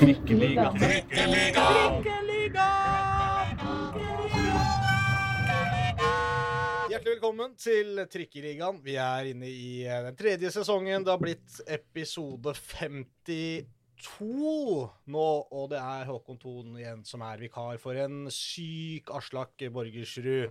Trikkeliga. 0.00 0.70
Hjertelig 6.88 7.10
velkommen 7.10 7.52
til 7.60 8.00
Trikkeligaen. 8.08 8.78
Vi 8.80 8.94
er 8.96 9.28
inne 9.34 9.50
i 9.52 9.84
eh, 9.84 10.00
den 10.06 10.16
tredje 10.16 10.48
sesongen. 10.54 11.04
Det 11.04 11.12
har 11.12 11.20
blitt 11.20 11.60
episode 11.68 12.54
52 12.56 13.68
nå, 15.12 15.28
og 15.52 15.68
det 15.74 15.82
er 15.82 16.08
Håkon 16.08 16.40
Thon 16.40 16.80
igjen 16.80 17.04
som 17.04 17.20
er 17.28 17.44
vikar 17.44 17.76
for 17.82 17.92
en 18.00 18.30
syk 18.32 19.12
Aslak 19.20 19.68
Borgersrud. 19.68 20.48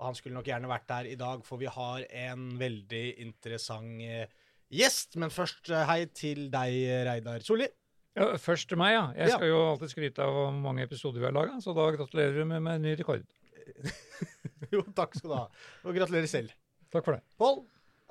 Og 0.00 0.08
han 0.08 0.18
skulle 0.18 0.34
nok 0.34 0.50
gjerne 0.50 0.72
vært 0.72 0.90
der 0.90 1.12
i 1.12 1.18
dag, 1.20 1.46
for 1.46 1.62
vi 1.62 1.70
har 1.70 2.10
en 2.26 2.58
veldig 2.58 3.06
interessant 3.22 4.02
eh, 4.02 4.26
gjest. 4.66 5.14
Men 5.14 5.30
først 5.30 5.70
eh, 5.70 5.86
hei 5.86 6.00
til 6.10 6.50
deg, 6.50 7.06
Reidar 7.06 7.46
Solli. 7.46 7.70
Ja, 8.18 8.26
først 8.42 8.66
til 8.68 8.78
meg, 8.80 8.92
ja. 8.96 9.04
Jeg 9.14 9.28
Ja. 9.30 9.36
skal 9.38 9.48
jo 9.52 9.58
alltid 9.70 9.90
skryte 9.92 10.18
av 10.24 10.32
hvor 10.34 10.50
mange 10.52 10.82
episoder 10.82 11.20
vi 11.22 11.28
har 11.28 11.32
laga, 11.36 11.60
så 11.62 11.74
da 11.76 11.84
gratulerer 11.94 12.34
du 12.40 12.44
med, 12.44 12.62
med 12.62 12.74
en 12.80 12.82
ny 12.82 12.96
rekord. 12.98 13.22
Jo, 14.70 14.82
takk 14.94 15.14
skal 15.18 15.30
du 15.30 15.34
ha. 15.34 15.46
Og 15.86 15.94
gratulerer 15.96 16.28
selv. 16.30 16.50
Takk 16.92 17.04
for 17.06 17.16
det. 17.16 17.22
Pål, 17.40 17.62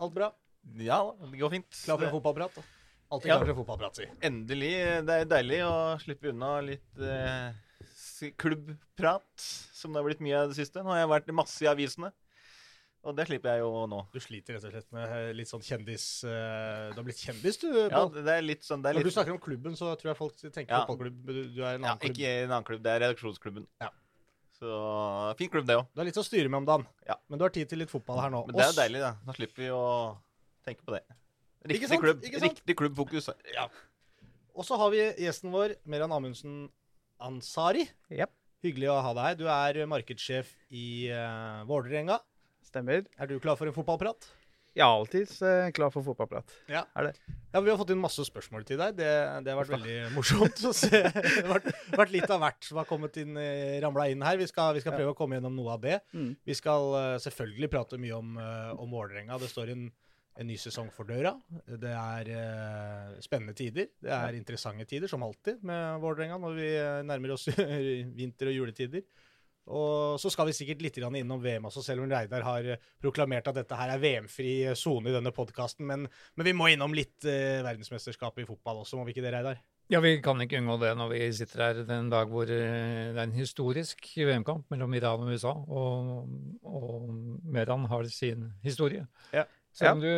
alt 0.04 0.14
bra? 0.16 0.32
Ja, 0.80 0.98
det 1.32 1.40
går 1.40 1.52
fint. 1.54 1.70
Klar 1.86 2.00
for 2.00 2.08
en 2.10 2.16
fotballprat? 2.16 2.58
Alltid 3.12 3.30
Ja. 3.30 3.38
klar 3.38 3.46
for 3.46 3.52
en 3.54 3.60
fotballprat, 3.62 3.96
si. 4.00 4.08
Endelig. 4.28 4.74
Det 5.08 5.16
er 5.22 5.26
deilig 5.26 5.60
å 5.68 5.76
slippe 6.04 6.30
unna 6.34 6.60
litt 6.62 7.00
eh, 7.00 7.54
klubbprat, 8.40 9.46
som 9.74 9.94
det 9.94 10.02
har 10.02 10.08
blitt 10.10 10.24
mye 10.24 10.42
av 10.42 10.52
det 10.52 10.58
siste. 10.60 10.84
Nå 10.84 10.92
har 10.94 11.04
jeg 11.04 11.12
vært 11.14 11.32
masse 11.36 11.64
i 11.64 11.70
avisene, 11.72 12.12
og 13.08 13.16
det 13.16 13.26
slipper 13.30 13.56
jeg 13.56 13.64
jo 13.64 13.86
nå. 13.88 14.02
Du 14.12 14.20
sliter 14.20 14.58
rett 14.58 14.66
og 14.68 14.74
slett 14.74 14.90
med 14.96 15.14
eh, 15.16 15.30
litt 15.38 15.50
sånn 15.52 15.64
kjendis 15.64 16.08
Uh, 16.28 16.90
Du 16.92 17.00
har 17.00 17.06
blitt 17.08 17.22
kjendis, 17.24 17.60
du. 17.62 17.70
Ja, 17.72 18.02
det 18.12 18.34
er 18.34 18.44
litt 18.44 18.66
sånn 18.68 18.84
det 18.84 18.92
er 18.92 19.00
Når 19.00 19.08
du 19.08 19.14
snakker 19.16 19.36
om 19.36 19.40
klubben, 19.44 19.78
så 19.80 19.94
tror 20.00 20.12
jeg 20.12 20.20
folk 20.20 20.36
tenker 20.42 20.74
Ja. 20.74 20.82
fotballklubb. 20.84 21.22
Du, 21.24 21.40
du 21.56 21.62
er 21.64 21.78
en 21.80 21.86
ja, 21.88 21.94
annen 21.94 22.02
klubb. 22.04 22.18
Ikke 22.18 22.34
en 22.44 22.52
annen 22.52 22.68
klubb, 22.68 22.82
det 22.84 22.92
er 22.92 23.04
redaksjonsklubben. 23.06 23.68
Ja. 23.80 23.90
Så 24.60 24.80
fin 25.40 25.52
klubb, 25.54 25.68
det 25.70 25.78
òg. 25.80 25.86
Du 25.94 26.02
har 26.02 26.10
litt 26.10 26.20
å 26.20 26.26
styre 26.28 26.52
med 26.52 26.60
om 26.60 26.68
dagen. 26.68 26.88
Ja. 27.08 27.16
Men 27.32 27.40
du 27.40 27.46
har 27.48 27.54
tid 27.56 27.70
til 27.72 27.80
litt 27.80 27.92
fotball 27.94 28.20
her 28.20 28.34
nå. 28.34 28.44
Men 28.50 28.58
det 28.58 28.66
er 28.66 28.74
jo 28.74 28.80
deilig, 28.82 29.04
da. 29.06 29.14
Nå 29.24 29.36
slipper 29.38 29.64
vi 29.64 29.70
å 29.72 29.86
tenke 30.68 30.84
på 30.84 30.98
det. 30.98 31.06
Ikke 31.64 31.72
Riktig 31.72 31.92
sant? 31.94 32.04
klubb. 32.04 32.26
Ikke 32.28 32.42
sant? 32.44 32.60
Riktig 32.60 32.76
klubbfokus. 32.82 33.30
Og 34.60 34.68
så 34.68 34.76
har 34.82 34.92
vi 34.92 35.06
gjesten 35.24 35.54
vår, 35.56 35.78
Meran 35.88 36.12
Amundsen 36.12 36.66
Ansari. 37.24 37.86
Yep. 38.12 38.36
Hyggelig 38.68 38.90
å 38.92 38.98
ha 39.06 39.14
deg 39.16 39.30
her. 39.30 39.40
Du 39.40 39.46
er 39.48 39.88
markedssjef 39.88 40.52
i 40.76 40.88
uh, 41.16 41.64
Vålerenga. 41.70 42.20
Stemmer. 42.70 43.06
Er 43.18 43.30
du 43.30 43.40
klar 43.42 43.58
for 43.58 43.70
en 43.70 43.74
fotballprat? 43.76 44.28
Jeg 44.78 44.84
er 44.86 44.94
alltid 44.94 45.32
eh, 45.44 45.68
klar 45.74 45.90
for 45.92 46.06
fotballprat. 46.06 46.52
Ja. 46.70 46.84
Er 46.96 47.08
det? 47.10 47.14
Ja, 47.52 47.60
Vi 47.66 47.72
har 47.72 47.78
fått 47.80 47.90
inn 47.90 48.00
masse 48.00 48.22
spørsmål 48.28 48.68
til 48.70 48.78
deg. 48.78 48.94
Det, 49.00 49.08
det 49.44 49.50
har 49.52 49.58
vært 49.58 49.72
veldig 49.74 49.96
morsomt 50.14 50.62
å 50.70 50.74
se. 50.78 51.02
Det 51.02 51.24
har 51.42 51.50
vært, 51.56 51.72
vært 51.98 52.14
litt 52.14 52.30
av 52.36 52.44
hvert 52.44 52.68
som 52.68 52.78
har 52.78 52.86
kommet 52.88 53.18
inn, 53.18 53.34
eh, 53.42 53.80
ramla 53.82 54.06
inn 54.14 54.22
her. 54.24 54.38
Vi 54.38 54.46
skal, 54.52 54.76
vi 54.78 54.84
skal 54.84 54.94
Ja. 54.94 55.00
prøve 55.02 55.16
å 55.16 55.18
komme 55.18 55.40
gjennom 55.40 55.58
noe 55.58 55.74
av 55.74 55.82
det. 55.84 55.98
Mm. 56.14 56.30
Vi 56.46 56.58
skal 56.60 56.94
eh, 57.00 57.16
selvfølgelig 57.26 57.72
prate 57.74 57.98
mye 58.00 58.20
om, 58.22 58.38
uh, 58.38 58.76
om 58.78 58.94
Vålerenga. 58.94 59.40
Det 59.42 59.50
står 59.50 59.74
en, 59.74 59.88
en 60.40 60.48
ny 60.48 60.60
sesong 60.62 60.94
for 60.94 61.10
døra. 61.10 61.34
Det 61.66 61.96
er 61.96 62.30
uh, 62.38 63.18
spennende 63.26 63.58
tider. 63.58 63.90
Det 64.06 64.14
er 64.14 64.38
interessante 64.38 64.86
tider, 64.88 65.10
som 65.12 65.26
alltid, 65.26 65.66
med 65.66 65.98
Vålerenga 66.06 66.38
når 66.46 66.56
vi 66.62 66.70
eh, 66.78 67.02
nærmer 67.10 67.34
oss 67.40 67.50
vinter- 68.22 68.54
og 68.54 68.60
juletider. 68.62 69.02
Og 69.70 70.20
så 70.22 70.32
skal 70.34 70.50
vi 70.50 70.56
sikkert 70.58 70.84
litt 70.86 71.00
innom 71.00 71.42
VM 71.44 71.68
også, 71.70 71.84
selv 71.86 72.04
om 72.04 72.12
Reidar 72.12 72.46
har 72.46 72.70
eh, 72.76 72.86
proklamert 73.02 73.48
at 73.52 73.62
dette 73.62 73.78
her 73.80 73.96
er 73.96 74.02
VM-fri 74.02 74.54
eh, 74.68 74.78
sone 74.78 75.12
i 75.12 75.16
denne 75.16 75.34
podkasten. 75.36 75.86
Men, 75.90 76.08
men 76.36 76.50
vi 76.50 76.56
må 76.58 76.70
innom 76.74 76.96
litt 76.96 77.26
eh, 77.30 77.60
verdensmesterskap 77.66 78.40
i 78.42 78.48
fotball 78.50 78.84
også, 78.84 78.98
må 79.00 79.06
vi 79.08 79.16
ikke 79.16 79.26
det, 79.28 79.36
Reidar? 79.38 79.62
Ja, 79.90 79.98
vi 80.06 80.20
kan 80.22 80.38
ikke 80.38 80.60
unngå 80.62 80.76
det 80.84 80.92
når 81.00 81.08
vi 81.16 81.20
sitter 81.34 81.64
her 81.64 81.78
den 81.88 82.12
dag 82.12 82.30
hvor 82.30 82.46
eh, 82.46 83.10
det 83.10 83.16
er 83.18 83.24
en 83.24 83.34
historisk 83.34 84.06
VM-kamp 84.20 84.68
mellom 84.70 84.94
Iran 84.94 85.24
og 85.26 85.32
USA, 85.34 85.54
og, 85.66 86.28
og 86.62 87.08
Meran 87.50 87.88
har 87.90 88.06
sin 88.14 88.52
historie. 88.62 89.08
Ja. 89.34 89.48
Selv 89.74 89.98
om 89.98 90.04
du 90.04 90.12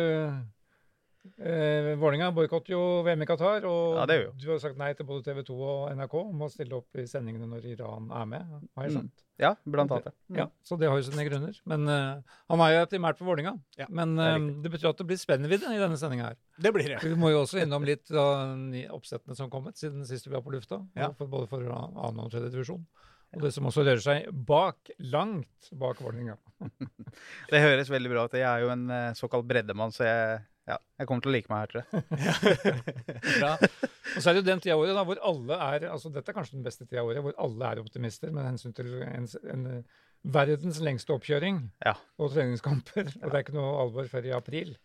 eh, 1.40 1.94
Vålerenga 1.96 2.28
boikotter 2.36 2.74
jo 2.74 2.82
VM 3.06 3.24
i 3.24 3.28
Qatar, 3.30 3.64
og 3.68 3.96
Ja, 4.02 4.06
du 4.36 4.50
har 4.50 4.60
sagt 4.60 4.76
nei 4.80 4.92
til 4.98 5.08
både 5.08 5.24
TV 5.30 5.40
2 5.48 5.56
og 5.56 5.96
NRK 5.96 6.18
om 6.20 6.44
å 6.44 6.50
stille 6.52 6.76
opp 6.76 7.00
i 7.00 7.06
sendingene 7.08 7.48
når 7.48 7.70
Iran 7.72 8.12
er 8.12 8.28
med. 8.28 8.54
Har 8.76 8.88
jeg 8.90 8.98
Mm. 8.98 9.10
Ja, 9.42 9.52
blant 9.68 9.92
annet. 9.94 10.14
Mm. 10.30 10.38
Ja, 10.38 10.46
så 10.64 10.78
det 10.80 10.88
har 10.90 11.00
jo 11.00 11.06
sine 11.06 11.26
grunner. 11.26 11.58
Men 11.68 11.90
uh, 11.90 12.38
han 12.52 12.64
er 12.64 12.74
jo 12.76 12.88
primært 12.92 13.18
for 13.20 13.28
Vålinga. 13.28 13.56
Ja, 13.80 13.88
Men 13.90 14.14
det 14.18 14.28
eh, 14.30 14.48
det 14.64 14.72
betyr 14.76 14.92
at 14.92 15.02
det 15.02 15.08
blir 15.10 15.20
spennvidde 15.20 15.72
i 15.74 15.80
denne 15.82 15.98
sendinga 16.00 16.30
her. 16.30 16.40
Det 16.62 16.72
blir 16.74 16.94
det. 16.94 17.00
Vi 17.04 17.18
må 17.18 17.32
jo 17.32 17.42
også 17.42 17.62
innom 17.62 17.84
litt 17.86 18.12
av 18.14 18.54
oppsettene 18.94 19.36
som 19.38 19.50
kommet 19.52 19.80
siden 19.80 20.06
sist 20.08 20.28
vi 20.28 20.36
var 20.36 20.44
på 20.46 20.54
lufta. 20.54 20.80
Ja. 20.98 21.10
For, 21.18 21.30
både 21.30 21.50
for 21.50 21.66
annen 21.66 22.22
og 22.22 22.30
tredje 22.32 22.52
divisjon. 22.54 22.84
Og 23.32 23.46
det 23.46 23.52
som 23.54 23.66
også 23.68 23.84
rører 23.86 24.02
seg 24.04 24.26
bak, 24.48 24.90
langt 25.12 25.70
bak 25.80 26.00
Vålerenga. 26.04 26.36
Det 27.52 27.62
høres 27.62 27.90
veldig 27.92 28.10
bra 28.12 28.26
ut. 28.28 28.36
Jeg 28.36 28.44
er 28.48 28.64
jo 28.64 28.72
en 28.74 28.84
eh, 28.92 29.14
såkalt 29.16 29.46
breddemann, 29.48 29.94
så 29.94 30.04
jeg, 30.04 30.42
ja, 30.70 30.76
jeg 31.00 31.08
kommer 31.10 31.24
til 31.24 31.32
å 31.32 31.34
like 31.34 31.50
meg 31.50 31.58
her, 31.62 31.70
tror 31.72 31.82
jeg. 31.82 32.62
Bra. 33.40 33.52
Og 33.58 34.20
så 34.22 34.30
er 34.30 34.36
det 34.36 34.42
jo 34.42 34.46
den 34.46 34.60
tida 34.62 34.76
av 34.76 34.82
året 34.84 34.94
da, 34.98 35.02
hvor 35.08 35.20
alle 35.32 35.56
er 35.66 35.86
altså 35.90 36.12
Dette 36.14 36.30
er 36.30 36.36
kanskje 36.36 36.54
den 36.58 36.66
beste 36.66 36.86
tida 36.86 37.00
av 37.02 37.10
året, 37.10 37.24
hvor 37.24 37.34
alle 37.42 37.70
er 37.72 37.80
optimister 37.82 38.30
med 38.34 38.46
hensyn 38.46 38.74
til 38.76 38.92
en, 39.02 39.26
en 39.54 39.66
eh, 39.72 40.00
verdens 40.36 40.78
lengste 40.84 41.14
oppkjøring 41.16 41.58
Ja. 41.84 41.96
og 42.22 42.30
treningskamper. 42.36 43.10
Og 43.22 43.26
det 43.26 43.34
er 43.34 43.44
ikke 43.46 43.56
noe 43.58 43.72
alvor 43.82 44.06
før 44.12 44.28
i 44.30 44.34
april. 44.36 44.76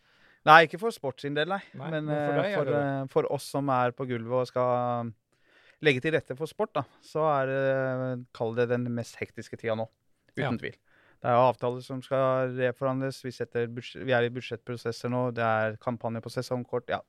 Nei, 0.47 0.61
ikke 0.65 0.79
for 0.79 0.95
sport 0.95 1.21
sin 1.21 1.35
del, 1.37 1.49
nei. 1.51 1.61
Nei, 1.75 1.91
Men 1.93 2.05
men 2.07 2.15
for 2.15 2.33
eh, 2.33 2.41
deg 2.41 2.57
for, 2.57 2.73
eh, 2.81 3.05
for 3.13 3.31
oss 3.35 3.49
som 3.53 3.69
er 3.73 3.93
på 3.97 4.07
gulvet 4.09 4.41
og 4.45 4.49
skal 4.49 5.11
legge 5.85 6.01
til 6.01 6.15
rette 6.17 6.33
for 6.39 6.49
sport, 6.49 6.71
da, 6.79 6.85
så 7.05 7.25
er 7.35 7.51
det, 7.51 8.25
kall 8.33 8.55
det 8.57 8.69
den 8.71 8.87
mest 8.97 9.19
hektiske 9.21 9.59
tida 9.61 9.75
nå. 9.77 9.85
Uten 10.33 10.43
Ja. 10.47 10.53
tvil. 10.57 10.77
Det 11.17 11.29
er 11.31 11.41
avtaler 11.41 11.81
som 11.81 12.01
skal 12.05 12.53
reforhandles. 12.59 13.23
Vi, 13.25 13.33
vi 14.05 14.15
er 14.15 14.27
i 14.27 14.33
budsjettprosesser 14.33 15.11
nå. 15.11 15.29
Det 15.35 15.43
er 15.43 15.77
kampanje 15.81 16.21
på 16.23 16.33
sesongkort. 16.33 16.89
Ja. 16.93 17.01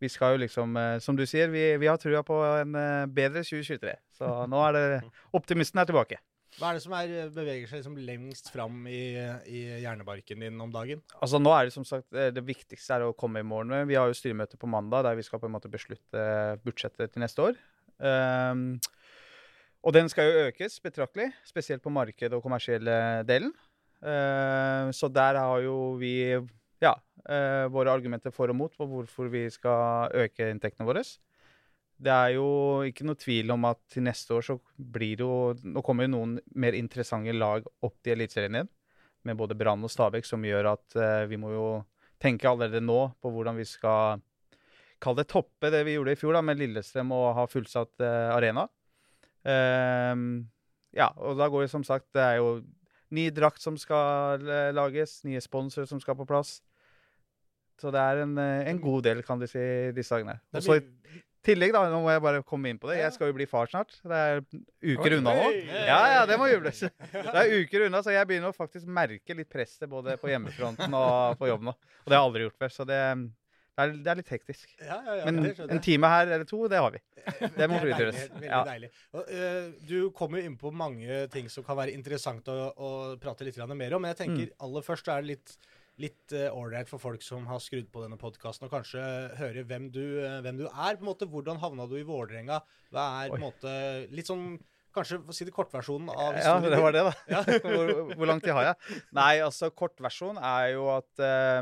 Vi 0.00 0.08
skal 0.08 0.36
jo 0.36 0.44
liksom, 0.46 0.76
eh, 0.80 0.96
som 1.04 1.18
du 1.18 1.26
sier, 1.28 1.50
vi, 1.52 1.64
vi 1.80 1.88
har 1.90 1.98
trua 2.00 2.22
på 2.24 2.38
en 2.62 2.76
eh, 2.78 3.06
bedre 3.10 3.42
2023. 3.44 3.96
Så 4.16 4.32
nå 4.52 4.66
er 4.68 4.76
det 4.78 4.84
Optimisten 5.36 5.82
er 5.82 5.90
tilbake. 5.90 6.20
Hva 6.58 6.70
er 6.70 6.78
det 6.78 6.82
som 6.82 6.94
er, 6.98 7.12
beveger 7.34 7.68
seg 7.70 7.82
liksom 7.82 7.98
lengst 8.02 8.48
fram 8.50 8.82
i, 8.90 9.02
i 9.46 9.60
hjernebarken 9.84 10.42
din 10.42 10.62
om 10.62 10.72
dagen? 10.74 11.02
Altså 11.22 11.38
nå 11.38 11.52
er 11.54 11.68
Det 11.68 11.74
som 11.76 11.86
sagt, 11.86 12.08
eh, 12.14 12.32
det 12.34 12.46
viktigste 12.46 12.96
er 12.96 13.06
å 13.06 13.14
komme 13.14 13.42
i 13.42 13.46
morgen 13.46 13.70
med. 13.74 13.86
Vi 13.90 13.98
har 13.98 14.10
jo 14.10 14.16
styremøte 14.16 14.58
på 14.60 14.70
mandag 14.70 15.06
der 15.06 15.18
vi 15.18 15.26
skal 15.26 15.42
på 15.42 15.50
en 15.50 15.54
måte 15.58 15.70
beslutte 15.70 16.24
budsjettet 16.64 17.12
til 17.12 17.26
neste 17.26 17.50
år. 17.50 17.60
Ehm, 18.00 18.80
og 19.80 19.94
den 19.96 20.10
skal 20.12 20.28
jo 20.28 20.46
økes 20.50 20.78
betraktelig, 20.84 21.30
spesielt 21.48 21.82
på 21.82 21.92
marked- 21.92 22.34
og 22.36 22.42
kommersielle 22.44 23.24
delen. 23.28 23.52
Ehm, 24.00 24.92
så 24.96 25.08
der 25.12 25.38
har 25.40 25.60
jo 25.64 25.96
vi 26.00 26.36
ja, 26.80 26.94
eh, 27.28 27.66
våre 27.68 27.92
argumenter 27.92 28.32
for 28.32 28.48
og 28.48 28.56
mot 28.56 28.76
på 28.76 28.86
hvorfor 28.88 29.28
vi 29.32 29.48
skal 29.52 30.12
øke 30.16 30.50
inntektene 30.50 30.88
våre. 30.88 31.04
Det 32.00 32.12
er 32.12 32.36
jo 32.38 32.80
ikke 32.88 33.04
noe 33.04 33.18
tvil 33.20 33.52
om 33.52 33.66
at 33.68 33.80
til 33.92 34.06
neste 34.06 34.32
år 34.32 34.44
så 34.46 34.56
blir 34.76 35.18
det 35.20 35.26
jo 35.26 35.52
Nå 35.68 35.82
kommer 35.84 36.06
jo 36.06 36.14
noen 36.14 36.38
mer 36.56 36.72
interessante 36.72 37.34
lag 37.36 37.66
opp 37.84 37.98
til 38.00 38.14
Eliteserien 38.16 38.56
igjen 38.56 38.70
med 39.28 39.36
både 39.36 39.54
Brann 39.54 39.84
og 39.84 39.92
Stabæk, 39.92 40.24
som 40.24 40.44
gjør 40.44 40.72
at 40.72 40.96
eh, 40.96 41.26
vi 41.28 41.36
må 41.36 41.52
jo 41.52 41.66
tenke 42.20 42.48
allerede 42.48 42.80
nå 42.80 43.02
på 43.20 43.32
hvordan 43.32 43.58
vi 43.60 43.66
skal 43.68 44.22
kalle 45.00 45.22
det 45.22 45.28
toppe 45.32 45.68
det 45.72 45.82
vi 45.84 45.96
gjorde 45.96 46.14
i 46.14 46.20
fjor 46.20 46.36
da, 46.36 46.42
med 46.44 46.60
Lillestrøm 46.60 47.12
og 47.16 47.34
ha 47.36 47.44
fullsatt 47.48 48.00
eh, 48.04 48.32
arena. 48.32 48.64
Ehm, 49.48 50.30
ja, 50.96 51.08
og 51.16 51.38
da 51.38 51.46
går 51.48 51.64
det 51.64 51.70
som 51.72 51.84
sagt 51.86 52.10
Det 52.12 52.20
er 52.20 52.34
jo 52.42 52.60
ny 53.14 53.30
drakt 53.34 53.62
som 53.62 53.78
skal 53.80 54.42
eh, 54.44 54.68
lages, 54.76 55.20
nye 55.26 55.40
sponsorer 55.42 55.88
som 55.90 56.00
skal 56.02 56.18
på 56.18 56.28
plass. 56.28 56.58
Så 57.80 57.90
det 57.94 58.02
er 58.02 58.22
en, 58.26 58.36
eh, 58.38 58.68
en 58.70 58.78
god 58.82 59.02
del, 59.08 59.24
kan 59.26 59.40
du 59.40 59.48
si, 59.50 59.62
disse 59.96 60.14
dagene. 60.14 60.36
Og 60.54 60.62
så 60.62 60.76
i 60.78 60.84
tillegg, 61.46 61.72
da, 61.74 61.86
nå 61.90 62.02
må 62.04 62.12
jeg 62.12 62.22
bare 62.22 62.42
komme 62.46 62.70
inn 62.70 62.78
på 62.78 62.90
det. 62.90 63.00
Jeg 63.00 63.14
skal 63.16 63.30
jo 63.30 63.36
bli 63.38 63.48
far 63.50 63.70
snart. 63.72 63.96
Det 64.04 64.20
er 64.20 64.42
uker 64.92 65.16
unna 65.16 65.34
nå. 65.38 65.48
Ja, 65.88 66.00
ja, 66.12 66.22
det 66.28 66.36
må 66.38 66.50
jubles. 66.50 66.84
Det 66.84 67.34
er 67.42 67.54
uker 67.64 67.86
unna, 67.88 68.02
så 68.04 68.14
jeg 68.14 68.28
begynner 68.28 68.52
å 68.52 68.56
faktisk 68.56 68.86
merke 68.86 69.36
litt 69.36 69.50
presset 69.50 69.88
både 69.90 70.18
på 70.20 70.30
hjemmefronten 70.30 70.94
og 71.00 71.40
på 71.40 71.48
jobb 71.50 71.64
nå. 71.70 71.74
Og 71.74 72.12
det 72.12 72.14
har 72.14 72.20
jeg 72.20 72.28
aldri 72.28 72.46
gjort 72.46 72.60
før, 72.60 72.74
så 72.76 72.86
det, 72.92 73.00
det, 73.80 73.96
er, 73.96 73.96
det 74.04 74.12
er 74.12 74.18
litt 74.20 74.32
hektisk. 74.34 74.74
Ja, 74.78 74.98
ja, 75.06 75.16
ja, 75.20 75.24
Men 75.26 75.40
det 75.44 75.54
en 75.66 75.82
time 75.84 76.10
her 76.12 76.28
eller 76.28 76.46
to, 76.48 76.62
det 76.70 76.80
har 76.80 76.94
vi. 76.94 77.00
Det 77.56 77.66
må 77.68 77.76
er 77.76 77.84
prioriteres. 77.84 78.20
Veldig 78.32 78.48
Ja. 78.48 78.60
deilig. 78.68 78.88
Og, 79.16 79.28
eh, 79.28 79.66
du 79.88 79.98
kommer 80.16 80.40
inn 80.44 80.56
på 80.60 80.72
mange 80.72 81.26
ting 81.32 81.50
som 81.52 81.66
kan 81.66 81.76
være 81.80 81.92
interessant 81.96 82.48
å, 82.48 82.56
å 82.72 82.90
prate 83.20 83.44
litt 83.44 83.58
mer 83.60 83.96
om. 83.96 84.02
Men 84.02 84.14
jeg 84.14 84.22
tenker 84.24 84.48
Mm. 84.50 84.56
aller 84.66 84.86
først 84.86 85.08
er 85.12 85.22
det 85.22 85.32
litt 85.34 85.56
litt 86.00 86.32
ålreit 86.32 86.86
uh, 86.86 86.90
for 86.94 87.02
folk 87.02 87.20
som 87.20 87.44
har 87.50 87.60
skrudd 87.60 87.90
på 87.92 88.00
denne 88.00 88.16
podkasten, 88.16 88.64
og 88.64 88.72
kanskje 88.72 89.02
høre 89.36 89.66
hvem 89.68 89.90
du, 89.92 90.00
uh, 90.24 90.40
hvem 90.40 90.56
du 90.56 90.64
er. 90.64 90.96
på 90.96 91.04
en 91.04 91.10
måte, 91.10 91.28
Hvordan 91.28 91.60
havna 91.60 91.86
du 91.90 91.98
i 91.98 92.06
Vålerenga? 92.08 92.62
Hva 92.88 93.24
er 93.24 93.34
på 93.34 93.36
en 93.36 93.44
måte 93.44 93.74
litt 94.08 94.30
sånn 94.30 94.54
Kanskje 94.90 95.20
si 95.36 95.46
det 95.46 95.52
kortversjonen 95.54 96.10
av 96.10 96.34
Ja, 96.34 96.56
det 96.58 96.78
var 96.82 96.94
det, 96.94 97.04
da. 97.06 97.12
Ja. 97.30 97.42
hvor, 97.62 97.92
hvor 98.16 98.26
lang 98.26 98.40
tid 98.42 98.50
har 98.56 98.72
jeg? 98.72 99.02
Nei, 99.14 99.36
altså 99.44 99.70
kortversjonen 99.70 100.40
er 100.42 100.72
jo 100.74 100.88
at 100.96 101.22
eh, 101.22 101.60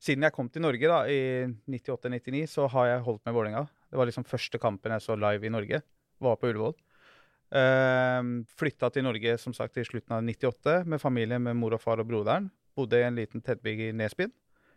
siden 0.00 0.24
jeg 0.24 0.34
kom 0.34 0.48
til 0.48 0.64
Norge 0.64 0.88
da, 0.88 1.00
i 1.12 1.46
98-99, 1.68 2.44
så 2.48 2.68
har 2.72 2.88
jeg 2.88 3.06
holdt 3.06 3.24
med 3.28 3.36
Vålerenga. 3.36 3.64
Det 3.90 3.98
var 4.00 4.08
liksom 4.08 4.26
første 4.28 4.60
kampen 4.62 4.94
jeg 4.96 5.04
så 5.04 5.16
live 5.18 5.46
i 5.46 5.52
Norge. 5.52 5.82
Var 6.20 6.38
på 6.40 6.50
Ullevål. 6.50 6.76
Uh, 7.50 8.46
flytta 8.56 8.92
til 8.94 9.04
Norge 9.04 9.34
som 9.42 9.54
sagt 9.56 9.80
i 9.80 9.84
slutten 9.84 10.14
av 10.14 10.22
98 10.22 10.84
med 10.86 11.02
familie 11.02 11.40
med 11.42 11.58
mor 11.58 11.74
og 11.76 11.82
far 11.82 12.00
og 12.00 12.08
broderen. 12.08 12.48
Bodde 12.78 13.00
i 13.00 13.06
en 13.08 13.18
liten 13.18 13.42
tettbygg 13.44 13.88
i 13.88 13.90
Nesbyen 13.96 14.32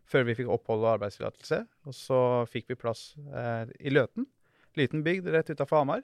før 0.09 0.25
vi 0.27 0.35
fikk 0.35 0.49
opphold 0.51 0.83
og 0.83 0.95
arbeidstillatelse. 0.97 1.61
Og 1.87 1.95
så 1.95 2.19
fikk 2.51 2.73
vi 2.73 2.79
plass 2.79 3.13
uh, 3.31 3.69
i 3.79 3.93
Løten. 3.93 4.27
Liten 4.75 5.05
bygd 5.05 5.29
rett 5.31 5.53
utafor 5.53 5.83
Hamar. 5.83 6.03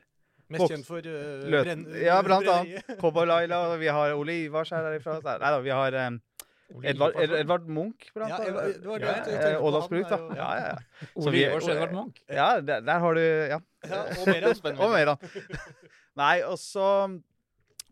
Mest 0.49 0.63
Voks- 0.63 0.75
kjent 0.77 0.87
for 0.87 1.03
uh, 1.03 1.49
Løten. 1.51 1.83
Ja, 1.99 2.21
blant 2.25 2.47
annet. 2.47 2.95
Cowboy 3.01 3.27
Laila, 3.27 3.65
og 3.73 3.81
vi 3.83 3.91
har 3.91 4.15
Ole 4.15 4.37
Ivars 4.45 4.71
her 4.71 4.85
derifra. 4.85 5.19
Nei 5.25 5.39
da, 5.43 5.59
vi 5.65 5.75
har 5.75 5.99
Ole 5.99 6.07
Edvard, 6.83 7.15
Edvard 7.17 7.65
Munch, 7.67 8.09
blant 8.13 8.29
Ja, 8.29 8.35
annet. 8.37 8.49
Edvard- 8.49 8.73
det 8.81 8.89
var 8.91 8.99
det 8.99 9.07
Ja, 9.07 9.49
ja, 9.49 9.59
på. 9.59 9.67
Ådalsbruk, 9.69 10.09
da. 10.09 10.17
Ja, 10.37 10.49
ja. 10.59 10.67
ja. 10.67 11.07
Så 11.13 11.23
Ole 11.23 11.31
vi- 11.33 11.43
Ivars 11.45 11.63
og 11.67 11.71
Edvard 11.75 11.93
Munch. 11.97 12.21
ja 12.29 12.49
der, 12.61 12.79
der 12.85 12.99
har 12.99 13.13
du 13.13 13.19
Ja. 13.21 13.59
Ja, 13.89 14.01
og 14.03 14.27
mer, 14.27 14.41
ja. 14.41 14.53
Og 14.83 14.91
mer, 14.91 15.07
av 15.07 15.17
Nei, 16.19 16.41
og 16.43 16.57
så 16.59 16.85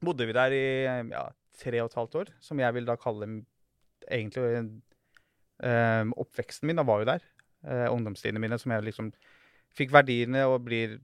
bodde 0.04 0.28
vi 0.28 0.34
der 0.36 0.52
i 0.52 0.66
ja, 1.10 1.24
tre 1.58 1.82
og 1.82 1.90
et 1.90 1.96
halvt 1.96 2.16
år, 2.16 2.26
som 2.44 2.60
jeg 2.60 2.74
vil 2.74 2.86
da 2.86 2.96
kalle 3.00 3.30
egentlig 4.12 4.60
um, 5.64 6.14
Oppveksten 6.18 6.68
min 6.68 6.76
da 6.78 6.84
var 6.84 7.00
jo 7.02 7.06
der. 7.10 7.24
Uh, 7.66 7.88
ungdomstidene 7.94 8.40
mine, 8.40 8.60
som 8.60 8.72
jeg 8.76 8.84
liksom 8.84 9.12
fikk 9.78 9.92
verdiene 9.96 10.46
og 10.48 10.62
blir 10.68 11.00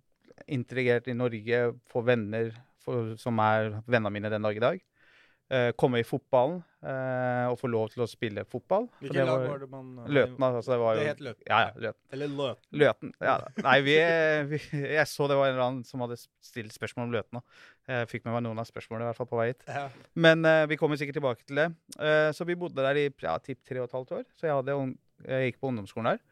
integrert 0.48 1.08
i 1.08 1.14
Norge, 1.18 1.64
får 1.92 2.06
venner 2.06 2.52
for, 2.84 3.16
som 3.18 3.40
er 3.40 3.80
vennene 3.88 4.12
mine 4.14 4.30
den 4.34 4.44
dag 4.46 4.56
i 4.58 4.64
dag. 4.64 4.82
Eh, 5.54 5.70
komme 5.78 6.00
i 6.02 6.06
fotballen 6.08 6.62
eh, 6.82 7.46
og 7.52 7.60
få 7.60 7.70
lov 7.70 7.92
til 7.94 8.02
å 8.02 8.08
spille 8.10 8.42
fotball. 8.50 8.88
Hvilket 9.04 9.28
lag 9.28 9.44
var- 9.46 9.60
det 9.62 9.68
man 9.70 10.00
uh, 10.00 10.08
Løten. 10.10 10.46
Altså, 10.48 10.72
det 10.72 10.78
var 10.82 10.96
jo, 10.96 11.02
Det 11.04 11.10
het 11.12 11.20
Løten. 11.22 11.44
Ja, 11.46 11.60
ja, 11.62 11.74
Løten. 11.84 12.02
Eller 12.16 12.32
Løten. 12.40 12.70
Løten. 12.82 13.12
Ja. 13.22 13.36
Nei, 13.62 13.76
vi, 13.86 13.98
vi 14.50 14.60
Jeg 14.96 15.06
så 15.12 15.28
det 15.30 15.38
var 15.38 15.52
en 15.52 15.54
eller 15.54 15.66
annen 15.68 15.84
som 15.86 16.02
hadde 16.02 16.18
stilt 16.42 16.74
spørsmål 16.74 17.06
om 17.06 17.14
Løten 17.14 17.42
òg. 17.42 17.60
Jeg 17.92 18.10
fikk 18.10 18.26
med 18.26 18.38
meg 18.38 18.46
noen 18.48 18.64
av 18.64 18.70
spørsmålene 18.70 19.06
i 19.06 19.12
hvert 19.12 19.20
fall 19.20 19.30
på 19.30 19.42
vei 19.44 19.48
hit. 19.52 19.66
Ja. 19.68 19.86
Men 20.26 20.48
uh, 20.48 20.66
vi 20.72 20.80
kommer 20.82 20.98
sikkert 20.98 21.20
tilbake 21.20 21.46
til 21.46 21.62
det. 21.62 21.70
Uh, 22.00 22.32
så 22.34 22.48
vi 22.50 22.58
bodde 22.58 22.88
der 22.88 23.02
i 23.04 23.08
ja, 23.12 23.36
tipp 23.44 23.62
tre 23.68 23.84
og 23.84 23.90
et 23.92 23.98
halvt 24.00 24.16
år. 24.18 24.24
Så 24.34 24.48
jeg, 24.50 24.58
hadde, 24.58 24.78
jeg 25.28 25.52
gikk 25.52 25.60
på 25.62 25.70
ungdomsskolen 25.70 26.16
der. 26.16 26.24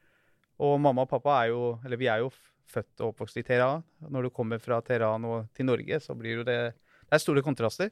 Og 0.65 0.79
mamma 0.81 1.05
og 1.05 1.09
pappa 1.09 1.39
er 1.41 1.51
jo 1.53 1.75
Eller 1.85 1.97
vi 1.97 2.09
er 2.09 2.21
jo 2.21 2.29
født 2.71 3.03
og 3.03 3.11
oppvokst 3.11 3.37
i 3.37 3.45
Teheran. 3.45 3.83
Når 4.09 4.29
du 4.29 4.33
kommer 4.33 4.61
fra 4.63 4.79
Teheran 4.81 5.29
og 5.29 5.51
til 5.53 5.67
Norge, 5.69 5.99
så 6.01 6.17
blir 6.17 6.41
jo 6.41 6.47
det 6.47 6.61
Det 6.71 7.19
er 7.19 7.21
store 7.21 7.43
kontraster. 7.43 7.91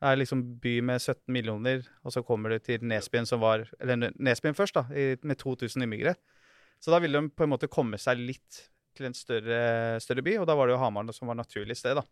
Er 0.00 0.16
liksom 0.16 0.42
by 0.62 0.78
med 0.88 1.02
17 1.02 1.28
millioner, 1.34 1.82
og 2.04 2.14
så 2.14 2.22
kommer 2.24 2.54
du 2.54 2.62
til 2.64 2.84
Nesbyen 2.88 3.28
som 3.28 3.42
var 3.42 3.66
Eller 3.76 4.10
Nesbyen 4.16 4.56
først, 4.56 4.78
da, 4.78 4.86
med 5.22 5.36
2000 5.38 5.84
innbyggere. 5.84 6.14
Så 6.80 6.92
da 6.92 7.00
ville 7.02 7.20
de 7.20 7.28
på 7.28 7.44
en 7.44 7.52
måte 7.52 7.68
komme 7.68 8.00
seg 8.00 8.22
litt 8.22 8.62
til 8.96 9.10
en 9.10 9.16
større, 9.16 10.00
større 10.00 10.24
by, 10.24 10.38
og 10.40 10.48
da 10.48 10.56
var 10.56 10.68
det 10.68 10.74
jo 10.74 10.80
Hamar 10.80 11.12
som 11.12 11.28
var 11.28 11.36
naturlig 11.38 11.76
sted, 11.76 12.00
da. 12.00 12.04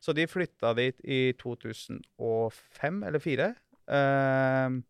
Så 0.00 0.14
de 0.16 0.26
flytta 0.28 0.72
dit 0.78 1.02
i 1.04 1.20
2005 1.38 3.02
eller 3.06 3.20
2004. 3.20 3.50
Ehm, 3.96 4.80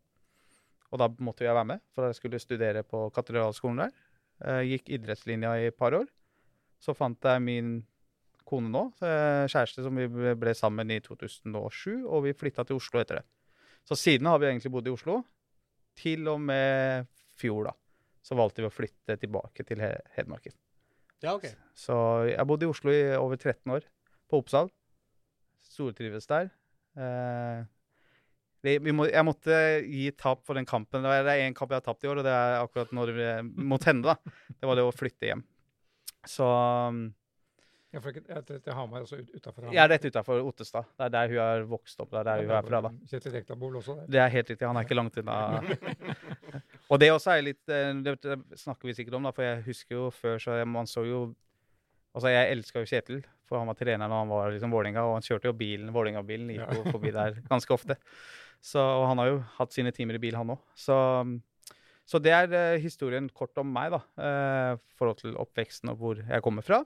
og 0.91 1.01
da 1.01 1.07
måtte 1.23 1.45
jeg 1.45 1.55
være 1.55 1.69
med, 1.73 1.83
for 1.93 2.07
jeg 2.07 2.17
skulle 2.17 2.41
studere 2.41 2.83
på 2.87 3.09
katedralskolen 3.15 3.85
der. 3.85 3.93
Eh, 4.41 4.63
gikk 4.73 4.91
idrettslinja 4.97 5.53
i 5.59 5.69
et 5.69 5.77
par 5.77 5.95
år. 5.97 6.07
Så 6.81 6.95
fant 6.97 7.19
jeg 7.27 7.43
min 7.43 7.73
kone 8.51 8.69
nå, 8.73 8.83
eh, 9.01 9.47
kjæreste 9.51 9.83
som 9.85 9.95
vi 9.97 10.05
ble- 10.11 10.55
sammen 10.59 10.91
i 10.91 10.99
2007, 11.03 12.03
og 12.05 12.25
vi 12.27 12.33
flytta 12.37 12.65
til 12.67 12.77
Oslo 12.81 12.99
etter 13.01 13.21
det. 13.21 13.25
Så 13.87 13.95
siden 13.97 14.27
har 14.29 14.37
vi 14.43 14.49
egentlig 14.51 14.71
bodd 14.75 14.87
i 14.91 14.93
Oslo, 14.93 15.21
til 15.97 16.27
og 16.31 16.39
med 16.43 17.07
fjor, 17.39 17.65
da. 17.71 17.73
Så 18.21 18.35
valgte 18.37 18.61
vi 18.61 18.69
å 18.69 18.73
flytte 18.75 19.15
tilbake 19.17 19.65
til 19.65 19.79
Hedmarken. 20.15 20.53
ja, 21.23 21.33
OK. 21.35 21.47
Så 21.77 21.95
jeg 22.29 22.45
bodde 22.49 22.67
i 22.67 22.69
Oslo 22.69 22.91
i 22.93 23.01
over 23.17 23.35
13 23.39 23.71
år, 23.73 23.87
på 24.29 24.39
Oppsal. 24.43 24.69
Stortrives 25.71 26.27
der. 26.29 26.49
Eh, 26.97 27.63
vi, 28.63 28.75
vi 28.83 28.91
må, 28.93 29.07
jeg 29.09 29.25
måtte 29.25 29.55
gi 29.87 30.11
tap 30.17 30.43
for 30.45 30.57
den 30.57 30.67
kampen. 30.69 31.01
Det 31.05 31.09
er 31.25 31.41
én 31.47 31.55
kamp 31.57 31.71
jeg 31.71 31.79
har 31.81 31.85
tapt 31.87 32.03
i 32.05 32.09
år, 32.11 32.21
og 32.21 32.27
det 32.27 32.33
er 32.35 32.59
akkurat 32.61 32.91
når 32.93 33.13
vi, 33.17 33.27
mot 33.65 33.83
henne. 33.87 34.03
da. 34.13 34.15
Det 34.59 34.69
var 34.69 34.77
det 34.77 34.85
å 34.85 34.93
flytte 34.93 35.29
hjem. 35.31 35.41
Så 36.29 36.45
um, 36.45 37.07
Ja, 37.91 37.99
for 37.99 38.15
til 38.15 38.73
Hamar, 38.73 39.03
altså 39.03 39.17
utafor 39.19 39.65
Hamar. 39.65 39.75
Ja, 39.75 39.85
rett 39.91 40.05
utafor 40.07 40.39
Ottestad. 40.47 40.87
Det 40.95 41.07
er 41.09 41.11
der 41.15 41.33
hun 41.33 41.41
har 41.43 41.65
vokst 41.67 41.99
opp. 41.99 42.11
Det 42.13 42.21
er 42.21 42.27
der 42.29 42.43
hun 42.45 42.53
er 42.55 42.67
fra. 42.69 42.79
da. 42.85 42.91
Kjetil 43.11 43.33
Rekdal 43.35 43.75
også 43.81 43.95
der. 43.97 44.05
Det 44.15 44.21
er 44.23 44.31
helt 44.31 44.51
riktig. 44.53 44.67
Han 44.67 44.79
er 44.79 44.87
ikke 44.87 44.97
langt 44.99 45.17
unna. 45.19 45.37
Og 46.91 46.99
det 46.99 47.11
også 47.11 47.33
er 47.35 47.43
litt 47.45 47.71
eh, 47.71 47.91
Det 48.03 48.15
snakker 48.59 48.87
vi 48.89 48.95
sikkert 48.95 49.17
om, 49.19 49.27
da, 49.27 49.33
for 49.35 49.43
jeg 49.47 49.63
husker 49.67 49.95
jo 49.97 50.09
før 50.15 50.39
så 50.43 50.57
man 50.67 50.87
så 50.89 51.03
jo 51.07 51.21
Altså, 52.11 52.27
jeg 52.27 52.51
elska 52.51 52.81
jo 52.81 52.87
Kjetil, 52.89 53.19
for 53.47 53.61
han 53.61 53.69
var 53.71 53.77
trener 53.79 54.09
når 54.09 54.17
han 54.25 54.31
var 54.33 54.49
liksom 54.51 54.73
Vålerenga, 54.75 55.03
og 55.07 55.13
han 55.15 55.23
kjørte 55.23 55.47
jo 55.47 55.53
bilen, 55.55 55.93
Vålerenga-bilen 55.95 56.49
gikk 56.51 56.73
jo 56.75 56.81
forbi 56.91 57.13
der 57.15 57.37
ganske 57.47 57.71
ofte. 57.71 57.95
Så, 58.59 58.81
og 58.83 59.05
han 59.07 59.21
har 59.21 59.29
jo 59.29 59.37
hatt 59.55 59.71
sine 59.71 59.93
timer 59.95 60.17
i 60.19 60.19
bil, 60.19 60.35
han 60.35 60.51
òg. 60.51 60.59
Så, 60.75 60.97
så 62.03 62.19
det 62.19 62.33
er 62.35 62.51
eh, 62.51 62.81
historien 62.83 63.29
kort 63.31 63.55
om 63.63 63.71
meg, 63.71 63.95
da. 63.95 64.01
eh, 64.19 64.73
I 64.75 64.99
forhold 64.99 65.21
til 65.23 65.39
oppveksten 65.39 65.93
og 65.93 66.03
hvor 66.03 66.19
jeg 66.19 66.43
kommer 66.43 66.67
fra. 66.67 66.81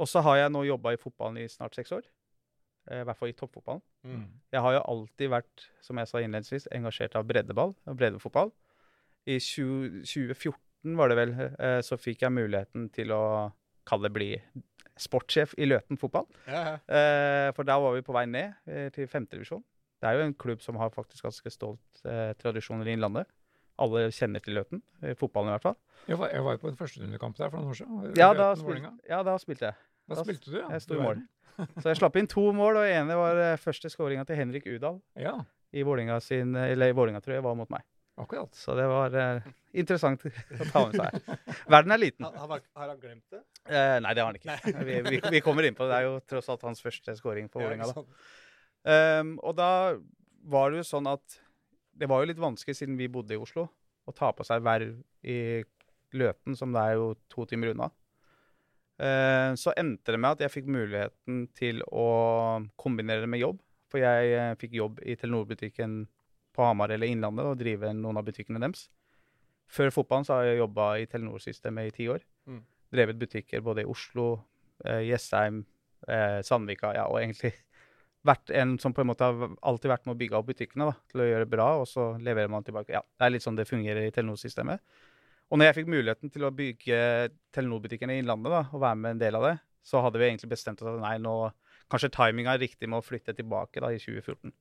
Og 0.00 0.10
så 0.10 0.22
har 0.26 0.40
jeg 0.40 0.52
nå 0.54 0.64
jobba 0.66 0.94
i 0.94 1.00
fotballen 1.00 1.38
i 1.42 1.48
snart 1.50 1.76
seks 1.78 1.92
år. 1.94 2.06
eh, 2.90 3.00
I 3.00 3.04
hvert 3.06 3.18
fall 3.18 3.30
i 3.30 3.36
toppfotballen. 3.38 3.82
Mm. 4.04 4.26
Jeg 4.52 4.60
har 4.66 4.76
jo 4.76 4.84
alltid 4.92 5.30
vært, 5.32 5.66
som 5.84 5.98
jeg 6.00 6.10
sa 6.10 6.20
innledningsvis, 6.20 6.68
engasjert 6.74 7.14
av 7.16 7.26
breddeball 7.28 7.74
og 7.74 7.98
breddefotball. 8.00 8.52
I 9.30 9.38
20, 9.40 10.02
2014 10.04 10.96
var 10.98 11.08
det 11.08 11.16
vel, 11.16 11.34
eh, 11.40 11.80
så 11.80 11.96
fikk 11.96 12.26
jeg 12.26 12.34
muligheten 12.34 12.90
til 12.92 13.14
å 13.14 13.52
kalle 13.88 14.08
det 14.08 14.16
bli 14.16 14.30
sportssjef 15.00 15.54
i 15.58 15.68
Løten 15.68 15.98
fotball. 16.00 16.26
Ja, 16.46 16.74
ja. 16.74 16.74
Eh, 16.88 17.52
for 17.56 17.64
da 17.64 17.78
var 17.80 17.94
vi 17.94 18.04
på 18.04 18.14
vei 18.14 18.26
ned 18.26 18.92
til 18.92 19.08
femtedivisjon. 19.08 19.64
Det 20.00 20.10
er 20.10 20.18
jo 20.18 20.26
en 20.26 20.34
klubb 20.36 20.60
som 20.60 20.76
har 20.76 20.92
faktisk 20.92 21.24
ganske 21.24 21.50
stolt 21.50 22.02
tradisjoner 22.38 22.86
i 22.90 22.92
Innlandet. 22.98 23.26
Alle 23.82 24.04
kjenner 24.14 24.42
til 24.44 24.54
Løten, 24.54 24.82
i 25.02 25.14
fotballen 25.18 25.50
i 25.50 25.54
hvert 25.56 25.64
fall. 25.66 25.76
Jeg 26.06 26.18
var, 26.20 26.28
jeg 26.30 26.44
var 26.46 26.54
jo 26.54 26.60
på 26.62 26.68
en 26.70 26.76
førsterundekamp 26.78 27.36
der 27.40 27.50
for 27.50 27.58
noen 27.58 27.72
år 27.72 27.78
siden. 27.80 28.12
Ja, 28.20 28.28
da, 28.36 28.50
spil, 28.60 28.84
ja, 29.08 29.22
da 29.26 29.34
spilte 29.42 29.70
jeg. 29.70 29.78
Da 30.08 30.14
da- 30.18 30.24
spilte 30.26 30.50
du, 30.52 30.58
ja. 30.60 30.68
Jeg 30.76 30.84
sto 30.84 30.94
i 30.98 31.02
mål. 31.02 31.22
Så 31.82 31.88
jeg 31.90 31.96
slapp 32.00 32.16
inn 32.20 32.26
to 32.30 32.44
mål, 32.54 32.80
og 32.82 32.86
ene 32.90 33.16
var 33.18 33.38
eh, 33.40 33.56
første 33.62 33.90
skåringa 33.90 34.24
til 34.26 34.36
Henrik 34.38 34.64
Udal 34.66 35.00
Ja, 35.22 35.36
i 35.74 35.82
Vålinga 35.86 36.20
sin, 36.22 36.54
eller 36.58 36.90
i 36.90 36.94
Vålinga, 36.94 37.20
tror 37.24 37.34
jeg, 37.38 37.42
var 37.46 37.54
mot 37.58 37.70
meg. 37.70 37.82
akkurat. 38.20 38.54
Så 38.54 38.74
det 38.78 38.84
var 38.86 39.10
uh, 39.18 39.46
interessant 39.74 40.22
å 40.60 40.66
ta 40.70 40.84
med 40.86 40.94
seg. 41.00 41.40
Verden 41.66 41.94
er 41.96 41.98
liten. 41.98 42.26
Har, 42.28 42.36
har- 42.54 42.62
har 42.78 42.88
han 42.92 43.00
glemt 43.02 43.24
det? 43.34 43.40
Uh, 43.66 43.96
nei, 44.04 44.12
det 44.14 44.22
har 44.22 44.28
han 44.30 44.38
ikke. 44.38 44.58
Vi, 44.86 45.00
vi, 45.08 45.20
vi 45.34 45.40
kommer 45.42 45.66
inn 45.66 45.74
på 45.74 45.86
det. 45.88 45.90
Det 45.94 45.98
er 45.98 46.06
jo 46.10 46.20
tross 46.30 46.50
alt 46.54 46.62
hans 46.68 46.82
første 46.84 47.16
skåring 47.18 47.48
på 47.50 47.62
Vålinga. 47.64 47.90
Da. 47.90 48.04
Ehm, 48.84 49.34
og 49.42 49.56
da 49.58 49.70
var 50.52 50.70
det 50.74 50.82
jo 50.82 50.86
sånn 50.90 51.08
at 51.10 51.38
det 51.98 52.08
var 52.10 52.22
jo 52.22 52.30
litt 52.30 52.42
vanskelig, 52.42 52.76
siden 52.78 52.98
vi 52.98 53.10
bodde 53.12 53.36
i 53.36 53.40
Oslo, 53.40 53.68
å 54.04 54.14
ta 54.16 54.30
på 54.36 54.44
seg 54.46 54.64
verv 54.64 54.96
i 55.26 55.62
Løten, 56.14 56.56
som 56.58 56.74
det 56.74 56.82
er 56.82 56.98
jo 56.98 57.12
to 57.32 57.46
timer 57.50 57.72
unna. 57.72 57.90
Eh, 59.02 59.50
så 59.58 59.72
endte 59.74 60.14
det 60.14 60.20
med 60.22 60.36
at 60.36 60.44
jeg 60.44 60.54
fikk 60.54 60.68
muligheten 60.70 61.46
til 61.58 61.82
å 61.90 62.08
kombinere 62.78 63.24
det 63.24 63.30
med 63.30 63.42
jobb. 63.42 63.58
For 63.90 64.02
jeg 64.02 64.34
eh, 64.34 64.52
fikk 64.60 64.76
jobb 64.78 65.00
i 65.02 65.16
Telenor-butikken 65.18 66.04
på 66.54 66.66
Hamar 66.66 66.94
eller 66.94 67.10
Innlandet 67.10 67.50
og 67.50 67.58
drive 67.58 67.90
noen 67.98 68.20
av 68.20 68.26
butikkene 68.26 68.62
deres. 68.62 68.86
Før 69.70 69.90
fotballen 69.94 70.26
så 70.28 70.38
har 70.38 70.48
jeg 70.50 70.62
jobba 70.62 70.88
i 71.00 71.08
Telenor-systemet 71.10 71.90
i 71.90 71.94
ti 71.96 72.08
år. 72.12 72.22
Mm. 72.46 72.62
Drevet 72.94 73.18
butikker 73.18 73.64
både 73.64 73.82
i 73.82 73.90
Oslo, 73.90 74.28
eh, 74.84 75.02
Jessheim, 75.08 75.64
Sandvika 76.44 76.90
ja, 76.92 77.06
og 77.08 77.16
egentlig 77.16 77.54
vært 78.24 78.52
en 78.56 78.76
som 78.80 78.94
på 78.96 79.02
en 79.02 79.10
måte 79.10 79.26
har 79.26 79.56
alltid 79.62 79.90
vært 79.92 80.06
med 80.06 80.14
å 80.14 80.20
bygge 80.20 80.38
opp 80.38 80.48
butikkene 80.48 80.88
da, 80.88 80.94
til 81.12 81.22
å 81.22 81.26
gjøre 81.28 81.44
det 81.44 81.52
bra, 81.52 81.68
og 81.80 81.88
så 81.88 82.12
leverer 82.24 82.52
man 82.52 82.64
tilbake. 82.66 82.94
Ja, 82.96 83.02
Det 83.04 83.26
er 83.26 83.34
litt 83.34 83.44
sånn 83.44 83.58
det 83.58 83.68
fungerer 83.68 84.06
i 84.06 84.14
Telenor-systemet. 84.14 84.80
Og 85.52 85.60
når 85.60 85.68
jeg 85.68 85.78
fikk 85.80 85.90
muligheten 85.92 86.32
til 86.32 86.46
å 86.46 86.54
bygge 86.54 86.98
Telenor-butikkene 87.54 88.16
i 88.16 88.22
Innlandet 88.22 88.54
da, 88.54 88.62
og 88.72 88.82
være 88.82 89.00
med 89.00 89.16
en 89.16 89.22
del 89.22 89.38
av 89.38 89.48
det, 89.50 89.54
så 89.84 90.00
hadde 90.00 90.20
vi 90.20 90.30
egentlig 90.30 90.54
bestemt 90.54 90.80
oss 90.80 90.88
at 90.88 91.02
nei, 91.02 91.18
nå 91.20 91.34
kanskje 91.92 92.12
timinga 92.16 92.54
er 92.54 92.62
riktig 92.64 92.88
med 92.88 93.02
å 93.02 93.04
flytte 93.04 93.36
tilbake 93.36 93.82
da, 93.84 93.92
i 93.92 94.00
2014. 94.00 94.54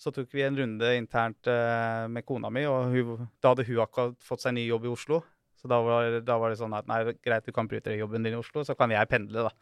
Så 0.00 0.10
tok 0.10 0.32
vi 0.34 0.42
en 0.42 0.56
runde 0.58 0.88
internt 0.98 1.46
uh, 1.46 2.08
med 2.10 2.24
kona 2.26 2.50
mi, 2.50 2.64
og 2.66 2.90
hun, 2.90 3.28
da 3.44 3.52
hadde 3.52 3.66
hun 3.68 3.82
akkurat 3.84 4.16
fått 4.24 4.42
seg 4.42 4.56
ny 4.56 4.64
jobb 4.66 4.88
i 4.88 4.94
Oslo. 4.94 5.20
Så 5.60 5.70
da 5.70 5.78
var, 5.84 6.18
da 6.24 6.38
var 6.40 6.50
det 6.50 6.58
sånn 6.60 6.74
at 6.76 6.88
nei, 6.90 6.98
greit, 7.24 7.46
du 7.46 7.54
kan 7.54 7.68
bryte 7.70 7.94
jobben 7.94 8.26
din 8.26 8.34
i 8.34 8.40
Oslo, 8.40 8.64
så 8.66 8.74
kan 8.76 8.92
jeg 8.92 9.08
pendle, 9.08 9.46
da. 9.46 9.52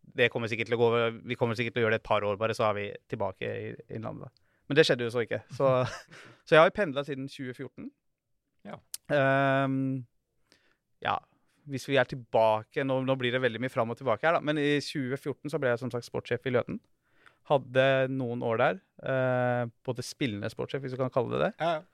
Det 0.00 0.30
kommer 0.32 0.50
sikkert 0.50 0.70
til 0.70 0.76
å 0.76 0.80
gå, 0.80 0.90
Vi 1.28 1.36
kommer 1.38 1.58
sikkert 1.58 1.76
til 1.76 1.82
å 1.82 1.86
gjøre 1.86 1.96
det 1.96 2.02
et 2.02 2.08
par 2.08 2.24
år, 2.26 2.38
bare, 2.40 2.56
så 2.56 2.68
er 2.70 2.76
vi 2.78 2.86
tilbake 3.10 3.46
i 3.46 3.72
Innlandet. 3.96 4.32
Men 4.68 4.78
det 4.78 4.84
skjedde 4.86 5.06
jo 5.06 5.14
så 5.14 5.24
ikke. 5.24 5.42
Så, 5.56 5.72
så 6.46 6.56
jeg 6.56 6.62
har 6.62 6.70
jo 6.70 6.76
pendla 6.76 7.04
siden 7.06 7.26
2014. 7.30 7.90
Ja. 8.68 8.76
Um, 9.10 10.04
ja, 11.02 11.16
hvis 11.70 11.88
vi 11.88 11.98
er 11.98 12.08
tilbake 12.08 12.84
nå, 12.86 13.00
nå 13.06 13.16
blir 13.18 13.34
det 13.34 13.42
veldig 13.42 13.62
mye 13.62 13.72
fram 13.72 13.90
og 13.90 13.98
tilbake 13.98 14.26
her, 14.26 14.38
da. 14.38 14.44
Men 14.44 14.60
i 14.60 14.78
2014 14.82 15.52
så 15.52 15.60
ble 15.60 15.72
jeg 15.72 15.82
som 15.82 15.92
sagt 15.92 16.08
sportssjef 16.08 16.46
i 16.46 16.54
Løten. 16.54 16.80
Hadde 17.50 17.86
noen 18.12 18.44
år 18.46 18.60
der. 18.62 18.82
Uh, 19.02 19.64
både 19.86 20.04
spillende 20.06 20.50
sportssjef, 20.52 20.84
hvis 20.84 20.94
du 20.94 21.00
kan 21.00 21.12
kalle 21.12 21.34
det 21.34 21.48
det. 21.48 21.52
Ja, 21.62 21.80
ja. 21.80 21.86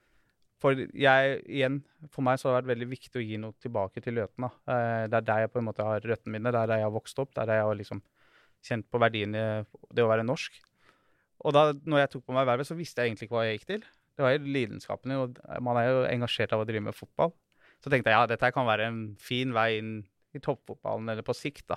For 0.62 0.72
jeg, 0.76 1.40
igjen, 1.52 1.82
for 2.08 2.24
meg 2.24 2.38
så 2.40 2.48
har 2.48 2.54
det 2.54 2.62
vært 2.62 2.72
veldig 2.74 2.88
viktig 2.88 3.20
å 3.20 3.24
gi 3.24 3.40
noe 3.40 3.56
tilbake 3.60 4.00
til 4.04 4.16
Løten. 4.16 4.46
da. 4.46 4.50
Eh, 4.72 5.06
Det 5.08 5.18
er 5.18 5.26
der 5.28 5.42
jeg 5.44 5.52
på 5.52 5.60
en 5.60 5.68
måte 5.68 5.84
har 5.84 6.00
røttene 6.00 6.32
mine, 6.32 6.52
det 6.52 6.60
er 6.62 6.70
der 6.70 6.80
jeg 6.80 6.88
har 6.88 6.96
vokst 6.96 7.18
opp, 7.18 7.34
det 7.34 7.42
er 7.42 7.50
der 7.50 7.60
jeg 7.60 7.68
har 7.68 7.76
liksom 7.76 8.02
kjent 8.64 8.88
på 8.90 8.98
verdiene 8.98 9.66
det 9.92 10.02
å 10.04 10.08
være 10.08 10.24
norsk. 10.24 10.56
Og 11.44 11.52
da 11.52 11.72
når 11.72 11.98
jeg 12.00 12.10
tok 12.14 12.26
på 12.26 12.36
meg 12.36 12.48
vervet, 12.48 12.66
så 12.66 12.76
visste 12.76 13.02
jeg 13.02 13.12
egentlig 13.12 13.28
ikke 13.28 13.36
hva 13.36 13.44
jeg 13.44 13.58
gikk 13.58 13.68
til. 13.68 13.84
Det 14.16 14.24
var 14.24 14.32
jo 14.32 14.48
lidenskapen 14.48 15.12
jo. 15.12 15.26
man 15.60 15.76
er 15.76 15.90
jo 15.90 15.98
engasjert 16.08 16.54
av 16.56 16.64
å 16.64 16.68
drive 16.68 16.86
med 16.88 16.96
fotball. 16.96 17.34
Så 17.84 17.92
tenkte 17.92 18.08
jeg 18.08 18.16
ja, 18.16 18.26
dette 18.26 18.52
kan 18.54 18.66
være 18.66 18.88
en 18.88 19.00
fin 19.20 19.52
vei 19.52 19.76
inn 19.76 19.92
i 20.34 20.40
toppfotballen, 20.40 21.10
eller 21.12 21.22
på 21.22 21.36
sikt, 21.36 21.66
da. 21.68 21.76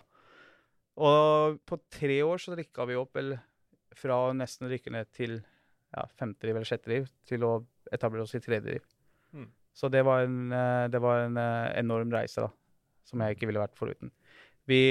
Og 1.00 1.59
på 1.67 1.77
tre 1.91 2.21
år 2.24 2.39
så 2.39 2.55
rykka 2.55 2.88
vi 2.88 2.98
opp 3.00 3.15
vel 3.15 3.36
fra 4.00 4.15
å 4.29 4.36
nesten 4.36 4.69
rykke 4.71 4.91
ned 4.95 5.12
til 5.15 5.38
ja, 5.39 6.05
femte 6.19 6.48
eller 6.48 6.67
sjette 6.67 7.03
til 7.27 7.45
å 7.48 7.53
etablere 7.93 8.25
oss 8.25 8.36
i 8.38 8.43
tredje 8.43 8.65
driv. 8.67 8.88
Mm. 9.34 9.50
Så 9.74 9.89
det 9.93 10.03
var 10.05 10.25
en, 10.25 10.51
eh, 10.51 10.88
det 10.91 11.01
var 11.01 11.25
en 11.25 11.38
eh, 11.38 11.79
enorm 11.79 12.12
reise, 12.13 12.46
da, 12.46 12.50
som 13.08 13.22
jeg 13.24 13.38
ikke 13.38 13.50
ville 13.50 13.62
vært 13.62 13.77
foruten. 13.79 14.12
Vi, 14.69 14.81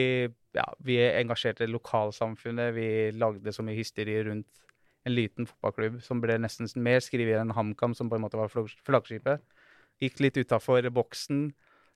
ja, 0.57 0.64
vi 0.83 0.99
engasjerte 1.07 1.69
lokalsamfunnet, 1.71 2.75
vi 2.75 2.88
lagde 3.14 3.52
så 3.55 3.62
mye 3.62 3.78
hysteri 3.78 4.17
rundt 4.26 4.64
en 5.07 5.14
liten 5.14 5.47
fotballklubb 5.47 6.00
som 6.05 6.21
ble 6.23 6.37
nesten 6.43 6.69
mer 6.83 7.00
skrevet 7.05 7.38
enn 7.40 7.55
HamKam, 7.55 7.95
som 7.95 8.11
på 8.11 8.19
en 8.19 8.25
måte 8.25 8.40
var 8.40 8.50
flaggskipet. 8.50 9.45
Gikk 10.02 10.23
litt 10.23 10.38
utafor 10.38 10.87
boksen. 10.95 11.49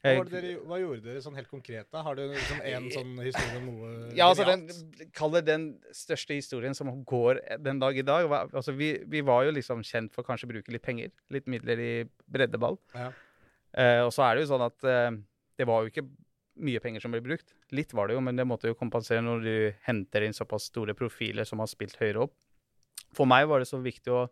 Eh, 0.02 0.18
dere, 0.26 0.56
hva 0.66 0.80
gjorde 0.80 1.04
dere 1.04 1.20
sånn 1.22 1.36
helt 1.38 1.50
konkret? 1.50 1.86
da? 1.94 2.00
Har 2.02 2.16
du 2.18 2.24
liksom 2.26 2.58
en 2.66 2.88
sånn 2.90 3.12
historie 3.22 3.60
om 3.60 3.68
noe 3.68 3.90
Ja, 4.18 4.26
altså 4.32 4.46
den? 4.48 4.64
Kall 5.14 5.36
det 5.36 5.44
den 5.46 5.66
største 5.94 6.34
historien 6.34 6.74
som 6.74 6.90
går 7.06 7.38
den 7.62 7.78
dag 7.78 7.98
i 7.98 8.02
dag. 8.02 8.26
Altså, 8.50 8.74
vi, 8.74 8.96
vi 9.06 9.22
var 9.22 9.44
jo 9.46 9.54
liksom 9.54 9.84
kjent 9.86 10.10
for 10.14 10.26
kanskje 10.26 10.48
å 10.48 10.52
bruke 10.56 10.74
litt 10.74 10.82
penger, 10.82 11.12
litt 11.30 11.46
midler 11.46 11.78
i 11.78 11.92
breddeball. 12.26 12.80
Ja. 12.96 13.12
Eh, 13.78 14.00
og 14.02 14.10
så 14.12 14.26
er 14.26 14.34
det 14.34 14.44
jo 14.44 14.50
sånn 14.50 14.66
at 14.66 14.88
eh, 14.90 15.14
det 15.60 15.68
var 15.70 15.84
jo 15.84 15.92
ikke 15.92 16.08
mye 16.66 16.82
penger 16.82 17.06
som 17.06 17.14
ble 17.14 17.22
brukt. 17.24 17.54
Litt 17.72 17.94
var 17.94 18.10
det 18.10 18.18
jo, 18.18 18.24
men 18.26 18.36
det 18.36 18.48
måtte 18.48 18.68
jo 18.72 18.78
kompensere 18.78 19.22
når 19.24 19.46
du 19.46 19.54
henter 19.86 20.26
inn 20.26 20.36
såpass 20.36 20.66
store 20.72 20.98
profiler 20.98 21.46
som 21.48 21.62
har 21.62 21.70
spilt 21.70 21.96
høyere 22.02 22.26
opp. 22.26 22.34
For 23.16 23.28
meg 23.28 23.46
var 23.48 23.62
det 23.62 23.70
så 23.70 23.78
viktig 23.80 24.12
å 24.12 24.26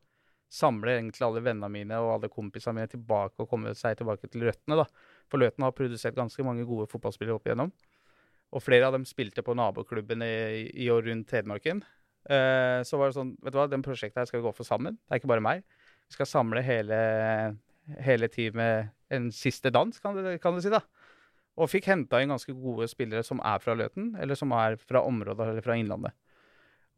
samle 0.50 0.96
egentlig 0.98 1.22
alle 1.24 1.42
vennene 1.46 1.70
mine 1.70 1.98
og 2.02 2.16
alle 2.16 2.30
kompisene 2.32 2.74
mine 2.80 2.90
tilbake 2.90 3.38
og 3.38 3.48
komme 3.50 3.72
seg 3.78 4.00
tilbake 4.00 4.28
til 4.28 4.48
røttene. 4.48 4.82
da. 4.82 4.86
For 5.30 5.42
Løten 5.42 5.64
har 5.66 5.74
produsert 5.76 6.18
ganske 6.18 6.44
mange 6.46 6.66
gode 6.68 6.88
fotballspillere 6.90 7.38
opp 7.38 7.48
igjennom. 7.48 7.72
Og 8.50 8.64
flere 8.64 8.88
av 8.88 8.96
dem 8.96 9.06
spilte 9.06 9.44
på 9.46 9.54
naboklubben 9.54 10.24
i, 10.26 10.66
i 10.82 10.90
og 10.90 11.04
rundt 11.06 11.30
Hedmarken. 11.34 11.84
Eh, 12.26 12.80
så 12.86 12.98
var 12.98 13.10
det 13.10 13.16
sånn, 13.16 13.36
vet 13.40 13.54
du 13.54 13.60
hva, 13.60 13.68
den 13.70 13.84
prosjektet 13.84 14.20
her 14.20 14.28
skal 14.28 14.40
vi 14.40 14.48
gå 14.48 14.54
for 14.56 14.66
sammen. 14.66 14.98
Det 14.98 15.14
er 15.14 15.22
ikke 15.22 15.30
bare 15.30 15.44
meg. 15.44 15.62
Vi 16.10 16.18
skal 16.18 16.28
samle 16.28 16.64
hele, 16.66 16.98
hele 18.02 18.28
teamet 18.32 18.90
en 19.14 19.30
siste 19.34 19.70
dans, 19.74 20.02
kan 20.02 20.18
du, 20.18 20.26
kan 20.42 20.56
du 20.56 20.62
si 20.64 20.72
da. 20.72 20.82
Og 21.60 21.70
fikk 21.70 21.88
henta 21.90 22.20
inn 22.22 22.32
ganske 22.32 22.54
gode 22.56 22.88
spillere 22.90 23.22
som 23.26 23.42
er 23.46 23.62
fra 23.62 23.76
Løten, 23.78 24.14
eller 24.20 24.38
som 24.38 24.52
er 24.56 24.78
fra 24.82 25.02
området 25.06 25.46
eller 25.46 25.64
fra 25.64 25.76
Innlandet. 25.78 26.14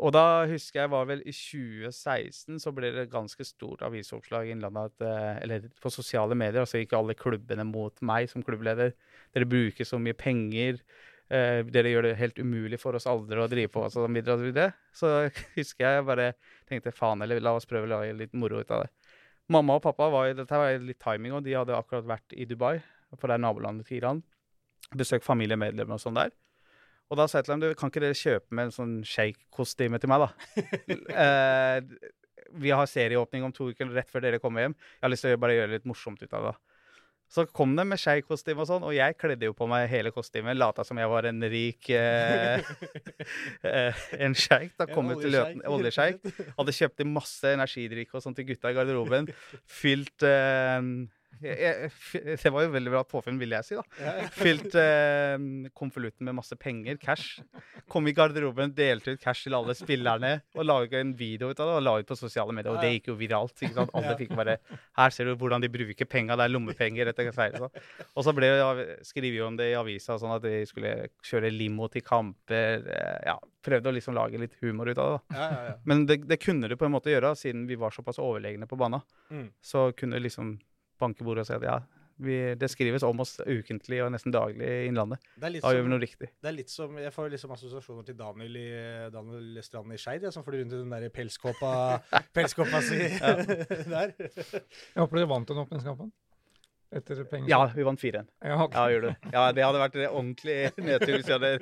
Og 0.01 0.13
da 0.15 0.45
husker 0.49 0.83
jeg 0.83 0.91
var 0.91 1.07
vel 1.07 1.21
i 1.29 1.35
2016 1.37 2.59
så 2.63 2.73
ble 2.75 2.91
det 2.95 3.11
ganske 3.13 3.45
stort 3.47 3.85
avisoppslag 3.87 4.49
Innlandet 4.51 5.05
eh, 5.05 5.37
eller 5.45 5.69
på 5.83 5.93
sosiale 5.93 6.37
medier. 6.39 6.65
Altså 6.65 6.81
gikk 6.81 6.97
alle 6.97 7.17
klubbene 7.19 7.67
mot 7.69 8.01
meg 8.05 8.31
som 8.33 8.45
klubbleder. 8.47 8.95
Dere 9.37 9.49
bruker 9.49 9.87
så 9.87 10.01
mye 10.03 10.17
penger. 10.19 10.81
Eh, 11.33 11.61
dere 11.69 11.93
gjør 11.93 12.09
det 12.09 12.17
helt 12.19 12.41
umulig 12.41 12.81
for 12.83 12.99
oss 12.99 13.07
aldri 13.11 13.41
å 13.41 13.49
drive 13.53 13.71
på. 13.73 13.85
Og 13.87 13.95
så 13.95 14.09
videre 14.09 14.39
så 14.41 14.49
videre. 14.49 14.75
Så 15.03 15.13
husker 15.55 15.87
jeg 15.87 16.09
bare 16.09 16.33
tenkte 16.69 16.95
faen 16.97 17.23
eller 17.25 17.41
la 17.41 17.55
oss 17.57 17.69
prøve 17.69 17.89
å 17.89 17.95
lage 17.95 18.17
litt 18.19 18.35
moro 18.37 18.61
ut 18.61 18.75
av 18.75 18.87
det. 18.87 18.93
Mamma 19.53 19.77
og 19.79 19.85
pappa 19.85 20.09
var, 20.13 20.33
dette 20.37 20.59
var 20.59 20.75
litt 20.81 21.01
timing, 21.03 21.35
og 21.37 21.43
de 21.45 21.57
hadde 21.57 21.77
akkurat 21.77 22.07
vært 22.09 22.35
i 22.39 22.47
Dubai, 22.49 22.79
for 23.19 23.29
det 23.29 23.37
er 23.37 23.43
nabolandet 23.43 23.89
til 23.89 23.99
Iran. 23.99 24.23
Besøkt 24.97 25.27
familiemedlemmer 25.27 25.99
og 25.99 26.03
sånn 26.03 26.17
der. 26.17 26.31
Og 27.11 27.19
da 27.21 27.27
sa 27.29 27.41
jeg 27.41 27.49
til 27.49 27.55
dem 27.57 27.63
du, 27.65 27.71
kan 27.79 27.93
ikke 27.93 28.05
dere 28.05 28.17
kjøpe 28.17 28.57
med 28.57 28.69
en 28.69 28.75
sånn 28.75 28.93
shake-kostyme 29.05 30.01
til 30.01 30.13
meg, 30.13 30.27
da? 30.27 30.67
eh, 31.25 32.11
vi 32.63 32.73
har 32.73 32.89
serieåpning 32.89 33.45
om 33.47 33.53
to 33.55 33.71
uker 33.73 33.91
rett 33.93 34.11
før 34.13 34.25
dere 34.25 34.41
kommer 34.43 34.67
hjem. 34.67 34.77
Jeg 34.77 35.05
har 35.07 35.13
lyst 35.13 35.27
til 35.27 35.37
å 35.37 35.41
bare 35.41 35.57
gjøre 35.57 35.73
det 35.73 35.81
litt 35.81 35.91
morsomt 35.91 36.23
ut 36.23 36.37
av 36.39 36.51
det. 36.51 36.55
Så 37.33 37.47
kom 37.49 37.71
de 37.79 37.85
med 37.89 37.97
shake-kostyme 37.97 38.61
og 38.61 38.69
sånn, 38.69 38.83
og 38.85 38.93
jeg 38.93 39.17
kledde 39.17 39.49
jo 39.49 39.55
på 39.57 39.65
meg 39.71 39.87
hele 39.89 40.11
kostymet. 40.13 40.59
Lata 40.61 40.85
som 40.85 40.99
jeg 41.01 41.09
var 41.09 41.25
en 41.31 41.41
rik 41.49 41.89
eh, 41.97 42.61
eh, 43.71 44.03
En 44.21 44.37
sjeik. 44.37 44.75
Da 44.77 44.85
kom 44.91 45.09
jeg 45.15 45.23
til 45.23 45.33
Løten. 45.39 45.63
oljesjeik. 45.65 46.21
Hadde 46.59 46.77
kjøpt 46.77 47.01
inn 47.01 47.15
masse 47.15 47.55
energidrikk 47.57 48.13
og 48.13 48.25
sånt 48.25 48.37
til 48.37 48.51
gutta 48.51 48.75
i 48.75 48.77
garderoben. 48.77 49.31
Fylt 49.81 50.27
eh, 50.29 50.77
jeg, 51.43 51.91
jeg, 52.15 52.37
Det 52.43 52.51
var 52.55 52.65
jo 52.67 52.71
veldig 52.75 52.93
bra 52.95 53.03
påfunn, 53.09 53.39
vil 53.41 53.53
jeg 53.57 53.67
si. 53.67 53.77
da. 53.79 54.13
Fylt 54.35 54.75
eh, 54.79 55.37
konvolutten 55.79 56.29
med 56.29 56.37
masse 56.39 56.57
penger, 56.61 56.97
cash. 57.03 57.43
Kom 57.93 58.07
i 58.09 58.15
garderoben, 58.17 58.73
delte 58.77 59.15
ut 59.17 59.21
cash 59.23 59.45
til 59.47 59.57
alle 59.59 59.75
spillerne 59.79 60.35
og 60.57 60.65
laget 60.69 60.99
en 61.01 61.15
video 61.19 61.51
ut 61.53 61.61
av 61.61 61.69
det 61.73 61.77
og 61.81 61.85
la 61.87 61.95
ut 62.01 62.09
på 62.09 62.17
sosiale 62.19 62.55
medier. 62.57 62.73
Og 62.75 62.81
det 62.83 62.95
gikk 62.97 63.13
jo 63.13 63.19
viralt. 63.21 63.55
ikke 63.63 63.75
sant? 63.77 63.95
Alle 63.99 64.17
fikk 64.21 64.35
bare 64.39 64.59
Her 64.99 65.11
ser 65.15 65.29
du 65.31 65.35
hvordan 65.41 65.63
de 65.65 65.71
bruker 65.73 66.09
penga, 66.09 66.37
det 66.39 66.47
er 66.49 66.55
lommepenger. 66.55 67.09
Rett 67.11 67.23
og, 67.25 67.33
feil, 67.37 67.57
sånn. 67.61 67.83
Og 68.17 68.27
så 68.27 68.35
ble 68.37 68.51
det 68.53 68.99
skrevet 69.09 69.39
jo 69.41 69.47
om 69.51 69.57
det 69.59 69.71
i 69.73 69.79
avisa, 69.79 70.19
sånn 70.21 70.37
at 70.37 70.45
de 70.47 70.63
skulle 70.69 70.95
kjøre 71.27 71.51
limo 71.53 71.89
til 71.93 72.05
kamper. 72.07 72.87
eh, 72.89 73.19
Ja, 73.29 73.37
prøvde 73.63 73.93
å 73.93 73.95
liksom 73.95 74.17
lage 74.17 74.41
litt 74.43 74.57
humor 74.61 74.89
ut 74.91 74.99
av 74.99 75.13
det. 75.13 75.19
da. 75.31 75.39
Ja, 75.39 75.49
ja, 75.55 75.63
ja. 75.71 75.75
Men 75.87 76.07
det, 76.07 76.17
det 76.29 76.41
kunne 76.43 76.69
du 76.69 76.75
på 76.77 76.87
en 76.89 76.95
måte 76.97 77.13
gjøre, 77.13 77.35
siden 77.39 77.67
vi 77.69 77.77
var 77.79 77.95
såpass 77.95 78.19
overlegne 78.19 78.67
på 78.67 78.79
banen. 78.81 79.03
Mm. 79.31 79.49
Så 79.63 79.93
kunne 79.97 80.19
liksom 80.23 80.57
banke 81.03 81.27
bordet 81.27 81.45
og 81.45 81.51
si 81.51 81.57
at 81.59 81.67
ja, 81.67 81.77
vi, 82.23 82.37
det 82.61 82.69
skrives 82.71 83.03
om 83.07 83.19
oss 83.25 83.37
ukentlig 83.41 83.99
og 84.05 84.11
nesten 84.15 84.35
daglig 84.35 84.63
i 84.69 84.87
Innlandet. 84.91 85.23
Det 85.43 85.51
Da 85.65 85.73
gjør 85.75 85.87
vi 85.89 85.91
noe 85.95 86.03
riktig. 86.03 86.29
det 86.39 86.51
er 86.51 86.55
litt 86.55 86.71
som 86.71 86.97
Jeg 87.01 87.11
får 87.15 87.31
liksom 87.33 87.55
assosiasjoner 87.57 88.07
til 88.07 88.19
Daniel 88.19 88.59
i 88.61 88.67
Daniel 89.15 89.63
Strand 89.65 89.95
i 89.97 89.99
Skeid, 89.99 90.23
jeg, 90.29 90.35
som 90.37 90.45
flyr 90.47 90.61
rundt 90.63 90.77
i 90.77 90.83
den 90.85 90.93
der 90.93 91.09
pelskåpa, 91.15 91.73
pelskåpa 92.37 92.83
si 92.87 93.01
der. 93.95 94.13
Jeg 94.19 95.01
håper 95.01 95.19
dere 95.23 95.31
vant 95.33 95.49
den 95.51 95.65
åpningskampen. 95.65 96.13
Etter 96.93 97.23
penger. 97.25 97.49
Ja, 97.49 97.59
vi 97.73 97.85
vant 97.89 98.03
4-1. 98.03 98.27
Ja, 98.45 98.57
okay. 98.67 98.99
Ja. 99.01 99.13
Ja, 99.33 99.43
det 99.57 99.65
hadde 99.65 99.81
vært 99.81 99.95
en 99.97 100.11
ordentlig 100.11 100.57
nedtur 100.85 101.15
hvis 101.17 101.31
vi 101.31 101.33
hadde 101.33 101.53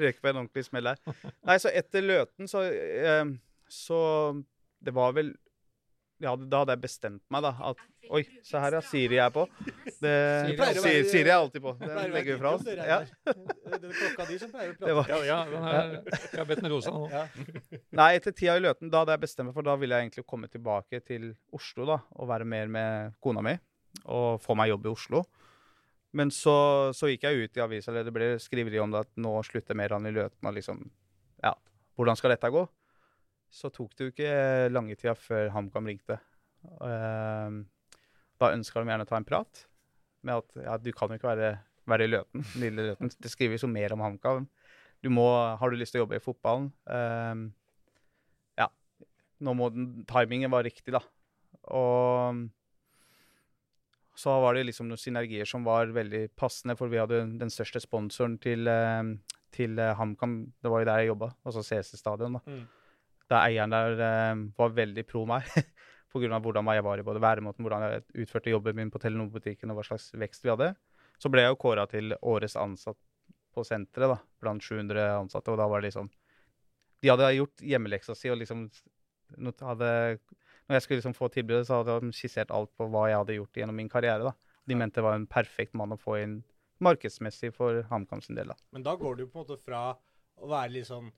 røket 0.00 0.22
på 0.24 0.30
en 0.30 0.38
ordentlig 0.40 0.64
smell 0.64 0.88
der. 0.88 1.02
Nei, 1.44 1.58
så 1.60 1.68
etter 1.76 2.00
Løten 2.06 2.48
så 2.48 2.62
eh, 2.72 3.34
Så 3.68 3.98
det 4.80 4.94
var 4.96 5.12
vel 5.16 5.34
ja, 6.22 6.32
Da 6.36 6.62
hadde 6.62 6.74
jeg 6.76 6.82
bestemt 6.86 7.22
meg, 7.32 7.44
da, 7.44 7.52
at 7.72 7.80
Oi, 8.14 8.20
se 8.46 8.60
her, 8.62 8.76
ja. 8.78 8.80
Siri 8.86 9.16
er 9.18 9.32
på. 9.34 9.42
Det, 9.98 10.12
Siri 10.46 10.74
Siri, 10.78 10.98
Siri 11.10 11.30
er 11.32 11.40
alltid 11.40 11.62
på. 11.64 11.72
Det 11.80 11.88
Den 11.90 12.12
legger 12.14 12.36
vi 12.36 12.38
fra 12.38 12.52
oss. 12.54 12.68
Ja. 12.70 12.98
Det 13.02 13.80
er 13.80 13.96
klokka 13.98 14.26
di 14.28 14.36
som 14.38 14.52
pleier 14.52 14.74
å 14.74 14.76
prate. 14.78 14.94
var, 15.00 15.10
Ja, 15.10 15.18
jeg 15.26 16.38
har 16.38 16.46
bedt 16.46 16.62
den 16.62 16.70
rosa 16.70 16.92
nå. 16.94 17.08
Nei, 17.98 18.08
etter 18.20 18.36
tida 18.36 18.54
i 18.60 18.62
Løten, 18.62 18.92
da 18.92 19.02
hadde 19.02 19.16
jeg 19.16 19.24
bestemt 19.26 19.50
meg 19.50 19.56
for 19.58 19.66
da 19.66 19.74
ville 19.80 19.98
jeg 19.98 20.06
egentlig 20.06 20.26
komme 20.30 20.46
tilbake 20.52 21.02
til 21.02 21.32
Oslo 21.56 21.88
da, 21.90 21.98
og 22.14 22.30
være 22.30 22.46
mer 22.46 22.70
med 22.70 23.18
kona 23.24 23.42
mi 23.42 23.56
og 24.04 24.38
få 24.44 24.54
meg 24.54 24.70
jobb 24.70 24.86
i 24.86 24.92
Oslo. 24.92 25.24
Men 26.16 26.30
så, 26.30 26.56
så 26.94 27.10
gikk 27.10 27.26
jeg 27.26 27.42
ut 27.48 27.58
i 27.58 27.62
avisa, 27.64 27.90
eller 27.90 28.06
det 28.06 28.14
ble 28.14 28.28
skriveri 28.40 28.78
om 28.80 28.92
det 28.94 29.02
at 29.02 29.10
nå 29.20 29.34
slutter 29.44 29.76
Meran 29.76 30.06
i 30.06 30.14
Løten, 30.14 30.46
og 30.46 30.54
liksom 30.56 30.84
Ja, 31.42 31.56
hvordan 31.98 32.16
skal 32.16 32.32
dette 32.36 32.54
gå? 32.54 32.62
Så 33.52 33.70
tok 33.74 33.94
det 33.96 34.06
jo 34.06 34.12
ikke 34.12 34.32
lange 34.72 34.96
tida 34.98 35.14
før 35.18 35.52
HamKam 35.54 35.88
ringte. 35.88 36.18
Ehm, 36.84 37.62
da 38.40 38.52
ønska 38.52 38.82
de 38.82 38.90
gjerne 38.90 39.06
å 39.06 39.08
ta 39.08 39.18
en 39.20 39.28
prat 39.28 39.62
med 40.26 40.42
at 40.42 40.58
ja, 40.64 40.74
du 40.82 40.90
kan 40.96 41.12
jo 41.12 41.20
ikke 41.20 41.30
være, 41.30 41.52
være 41.88 42.08
i 42.08 42.10
Løten, 42.10 42.46
lille 42.62 42.90
Løten. 42.90 43.12
Det 43.22 43.32
skrives 43.32 43.64
jo 43.64 43.70
mer 43.70 43.94
om 43.96 44.02
HamKam. 44.04 44.48
Du 45.04 45.10
må, 45.12 45.28
har 45.60 45.70
du 45.70 45.78
lyst 45.78 45.94
til 45.94 46.02
å 46.02 46.06
jobbe 46.06 46.18
i 46.18 46.24
fotballen? 46.24 46.70
Ehm, 46.90 47.48
ja. 48.58 48.68
Nå 49.44 49.54
må 49.56 49.70
den, 49.72 49.90
timingen 50.08 50.52
var 50.52 50.66
riktig, 50.66 50.96
da. 50.96 51.04
Og 51.76 52.46
så 54.16 54.32
var 54.40 54.56
det 54.56 54.64
liksom 54.64 54.88
noen 54.88 55.00
synergier 55.00 55.48
som 55.48 55.64
var 55.66 55.92
veldig 55.92 56.30
passende, 56.40 56.76
for 56.78 56.88
vi 56.92 57.00
hadde 57.00 57.20
den 57.36 57.52
største 57.52 57.82
sponsoren 57.84 58.38
til, 58.40 58.64
eh, 58.68 59.12
til 59.52 59.78
eh, 59.78 59.92
HamKam. 59.98 60.38
Det 60.62 60.72
var 60.72 60.82
jo 60.82 60.88
der 60.88 61.02
jeg 61.02 61.12
jobba, 61.12 61.30
altså 61.44 61.62
CC 61.62 62.00
Stadion. 62.00 62.38
da. 62.38 62.40
Mm. 62.48 62.64
Der 63.30 63.42
eieren 63.42 63.74
der 63.74 64.02
eh, 64.06 64.44
var 64.58 64.74
veldig 64.76 65.06
pro 65.08 65.24
meg. 65.28 65.48
Pga. 66.16 66.38
hvordan 66.40 66.68
jeg 66.72 66.84
var 66.84 66.98
i 66.98 67.02
både 67.04 67.20
væremåten, 67.20 67.64
hvordan 67.66 67.82
jeg 67.82 68.22
utførte 68.22 68.50
jobben 68.50 68.76
min 68.76 68.90
på 68.90 69.00
Telenor-butikken 69.02 69.70
og 69.70 69.80
hva 69.80 69.84
slags 69.84 70.12
vekst 70.16 70.46
vi 70.46 70.52
hadde. 70.52 70.70
Så 71.20 71.28
ble 71.28 71.42
jeg 71.42 71.52
jo 71.52 71.60
kåra 71.60 71.86
til 71.90 72.14
årets 72.22 72.56
ansatt 72.56 72.96
på 73.52 73.64
senteret 73.64 74.12
da, 74.12 74.16
blant 74.40 74.64
700 74.64 75.04
ansatte. 75.18 75.52
Og 75.52 75.60
da 75.60 75.66
var 75.68 75.82
det 75.82 75.90
liksom 75.90 76.10
De 77.02 77.10
hadde 77.12 77.34
gjort 77.36 77.60
hjemmeleksa 77.60 78.14
si 78.16 78.30
og 78.32 78.38
liksom 78.40 78.70
hadde, 79.60 80.18
Når 80.66 80.76
jeg 80.76 80.82
skulle 80.82 81.00
liksom 81.00 81.14
få 81.16 81.28
tilbudet, 81.28 81.66
så 81.66 81.82
hadde 81.82 82.00
de 82.00 82.12
skissert 82.16 82.50
alt 82.50 82.72
på 82.76 82.88
hva 82.88 83.08
jeg 83.10 83.20
hadde 83.20 83.38
gjort 83.38 83.60
gjennom 83.60 83.76
min 83.76 83.88
karriere. 83.92 84.22
da. 84.24 84.32
De 84.66 84.74
mente 84.74 85.00
det 85.00 85.04
var 85.04 85.14
en 85.14 85.26
perfekt 85.26 85.74
mann 85.74 85.92
å 85.92 86.00
få 86.00 86.18
inn 86.22 86.42
markedsmessig 86.80 87.52
for 87.54 87.82
HamKam 87.90 88.22
sin 88.22 88.36
del. 88.36 88.48
da. 88.48 88.56
Men 88.72 88.82
da 88.82 88.96
går 88.96 89.16
det 89.16 89.26
jo 89.26 89.30
på 89.32 89.40
en 89.40 89.46
måte 89.46 89.62
fra 89.62 89.96
å 90.36 90.48
være 90.50 90.72
litt 90.72 90.88
sånn 90.88 91.12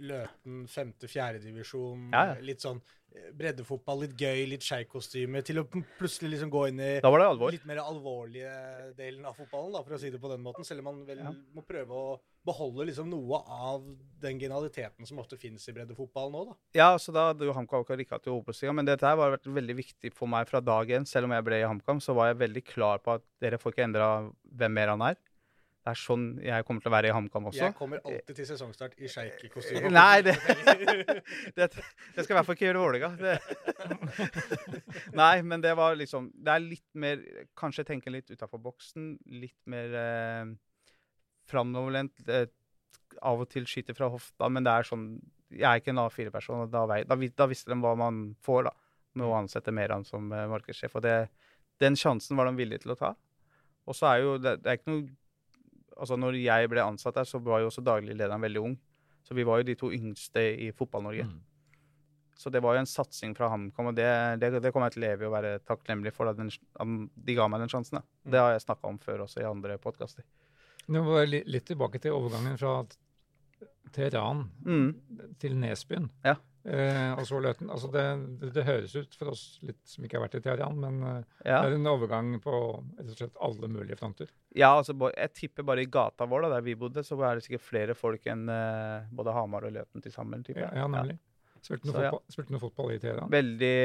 Løten 0.00 0.66
femte, 0.68 1.08
fjerdedivisjon. 1.10 2.10
Ja, 2.12 2.32
ja. 2.32 2.34
Litt 2.42 2.62
sånn 2.64 2.80
eh, 3.14 3.28
breddefotball, 3.36 4.00
litt 4.06 4.14
gøy, 4.18 4.46
litt 4.48 4.64
skeikostyme. 4.66 5.42
Til 5.46 5.60
å 5.62 5.64
plutselig 5.98 6.32
liksom 6.34 6.50
gå 6.50 6.66
inn 6.70 6.80
i 6.80 6.90
litt 6.98 7.66
mer 7.68 7.82
alvorlige 7.84 8.94
delen 8.98 9.24
av 9.28 9.36
fotballen, 9.36 9.72
da, 9.76 9.82
for 9.84 9.94
å 9.96 10.00
si 10.00 10.10
det 10.10 10.20
på 10.22 10.30
den 10.32 10.42
måten. 10.42 10.64
Selv 10.64 10.80
om 10.82 10.90
man 10.90 11.06
vel 11.06 11.18
Ja. 11.18 11.32
må 11.54 11.64
prøve 11.66 11.90
å 11.92 12.20
beholde 12.44 12.86
liksom 12.88 13.08
noe 13.10 13.38
av 13.46 13.84
den 14.20 14.38
genialiteten 14.40 15.06
som 15.06 15.18
ofte 15.18 15.36
finnes 15.38 15.68
i 15.68 15.72
breddefotball 15.72 16.32
nå, 16.32 16.44
da. 16.48 16.56
Ja, 16.74 16.96
så 16.98 17.12
da 17.14 17.28
hadde 17.32 17.46
jo 17.46 17.52
HamKam 17.52 17.84
rykka 17.86 18.18
til 18.22 18.32
Obos-ligaen. 18.32 18.74
Men 18.74 18.86
dette 18.86 19.06
her 19.06 19.16
har 19.16 19.36
vært 19.36 19.46
veldig 19.46 19.76
viktig 19.76 20.12
for 20.12 20.26
meg 20.26 20.48
fra 20.48 20.60
dag 20.60 20.88
én. 20.88 21.06
Selv 21.06 21.24
om 21.28 21.32
jeg 21.36 21.44
ble 21.44 21.60
i 21.60 21.68
HamKam, 21.68 22.00
så 22.00 22.14
var 22.14 22.32
jeg 22.32 22.42
veldig 22.48 22.64
klar 22.64 22.98
på 22.98 23.14
at 23.14 23.22
dere 23.40 23.58
får 23.58 23.72
ikke 23.76 23.84
endra 23.86 24.08
hvem 24.56 24.72
mer 24.72 24.88
han 24.88 25.02
er. 25.02 25.16
Det 25.82 25.90
er 25.90 25.98
sånn 25.98 26.26
jeg 26.38 26.62
kommer 26.66 26.82
til 26.84 26.92
å 26.92 26.94
være 26.94 27.08
i 27.10 27.14
HamKam 27.14 27.48
også. 27.50 27.62
Jeg 27.64 27.74
kommer 27.74 27.98
alltid 28.06 28.36
til 28.38 28.46
sesongstart 28.46 28.92
i 29.02 29.08
sjeikkostyme. 29.10 29.90
Nei, 29.96 30.22
det, 30.22 30.36
det, 31.56 31.66
det 31.74 32.22
skal 32.22 32.34
i 32.34 32.36
hvert 32.36 32.46
fall 32.46 32.54
ikke 32.54 32.68
gjøre 32.68 32.82
Vålerenga. 32.84 33.32
Nei, 35.22 35.32
men 35.42 35.64
det 35.64 35.72
var 35.78 35.96
liksom 35.98 36.28
Det 36.38 36.52
er 36.54 36.62
litt 36.62 36.86
mer 36.94 37.24
Kanskje 37.58 37.84
tenke 37.88 38.12
litt 38.14 38.30
utafor 38.30 38.62
boksen. 38.62 39.16
Litt 39.42 39.58
mer 39.74 39.96
eh, 39.98 40.52
framoverlent. 41.50 42.22
Eh, 42.30 42.46
av 43.18 43.42
og 43.42 43.50
til 43.50 43.66
skyte 43.68 43.96
fra 43.96 44.06
hofta, 44.12 44.46
men 44.48 44.64
det 44.64 44.72
er 44.72 44.86
sånn 44.88 45.08
Jeg 45.50 45.66
er 45.68 45.82
ikke 45.82 45.92
en 45.92 46.00
A4-person, 46.04 46.62
og 46.64 46.70
da, 46.72 46.84
da, 46.88 47.18
da 47.26 47.48
visste 47.50 47.74
de 47.74 47.80
hva 47.82 47.96
man 47.98 48.22
får 48.46 48.68
da, 48.70 48.72
med 49.18 49.26
å 49.26 49.34
ansette 49.36 49.74
Meran 49.74 50.06
som 50.06 50.30
eh, 50.30 50.46
markedssjef. 50.48 50.94
Og 50.96 51.04
det, 51.04 51.16
den 51.82 51.98
sjansen 51.98 52.38
var 52.38 52.46
de 52.48 52.54
villige 52.62 52.86
til 52.86 52.94
å 52.94 52.98
ta. 53.02 53.12
Og 53.90 53.98
så 53.98 54.12
er 54.12 54.22
jo 54.22 54.38
det, 54.38 54.60
det 54.62 54.70
er 54.70 54.78
ikke 54.78 54.94
noe 54.94 55.10
Altså, 56.02 56.16
når 56.18 56.34
jeg 56.42 56.68
ble 56.72 56.82
ansatt 56.82 57.14
der, 57.20 57.28
så 57.30 57.38
var 57.38 57.62
jo 57.62 57.68
også 57.70 57.84
dagliglederen 57.86 58.42
veldig 58.42 58.62
ung. 58.66 58.76
Så 59.22 59.36
vi 59.38 59.44
var 59.46 59.60
jo 59.62 59.68
de 59.68 59.76
to 59.78 59.90
yngste 59.94 60.42
i 60.66 60.72
Fotball-Norge. 60.74 61.28
Mm. 61.28 61.36
Så 62.42 62.50
det 62.50 62.58
var 62.64 62.74
jo 62.74 62.80
en 62.82 62.88
satsing 62.90 63.36
fra 63.38 63.46
HamKam, 63.52 63.92
og 63.92 63.94
det, 63.94 64.08
det, 64.42 64.48
det 64.64 64.72
kommer 64.74 64.88
jeg 64.90 64.96
til 64.96 65.02
å 65.04 65.06
leve 65.06 65.22
i 65.22 65.28
og 65.28 65.34
være 65.36 65.52
takknemlig 65.68 66.10
for. 66.16 66.26
At 66.32 66.40
den, 66.40 66.50
at 66.50 66.94
de 67.28 67.36
ga 67.38 67.46
meg 67.52 67.62
den 67.62 67.70
sjansen. 67.70 68.00
Da. 68.00 68.02
Det 68.34 68.40
har 68.42 68.56
jeg 68.56 68.64
snakka 68.64 68.90
om 68.90 68.98
før 68.98 69.22
også 69.28 69.44
i 69.44 69.46
andre 69.46 69.76
podkaster. 69.78 70.26
Nå 70.90 71.04
må 71.06 71.20
jeg 71.20 71.30
li- 71.30 71.44
litt 71.54 71.68
tilbake 71.70 72.00
til 72.02 72.16
overgangen 72.18 72.58
fra 72.58 72.80
Teheran 73.94 74.48
Mm. 74.66 74.88
til 75.38 75.54
Nesbyen. 75.60 76.10
Ja. 76.24 76.34
Eh, 76.64 77.12
og 77.18 77.24
så 77.26 77.40
Løten. 77.42 77.70
Altså 77.74 77.88
det, 77.90 78.02
det, 78.38 78.52
det 78.54 78.62
høres 78.66 78.94
ut 78.94 79.16
for 79.18 79.32
oss 79.32 79.42
litt 79.66 79.80
som 79.88 80.04
ikke 80.06 80.18
har 80.18 80.24
vært 80.28 80.36
i 80.38 80.42
Teheran, 80.44 80.78
men 80.78 81.00
eh, 81.08 81.24
Ja. 81.48 81.58
det 81.64 81.72
er 81.72 81.78
en 81.80 81.90
overgang 81.90 82.36
på 82.42 82.54
slett 83.16 83.40
alle 83.42 83.70
mulige 83.72 83.98
fronter. 83.98 84.30
ja, 84.54 84.70
altså 84.76 84.94
jeg 85.10 85.32
tipper 85.34 85.66
bare 85.66 85.82
i 85.82 85.90
gata 85.90 86.28
vår, 86.30 86.46
da, 86.46 86.54
der 86.56 86.66
vi 86.68 86.76
bodde, 86.78 87.02
så 87.02 87.18
er 87.26 87.40
det 87.40 87.46
sikkert 87.48 87.66
flere 87.66 87.98
folk 87.98 88.26
enn 88.30 88.46
uh, 88.46 89.10
både 89.10 89.34
Hamar 89.34 89.66
og 89.66 89.74
Løten 89.74 90.04
til 90.04 90.14
sammen. 90.14 90.44
Ja, 90.54 90.70
ja 90.76 90.86
nemlig. 90.86 91.18
Spilte 91.62 91.86
noe, 91.90 91.98
ja. 91.98 92.10
fotball, 92.10 92.34
spilte 92.34 92.54
noe 92.54 92.62
fotball 92.62 92.94
i 92.94 92.98
Teheran. 93.02 93.30
Veldig, 93.30 93.76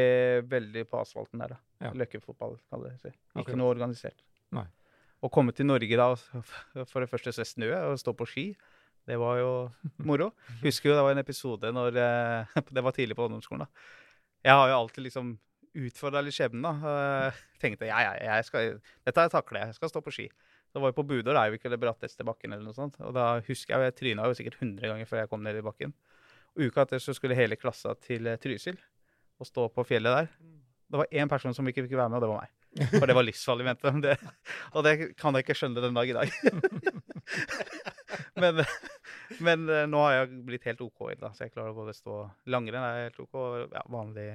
veldig 0.50 0.86
på 0.90 1.02
asfalten 1.02 1.42
der, 1.44 1.54
da. 1.54 1.60
Ja. 1.86 1.92
Løkkefotball, 1.98 2.58
kaller 2.74 2.94
det 2.94 3.02
seg. 3.04 3.14
Ikke 3.14 3.44
Akkurat. 3.44 3.60
noe 3.62 3.74
organisert. 3.74 4.24
Nei. 4.58 4.66
Å 5.18 5.30
komme 5.34 5.54
til 5.54 5.66
Norge 5.70 5.98
da, 5.98 6.08
for 6.92 7.02
det 7.02 7.10
første 7.10 7.34
se 7.34 7.46
snø 7.46 7.70
og 7.74 7.98
stå 8.02 8.14
på 8.18 8.30
ski, 8.30 8.48
det 9.08 9.18
var 9.22 9.40
jo 9.40 9.52
moro. 10.10 10.32
Husker 10.64 10.92
jo 10.92 10.98
det 10.98 11.06
var 11.06 11.16
en 11.16 11.24
episode 11.24 11.72
når 11.76 12.00
eh, 12.04 12.58
Det 12.76 12.84
var 12.84 12.96
tidlig 12.96 13.18
på 13.18 13.28
ungdomsskolen, 13.28 13.66
da. 13.66 13.94
Jeg 14.46 14.56
har 14.56 14.72
jo 14.72 14.80
alltid 14.82 15.08
liksom 15.08 15.34
utfordra 15.78 16.22
litt 16.26 16.36
skjebnen, 16.36 16.66
da. 16.66 16.92
Eh, 17.30 17.40
Tenkte 17.62 17.90
ja, 17.90 18.02
ja, 18.06 18.14
jeg 18.38 18.48
skal, 18.50 18.76
dette 19.08 19.28
takler 19.34 19.64
jeg, 19.64 19.72
jeg 19.74 19.80
skal 19.80 19.94
stå 19.94 20.04
på 20.06 20.14
ski. 20.14 20.28
Det 20.74 20.82
var 20.84 20.92
jeg 20.92 20.98
på 21.00 21.08
Budå, 21.08 21.32
det 21.32 21.40
er 21.42 21.50
jo 21.50 21.58
ikke 21.58 21.72
det 21.74 21.80
bratteste 21.82 22.26
bakken 22.28 22.54
eller 22.54 22.68
noe 22.68 22.76
sånt. 22.76 23.00
Og 23.02 23.16
da 23.16 23.38
husker 23.48 23.74
jeg, 23.74 23.88
jeg 23.88 23.98
tryna 23.98 24.28
jo 24.28 24.38
sikkert 24.38 24.60
100 24.60 24.92
ganger 24.92 25.10
før 25.10 25.24
jeg 25.24 25.32
kom 25.32 25.42
ned 25.46 25.58
i 25.58 25.66
bakken. 25.66 25.96
Og 26.58 26.68
uka 26.68 26.84
etter 26.84 27.02
så 27.02 27.16
skulle 27.16 27.38
hele 27.38 27.58
klassa 27.60 27.96
til 28.04 28.28
eh, 28.30 28.40
Trysil 28.42 28.78
og 29.38 29.48
stå 29.48 29.68
på 29.74 29.86
fjellet 29.88 30.20
der. 30.20 30.30
Det 30.88 31.02
var 31.02 31.12
én 31.22 31.30
person 31.30 31.54
som 31.54 31.68
ikke 31.70 31.84
fikk 31.86 31.98
være 32.00 32.10
med, 32.10 32.20
og 32.20 32.24
det 32.26 32.30
var 32.32 32.46
meg. 32.46 32.54
For 32.94 33.10
det 33.10 33.16
var 33.18 33.26
livsfarlig, 33.26 33.66
mente 33.68 33.92
de. 34.04 34.14
Og 34.78 34.86
det 34.86 34.94
kan 35.18 35.36
jeg 35.36 35.46
ikke 35.46 35.56
skjønne 35.58 35.84
den 35.84 35.98
dag 35.98 36.10
i 36.10 36.16
dag. 36.16 36.32
men, 38.42 38.62
men 39.48 39.70
eh, 39.70 39.86
nå 39.90 40.04
har 40.06 40.20
jeg 40.20 40.44
blitt 40.48 40.68
helt 40.70 40.84
OK 40.86 41.08
i 41.12 41.18
det, 41.20 41.32
så 41.36 41.48
jeg 41.48 41.56
klarer 41.56 41.74
å 41.74 41.78
både 41.78 41.96
stå 41.98 42.20
langrenn 42.54 42.86
er 42.86 43.08
helt 43.08 43.20
OK, 43.24 43.34
og 43.38 43.76
ja, 43.76 43.84
vanlig 43.92 44.30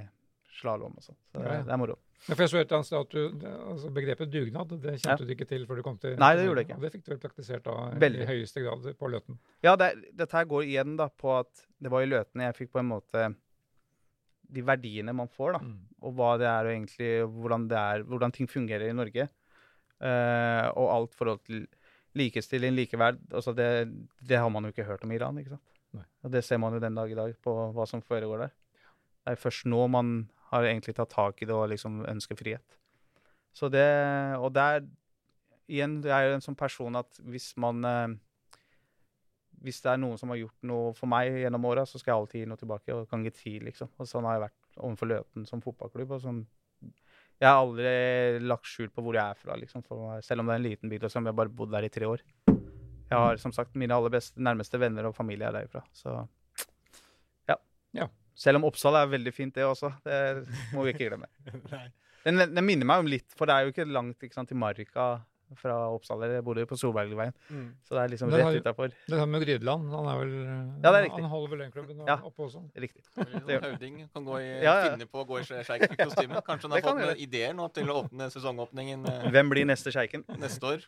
slalåm 0.59 0.97
og 0.99 1.05
sånt. 1.05 1.21
Så 1.33 1.43
det, 1.43 1.61
det 1.67 1.75
er 1.75 1.81
moro. 1.81 1.99
Ja, 2.23 2.37
for 2.37 2.45
jeg 2.45 2.53
så 2.53 2.61
et 2.61 2.73
annet 2.77 2.87
sted 2.87 3.01
at 3.01 3.15
du, 3.17 3.47
altså 3.73 3.89
Begrepet 3.95 4.31
dugnad 4.31 4.75
det 4.79 4.93
kjente 5.01 5.25
Ja. 5.25 5.27
du 5.27 5.33
ikke 5.35 5.49
til 5.51 5.65
før 5.67 5.81
du 5.81 5.83
kom 5.83 5.97
til 5.99 6.15
Nei, 6.23 6.37
det 6.39 6.45
gjorde 6.47 6.63
jeg 6.63 6.69
ikke. 6.69 6.77
Og 6.79 6.85
det 6.85 6.91
fikk 6.95 7.05
du 7.05 7.11
vel 7.11 7.23
praktisert 7.25 7.65
da 7.67 7.75
Veldig. 8.05 8.21
i 8.23 8.29
høyeste 8.29 8.63
grad 8.63 8.87
på 9.01 9.11
Løten. 9.11 9.41
Ja, 9.67 9.73
det, 9.81 9.89
dette 10.21 10.39
her 10.39 10.47
går 10.53 10.69
igjen 10.69 10.95
da 11.01 11.09
på 11.11 11.33
at 11.41 11.65
det 11.83 11.91
var 11.91 12.05
i 12.05 12.11
Løten 12.13 12.45
jeg 12.45 12.59
fikk 12.61 12.71
på 12.77 12.83
en 12.83 12.93
måte 12.93 13.33
de 14.53 14.63
verdiene 14.69 15.15
man 15.17 15.31
får, 15.33 15.57
da. 15.57 15.63
Mm. 15.65 15.77
og 16.05 16.15
hva 16.19 16.33
det 16.39 16.47
er 16.47 16.69
og 16.69 16.75
egentlig 16.75 17.11
hvordan, 17.25 17.67
det 17.71 17.79
er, 17.81 18.03
hvordan 18.07 18.35
ting 18.37 18.51
fungerer 18.51 18.91
i 18.91 18.97
Norge. 18.97 19.29
Uh, 20.03 20.67
og 20.79 20.87
alt 20.93 21.15
forhold 21.15 21.43
til 21.47 21.65
likestilling, 22.19 22.75
likeverd. 22.77 23.21
Altså 23.33 23.55
det, 23.57 23.69
det 24.21 24.41
har 24.41 24.51
man 24.53 24.65
jo 24.67 24.73
ikke 24.75 24.87
hørt 24.89 25.05
om 25.05 25.13
i 25.13 25.19
Iran. 25.19 25.39
ikke 25.41 25.55
sant? 25.55 25.69
Nei. 25.97 26.05
Og 26.25 26.33
det 26.33 26.45
ser 26.45 26.61
man 26.61 26.75
jo 26.75 26.81
den 26.83 26.97
dag 26.97 27.11
i 27.13 27.19
dag 27.19 27.35
på 27.45 27.55
hva 27.77 27.87
som 27.89 28.03
foregår 28.05 28.47
der. 28.47 28.55
Det 29.23 29.35
er 29.35 29.41
først 29.41 29.69
nå 29.71 29.87
man 29.93 30.15
har 30.51 30.67
egentlig 30.69 30.97
tatt 30.97 31.13
tak 31.13 31.41
i 31.43 31.49
det 31.49 31.55
og 31.57 31.71
liksom 31.73 32.03
ønsker 32.09 32.37
frihet. 32.37 32.79
Så 33.53 33.69
det, 33.69 33.87
Og 34.41 34.53
det 34.53 34.63
er 34.63 34.85
igjen, 35.69 36.01
det 36.03 36.13
er 36.13 36.29
jo 36.29 36.37
en 36.37 36.45
sånn 36.45 36.59
person 36.59 36.97
at 36.97 37.21
hvis 37.21 37.53
man 37.61 37.85
eh, 37.85 38.15
Hvis 39.63 39.79
det 39.85 39.93
er 39.93 40.01
noen 40.01 40.19
som 40.19 40.33
har 40.33 40.41
gjort 40.41 40.65
noe 40.67 40.95
for 40.99 41.07
meg 41.07 41.37
gjennom 41.39 41.65
åra, 41.69 41.85
så 41.87 42.01
skal 42.01 42.11
jeg 42.11 42.21
alltid 42.21 42.41
gi 42.41 42.47
noe 42.51 42.59
tilbake. 42.59 42.95
Og 42.97 43.05
gange 43.07 43.31
ti, 43.31 43.61
liksom. 43.63 43.93
Og 43.95 44.09
sånn 44.11 44.27
har 44.27 44.35
jeg 44.35 44.43
vært 44.49 44.81
overfor 44.83 45.07
Løten 45.07 45.47
som 45.47 45.63
fotballklubb. 45.63 46.17
og 46.17 46.25
sånn 46.25 46.41
jeg 47.43 47.51
har 47.51 47.59
aldri 47.59 47.93
lagt 48.47 48.69
skjul 48.71 48.91
på 48.95 49.03
hvor 49.03 49.17
jeg 49.19 49.35
er 49.35 49.39
fra, 49.39 49.57
liksom, 49.59 49.83
selv 50.23 50.43
om 50.43 50.47
det 50.47 50.55
er 50.55 50.61
en 50.61 50.67
liten 50.69 50.93
bygd. 50.93 51.09
sånn, 51.11 51.27
Jeg 51.27 51.35
har 51.35 51.41
bare 51.41 51.51
bodd 51.59 51.73
der 51.75 51.89
i 51.89 51.91
tre 51.91 52.07
år. 52.07 52.23
Jeg 52.47 53.19
har 53.19 53.41
som 53.43 53.53
sagt 53.53 53.75
mine 53.75 53.97
aller 53.97 54.13
beste, 54.15 54.39
nærmeste 54.39 54.79
venner 54.79 55.09
og 55.09 55.17
familie 55.17 55.49
er 55.49 55.57
derifra. 55.59 55.83
Så 55.93 56.15
ja. 57.51 57.57
Ja. 57.99 58.07
Selv 58.39 58.61
om 58.61 58.69
Oppsal 58.71 58.97
er 58.97 59.11
veldig 59.11 59.35
fint, 59.35 59.55
det 59.59 59.67
også. 59.67 59.91
Det 60.07 60.21
må 60.73 60.87
vi 60.87 60.95
ikke 60.95 61.11
glemme. 61.11 61.29
Den, 62.23 62.39
den 62.39 62.63
minner 62.63 62.87
meg 62.87 63.01
om 63.03 63.09
litt, 63.11 63.33
for 63.35 63.51
det 63.51 63.55
er 63.57 63.65
jo 63.67 63.73
ikke 63.73 63.85
langt 63.91 64.23
ikke 64.23 64.37
sant, 64.37 64.47
til 64.47 64.55
Marka 64.55 65.07
fra 65.57 65.75
Oppsal. 65.93 66.21
Jeg 66.29 66.45
bodde 66.45 66.61
jo 66.65 66.67
på 66.67 66.77
Solbergveien, 66.79 67.33
Mm. 67.51 67.75
så 67.85 67.91
det 67.95 68.03
er 68.03 68.09
liksom 68.15 68.31
rett 68.31 68.57
utafor. 68.63 68.89
Det 68.89 69.19
samme 69.19 69.33
med 69.39 69.43
Grydeland. 69.47 69.91
Han 69.91 70.07
er 70.09 70.19
vel 70.19 70.33
Ja, 70.83 70.91
det 70.93 71.01
er. 71.05 71.09
Han 71.11 71.25
holder 71.31 71.49
vel 71.51 71.59
den 71.67 71.73
klubben 71.73 72.07
Ja. 72.07 72.17
oppe 72.23 72.43
også. 72.47 72.61
Riktig. 72.77 73.03
Det 73.17 73.49
gjør- 73.49 73.63
Høvding 73.63 74.09
kan 74.13 74.25
gå 74.25 74.37
i, 74.41 74.63
Ja, 74.63 74.85
ja. 74.85 74.91
finne 74.97 75.07
på 75.07 75.19
å 75.25 75.27
gå 75.27 75.39
i 75.41 75.45
sjeik-kostyme. 75.45 76.43
Kanskje 76.49 76.63
han 76.63 76.71
har 76.73 76.81
kan 76.81 76.97
fått 76.99 77.07
noen 77.07 77.17
ideer 77.19 77.53
nå 77.55 77.69
til 77.73 77.87
å 77.87 77.95
åpne 78.05 78.31
sesongåpningen 78.31 79.07
eh, 79.09 79.31
Hvem 79.31 79.49
blir 79.51 79.65
neste 79.65 79.91
sjeiken? 79.93 80.25
neste 80.39 80.63
år. 80.63 80.87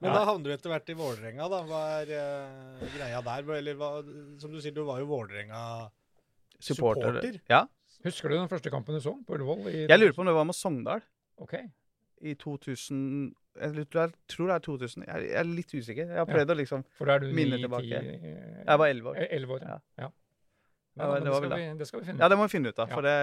Men 0.00 0.10
Ja. 0.10 0.16
da 0.18 0.24
havner 0.32 0.44
du 0.44 0.50
etter 0.52 0.68
hvert 0.70 0.88
i 0.90 0.94
Vålerenga, 0.94 1.48
da. 1.48 1.62
Hva 1.62 2.02
er 2.02 2.06
uh, 2.10 2.48
greia 2.96 3.22
der? 3.22 3.42
Eller 3.54 3.74
hva, 3.74 4.02
som 4.40 4.50
du 4.50 4.60
sier, 4.60 4.72
du 4.74 4.82
var 4.84 4.98
jo 4.98 5.06
Vålerenga-supporter. 5.06 7.40
Ja. 7.48 7.66
Husker 8.04 8.28
du 8.28 8.34
den 8.36 8.48
første 8.50 8.70
kampen 8.72 8.94
du 8.96 9.00
så 9.00 9.14
på 9.24 9.34
Ullevål? 9.36 9.66
i- 9.70 9.86
Jeg 9.86 9.98
lurer 10.00 10.12
på 10.12 10.18
om 10.20 10.26
det 10.26 10.34
var 10.34 10.44
med 10.44 10.54
Sogndal. 10.54 11.00
Ok. 11.38 11.54
I 12.22 12.34
2000 12.38 13.34
Jeg 13.60 13.86
tror 14.32 14.46
det 14.48 14.54
er 14.54 14.62
2000. 14.64 15.04
Jeg 15.06 15.30
er 15.36 15.44
litt 15.44 15.72
usikker. 15.74 16.06
Jeg 16.08 16.16
har 16.16 16.26
prøvd 16.28 16.50
å 16.54 16.56
liksom 16.56 16.84
Minne 17.34 17.58
9, 17.58 17.62
tilbake. 17.66 18.00
ti 18.00 18.28
eh, 18.30 18.64
Jeg 18.66 18.78
var 18.80 18.86
11 18.88 19.08
år. 19.10 19.16
eh, 19.20 19.28
Elleve 19.36 19.56
år, 19.58 19.62
ja. 19.66 19.78
Ja. 19.98 20.04
ja. 20.06 20.10
Ja, 20.96 21.04
Ja, 21.04 21.14
det 21.18 21.24
det, 21.24 21.34
skal 21.34 21.52
vi, 21.56 21.66
det 21.78 21.86
skal 21.88 22.00
vi 22.00 22.06
finne 22.06 22.20
Ja, 22.20 22.28
det 22.28 22.36
må 22.38 22.46
vi 22.48 22.52
finne 22.54 22.68
ut 22.72 22.78
av. 22.78 22.88
Ja. 22.88 22.94
For 22.94 23.02
det, 23.02 23.16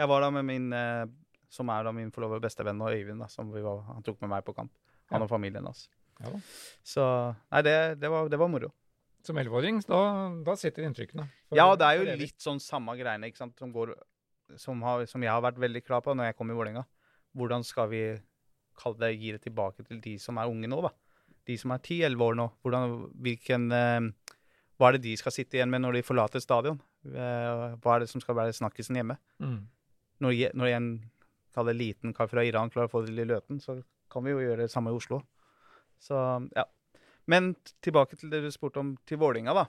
jeg 0.00 0.08
var 0.08 0.20
da 0.24 0.30
med 0.30 0.44
min 0.48 0.72
eh, 0.72 1.06
Som 1.52 1.68
er 1.68 1.84
da 1.84 1.92
min 1.92 2.10
forlovede 2.12 2.40
bestevenn 2.44 2.80
og 2.80 2.92
Øyvind, 2.92 3.20
da, 3.20 3.28
som 3.28 3.50
vi 3.52 3.60
var, 3.64 3.82
han 3.92 4.02
tok 4.02 4.20
med 4.24 4.30
meg 4.32 4.44
på 4.44 4.54
kamp. 4.56 4.72
Han 5.12 5.20
Ja. 5.20 5.24
og 5.24 5.28
familien 5.30 5.64
hans. 5.64 5.88
Ja. 6.20 6.30
Så 6.84 7.04
Nei, 7.52 7.62
det, 7.62 7.74
det, 8.00 8.08
var, 8.10 8.28
det 8.28 8.38
var 8.40 8.48
moro. 8.48 8.70
Som 9.24 9.36
elleveåring, 9.38 9.80
da, 9.86 9.98
da 10.44 10.54
sitter 10.56 10.82
inntrykkene. 10.88 11.28
Ja, 11.54 11.68
det 11.76 11.84
er 11.86 12.00
jo 12.00 12.16
litt 12.18 12.40
sånn 12.42 12.58
samme 12.60 12.96
greiene 12.98 13.28
ikke 13.28 13.38
sant, 13.38 13.54
som, 13.60 13.70
går, 13.72 13.92
som, 14.56 14.80
har, 14.82 15.04
som 15.06 15.22
jeg 15.22 15.30
har 15.30 15.42
vært 15.44 15.60
veldig 15.62 15.82
klar 15.84 16.00
på 16.02 16.14
når 16.16 16.30
jeg 16.32 16.36
kom 16.40 16.50
i 16.50 16.56
Vålerenga. 16.56 16.82
Hvordan 17.36 17.62
skal 17.64 17.88
vi 17.92 18.00
kalle 18.82 19.00
det, 19.04 19.14
gi 19.20 19.32
det 19.36 19.42
tilbake 19.46 19.86
til 19.86 20.00
de 20.02 20.16
som 20.22 20.40
er 20.40 20.50
unge 20.50 20.70
nå, 20.70 20.80
da? 20.84 20.92
De 21.48 21.56
som 21.58 21.74
er 21.74 21.82
10-11 21.82 22.26
år 22.26 22.38
nå. 22.38 22.48
Hvordan, 22.62 22.96
hvilken, 23.24 23.68
eh, 23.74 24.34
hva 24.78 24.90
er 24.90 24.98
det 24.98 25.06
de 25.06 25.16
skal 25.18 25.34
sitte 25.34 25.58
igjen 25.58 25.70
med 25.72 25.82
når 25.84 25.98
de 25.98 26.06
forlater 26.06 26.42
stadion? 26.42 26.80
Eh, 27.06 27.78
hva 27.82 27.96
er 27.96 28.04
det 28.04 28.10
som 28.12 28.22
skal 28.22 28.38
være 28.38 28.54
snakkisen 28.56 28.98
hjemme? 28.98 29.18
Mm. 29.42 29.62
Når, 30.22 30.38
når 30.58 30.74
en 30.76 30.92
kall 31.52 31.68
det 31.68 31.78
liten 31.78 32.14
kar 32.16 32.30
fra 32.30 32.44
Iran 32.46 32.70
klarer 32.72 32.88
å 32.88 32.92
få 32.92 33.02
det 33.04 33.12
til 33.12 33.28
Løten, 33.28 33.60
så 33.62 33.80
kan 34.12 34.24
vi 34.24 34.34
jo 34.34 34.42
gjøre 34.42 34.64
det 34.64 34.72
samme 34.72 34.92
i 34.92 34.96
Oslo. 34.96 35.22
Så, 36.02 36.16
ja. 36.56 36.66
Men 37.30 37.52
tilbake 37.84 38.18
til 38.18 38.32
det 38.32 38.42
du 38.42 38.50
spurte 38.54 38.82
om 38.82 38.94
til 39.06 39.20
Vålinga 39.22 39.54
da. 39.56 39.66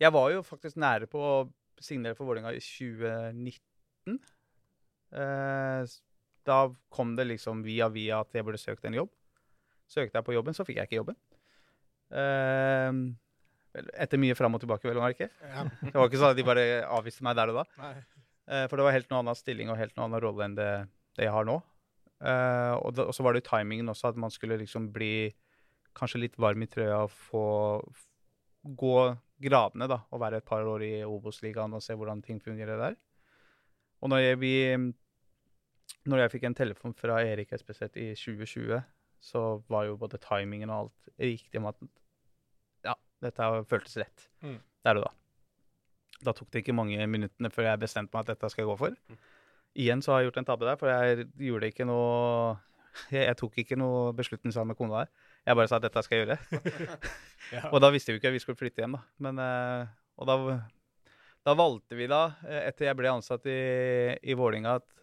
Jeg 0.00 0.14
var 0.16 0.30
jo 0.32 0.44
faktisk 0.46 0.78
nære 0.80 1.10
på 1.12 1.20
å 1.20 1.34
signere 1.80 2.16
for 2.16 2.28
Vålinga 2.28 2.54
i 2.56 2.62
2019. 2.62 4.20
Eh, 5.10 5.82
da 6.50 6.60
kom 6.92 7.14
det 7.18 7.28
liksom 7.30 7.64
via 7.66 7.88
via 7.92 8.20
at 8.24 8.34
jeg 8.34 8.46
burde 8.46 8.60
søkt 8.60 8.86
en 8.88 8.98
jobb. 8.98 9.10
Søkte 9.90 10.18
jeg 10.18 10.26
på 10.26 10.34
jobben, 10.36 10.54
så 10.56 10.66
fikk 10.66 10.82
jeg 10.82 10.90
ikke 10.90 11.00
jobben. 11.00 11.18
Uh, 12.10 13.10
Etter 13.70 14.18
mye 14.18 14.34
fram 14.34 14.56
og 14.56 14.62
tilbake, 14.62 14.88
vel 14.88 14.98
å 14.98 15.04
merke. 15.04 15.28
Ja. 15.46 15.62
Det 15.78 15.94
var 15.94 16.08
ikke 16.08 16.18
sånn 16.18 16.32
at 16.34 16.38
de 16.38 16.46
bare 16.46 16.64
avviste 16.90 17.22
meg 17.22 17.36
der 17.38 17.52
og 17.52 17.60
da. 17.60 17.64
Nei. 17.78 17.92
Eh, 18.50 18.64
For 18.66 18.80
det 18.80 18.86
var 18.86 18.96
helt 18.96 19.10
noe 19.12 19.20
annen 19.22 19.38
stilling 19.38 19.70
og 19.70 19.78
helt 19.78 19.94
noe 19.94 20.08
annen 20.08 20.22
rolle 20.24 20.48
enn 20.48 20.56
det, 20.58 20.70
det 21.18 21.28
jeg 21.28 21.34
har 21.34 21.46
nå. 21.46 21.60
Eh, 22.18 22.74
og, 22.80 22.90
da, 22.96 23.06
og 23.06 23.14
så 23.14 23.22
var 23.22 23.34
det 23.36 23.44
jo 23.44 23.50
timingen 23.52 23.92
også, 23.92 24.10
at 24.10 24.18
man 24.18 24.34
skulle 24.34 24.58
liksom 24.60 24.90
bli 24.94 25.30
kanskje 25.96 26.24
litt 26.24 26.38
varm 26.40 26.64
i 26.64 26.68
trøya 26.70 27.04
og 27.06 27.14
få 27.30 27.44
gå 28.82 28.96
gradene, 29.46 29.86
da. 29.90 30.00
Og 30.10 30.22
være 30.22 30.42
et 30.42 30.48
par 30.50 30.66
år 30.66 30.82
i 30.84 30.92
Obos-ligaen 31.06 31.78
og 31.78 31.84
se 31.84 31.94
hvordan 31.94 32.24
ting 32.26 32.42
fungerer 32.42 32.80
der. 32.80 32.98
Og 34.02 34.10
når 34.10 34.24
jeg, 34.24 34.40
vi, 34.42 34.54
når 36.08 36.22
jeg 36.24 36.32
fikk 36.36 36.44
en 36.48 36.56
telefon 36.58 36.94
fra 36.96 37.18
Erik 37.26 37.52
Espeseth 37.56 37.96
i 38.00 38.10
2020, 38.16 38.80
så 39.20 39.40
var 39.68 39.84
jo 39.88 39.98
både 40.00 40.18
timingen 40.22 40.70
og 40.72 40.86
alt 40.86 41.10
riktig 41.20 41.60
om 41.60 41.66
at 41.68 41.80
ja, 42.86 42.94
dette 43.24 43.50
føltes 43.68 43.98
rett 44.00 44.28
Mm. 44.42 44.58
der 44.86 44.96
og 44.96 45.04
da. 45.04 45.10
Da 46.24 46.32
tok 46.36 46.50
det 46.52 46.62
ikke 46.62 46.74
mange 46.76 47.00
minuttene 47.08 47.50
før 47.52 47.66
jeg 47.70 47.80
bestemte 47.82 48.12
meg 48.16 48.24
at 48.26 48.34
dette 48.34 48.48
skal 48.52 48.62
jeg 48.64 48.70
gå 48.70 48.78
for. 48.80 48.96
Igjen 49.76 50.02
så 50.02 50.12
har 50.12 50.20
jeg 50.22 50.30
gjort 50.30 50.40
en 50.42 50.48
tabbe 50.48 50.66
der, 50.68 50.76
for 50.80 50.88
jeg 50.90 51.26
gjorde 51.38 51.68
ikke 51.70 51.86
noe 51.88 52.58
Jeg, 53.12 53.22
jeg 53.28 53.36
tok 53.38 53.58
ikke 53.62 53.76
noe 53.78 54.10
beslutning 54.18 54.50
sammen 54.52 54.72
med 54.72 54.76
kona 54.80 55.04
der. 55.04 55.10
Jeg 55.46 55.56
bare 55.56 55.68
sa 55.70 55.76
at 55.78 55.84
dette 55.84 56.02
skal 56.02 56.18
jeg 56.18 56.26
gjøre. 56.26 56.38
Ja. 57.54 57.68
Og 57.72 57.80
da 57.82 57.88
visste 57.94 58.12
vi 58.12 58.18
ikke 58.18 58.28
at 58.32 58.34
vi 58.34 58.40
skulle 58.42 58.58
flytte 58.58 58.82
hjem, 58.82 58.96
da. 58.98 59.00
Men, 59.24 59.38
eh, 59.42 59.86
og 60.20 60.26
da, 60.28 60.34
da 61.46 61.54
valgte 61.56 61.96
vi 61.98 62.06
da, 62.10 62.18
eh, 62.46 62.66
etter 62.68 62.86
jeg 62.90 62.98
ble 62.98 63.08
ansatt 63.10 63.46
i, 63.48 63.56
i 64.22 64.34
Vålinga, 64.38 64.74
at 64.78 64.99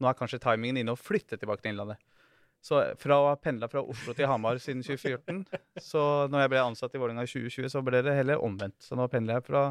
nå 0.00 0.08
er 0.10 0.16
kanskje 0.18 0.40
timingen 0.42 0.76
inne 0.82 0.94
å 0.94 0.98
flytte 1.00 1.38
tilbake 1.38 1.62
til 1.64 1.72
Innlandet. 1.74 1.98
Så 2.60 2.80
fra 2.98 3.16
å 3.22 3.28
ha 3.30 3.36
pendla 3.38 3.68
fra 3.70 3.82
Oslo 3.86 4.12
til 4.18 4.26
Hamar 4.26 4.58
siden 4.58 4.80
2014, 4.82 5.44
så 5.82 6.00
når 6.30 6.40
jeg 6.44 6.50
ble 6.54 6.62
ansatt 6.64 6.94
i 6.94 6.98
Vålerenga 6.98 7.22
i 7.22 7.30
2020, 7.30 7.68
så 7.70 7.82
ble 7.86 8.00
det 8.02 8.16
heller 8.18 8.42
omvendt. 8.42 8.80
Så 8.82 8.98
nå 8.98 9.06
pendler 9.12 9.38
jeg 9.38 9.46
fra 9.46 9.62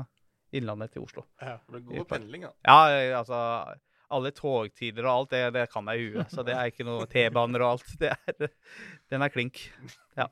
Innlandet 0.56 0.94
til 0.96 1.04
Oslo. 1.04 1.26
Ja. 1.44 1.58
Det 1.68 1.82
er 1.82 1.86
god 1.90 2.08
pendling, 2.08 2.46
da. 2.48 2.54
Ja, 2.64 3.18
altså 3.20 3.42
alle 4.08 4.32
togtider 4.32 5.04
og 5.04 5.12
alt, 5.12 5.34
det, 5.36 5.42
det 5.58 5.66
kan 5.74 5.90
jeg 5.92 6.00
i 6.00 6.12
huet. 6.14 6.32
Så 6.32 6.46
det 6.48 6.56
er 6.56 6.70
ikke 6.72 6.86
noe 6.88 7.04
T-baner 7.12 7.66
og 7.66 7.74
alt. 7.76 7.90
Det 8.00 8.14
er, 8.16 8.54
den 9.12 9.26
er 9.28 9.34
klink. 9.36 9.66
Ja. 10.16 10.30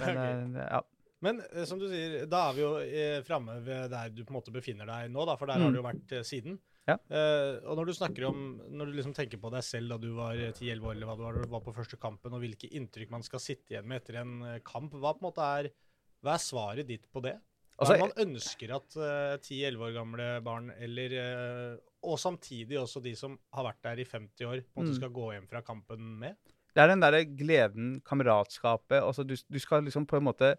Men, 0.00 0.08
Ok. 0.08 0.24
eh, 0.24 0.62
ja. 0.72 0.80
Men 1.20 1.40
eh, 1.50 1.64
som 1.66 1.80
du 1.82 1.88
sier, 1.90 2.24
da 2.30 2.44
er 2.48 2.56
vi 2.56 2.62
jo 2.62 2.72
eh, 2.80 3.18
framme 3.26 3.58
ved 3.66 3.90
der 3.92 4.08
du 4.14 4.22
på 4.24 4.30
en 4.32 4.38
måte 4.38 4.52
befinner 4.54 4.86
deg 4.88 5.10
nå, 5.12 5.24
da, 5.28 5.34
for 5.36 5.50
der 5.50 5.58
har 5.60 5.68
Mm. 5.68 5.74
du 5.74 5.80
jo 5.82 5.86
vært 5.90 6.16
siden. 6.24 6.56
Ja. 6.88 6.96
Uh, 7.12 7.58
og 7.68 7.76
når 7.76 7.90
du 7.90 7.96
snakker 7.98 8.24
om, 8.30 8.38
når 8.72 8.88
du 8.88 8.96
liksom 8.96 9.12
tenker 9.16 9.40
på 9.42 9.50
deg 9.52 9.64
selv 9.66 9.92
da 9.92 9.98
du 10.00 10.08
var 10.16 10.38
eh, 10.40 10.54
10-11 10.54 10.86
år, 10.86 10.94
eller 10.96 11.10
hva 11.10 11.16
du 11.18 11.24
var, 11.26 11.36
du 11.36 11.52
var 11.52 11.64
på 11.66 11.74
første 11.76 11.98
kampen, 12.00 12.32
og 12.32 12.40
hvilke 12.40 12.70
inntrykk 12.78 13.12
man 13.12 13.26
skal 13.26 13.42
sitte 13.44 13.74
igjen 13.74 13.88
med 13.90 14.00
etter 14.00 14.22
en 14.22 14.38
eh, 14.54 14.62
kamp, 14.64 14.96
hva 14.96 15.12
på 15.12 15.20
en 15.20 15.28
måte 15.28 15.50
er, 15.60 15.68
hva 16.24 16.34
er 16.34 16.42
svaret 16.42 16.88
ditt 16.88 17.04
på 17.12 17.22
det? 17.26 17.36
Hva 17.76 17.84
Altså, 17.84 17.98
man 18.00 18.14
ønsker 18.24 18.72
at 18.74 18.96
uh, 18.98 19.36
10-11 19.38 19.82
år 19.86 19.92
gamle 19.94 20.30
barn, 20.42 20.72
eller 20.82 21.12
uh, 21.14 21.74
og 22.08 22.16
samtidig 22.18 22.78
også 22.80 23.02
de 23.04 23.12
som 23.18 23.36
har 23.54 23.68
vært 23.68 23.84
der 23.84 24.00
i 24.02 24.06
50 24.08 24.48
år, 24.48 24.64
på 24.64 24.80
en 24.80 24.80
måte 24.80 24.96
Mm. 24.96 24.98
skal 25.02 25.12
gå 25.14 25.28
hjem 25.34 25.46
fra 25.50 25.62
kampen 25.62 26.08
med? 26.24 26.40
Det 26.74 26.82
er 26.82 26.90
den 26.90 27.02
derre 27.02 27.20
gleden, 27.26 27.86
kameratskapet 28.06 29.02
altså 29.02 29.24
du, 29.26 29.34
du 29.34 29.58
skal 29.58 29.82
liksom 29.82 30.06
på 30.06 30.18
en 30.18 30.26
måte 30.26 30.52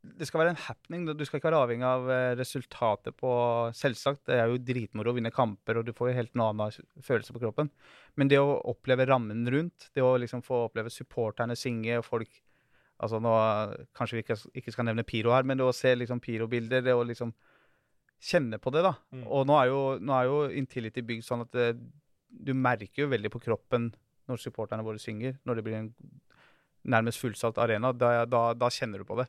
Det 0.00 0.24
skal 0.24 0.40
være 0.40 0.52
en 0.54 0.62
happening. 0.64 1.02
Du 1.12 1.24
skal 1.28 1.40
ikke 1.40 1.50
være 1.50 1.60
avhengig 1.60 1.84
av 1.84 2.06
eh, 2.12 2.34
resultatet 2.38 3.16
på 3.20 3.30
Selvsagt, 3.76 4.22
det 4.30 4.38
er 4.40 4.48
jo 4.48 4.60
dritmoro 4.64 5.12
å 5.12 5.16
vinne 5.16 5.32
kamper, 5.34 5.80
og 5.80 5.84
du 5.84 5.92
får 5.96 6.10
jo 6.10 6.16
helt 6.16 6.38
noe 6.40 6.54
annen 6.54 7.02
følelse 7.04 7.34
på 7.36 7.42
kroppen. 7.42 7.68
Men 8.16 8.30
det 8.32 8.40
å 8.40 8.56
oppleve 8.72 9.04
rammen 9.10 9.44
rundt, 9.52 9.90
det 9.92 10.04
å 10.04 10.14
liksom 10.20 10.44
få 10.46 10.64
oppleve 10.70 10.92
supporterne 10.92 11.58
synge 11.58 11.98
og 12.00 12.06
folk 12.06 12.40
Altså 13.00 13.16
nå 13.16 13.30
Kanskje 13.96 14.18
vi 14.18 14.22
ikke, 14.26 14.34
ikke 14.60 14.72
skal 14.74 14.84
nevne 14.84 15.06
Piro 15.08 15.32
her, 15.32 15.46
men 15.48 15.56
det 15.56 15.64
å 15.64 15.72
se 15.72 15.94
liksom 15.96 16.20
pyrobilder, 16.20 16.82
det 16.84 16.92
å 16.92 17.06
liksom 17.08 17.32
kjenne 18.20 18.58
på 18.60 18.72
det, 18.74 18.82
da. 18.84 18.92
Mm. 19.16 19.22
Og 19.24 19.46
nå 19.48 19.56
er 19.56 19.70
jo, 19.70 19.80
nå 20.04 20.16
er 20.16 20.28
jo 20.28 20.40
Intility 20.60 21.00
bygd 21.08 21.24
sånn 21.24 21.46
at 21.46 21.54
det, 21.56 21.70
du 22.28 22.52
merker 22.52 23.06
jo 23.06 23.10
veldig 23.12 23.32
på 23.32 23.40
kroppen 23.46 23.88
når 24.28 24.42
supporterne 24.42 24.84
våre 24.84 25.00
synger, 25.00 25.38
når 25.48 25.58
det 25.58 25.64
blir 25.66 25.78
en 25.78 25.88
nærmest 26.92 27.20
fullsatt 27.22 27.58
arena. 27.60 27.94
Da, 27.96 28.26
da, 28.28 28.50
da 28.56 28.68
kjenner 28.72 29.00
du 29.00 29.08
på 29.08 29.16
det. 29.22 29.26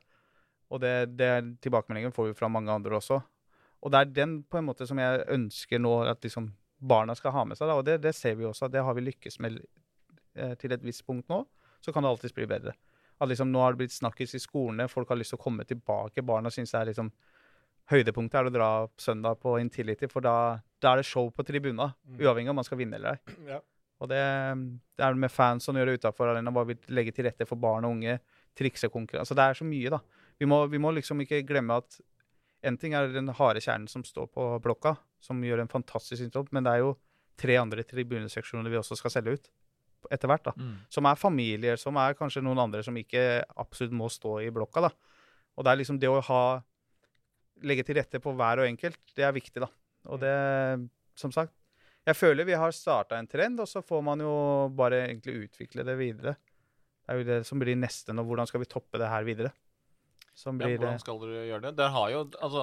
Og 0.72 0.80
det, 0.80 1.12
det 1.18 1.30
tilbakemeldingen 1.64 2.14
får 2.14 2.30
vi 2.30 2.38
fra 2.38 2.48
mange 2.52 2.72
andre 2.72 2.96
også. 2.96 3.20
Og 3.82 3.92
det 3.92 3.98
er 3.98 4.12
den 4.22 4.36
på 4.48 4.60
en 4.60 4.68
måte 4.68 4.86
som 4.88 5.00
jeg 5.00 5.24
ønsker 5.34 5.82
nå 5.82 5.96
at 6.08 6.22
liksom 6.24 6.52
barna 6.82 7.14
skal 7.18 7.34
ha 7.34 7.44
med 7.46 7.58
seg. 7.58 7.68
Da. 7.68 7.76
Og 7.78 7.86
det, 7.86 7.98
det 8.04 8.14
ser 8.16 8.38
vi 8.38 8.46
også, 8.48 8.70
det 8.70 8.82
har 8.84 8.96
vi 8.96 9.04
lykkes 9.04 9.38
med 9.42 9.58
eh, 9.60 10.54
til 10.58 10.74
et 10.74 10.86
visst 10.86 11.04
punkt 11.06 11.28
nå. 11.30 11.42
Så 11.82 11.92
kan 11.94 12.04
det 12.04 12.12
alltids 12.12 12.34
bli 12.34 12.46
bedre. 12.48 12.74
At 13.22 13.30
liksom 13.30 13.52
Nå 13.52 13.60
har 13.62 13.74
det 13.74 13.84
blitt 13.84 13.94
snakkes 13.94 14.34
i 14.34 14.42
skolene, 14.42 14.88
folk 14.90 15.10
har 15.10 15.18
lyst 15.18 15.34
til 15.34 15.38
å 15.38 15.44
komme 15.44 15.66
tilbake. 15.66 16.24
Barna 16.26 16.50
syns 16.50 16.72
det 16.74 16.80
er 16.80 16.90
liksom 16.90 17.10
høydepunktet 17.90 18.38
er 18.38 18.48
å 18.48 18.54
dra 18.54 18.70
søndag 19.00 19.40
på 19.42 19.56
Intility, 19.60 20.08
for 20.10 20.24
da, 20.24 20.62
da 20.82 20.92
er 20.92 21.02
det 21.02 21.08
show 21.08 21.28
på 21.34 21.44
tribuna. 21.46 21.90
Mm. 22.06 22.20
Uavhengig 22.22 22.50
av 22.50 22.54
om 22.54 22.60
man 22.62 22.66
skal 22.66 22.80
vinne 22.80 22.98
eller 22.98 23.18
ei. 23.18 23.36
Ja. 23.50 23.58
Og 24.02 24.10
det, 24.10 24.22
det 24.98 25.06
er 25.06 25.18
med 25.18 25.30
fans 25.30 25.66
som 25.68 25.76
gjør 25.78 25.92
det 25.92 26.00
utafor 26.00 26.32
arenaen, 26.32 26.54
bare 26.54 26.72
vil 26.72 26.94
legge 26.96 27.14
til 27.14 27.28
rette 27.28 27.46
for 27.46 27.60
barn 27.60 27.86
og 27.86 27.98
unge. 27.98 28.16
Triksekonkurranse. 28.58 29.22
Altså 29.22 29.38
det 29.38 29.44
er 29.44 29.58
så 29.58 29.66
mye, 29.66 29.92
da. 29.94 30.00
Vi 30.42 30.48
må, 30.50 30.64
vi 30.66 30.80
må 30.82 30.90
liksom 30.90 31.22
ikke 31.22 31.44
glemme 31.46 31.78
at 31.78 32.00
en 32.66 32.78
ting 32.78 32.94
er 32.98 33.10
den 33.14 33.30
harde 33.38 33.62
kjernen 33.62 33.88
som 33.90 34.02
står 34.06 34.28
på 34.34 34.46
blokka, 34.62 34.96
som 35.22 35.42
gjør 35.42 35.62
en 35.62 35.70
fantastisk 35.70 36.24
innsats, 36.24 36.50
men 36.54 36.66
det 36.66 36.74
er 36.74 36.82
jo 36.82 36.96
tre 37.38 37.56
andre 37.60 37.84
tribuneseksjoner 37.86 38.70
vi 38.70 38.78
også 38.80 38.98
skal 38.98 39.14
selge 39.14 39.36
ut 39.38 39.48
etter 40.10 40.30
hvert. 40.30 40.50
da. 40.50 40.54
Som 40.90 41.06
er 41.06 41.18
familier, 41.18 41.78
som 41.78 41.98
er 42.02 42.18
kanskje 42.18 42.42
noen 42.42 42.58
andre 42.58 42.82
som 42.82 42.96
ikke 42.98 43.42
absolutt 43.62 43.94
må 43.94 44.10
stå 44.10 44.40
i 44.42 44.50
blokka. 44.54 44.88
da. 44.88 44.90
Og 45.54 45.64
det 45.64 45.72
er 45.72 45.80
liksom 45.82 46.02
det 46.02 46.10
å 46.10 46.20
ha 46.28 46.44
Legge 47.62 47.84
til 47.86 47.94
rette 47.94 48.18
på 48.18 48.32
hver 48.34 48.58
og 48.58 48.66
enkelt, 48.66 48.98
det 49.14 49.22
er 49.22 49.34
viktig, 49.36 49.60
da. 49.62 49.68
Og 50.10 50.18
det, 50.18 50.32
som 51.14 51.30
sagt 51.30 51.52
Jeg 52.02 52.16
føler 52.18 52.48
vi 52.48 52.56
har 52.58 52.72
starta 52.74 53.14
en 53.14 53.28
trend, 53.30 53.60
og 53.62 53.68
så 53.70 53.84
får 53.86 54.00
man 54.02 54.18
jo 54.24 54.32
bare 54.74 55.04
egentlig 55.04 55.44
utvikle 55.44 55.84
det 55.86 55.94
videre. 56.00 56.32
Det 57.06 57.14
er 57.14 57.20
jo 57.20 57.26
det 57.28 57.36
som 57.46 57.60
blir 57.62 57.78
neste 57.78 58.10
nå. 58.10 58.24
Hvordan 58.26 58.48
skal 58.50 58.64
vi 58.64 58.66
toppe 58.72 58.98
det 58.98 59.06
her 59.06 59.22
videre? 59.22 59.52
Som 60.34 60.60
Ja, 60.60 60.70
hvordan 60.72 61.00
skal 61.00 61.18
dere 61.20 61.42
gjøre 61.50 61.62
det? 61.66 61.74
Der 61.76 61.90
har 61.92 62.08
jo, 62.10 62.22
altså, 62.40 62.62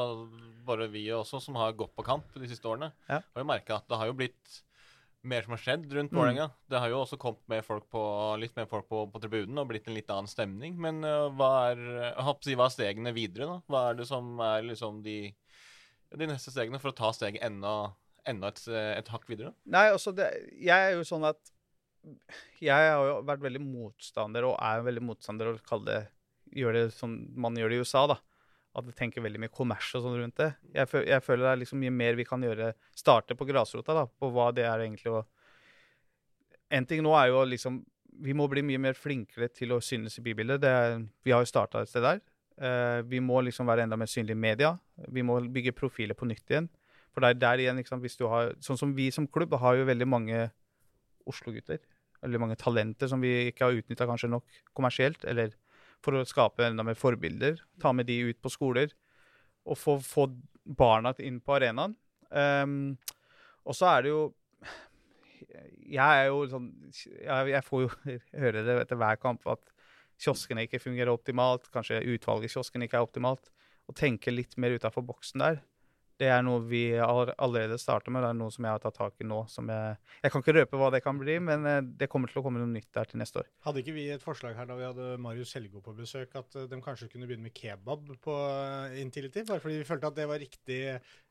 Bare 0.66 0.88
vi 0.90 1.06
også, 1.14 1.42
som 1.42 1.56
har 1.56 1.76
gått 1.78 1.96
på 1.96 2.06
kamp 2.06 2.34
de 2.34 2.48
siste 2.50 2.66
årene, 2.70 2.92
Ja. 3.08 3.22
har 3.22 3.44
jo 3.44 3.46
merka 3.48 3.78
at 3.78 3.88
det 3.88 3.98
har 3.98 4.10
jo 4.10 4.14
blitt 4.18 4.62
mer 5.24 5.44
som 5.44 5.52
har 5.52 5.60
skjedd 5.60 5.92
rundt 5.92 6.12
Mm. 6.12 6.52
Det 6.70 6.80
har 6.80 6.90
jo 6.90 7.02
også 7.04 7.18
kommet 7.20 7.42
med 7.48 7.66
folk 7.66 7.90
på, 7.90 8.40
litt 8.40 8.56
mer 8.56 8.66
folk 8.66 8.88
på, 8.88 9.12
på 9.12 9.22
tribunen 9.22 9.58
og 9.60 9.68
blitt 9.68 9.88
en 9.88 9.94
litt 9.98 10.10
annen 10.10 10.28
stemning. 10.28 10.78
Men 10.80 11.04
uh, 11.04 11.30
hva 11.30 11.72
er 11.72 11.82
si, 12.42 12.56
hva 12.56 12.70
er 12.70 12.76
stegene 12.76 13.14
videre? 13.14 13.46
da? 13.46 13.62
Hva 13.68 13.90
er 13.90 14.00
det 14.00 14.08
som 14.08 14.40
er 14.40 14.64
liksom 14.64 15.02
de, 15.04 15.34
de 16.16 16.30
neste 16.30 16.52
stegene 16.52 16.80
for 16.80 16.92
å 16.92 16.96
ta 16.96 17.12
steget 17.12 17.44
enda, 17.44 17.94
enda 18.26 18.48
et, 18.54 18.64
et 18.70 19.12
hakk 19.12 19.28
videre? 19.28 19.54
Nei, 19.66 19.90
altså 19.92 20.16
det, 20.16 20.30
Jeg 20.56 20.78
er 20.78 20.96
jo 20.96 21.04
sånn 21.04 21.28
at 21.28 21.40
Jeg 22.62 22.72
har 22.72 23.04
jo 23.04 23.20
vært 23.28 23.44
veldig 23.44 23.62
motstander, 23.66 24.48
og 24.48 24.56
er 24.64 24.86
veldig 24.88 25.04
motstander 25.04 25.52
å 25.52 25.60
kalle 25.66 25.86
det 25.92 26.00
Gjøre 26.56 26.86
det 26.86 26.96
som 26.96 27.14
man 27.38 27.58
gjør 27.58 27.72
det 27.72 27.80
i 27.80 27.84
USA, 27.84 28.06
da. 28.10 28.18
At 28.78 28.86
det 28.86 28.96
tenker 28.98 29.24
veldig 29.26 29.42
mye 29.42 29.54
kommers 29.54 29.90
og 29.98 30.06
sånn 30.06 30.18
rundt 30.20 30.38
det. 30.40 30.52
Jeg, 30.76 30.90
føl, 30.90 31.06
jeg 31.10 31.26
føler 31.26 31.46
det 31.46 31.52
er 31.52 31.62
liksom 31.64 31.82
mye 31.82 31.94
mer 31.94 32.18
vi 32.20 32.26
kan 32.28 32.44
gjøre 32.46 32.74
Starte 32.96 33.38
på 33.38 33.48
grasrota, 33.50 33.96
da. 33.98 34.06
På 34.06 34.30
hva 34.34 34.50
det 34.56 34.68
er 34.70 34.86
egentlig 34.86 35.14
å 35.14 35.24
En 36.70 36.86
ting 36.86 37.02
nå 37.02 37.16
er 37.18 37.32
jo 37.32 37.42
liksom 37.50 37.80
Vi 38.22 38.36
må 38.38 38.46
bli 38.52 38.62
mye 38.66 38.82
mer 38.82 38.98
flinkere 38.98 39.48
til 39.50 39.74
å 39.74 39.82
synes 39.82 40.20
i 40.20 40.24
bybildet. 40.26 40.62
Det 40.62 40.70
er, 40.70 41.00
vi 41.24 41.34
har 41.34 41.42
jo 41.42 41.50
starta 41.50 41.82
et 41.82 41.90
sted 41.90 42.04
der. 42.04 42.20
Uh, 42.60 43.00
vi 43.08 43.22
må 43.24 43.40
liksom 43.46 43.70
være 43.70 43.86
enda 43.86 43.96
mer 43.96 44.10
synlige 44.12 44.36
i 44.36 44.44
media. 44.44 44.74
Vi 45.08 45.24
må 45.24 45.38
bygge 45.40 45.72
profiler 45.78 46.18
på 46.20 46.28
nytt 46.28 46.52
igjen. 46.52 46.68
For 47.14 47.24
det 47.24 47.30
er 47.30 47.40
der 47.40 47.64
igjen, 47.64 47.80
sant, 47.88 48.04
hvis 48.04 48.20
du 48.20 48.26
har, 48.28 48.52
sånn 48.64 48.78
som 48.80 48.92
vi 48.98 49.08
som 49.16 49.28
klubb 49.28 49.56
har 49.62 49.80
jo 49.80 49.88
veldig 49.88 50.08
mange 50.10 50.50
Oslo-gutter. 51.30 51.80
Veldig 52.20 52.42
mange 52.44 52.58
talenter 52.60 53.08
som 53.08 53.24
vi 53.24 53.50
ikke 53.50 53.70
har 53.70 53.80
utnytta 53.80 54.08
kanskje 54.10 54.32
nok 54.34 54.60
kommersielt. 54.76 55.24
Eller 55.24 55.56
for 56.04 56.16
å 56.16 56.26
skape 56.28 56.66
enda 56.68 56.86
mer 56.86 56.98
forbilder. 57.00 57.60
Ta 57.82 57.94
med 57.96 58.10
de 58.10 58.20
ut 58.30 58.40
på 58.42 58.52
skoler. 58.54 58.94
Og 59.70 59.78
få, 59.78 59.98
få 60.04 60.28
barna 60.64 61.14
inn 61.24 61.40
på 61.44 61.58
arenaen. 61.58 61.96
Um, 62.30 62.98
og 63.66 63.76
så 63.76 63.90
er 63.90 64.06
det 64.06 64.12
jo 64.12 64.20
Jeg 65.90 65.98
er 65.98 66.28
jo 66.28 66.44
sånn 66.46 66.68
Jeg, 66.94 67.48
jeg 67.50 67.64
får 67.66 67.82
jo 67.82 67.88
høre 68.44 68.62
det 68.68 68.76
etter 68.84 69.00
hver 69.02 69.18
kamp 69.18 69.48
at 69.50 69.64
kioskene 70.20 70.68
ikke 70.68 70.82
fungerer 70.84 71.14
optimalt. 71.14 71.70
Kanskje 71.74 72.04
utvalget 72.04 72.52
i 72.52 72.54
kioskene 72.54 72.88
ikke 72.88 73.00
er 73.00 73.08
optimalt. 73.08 73.52
Å 73.90 73.96
tenke 73.98 74.34
litt 74.34 74.58
mer 74.62 74.76
utafor 74.78 75.06
boksen 75.08 75.42
der 75.42 75.62
Det 76.20 76.28
er 76.28 76.42
noe 76.44 76.60
vi 76.68 76.84
allerede 77.00 77.78
starter 77.80 78.12
med. 78.12 78.26
Det 78.26 78.30
er 78.34 78.38
noe 78.40 78.52
som 78.52 78.66
jeg 78.68 78.76
har 78.76 78.82
tatt 78.84 78.98
tak 79.00 79.24
i 79.24 79.28
nå. 79.28 79.40
Som 79.52 79.70
jeg, 79.72 79.96
jeg 80.26 80.34
kan 80.34 80.44
ikke 80.44 80.56
røpe 80.58 80.80
hva 80.82 80.90
det 80.92 81.00
kan 81.06 81.20
bli, 81.20 81.38
men 81.44 81.68
eh, 81.70 81.80
det 82.02 82.10
kommer 82.12 82.32
til 82.32 82.42
å 82.42 82.44
komme 82.46 82.60
noe 82.60 82.72
nytt 82.72 82.90
der 82.96 83.08
til 83.08 83.22
neste 83.22 83.40
år. 83.42 83.48
Hadde 83.64 83.84
ikke 83.84 83.96
vi 83.96 84.08
et 84.12 84.24
forslag 84.24 84.58
her 84.60 84.68
da 84.68 84.76
vi 84.76 84.88
hadde 84.88 85.14
Marius 85.24 85.54
Helgo 85.56 85.80
på 85.86 85.94
besøk, 85.96 86.36
at 86.36 86.58
eh, 86.60 86.68
de 86.68 86.82
kanskje 86.84 87.08
kunne 87.14 87.30
begynne 87.30 87.48
med 87.48 87.56
kebab 87.56 88.04
på 88.26 88.36
eh, 88.36 89.00
Intility? 89.04 89.46
Bare 89.48 89.64
fordi 89.64 89.80
vi 89.80 89.88
følte 89.88 90.12
at 90.12 90.18
det 90.20 90.28
var 90.30 90.42
riktig 90.44 90.80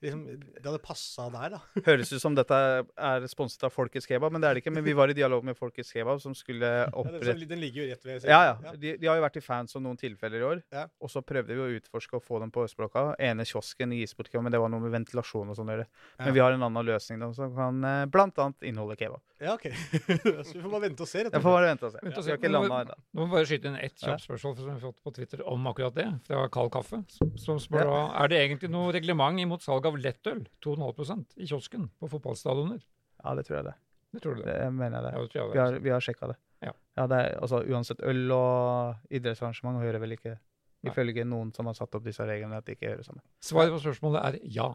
liksom, 0.04 0.24
Det 0.56 0.64
hadde 0.64 0.82
passa 0.84 1.28
der, 1.36 1.58
da. 1.58 1.60
Høres 1.90 2.14
ut 2.14 2.24
som 2.24 2.38
dette 2.38 2.58
er 2.58 3.28
sponset 3.28 3.68
av 3.68 3.74
Folkets 3.74 4.08
Kebab, 4.08 4.32
men 4.32 4.40
det 4.44 4.48
er 4.48 4.56
det 4.56 4.64
ikke. 4.64 4.72
Men 4.78 4.86
vi 4.88 4.96
var 4.96 5.12
i 5.12 5.18
dialog 5.18 5.44
med 5.44 5.58
Folkets 5.58 5.92
Kebab, 5.92 6.22
som 6.24 6.36
skulle 6.38 6.72
Ja, 6.88 7.04
den, 7.20 7.60
ligger 7.60 7.84
jo 7.84 7.90
rett 7.92 8.08
ved 8.08 8.28
Ja, 8.28 8.40
ja. 8.54 8.72
De, 8.72 8.96
de 8.96 9.12
har 9.12 9.20
jo 9.20 9.26
vært 9.26 9.36
i 9.40 9.44
fans 9.44 9.76
om 9.76 9.84
noen 9.84 10.00
tilfeller 10.00 10.40
i 10.40 10.48
år. 10.54 10.64
Ja. 10.72 10.88
Og 11.04 11.12
så 11.12 11.20
prøvde 11.24 11.52
vi 11.52 11.64
å 11.64 11.70
utforske 11.76 12.16
og 12.16 12.24
få 12.24 12.40
dem 12.40 12.52
på 12.54 12.64
Østblokka. 12.64 13.10
Ene 13.20 13.44
kiosken 13.48 13.92
i 13.92 14.02
Isbort, 14.06 14.32
men 14.38 14.54
det 14.54 14.60
var 14.62 14.72
noe 14.72 14.77
med 14.82 14.92
ventilasjon 14.94 15.48
og 15.52 15.56
sånn 15.58 15.68
å 15.70 15.74
gjøre. 15.76 15.86
Ja. 16.18 16.24
Men 16.26 16.34
vi 16.36 16.40
har 16.44 16.52
en 16.56 16.62
annen 16.66 16.86
løsning 16.88 17.20
da, 17.22 17.28
som 17.36 17.54
kan 17.56 17.78
eh, 17.84 18.04
blant 18.12 18.38
annet 18.44 18.62
inneholde 18.70 18.96
kebab. 19.00 19.22
Ja, 19.40 19.54
OK. 19.54 19.66
så 20.46 20.54
vi 20.56 20.62
får 20.64 20.70
bare 20.72 20.82
vente 20.88 21.04
og 21.04 21.08
se. 21.10 21.24
rett 21.26 21.34
og 21.38 21.42
får 21.44 21.56
bare 21.58 21.68
vente 21.72 21.86
og 21.88 21.92
se. 21.94 22.02
Vente 22.02 22.18
og 22.18 22.24
Vi 22.24 22.26
se. 22.26 22.34
har 22.34 22.40
ikke 22.40 22.52
Nå 22.54 22.62
må- 22.66 22.80
Nå 22.88 23.20
må 23.20 23.26
vi 23.28 23.34
bare 23.36 23.48
skyte 23.50 23.70
inn 23.72 23.76
ett 23.82 23.96
kjapt 24.02 24.24
spørsmål 24.26 24.56
som 24.58 24.64
vi 24.66 24.72
har 24.76 24.80
fått 24.86 25.02
på 25.04 25.14
Twitter 25.18 25.44
om 25.48 25.66
akkurat 25.70 25.94
det. 25.98 26.06
Fra 26.26 26.48
Kald 26.48 26.72
Kaffe. 26.74 27.02
Som, 27.14 27.34
som 27.38 27.58
spør 27.62 27.84
da 27.90 28.00
Er 28.24 28.28
det 28.32 28.40
egentlig 28.44 28.70
noe 28.74 28.92
reglement 28.94 29.38
imot 29.42 29.62
salg 29.62 29.86
av 29.86 29.96
lettøl, 29.98 30.44
2,5% 30.64 31.38
i 31.38 31.46
kiosken 31.46 31.88
på 32.00 32.10
fotballstadioner? 32.10 32.82
Ja, 33.24 33.34
det 33.38 33.46
tror 33.48 33.60
jeg 33.60 33.68
det. 33.70 33.76
Det 34.14 34.22
tror 34.24 34.36
du 34.38 34.42
det? 34.42 34.52
Det 34.56 34.72
mener 34.72 34.98
jeg 34.98 35.04
det. 35.04 35.12
Ja, 35.14 35.22
det 35.22 35.30
tror 35.32 35.40
jeg 35.42 35.48
Vi 35.48 35.56
det. 35.58 35.64
har, 35.64 35.80
vi 35.84 35.90
har 35.92 36.00
sjekka 36.00 36.28
det. 36.32 36.36
Ja. 36.64 36.72
det 37.06 37.16
er, 37.22 37.34
altså, 37.38 37.60
uansett 37.70 38.00
øl 38.02 38.32
og 38.34 38.96
idrettsarrangement 39.14 39.78
hører 39.78 40.00
vel 40.02 40.16
ikke 40.16 40.32
Nei. 40.78 40.92
Ifølge 40.92 41.24
noen 41.26 41.48
som 41.54 41.66
har 41.66 41.74
satt 41.74 41.94
opp 41.98 42.04
disse 42.06 42.22
reglene, 42.22 42.60
at 42.60 42.66
de 42.68 42.76
ikke 42.76 42.92
hører 42.92 43.06
sammen. 43.06 43.22
Svaret 43.42 43.72
på 43.74 43.80
spørsmålet 43.82 44.20
er 44.22 44.36
ja. 44.54 44.68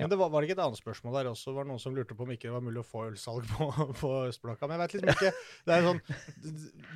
Men 0.00 0.08
det 0.08 0.16
var, 0.16 0.30
var 0.32 0.40
det 0.40 0.48
ikke 0.48 0.56
et 0.56 0.62
annet 0.64 0.80
spørsmål 0.80 1.16
der 1.18 1.28
også? 1.28 1.52
Var 1.52 1.66
det 1.66 1.70
noen 1.74 1.80
som 1.82 1.96
lurte 1.96 2.16
på 2.16 2.24
om 2.24 2.30
ikke 2.32 2.48
det 2.48 2.54
var 2.54 2.62
mulig 2.64 2.80
å 2.80 2.86
få 2.88 3.02
ølsalg 3.10 3.48
på, 3.50 3.66
på 4.00 4.12
Østblokka? 4.30 4.68
Men 4.68 4.78
jeg 4.78 4.82
vet 4.82 4.94
liksom 4.96 5.10
ikke 5.12 5.32
Det 5.66 5.74
er 5.76 5.84
sånn 5.86 6.00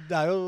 Det 0.09 0.17
er 0.21 0.31
jo 0.31 0.39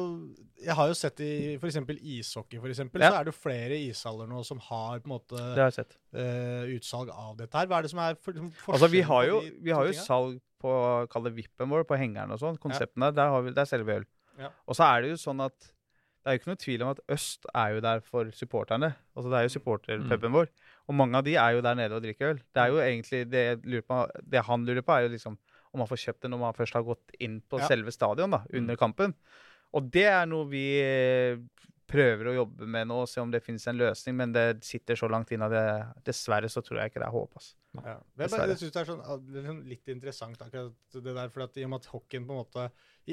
Jeg 0.65 0.79
har 0.79 0.89
jo 0.93 0.97
sett 0.97 1.23
i 1.27 1.31
f.eks. 1.61 1.79
ishockey, 2.01 2.61
for 2.63 2.73
eksempel, 2.73 3.05
Ja. 3.05 3.13
så 3.13 3.21
er 3.21 3.29
det 3.29 3.35
jo 3.35 3.39
flere 3.43 3.81
ishaller 3.91 4.31
nå 4.31 4.41
som 4.49 4.63
har 4.71 5.05
på 5.05 5.11
en 5.11 5.15
måte 5.19 5.45
Det 5.59 5.69
eh, 6.17 6.73
utsalg 6.79 7.13
av 7.13 7.37
dette 7.37 7.61
her. 7.61 7.69
Hva 7.69 7.81
er 7.83 7.89
det 7.89 7.93
som 7.93 8.01
er 8.07 8.17
for, 8.17 8.33
liksom, 8.33 8.53
Altså, 8.73 8.89
vi 8.93 9.05
har 9.05 9.29
jo, 9.29 9.41
vi 9.61 9.77
har 9.77 9.91
jo 9.91 9.97
salg 10.01 10.41
på 10.63 10.73
kall 11.13 11.29
det 11.29 11.35
vippen 11.37 11.69
vår, 11.69 11.85
på 11.85 11.99
hengeren 12.01 12.33
og 12.33 12.41
sånn. 12.41 12.57
Konseptene, 12.63 13.13
der, 13.15 13.29
har 13.35 13.45
vi, 13.45 13.53
der 13.53 13.69
selger 13.69 13.85
vi 13.91 13.99
øl. 14.01 14.07
Ja. 14.41 14.49
Og 14.65 14.79
så 14.79 14.89
er 14.89 15.05
det 15.05 15.13
jo 15.13 15.19
sånn 15.21 15.45
at 15.45 15.69
det 16.27 16.33
er 16.33 16.35
jo 16.35 16.41
ikke 16.41 16.51
noe 16.51 16.59
tvil 16.59 16.83
om 16.83 16.89
at 16.91 17.01
Øst 17.15 17.45
er 17.55 17.69
jo 17.77 17.81
der 17.85 18.01
for 18.03 18.31
supporterne. 18.35 18.89
Altså 19.15 19.31
Det 19.31 19.39
er 19.39 19.45
jo 19.47 19.53
supporterpuben 19.55 20.33
vår. 20.35 20.49
Og 20.91 20.95
mange 20.99 21.15
av 21.21 21.23
de 21.27 21.37
er 21.39 21.53
jo 21.55 21.61
der 21.63 21.75
nede 21.79 21.95
og 21.95 22.03
drikker 22.03 22.33
øl. 22.33 22.41
Det 22.51 22.63
er 22.63 22.73
jo 22.73 22.81
egentlig 22.83 23.21
det, 23.31 23.45
lurer 23.63 23.85
på, 23.87 24.01
det 24.27 24.43
han 24.49 24.65
lurer 24.67 24.83
på, 24.83 24.93
er 24.97 25.07
jo 25.07 25.13
liksom 25.15 25.39
om 25.73 25.79
man 25.83 25.87
får 25.91 26.01
kjøpt 26.03 26.23
det 26.27 26.31
når 26.33 26.39
man 26.41 26.55
først 26.57 26.75
har 26.75 26.83
gått 26.87 27.15
inn 27.21 27.39
på 27.47 27.61
Ja. 27.61 27.67
selve 27.71 27.93
stadion 27.95 28.31
da, 28.35 28.41
under 28.53 28.77
kampen. 28.81 29.15
Og 29.73 29.87
det 29.93 30.07
er 30.11 30.27
noe 30.27 30.49
vi 30.51 30.65
prøver 31.97 32.29
å 32.31 32.35
jobbe 32.43 32.67
med 32.77 32.89
nå, 32.93 33.03
se 33.09 33.21
om 33.25 33.31
det 33.33 33.43
finnes 33.45 33.67
en 33.73 33.81
løsning. 33.81 34.17
Men 34.21 34.33
det 34.37 34.47
sitter 34.65 34.99
så 35.01 35.09
langt 35.11 35.33
inne 35.35 35.49
at 35.49 35.57
det, 35.57 35.69
dessverre 36.13 36.49
så 36.53 36.63
tror 36.65 36.83
jeg 36.85 36.93
ikke 36.93 37.01
det 37.03 37.09
er 37.09 37.17
håp. 37.17 37.33
Altså. 37.41 37.55
Ja. 37.77 37.95
Men 38.17 38.31
Jeg, 38.33 38.49
jeg 38.49 38.57
synes 38.63 38.73
det 38.73 38.81
er 38.81 38.87
sånn, 38.89 39.01
ah, 39.05 39.17
det 39.21 39.41
er 39.43 39.49
sånn 39.51 39.59
litt 39.69 39.89
interessant 39.93 40.41
akkurat 40.41 40.95
det 40.97 41.13
der, 41.13 41.29
for 41.29 41.45
at 41.45 41.59
i 41.61 41.65
og 41.67 41.73
med 41.75 41.83
at 41.83 41.89
hockeyen 41.93 42.25
på 42.25 42.33
en 42.33 42.39
måte 42.41 42.63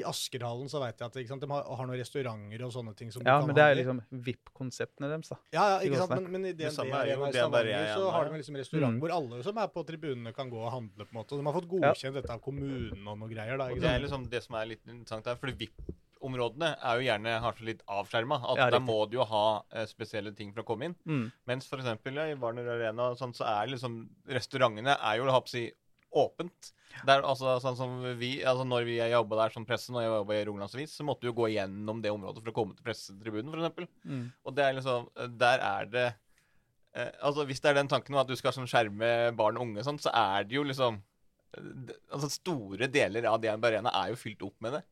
I 0.00 0.02
Askerhallen 0.08 0.70
så 0.72 0.80
vet 0.80 1.02
jeg 1.02 1.04
at 1.10 1.18
ikke 1.20 1.30
sant, 1.34 1.42
de 1.44 1.50
har, 1.52 1.66
har 1.68 1.86
noen 1.90 2.00
restauranter 2.00 2.64
og 2.64 2.72
sånne 2.72 2.94
ting 2.96 3.12
som 3.12 3.20
du 3.20 3.28
Ja, 3.28 3.34
men 3.44 3.52
det 3.58 3.60
er 3.66 3.76
liksom 3.76 4.00
VIP-konseptene 4.24 5.10
deres, 5.12 5.28
da. 5.34 5.36
Ja, 5.52 5.64
ja, 5.74 5.76
ikke 5.84 6.00
sant? 6.00 6.14
Men, 6.16 6.30
men 6.32 6.48
i 6.48 6.54
Det 6.56 6.70
DNB 6.70 6.76
samme 6.78 6.96
er 7.02 7.10
jo 7.12 7.18
Arena 7.20 7.28
i 7.28 7.36
Stavanger 7.36 7.90
så 7.92 8.08
har 8.16 8.30
de 8.32 8.40
liksom 8.40 8.58
restaurant 8.62 8.94
Mm. 8.96 9.02
hvor 9.04 9.14
alle 9.18 9.42
som 9.44 9.60
er 9.66 9.68
på 9.76 9.84
tribunene, 9.88 10.32
kan 10.34 10.48
gå 10.50 10.58
og 10.64 10.72
handle. 10.72 11.04
på 11.04 11.12
en 11.12 11.20
måte. 11.20 11.36
Og 11.36 11.40
de 11.42 11.46
har 11.50 11.56
fått 11.60 11.68
godkjent 11.70 12.16
dette 12.22 12.32
av 12.32 12.40
kommunen 12.48 13.04
og 13.12 13.20
noe 13.20 13.28
greier. 13.30 13.56
da, 13.60 13.68
Og 13.68 13.76
ikke 13.76 13.84
det 13.84 13.92
er 13.92 14.02
liksom 14.08 14.26
det 14.32 14.42
som 14.48 14.56
er 14.56 14.66
litt 14.72 14.82
interessant 14.88 15.28
her, 15.28 15.36
fordi 15.36 15.68
VIP-områdene 16.24 16.70
er 16.80 16.98
jo 16.98 17.04
gjerne 17.04 17.36
kanskje 17.44 17.66
litt 17.68 17.82
avskjerma. 17.86 18.40
At 18.48 18.58
Ja, 18.58 18.70
der 18.72 18.80
må 18.80 19.04
du 19.08 19.18
jo 19.18 19.24
ha 19.28 19.64
eh, 19.72 19.86
spesielle 19.86 20.34
ting 20.34 20.52
for 20.52 20.62
å 20.62 20.66
komme 20.66 20.88
inn. 20.88 20.96
Mm. 21.04 21.26
Mens 21.46 21.68
eksempel 21.68 22.16
ja, 22.16 22.28
i 22.30 22.38
Warner 22.38 22.68
Arena 22.76 23.14
sånn, 23.18 23.34
så 23.34 23.44
er 23.44 23.68
liksom 23.72 24.08
restaurantene 24.26 24.96
er 24.96 25.20
jo, 25.20 25.28
si, 25.46 25.68
åpent. 26.14 26.72
Det 27.04 27.10
er 27.10 27.24
altså 27.26 27.56
sånn 27.58 27.76
som 27.76 27.94
vi, 28.18 28.36
altså 28.46 28.64
Når 28.64 28.84
vi 28.86 29.00
jobba 29.00 29.40
der 29.42 29.50
som 29.54 29.64
presse, 29.66 29.90
når 29.92 30.04
jeg 30.04 30.12
jobba 30.12 30.34
i 30.34 30.44
Rogalandsavis, 30.46 30.92
så 30.94 31.06
måtte 31.06 31.26
vi 31.26 31.32
jo 31.32 31.38
gå 31.40 31.48
gjennom 31.56 32.02
det 32.02 32.12
området 32.14 32.42
for 32.42 32.52
å 32.52 32.54
komme 32.54 32.76
til 32.76 32.86
pressetribunen, 32.86 33.50
f.eks. 33.50 33.90
Mm. 34.06 34.28
Og 34.44 34.54
det 34.54 34.64
er 34.64 34.76
liksom 34.78 35.08
Der 35.40 35.58
er 35.58 35.90
det 35.90 36.04
eh, 36.94 37.10
Altså 37.18 37.44
Hvis 37.48 37.64
det 37.64 37.72
er 37.72 37.80
den 37.80 37.90
tanken 37.90 38.14
om 38.14 38.22
at 38.22 38.30
du 38.30 38.36
skal 38.38 38.54
sånn 38.54 38.70
skjerme 38.70 39.34
barn 39.34 39.58
og 39.58 39.66
unge, 39.66 39.82
sånn, 39.82 39.98
så 39.98 40.14
er 40.14 40.46
det 40.46 40.54
jo 40.54 40.62
liksom 40.70 41.02
Altså 42.14 42.30
Store 42.30 42.86
deler 42.90 43.26
av 43.30 43.42
DNB 43.42 43.66
Arena 43.72 43.90
er 44.04 44.14
jo 44.14 44.22
fylt 44.22 44.46
opp 44.46 44.56
med 44.62 44.78
det. 44.78 44.84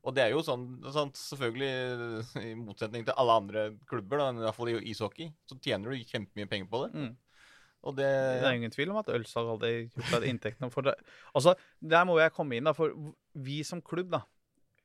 Og 0.00 0.14
det 0.16 0.22
er 0.24 0.30
jo 0.32 0.40
sånn, 0.44 0.64
sånn 0.94 1.10
selvfølgelig 1.16 2.44
i 2.48 2.54
motsetning 2.56 3.04
til 3.04 3.16
alle 3.20 3.34
andre 3.42 3.64
klubber, 3.90 4.22
da, 4.22 4.30
i 4.32 4.44
hvert 4.46 4.56
fall 4.56 4.70
i 4.72 4.78
ishockey, 4.92 5.28
så 5.48 5.58
tjener 5.60 5.92
du 5.92 6.08
kjempemye 6.08 6.48
penger 6.48 6.70
på 6.72 6.82
det. 6.86 6.90
Mm. 6.94 7.10
Og 7.80 7.96
det 7.96 8.08
Det 8.08 8.48
er 8.48 8.58
ingen 8.58 8.72
tvil 8.72 8.90
om 8.92 8.98
at 9.00 9.08
ølsalg 9.12 9.54
hadde 9.54 9.70
gjort 9.72 10.18
at 10.18 10.26
inntektene 10.28 10.68
for 10.72 10.84
det 10.84 10.94
Altså, 11.34 11.54
Der 11.80 12.04
må 12.04 12.18
jeg 12.20 12.32
komme 12.36 12.56
inn, 12.56 12.68
da. 12.68 12.74
For 12.76 12.92
vi 13.34 13.62
som 13.64 13.80
klubb, 13.80 14.10
da, 14.12 14.24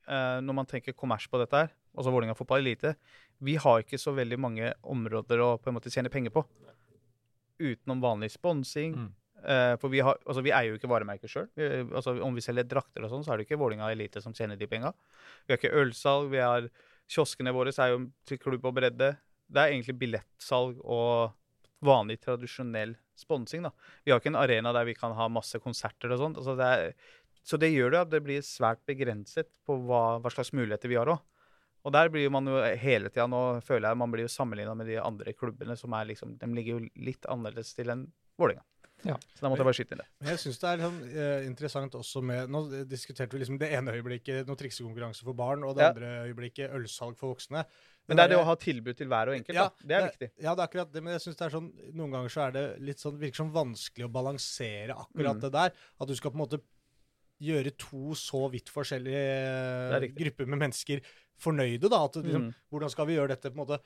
eh, 0.08 0.40
når 0.40 0.54
man 0.60 0.68
tenker 0.68 0.96
kommers 0.96 1.26
på 1.28 1.40
dette 1.40 1.64
her, 1.64 1.74
altså 1.96 2.12
Vålerenga 2.12 2.36
fotball 2.36 2.64
elite, 2.64 2.94
vi 3.40 3.56
har 3.56 3.82
ikke 3.82 4.00
så 4.00 4.14
veldig 4.16 4.38
mange 4.40 4.72
områder 4.82 5.40
å 5.44 5.56
på 5.60 5.68
en 5.68 5.76
måte 5.76 5.92
tjene 5.92 6.12
penger 6.12 6.32
på. 6.32 6.44
Utenom 7.60 8.00
vanlig 8.00 8.30
sponsing. 8.32 8.96
Mm. 8.96 9.14
Eh, 9.46 9.76
for 9.78 9.92
vi, 9.92 10.02
har, 10.02 10.18
altså, 10.26 10.42
vi 10.42 10.50
eier 10.50 10.72
jo 10.72 10.80
ikke 10.80 10.90
varemerker 10.90 11.30
sjøl. 11.30 11.46
Altså, 11.94 12.16
om 12.24 12.34
vi 12.34 12.44
selger 12.44 12.66
drakter 12.66 13.06
og 13.06 13.12
sånn, 13.12 13.24
så 13.26 13.32
er 13.32 13.38
det 13.38 13.46
ikke 13.46 13.60
Vålinga 13.60 13.92
elite 13.94 14.22
som 14.24 14.34
tjener 14.34 14.58
de 14.58 14.68
penga. 14.70 14.90
Vi 15.46 15.54
har 15.54 15.60
ikke 15.60 15.74
ølsalg. 15.82 16.30
vi 16.34 16.42
har 16.42 16.70
Kioskene 17.06 17.52
våre 17.54 17.70
er 17.70 17.92
jo 17.92 18.00
til 18.26 18.40
klubb 18.42 18.64
og 18.66 18.74
bredde. 18.80 19.12
Det 19.46 19.62
er 19.62 19.70
egentlig 19.70 19.94
billettsalg 20.00 20.80
og 20.82 21.36
vanlig, 21.86 22.18
tradisjonell 22.24 22.96
sponsing. 23.14 23.62
da. 23.62 23.70
Vi 24.04 24.10
har 24.10 24.18
ikke 24.20 24.32
en 24.32 24.42
arena 24.42 24.72
der 24.74 24.88
vi 24.88 24.96
kan 24.98 25.14
ha 25.14 25.28
masse 25.30 25.60
konserter 25.62 26.10
og 26.10 26.18
sånt. 26.18 26.40
Altså 26.42 26.56
det 26.58 26.66
er, 26.66 26.90
så 27.46 27.58
det 27.60 27.70
gjør 27.70 27.94
det 27.94 28.02
at 28.02 28.10
det 28.10 28.22
blir 28.26 28.42
svært 28.42 28.82
begrenset 28.88 29.52
på 29.66 29.78
hva, 29.86 30.18
hva 30.18 30.32
slags 30.34 30.50
muligheter 30.56 30.90
vi 30.90 30.98
har 30.98 31.12
òg. 31.14 31.22
Og 31.86 31.92
der 31.94 32.10
blir 32.10 32.32
man 32.34 32.48
jo 32.50 32.58
hele 32.82 33.12
tida 33.12 33.28
nå 33.30 33.60
føler 33.62 33.92
jeg 33.92 33.98
man 34.00 34.10
blir 34.10 34.26
jo 34.26 34.32
sammenligna 34.32 34.74
med 34.74 34.88
de 34.90 34.96
andre 34.98 35.30
klubbene 35.38 35.76
som 35.78 35.92
er 35.94 36.08
liksom 36.08 36.32
De 36.40 36.48
ligger 36.50 36.80
jo 36.80 36.88
litt 36.98 37.28
annerledes 37.30 37.70
til 37.76 37.92
enn 37.94 38.08
Vålerenga. 38.36 38.66
Ja. 39.06 39.16
Så 39.36 39.40
da 39.44 39.48
måtte 39.48 39.62
jeg 39.62 39.68
bare 39.68 39.78
skyte 39.78 39.92
inn 39.96 40.00
det. 40.02 40.06
Men 40.20 40.28
jeg 40.32 40.38
syns 40.42 40.58
det 40.60 40.68
er 40.72 40.82
sånn, 40.82 41.00
eh, 41.14 41.46
interessant 41.46 41.92
også 41.94 42.22
med 42.22 42.48
Nå 42.50 42.62
diskuterte 42.90 43.32
vi 43.36 43.40
liksom 43.44 43.58
det 43.60 43.70
ene 43.72 43.92
øyeblikket 43.94 44.46
noe 44.48 44.56
triksekonkurranse 44.58 45.22
for 45.22 45.32
barn, 45.38 45.62
og 45.64 45.76
det 45.76 45.82
Ja. 45.84 45.90
andre 45.94 46.10
øyeblikket 46.26 46.72
ølsalg 46.74 47.16
for 47.16 47.34
voksne. 47.34 47.64
Men 48.08 48.16
det 48.16 48.24
er 48.24 48.28
det 48.28 48.38
å 48.38 48.44
ha 48.44 48.54
tilbud 48.54 48.96
til 48.96 49.08
hver 49.08 49.28
og 49.28 49.34
enkelt. 49.34 49.54
Ja, 49.54 49.68
da. 49.68 49.74
Det 49.82 49.96
er 49.96 50.08
viktig. 50.10 50.30
Ja, 50.42 50.54
det 50.54 50.62
er 50.62 50.68
akkurat 50.68 50.92
det, 50.92 51.02
men 51.02 51.12
jeg 51.14 51.20
synes 51.22 51.36
det 51.36 51.46
er 51.46 51.58
sånn, 51.58 51.72
noen 51.94 52.10
ganger 52.12 52.28
så 52.30 52.46
er 52.46 52.52
det 52.52 52.80
litt 52.80 52.98
sånn, 52.98 53.18
virker 53.18 53.40
sånn 53.42 53.52
vanskelig 53.52 54.06
å 54.06 54.12
balansere 54.12 54.90
akkurat 54.94 55.36
Mm. 55.36 55.40
det 55.40 55.52
der. 55.52 55.72
At 56.00 56.08
du 56.08 56.14
skal 56.14 56.30
på 56.30 56.34
en 56.38 56.46
måte 56.46 56.60
gjøre 57.42 57.76
to 57.76 58.14
så 58.14 58.50
vidt 58.50 58.70
forskjellige 58.70 59.24
er 59.92 60.08
grupper 60.08 60.46
med 60.46 60.58
mennesker 60.60 61.02
fornøyde. 61.38 61.90
da, 61.90 62.04
at 62.04 62.12
liksom, 62.14 62.46
Mm. 62.48 62.54
Hvordan 62.72 62.90
skal 62.90 63.06
vi 63.06 63.16
gjøre 63.16 63.28
dette 63.28 63.50
på 63.52 63.58
en 63.60 63.66
måte 63.66 63.80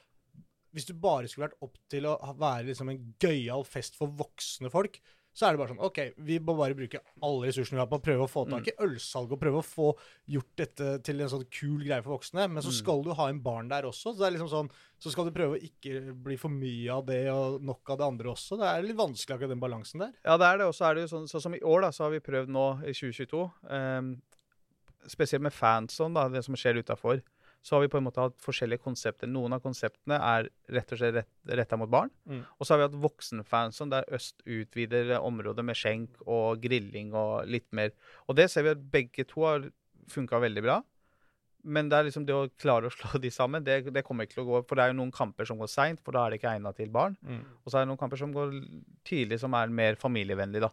Hvis 0.72 0.86
du 0.86 0.94
bare 0.94 1.26
skulle 1.28 1.48
vært 1.48 1.62
opp 1.66 1.78
til 1.90 2.04
å 2.06 2.16
være 2.38 2.68
liksom 2.68 2.90
en 2.92 3.00
gøyal 3.18 3.64
fest 3.66 3.96
for 3.98 4.06
voksne 4.20 4.70
folk, 4.70 5.00
så 5.32 5.46
er 5.46 5.54
det 5.54 5.60
bare 5.60 5.70
sånn 5.70 5.82
OK, 5.86 5.98
vi 6.26 6.40
må 6.42 6.56
bare 6.58 6.74
bruke 6.74 6.98
alle 7.22 7.46
ressursene 7.46 7.76
vi 7.78 7.80
har 7.84 7.86
på 7.86 8.00
å 8.00 8.02
prøve 8.02 8.24
å 8.26 8.28
få 8.30 8.42
tak 8.50 8.66
i 8.66 8.74
ølsalg 8.82 9.30
og 9.30 9.38
prøve 9.38 9.60
å 9.60 9.64
få 9.66 9.86
gjort 10.34 10.48
dette 10.58 10.88
til 11.06 11.20
en 11.22 11.30
sånn 11.30 11.44
kul 11.54 11.84
greie 11.86 12.02
for 12.02 12.16
voksne. 12.16 12.48
Men 12.50 12.62
så 12.66 12.72
Mm. 12.72 12.78
skal 12.80 13.02
du 13.06 13.12
ha 13.14 13.28
en 13.30 13.38
barn 13.40 13.68
der 13.70 13.86
også. 13.86 14.10
Så 14.10 14.18
det 14.18 14.26
er 14.26 14.34
liksom 14.38 14.50
sånn 14.50 14.70
så 14.98 15.10
skal 15.14 15.24
du 15.26 15.30
prøve 15.30 15.54
å 15.56 15.62
ikke 15.62 16.12
bli 16.26 16.36
for 16.36 16.50
mye 16.50 16.90
av 16.90 17.06
det 17.06 17.30
og 17.30 17.62
nok 17.62 17.88
av 17.94 17.98
det 17.98 18.06
andre 18.10 18.26
også. 18.34 18.58
Det 18.58 18.66
er 18.66 18.82
litt 18.82 18.96
vanskelig 18.98 19.36
akkurat 19.38 19.48
den 19.54 19.60
balansen 19.62 20.00
der. 20.00 20.12
Ja, 20.26 20.36
det 20.36 20.46
er 20.50 20.58
det. 20.58 20.66
Og 20.66 20.74
så 20.74 20.90
er 20.90 20.94
det 20.98 21.06
jo 21.08 21.16
sånn, 21.16 21.28
sånn 21.30 21.42
som 21.46 21.54
i 21.54 21.60
år, 21.62 21.80
da, 21.86 21.90
så 21.94 22.04
har 22.04 22.10
vi 22.10 22.18
prøvd 22.26 22.48
nå 22.50 22.66
i 22.82 22.92
2022, 22.92 23.50
um, 23.70 24.10
spesielt 25.06 25.42
med 25.46 25.52
fanzone, 25.54 26.12
da, 26.14 26.28
det 26.28 26.44
som 26.44 26.54
skjer 26.58 26.82
utafor, 26.82 27.22
så 27.62 27.76
har 27.76 27.82
vi 27.84 27.90
på 27.92 27.98
en 28.00 28.06
måte 28.06 28.22
hatt 28.22 28.38
forskjellige 28.40 28.80
konsepter. 28.80 29.28
Noen 29.28 29.52
av 29.52 29.60
konseptene 29.64 30.16
er 30.16 30.48
rett 30.72 30.94
og 30.94 31.00
slett 31.00 31.18
rett, 31.18 31.32
retta 31.60 31.76
mot 31.76 31.90
barn. 31.92 32.12
Mm. 32.24 32.40
Og 32.56 32.64
så 32.64 32.72
har 32.72 32.80
vi 32.80 32.86
hatt 32.88 33.00
voksenfanzone, 33.02 33.92
der 33.92 34.16
Øst 34.16 34.40
utvider 34.48 35.18
området 35.18 35.64
med 35.68 35.76
skjenk 35.76 36.22
og 36.24 36.62
grilling 36.62 37.12
og 37.12 37.50
litt 37.50 37.68
mer. 37.76 37.92
Og 38.28 38.38
det 38.40 38.48
ser 38.52 38.64
vi 38.64 38.72
at 38.72 38.86
begge 38.94 39.26
to 39.28 39.44
har 39.44 39.68
funka 40.10 40.40
veldig 40.40 40.64
bra. 40.64 40.78
Men 41.60 41.90
det 41.92 41.98
er 41.98 42.06
liksom 42.08 42.24
det 42.24 42.36
å 42.36 42.48
klare 42.60 42.88
å 42.88 42.94
slå 42.96 43.20
de 43.20 43.32
sammen, 43.34 43.64
det, 43.66 43.82
det 43.92 44.04
kommer 44.06 44.24
ikke 44.24 44.38
til 44.38 44.46
å 44.46 44.48
gå. 44.48 44.62
For 44.68 44.78
det 44.78 44.86
er 44.86 44.94
jo 44.94 45.00
noen 45.02 45.12
kamper 45.14 45.48
som 45.48 45.60
går 45.60 45.70
seint, 45.70 46.00
for 46.04 46.16
da 46.16 46.24
er 46.24 46.32
det 46.32 46.40
ikke 46.40 46.54
egna 46.56 46.72
til 46.76 46.92
barn. 46.94 47.18
Og 47.60 47.68
så 47.68 47.78
er 47.78 47.84
det 47.84 47.92
noen 47.92 48.00
kamper 48.00 48.20
som 48.20 48.32
går 48.34 48.56
tidlig, 49.08 49.40
som 49.42 49.56
er 49.58 49.72
mer 49.82 50.00
familievennlig, 50.00 50.64
da. 50.64 50.72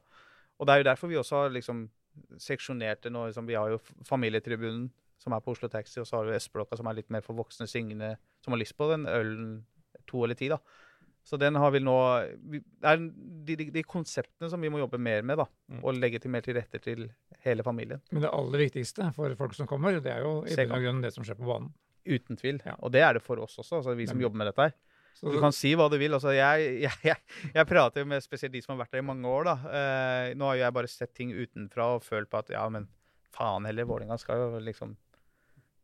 Og 0.57 0.65
det 0.65 0.73
er 0.73 0.81
jo 0.81 0.87
derfor 0.87 1.11
vi 1.11 1.19
også 1.19 1.43
har 1.43 1.51
liksom 1.53 1.83
seksjonert 2.41 3.03
det 3.03 3.11
nå. 3.13 3.27
Liksom, 3.27 3.45
vi 3.49 3.57
har 3.59 3.75
jo 3.75 3.81
familietribunen, 4.07 4.87
som 5.27 5.35
er 5.35 5.43
på 5.43 5.53
Oslo 5.53 5.67
Taxi, 5.71 5.99
og 6.01 6.07
så 6.09 6.21
har 6.21 6.31
vi 6.31 6.35
Østblokka, 6.39 6.79
som 6.79 6.87
er 6.89 6.97
litt 7.01 7.11
mer 7.13 7.21
for 7.25 7.35
voksne 7.37 7.67
syngende, 7.69 8.15
som 8.43 8.55
har 8.55 8.61
lyst 8.63 8.77
på 8.79 8.87
den 8.95 9.05
ølen 9.11 9.49
to 10.07 10.23
eller 10.23 10.39
ti, 10.39 10.47
da. 10.51 10.57
Så 11.27 11.35
den 11.35 11.57
har 11.59 11.73
vi 11.75 11.81
nå 11.83 11.93
Det 12.39 12.61
er 12.87 13.01
de, 13.01 13.55
de, 13.59 13.65
de 13.75 13.81
konseptene 13.83 14.47
som 14.47 14.61
vi 14.63 14.69
må 14.71 14.79
jobbe 14.79 14.95
mer 15.03 15.25
med, 15.27 15.41
da. 15.41 15.45
Mm. 15.67 15.81
Og 15.83 15.97
legge 15.99 16.21
til 16.23 16.31
mer 16.31 16.45
til 16.45 16.55
rette 16.55 16.79
til 16.79 17.09
hele 17.43 17.65
familien. 17.67 17.99
Men 18.15 18.23
det 18.23 18.31
aller 18.31 18.63
viktigste 18.63 19.09
for 19.15 19.35
folk 19.35 19.53
som 19.57 19.67
kommer, 19.67 19.97
det 19.99 20.13
er 20.13 20.23
jo 20.23 20.37
i 20.47 20.55
bunn 20.55 20.71
og 20.77 20.85
grunn 20.85 21.01
det 21.03 21.11
som 21.17 21.27
skjer 21.27 21.35
på 21.41 21.49
banen. 21.49 21.73
Uten 22.07 22.39
tvil. 22.39 22.61
Ja. 22.63 22.77
Og 22.79 22.93
det 22.95 23.01
er 23.03 23.17
det 23.19 23.23
for 23.25 23.41
oss 23.43 23.57
også, 23.59 23.81
altså 23.81 23.97
vi 23.99 24.07
som 24.07 24.15
Nemlig. 24.15 24.29
jobber 24.29 24.39
med 24.45 24.47
dette 24.53 24.69
her. 24.69 24.77
Så 25.17 25.33
Du 25.33 25.39
kan 25.43 25.51
si 25.51 25.73
hva 25.75 25.89
du 25.91 25.97
vil. 25.99 26.13
altså 26.15 26.31
Jeg, 26.31 26.69
jeg, 26.85 26.93
jeg, 27.09 27.17
jeg 27.57 27.67
prater 27.67 28.05
med 28.07 28.23
spesielt 28.23 28.53
de 28.55 28.61
som 28.63 28.77
har 28.77 28.85
vært 28.85 28.95
der 28.95 29.03
i 29.03 29.07
mange 29.09 29.27
år. 29.27 29.49
da. 29.49 29.55
Eh, 29.81 30.33
nå 30.37 30.47
har 30.53 30.61
jeg 30.61 30.75
bare 30.79 30.87
sett 30.93 31.11
ting 31.17 31.33
utenfra 31.35 31.89
og 31.97 32.05
følt 32.07 32.29
på 32.31 32.39
at 32.39 32.53
ja, 32.55 32.63
men 32.71 32.87
faen 33.35 33.65
heller, 33.67 33.83
Vålerenga 33.89 34.15
skal 34.21 34.45
jo 34.45 34.61
liksom 34.63 34.95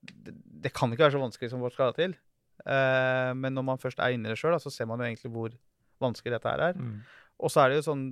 det, 0.04 0.34
det 0.64 0.72
kan 0.74 0.92
ikke 0.94 1.06
være 1.08 1.16
så 1.18 1.22
vanskelig 1.24 1.50
som 1.54 1.62
vårt 1.64 1.74
skal 1.76 1.92
ha 1.92 1.96
til. 1.98 2.16
Uh, 2.64 3.34
men 3.36 3.54
når 3.58 3.66
man 3.66 3.78
først 3.82 4.00
er 4.00 4.14
inne 4.16 4.30
i 4.30 4.34
det 4.34 4.40
sjøl, 4.40 4.56
så 4.62 4.72
ser 4.72 4.86
man 4.88 5.00
jo 5.02 5.08
egentlig 5.10 5.32
hvor 5.34 5.56
vanskelig 6.04 6.36
dette 6.38 6.50
her 6.54 6.62
er. 6.70 6.74
mm. 6.80 7.00
Og 7.44 7.50
så 7.52 7.64
er 7.64 7.70
det 7.74 7.80
jo 7.82 7.88
sånn 7.92 8.04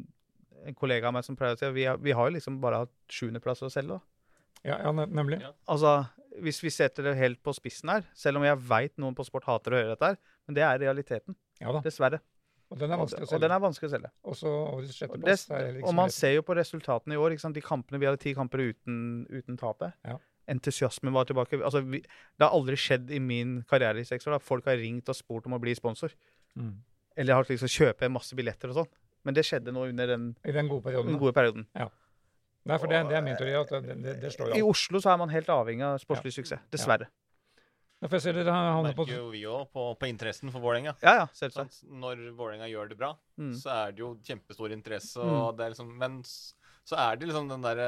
En 0.67 0.75
kollega 0.77 1.07
av 1.09 1.13
meg 1.15 1.23
som 1.25 1.33
pleier 1.37 1.55
å 1.55 1.57
si 1.57 1.65
at 1.65 1.73
vi, 1.73 1.83
har- 1.89 1.97
vi 1.97 2.11
har 2.13 2.27
jo 2.29 2.33
liksom 2.35 2.59
bare 2.61 2.83
hatt 2.83 2.91
sjuendeplass 3.09 3.63
å 3.65 3.69
selge. 3.73 3.95
da. 3.95 4.01
ja, 4.63 4.75
ja, 4.83 4.91
nemlig. 4.93 5.39
Ja. 5.41 5.49
Altså, 5.67 6.05
Hvis 6.41 6.59
vi 6.61 6.69
setter 6.69 7.03
det 7.03 7.15
helt 7.17 7.39
på 7.41 7.49
spissen 7.57 7.89
her, 7.89 8.03
selv 8.13 8.37
om 8.37 8.43
jeg 8.45 8.57
veit 8.69 8.93
noen 9.01 9.15
på 9.17 9.25
sport 9.25 9.43
hater 9.49 9.71
å 9.73 9.79
høre 9.79 9.95
dette 9.95 10.05
her, 10.11 10.17
men 10.47 10.53
det 10.55 10.61
er 10.63 10.77
realiteten. 10.83 11.35
Ja 11.59 11.71
da. 11.73 11.81
Dessverre. 11.81 12.19
Og 12.69 12.77
den 12.79 12.91
er 12.93 12.97
vanskelig 13.01 13.25
å 13.25 13.33
og 13.33 13.33
den 13.33 13.41
selge. 13.41 13.55
er 13.57 13.63
vanskelig 13.65 13.89
å 13.89 13.93
selge. 13.95 14.11
Også 14.23 14.47
Og, 14.51 14.81
det, 14.85 14.93
sjetteplass. 14.95 15.49
er 15.49 15.65
heller 15.65 15.83
og 15.89 15.95
man 15.97 16.09
ser 16.13 16.35
jo 16.37 16.41
på 16.45 16.55
resultatene 16.55 17.13
i 17.17 17.17
år. 17.17 17.31
ikke 17.33 17.41
sant? 17.47 17.55
De 17.57 17.61
kampene, 17.65 17.99
Vi 17.99 18.05
hadde 18.05 18.21
ti 18.21 18.33
kamper 18.37 18.59
uten, 18.69 19.25
uten 19.33 19.57
tapet. 19.57 19.93
Ja. 20.05 20.19
Entusiasmen 20.51 21.13
var 21.15 21.25
tilbake. 21.29 21.57
Altså, 21.63 21.81
vi, 21.87 22.01
Det 22.03 22.43
har 22.45 22.51
aldri 22.57 22.75
skjedd 22.75 23.11
i 23.15 23.19
min 23.23 23.61
karriere 23.69 24.01
i 24.03 24.07
seks 24.07 24.27
år. 24.27 24.35
da. 24.37 24.39
Folk 24.43 24.65
har 24.67 24.75
ringt 24.81 25.07
og 25.09 25.15
spurt 25.15 25.47
om 25.47 25.55
å 25.57 25.61
bli 25.63 25.73
sponsor. 25.77 26.11
Mm. 26.59 26.73
Eller 27.17 27.33
har 27.39 27.43
liksom 27.47 27.71
kjøpe 27.71 28.09
masse 28.11 28.35
billetter 28.35 28.69
og 28.71 28.81
sånn. 28.81 28.91
Men 29.23 29.33
det 29.37 29.43
skjedde 29.45 29.71
nå 29.75 29.87
under 29.89 30.07
den, 30.07 30.35
I 30.43 30.51
den 30.55 30.67
gode 30.67 30.83
perioden. 30.89 31.11
den 31.13 31.19
gode 31.21 31.33
perioden. 31.37 31.65
Nei, 32.65 32.77
for 32.77 32.87
det, 32.91 32.99
det 33.09 33.17
er 33.17 33.23
min 33.25 33.37
teori. 33.37 33.53
at 33.57 33.69
det, 33.85 33.95
det, 34.03 34.13
det 34.21 34.31
slår 34.33 34.53
I 34.55 34.59
jo 34.61 34.67
alt. 34.67 34.75
Oslo 34.75 34.99
så 35.01 35.11
er 35.13 35.17
man 35.17 35.29
helt 35.33 35.47
avhengig 35.49 35.83
av 35.87 35.97
sportslig 36.03 36.33
suksess. 36.35 36.61
Dessverre. 36.73 37.07
Ja, 38.01 38.07
for 38.09 38.17
jeg 38.17 38.23
ser 38.25 38.33
dere 38.33 38.53
havner 38.53 38.95
på 38.97 39.03
merker 39.05 39.19
jo 39.19 39.27
vi 39.29 39.41
òg 39.45 39.67
på, 39.73 39.83
på 40.01 40.07
interessen 40.09 40.49
for 40.53 40.61
Vålerenga. 40.63 40.95
Ja, 41.05 41.11
ja? 41.21 41.65
Når 41.85 42.23
Vålerenga 42.37 42.69
gjør 42.69 42.89
det 42.89 42.97
bra, 42.97 43.11
Mm. 43.37 43.53
så 43.57 43.69
er 43.73 43.91
det 43.93 43.99
jo 44.03 44.15
kjempestor 44.25 44.73
interesse. 44.73 45.17
Og 45.21 45.55
det 45.57 45.65
er 45.65 45.69
liksom, 45.75 45.91
men 45.97 46.19
s- 46.25 46.53
så 46.91 46.97
er 46.99 47.15
det 47.21 47.27
liksom 47.29 47.47
den 47.49 47.63
derre 47.63 47.87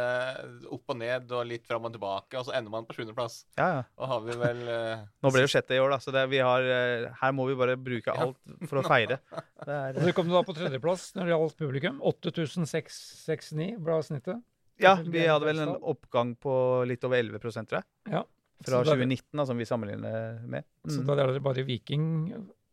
opp 0.73 0.93
og 0.93 0.97
ned 0.99 1.31
og 1.35 1.43
litt 1.49 1.67
fram 1.67 1.85
og 1.89 1.93
tilbake, 1.95 2.39
og 2.39 2.47
så 2.47 2.55
ender 2.57 2.71
man 2.73 2.87
på 2.87 2.95
sjuendeplass. 2.97 3.41
Ja, 3.59 3.67
ja. 3.77 3.81
Og 3.99 4.07
har 4.13 4.21
vi 4.25 4.37
vel 4.39 4.61
eh, 4.71 5.03
Nå 5.23 5.31
ble 5.33 5.43
det 5.43 5.47
jo 5.49 5.53
sjette 5.57 5.75
i 5.77 5.81
år, 5.83 5.93
da, 5.93 5.99
så 6.03 6.13
det, 6.15 6.23
vi 6.31 6.39
har, 6.43 6.63
eh, 6.77 7.09
her 7.21 7.35
må 7.35 7.45
vi 7.51 7.57
bare 7.59 7.75
bruke 7.79 8.15
alt 8.15 8.39
for 8.71 8.79
å 8.81 8.85
feire. 8.87 9.19
Det 9.63 9.71
er, 9.75 9.95
Og 9.99 10.07
Så 10.09 10.13
kom 10.17 10.27
da 10.31 10.41
på 10.43 10.55
tredjeplass 10.57 11.05
når 11.15 11.29
det 11.29 11.35
gjaldt 11.35 11.59
publikum. 11.61 11.99
8669 12.03 13.77
ble 13.83 13.99
snittet. 14.03 14.41
ja, 14.81 14.95
vi 14.99 15.27
hadde 15.29 15.45
vel 15.47 15.59
en 15.63 15.75
oppgang 15.79 16.33
på 16.41 16.53
litt 16.89 17.03
over 17.07 17.19
11 17.21 17.39
tror 17.43 17.77
jeg. 17.79 17.85
Ja. 18.11 18.23
Fra 18.63 18.79
2019, 18.87 19.23
da, 19.35 19.45
som 19.49 19.59
vi 19.59 19.65
sammenligner 19.67 20.37
med. 20.47 20.63
Så 20.87 21.01
Mm. 21.01 21.07
da 21.07 21.15
er 21.23 21.33
det 21.35 21.43
bare 21.43 21.63
Viking 21.67 22.05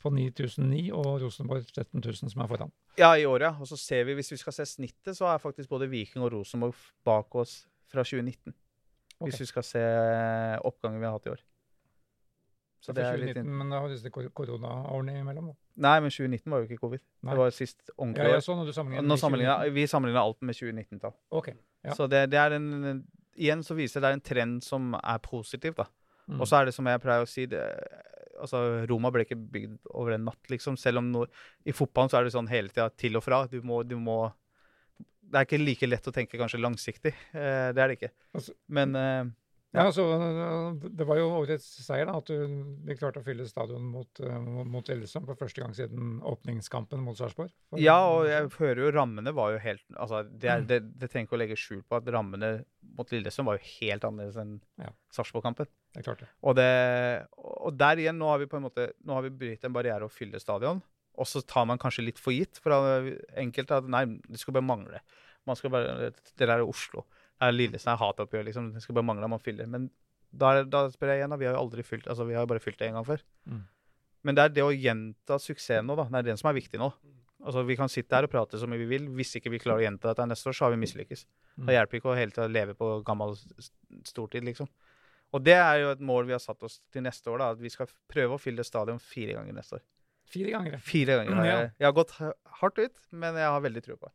på 0.01 0.11
9009 0.11 0.91
og 0.97 1.21
Rosenborg 1.23 1.67
13 1.69 2.01
000 2.01 2.31
som 2.33 2.41
er 2.43 2.49
foran. 2.51 2.73
Ja, 2.99 3.13
i 3.17 3.25
år, 3.29 3.41
ja. 3.45 3.51
Og 3.61 3.67
så 3.69 3.77
ser 3.77 4.05
vi, 4.09 4.15
hvis 4.19 4.33
vi 4.33 4.37
skal 4.41 4.53
se 4.57 4.65
snittet, 4.67 5.17
så 5.17 5.29
er 5.31 5.39
faktisk 5.43 5.69
både 5.69 5.89
Viking 5.93 6.25
og 6.25 6.33
Rosenborg 6.33 6.75
bak 7.05 7.35
oss 7.37 7.67
fra 7.93 8.03
2019. 8.03 8.55
Okay. 9.21 9.31
Hvis 9.31 9.41
vi 9.41 9.47
skal 9.51 9.63
se 9.63 9.83
oppgangen 10.65 11.01
vi 11.01 11.07
har 11.07 11.13
hatt 11.19 11.27
i 11.29 11.31
år. 11.35 11.43
Så 12.81 12.93
Så 12.93 12.93
det 12.97 13.05
er 13.05 13.17
litt 13.21 13.35
2019, 13.35 13.45
inn- 13.45 13.59
Men 13.59 13.71
da 13.71 13.81
har 13.83 13.89
disse 13.93 14.09
kor- 14.11 14.31
koronaårene 14.33 15.19
imellom. 15.21 15.47
da. 15.51 15.55
Nei, 15.77 16.01
men 16.01 16.11
2019 16.11 16.51
var 16.51 16.59
jo 16.63 16.65
ikke 16.69 16.81
covid. 16.81 17.01
Nei. 17.23 17.33
Det 17.35 17.39
var 17.39 17.51
sist 17.51 17.79
Ja, 17.89 17.93
ordentlig 17.99 18.31
år. 18.35 18.41
så 18.41 18.57
når 18.57 18.67
du 18.67 18.73
sammenligner 18.73 19.03
Nå 19.09 19.17
sammenligner, 19.21 19.71
vi 19.75 19.85
sammenligner 19.87 20.21
alt 20.25 20.41
med 20.43 20.55
2019-tall. 20.55 21.13
Ok. 21.31 21.49
Ja. 21.85 21.93
Så 21.95 22.09
det, 22.09 22.31
det 22.31 22.39
er 22.39 22.53
en 22.57 23.05
Igjen 23.37 23.63
så 23.63 23.75
viser 23.77 24.01
det 24.01 24.09
er 24.09 24.13
en 24.13 24.21
trend 24.21 24.63
som 24.65 24.95
er 24.95 25.19
positiv, 25.19 25.75
da. 25.77 25.85
Mm. 26.29 26.41
Og 26.41 26.47
så 26.49 26.57
er 26.61 26.65
det 26.67 26.75
som 26.75 26.85
jeg 26.87 27.01
pleier 27.01 27.23
å 27.23 27.29
si 27.29 27.47
det, 27.47 27.63
altså 28.41 28.61
Roma 28.91 29.11
ble 29.15 29.25
ikke 29.27 29.39
bygd 29.39 29.79
over 29.95 30.17
en 30.17 30.25
natt, 30.31 30.43
liksom. 30.53 30.77
Selv 30.81 30.99
om 31.03 31.11
no, 31.13 31.27
i 31.69 31.75
fotballen 31.77 32.11
så 32.13 32.19
er 32.21 32.25
det 32.29 32.35
sånn 32.35 32.49
hele 32.51 32.73
tida 32.73 32.89
til 33.01 33.17
og 33.21 33.25
fra. 33.27 33.43
Du 33.51 33.61
må, 33.63 33.83
du 33.87 33.97
må 34.01 34.23
Det 35.31 35.39
er 35.39 35.47
ikke 35.47 35.61
like 35.63 35.87
lett 35.87 36.09
å 36.11 36.13
tenke 36.15 36.39
kanskje 36.41 36.59
langsiktig. 36.59 37.13
Eh, 37.37 37.69
det 37.77 37.79
er 37.85 37.87
det 37.93 37.99
ikke. 38.01 38.13
Altså- 38.35 38.55
Men 38.69 38.97
eh, 38.99 39.25
Ja, 39.71 39.85
så 39.95 40.03
øh, 40.03 40.79
Det 40.99 41.07
var 41.07 41.19
jo 41.21 41.29
årets 41.39 41.67
seier 41.85 42.09
da, 42.09 42.17
at 42.19 42.27
du 42.27 42.65
vi 42.89 42.97
klarte 42.99 43.21
å 43.21 43.25
fylle 43.27 43.45
stadion 43.47 43.85
mot, 43.93 44.09
øh, 44.19 44.39
mot- 44.43 44.67
mot 44.67 44.89
for 44.91 45.39
første 45.39 45.63
gang 45.63 45.75
siden 45.77 46.17
åpningskampen 46.27 46.99
mot 47.07 47.17
Sarpsborg. 47.17 47.53
Ja, 47.79 47.95
og 48.11 48.27
jeg 48.27 48.49
hører 48.59 48.83
jo 48.83 48.91
rammene 48.97 49.33
var 49.33 49.53
jo 49.53 49.59
helt 49.63 49.85
Altså, 49.95 50.25
det, 50.27 50.51
er, 50.51 50.61
det, 50.67 50.81
det 50.99 51.11
trenger 51.11 51.29
ikke 51.29 51.39
å 51.39 51.43
legge 51.45 51.57
skjul 51.61 51.85
på 51.87 52.01
at 52.01 52.11
rammene 52.11 52.65
mot 52.99 53.09
Lillesund 53.15 53.47
var 53.47 53.61
jo 53.61 53.69
helt 53.79 54.03
annerledes 54.09 54.41
enn 54.43 54.57
Ja. 54.83 54.91
Sarpsborg-kampen. 55.15 55.71
Det 55.95 56.03
er 56.03 56.09
klart 56.09 56.25
det. 56.25 56.29
Og, 56.43 56.57
det, 56.59 56.69
og 57.39 57.79
der 57.79 58.03
igjen, 58.03 58.19
nå 58.19 58.27
har 58.33 58.39
vi 58.43 58.51
på 58.51 58.59
en 58.59 58.67
måte 58.67 58.91
Nå 59.07 59.15
har 59.15 59.23
vi 59.23 59.31
brytt 59.31 59.65
en 59.65 59.73
barriere 59.75 60.07
å 60.07 60.11
fylle 60.11 60.41
stadion. 60.43 60.83
Og 61.21 61.27
så 61.27 61.43
tar 61.47 61.67
man 61.67 61.79
kanskje 61.79 62.05
litt 62.07 62.19
for 62.19 62.33
gitt. 62.35 62.59
For 62.63 62.73
enkelte 63.39 63.79
at 63.83 63.89
nei, 63.91 64.05
det 64.27 64.39
skulle 64.41 64.59
bare 64.59 64.67
mangle. 64.67 65.01
Man 65.47 65.57
skal 65.59 65.71
bare, 65.71 66.11
Det 66.11 66.39
der 66.47 66.59
er 66.59 66.67
Oslo. 66.67 67.05
Er 67.41 67.55
Lillestrøm, 67.55 67.95
er 67.95 68.01
hatoppgjør, 68.03 68.47
liksom. 68.49 68.73
Det 68.75 68.83
skal 68.85 68.99
bare 68.99 69.09
mangle 69.09 69.27
om 69.27 69.35
man 69.37 69.43
fyller. 69.43 69.69
Men 69.71 69.89
da, 70.31 70.61
da 70.63 70.85
spør 70.93 71.15
jeg 71.15 71.23
igjen, 71.23 71.33
da. 71.33 71.39
Vi 71.41 71.49
har 71.49 71.57
jo 71.57 71.63
aldri 71.65 71.85
fylt 71.87 72.09
Altså, 72.11 72.27
vi 72.29 72.37
har 72.37 72.49
bare 72.51 72.63
fylt 72.63 72.79
det 72.81 72.91
én 72.91 72.99
gang 72.99 73.07
før. 73.07 73.25
Mm. 73.49 73.63
Men 74.29 74.37
det 74.37 74.45
er 74.45 74.55
det 74.59 74.67
å 74.67 74.75
gjenta 74.75 75.39
suksessen 75.41 75.89
nå, 75.89 75.97
da. 75.99 76.07
Det 76.11 76.21
er 76.21 76.29
den 76.31 76.41
som 76.41 76.51
er 76.51 76.59
viktig 76.59 76.81
nå. 76.81 76.91
Altså, 77.41 77.65
Vi 77.65 77.77
kan 77.81 77.89
sitte 77.89 78.17
her 78.17 78.29
og 78.29 78.33
prate 78.33 78.61
så 78.61 78.69
mye 78.69 78.83
vi 78.83 78.91
vil. 78.91 79.09
Hvis 79.17 79.33
ikke 79.41 79.53
vi 79.55 79.63
klarer 79.63 79.81
å 79.81 79.87
gjenta 79.87 80.11
dette 80.11 80.29
neste 80.29 80.53
år, 80.53 80.59
så 80.59 80.67
har 80.67 80.75
vi 80.75 80.83
mislykkes. 80.85 81.25
Mm. 81.57 81.65
Det 81.67 81.77
hjelper 81.79 82.01
ikke 82.01 82.13
å 82.13 82.19
hele 82.19 82.37
tida 82.37 82.51
leve 82.51 82.77
på 82.79 82.93
gammel 83.07 83.37
stortid, 84.07 84.45
liksom. 84.47 84.69
Og 85.31 85.43
det 85.47 85.57
er 85.57 85.85
jo 85.85 85.93
et 85.95 86.03
mål 86.03 86.27
vi 86.27 86.35
har 86.35 86.43
satt 86.43 86.63
oss 86.67 86.81
til 86.93 87.05
neste 87.07 87.31
år, 87.33 87.41
da. 87.41 87.51
At 87.57 87.63
vi 87.63 87.73
skal 87.73 87.89
prøve 88.11 88.37
å 88.37 88.43
fylle 88.43 88.67
stadion 88.67 89.01
fire 89.01 89.39
ganger 89.39 89.57
neste 89.57 89.79
år. 89.79 89.85
Fire 90.31 90.53
ganger. 90.55 90.79
Fire 90.85 91.17
ganger. 91.19 91.39
Ja. 91.39 91.45
jeg, 91.51 91.71
jeg 91.81 91.89
har 91.89 91.97
gått 91.97 92.13
hardt 92.61 92.79
ut, 92.79 93.07
men 93.11 93.39
jeg 93.41 93.55
har 93.57 93.63
veldig 93.65 93.83
tro 93.87 93.97
på 93.97 94.11
det. 94.11 94.15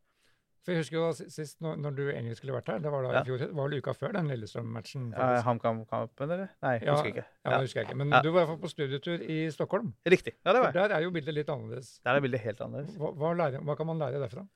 For 0.66 0.74
jeg 0.74 0.82
husker 0.82 0.96
jo 0.98 1.30
sist 1.30 1.60
når, 1.62 1.76
når 1.78 1.92
du 1.94 2.00
egentlig 2.10 2.36
skulle 2.40 2.56
vært 2.56 2.66
her, 2.72 2.80
det 2.82 2.90
var 2.90 3.04
da 3.06 3.10
Ja. 3.14 3.20
i 3.22 3.28
fjor, 3.28 3.38
det 3.38 3.52
var 3.54 3.68
vel 3.68 3.78
uka 3.78 3.92
før 3.94 4.12
den 4.16 4.26
Lillestrøm-matchen. 4.32 5.04
Ja. 5.14 5.28
HamKam-kampen, 5.46 6.32
eller? 6.34 6.48
Nei, 6.66 6.72
Ja, 6.82 6.96
husker 6.96 7.12
ikke. 7.12 7.24
Ja, 7.46 7.50
Ja. 7.52 7.60
husker 7.62 7.80
jeg 7.80 7.86
ikke. 7.86 7.96
Men 8.00 8.10
Ja. 8.10 8.20
du 8.20 8.32
var 8.32 8.42
i 8.42 8.46
hvert 8.46 8.50
fall 8.58 8.64
på 8.64 8.72
studietur 8.74 9.22
i 9.22 9.36
Stockholm. 9.54 9.92
Riktig. 10.04 10.34
Ja, 10.44 10.52
det 10.52 10.60
var 10.64 10.72
jeg. 10.72 10.74
der 10.90 10.96
er 10.96 11.02
jo 11.06 11.10
bildet 11.14 11.34
litt 11.38 11.46
annerledes. 11.48 12.00
Der 12.02 12.16
er 12.16 12.20
bildet 12.20 12.40
helt 12.40 12.58
annerledes. 12.60 12.96
Hva, 12.98 13.12
hva, 13.14 13.30
lærer, 13.38 13.62
hva 13.62 13.76
kan 13.76 13.86
man 13.86 13.98
lære 14.02 14.18
derfra? 14.18 14.48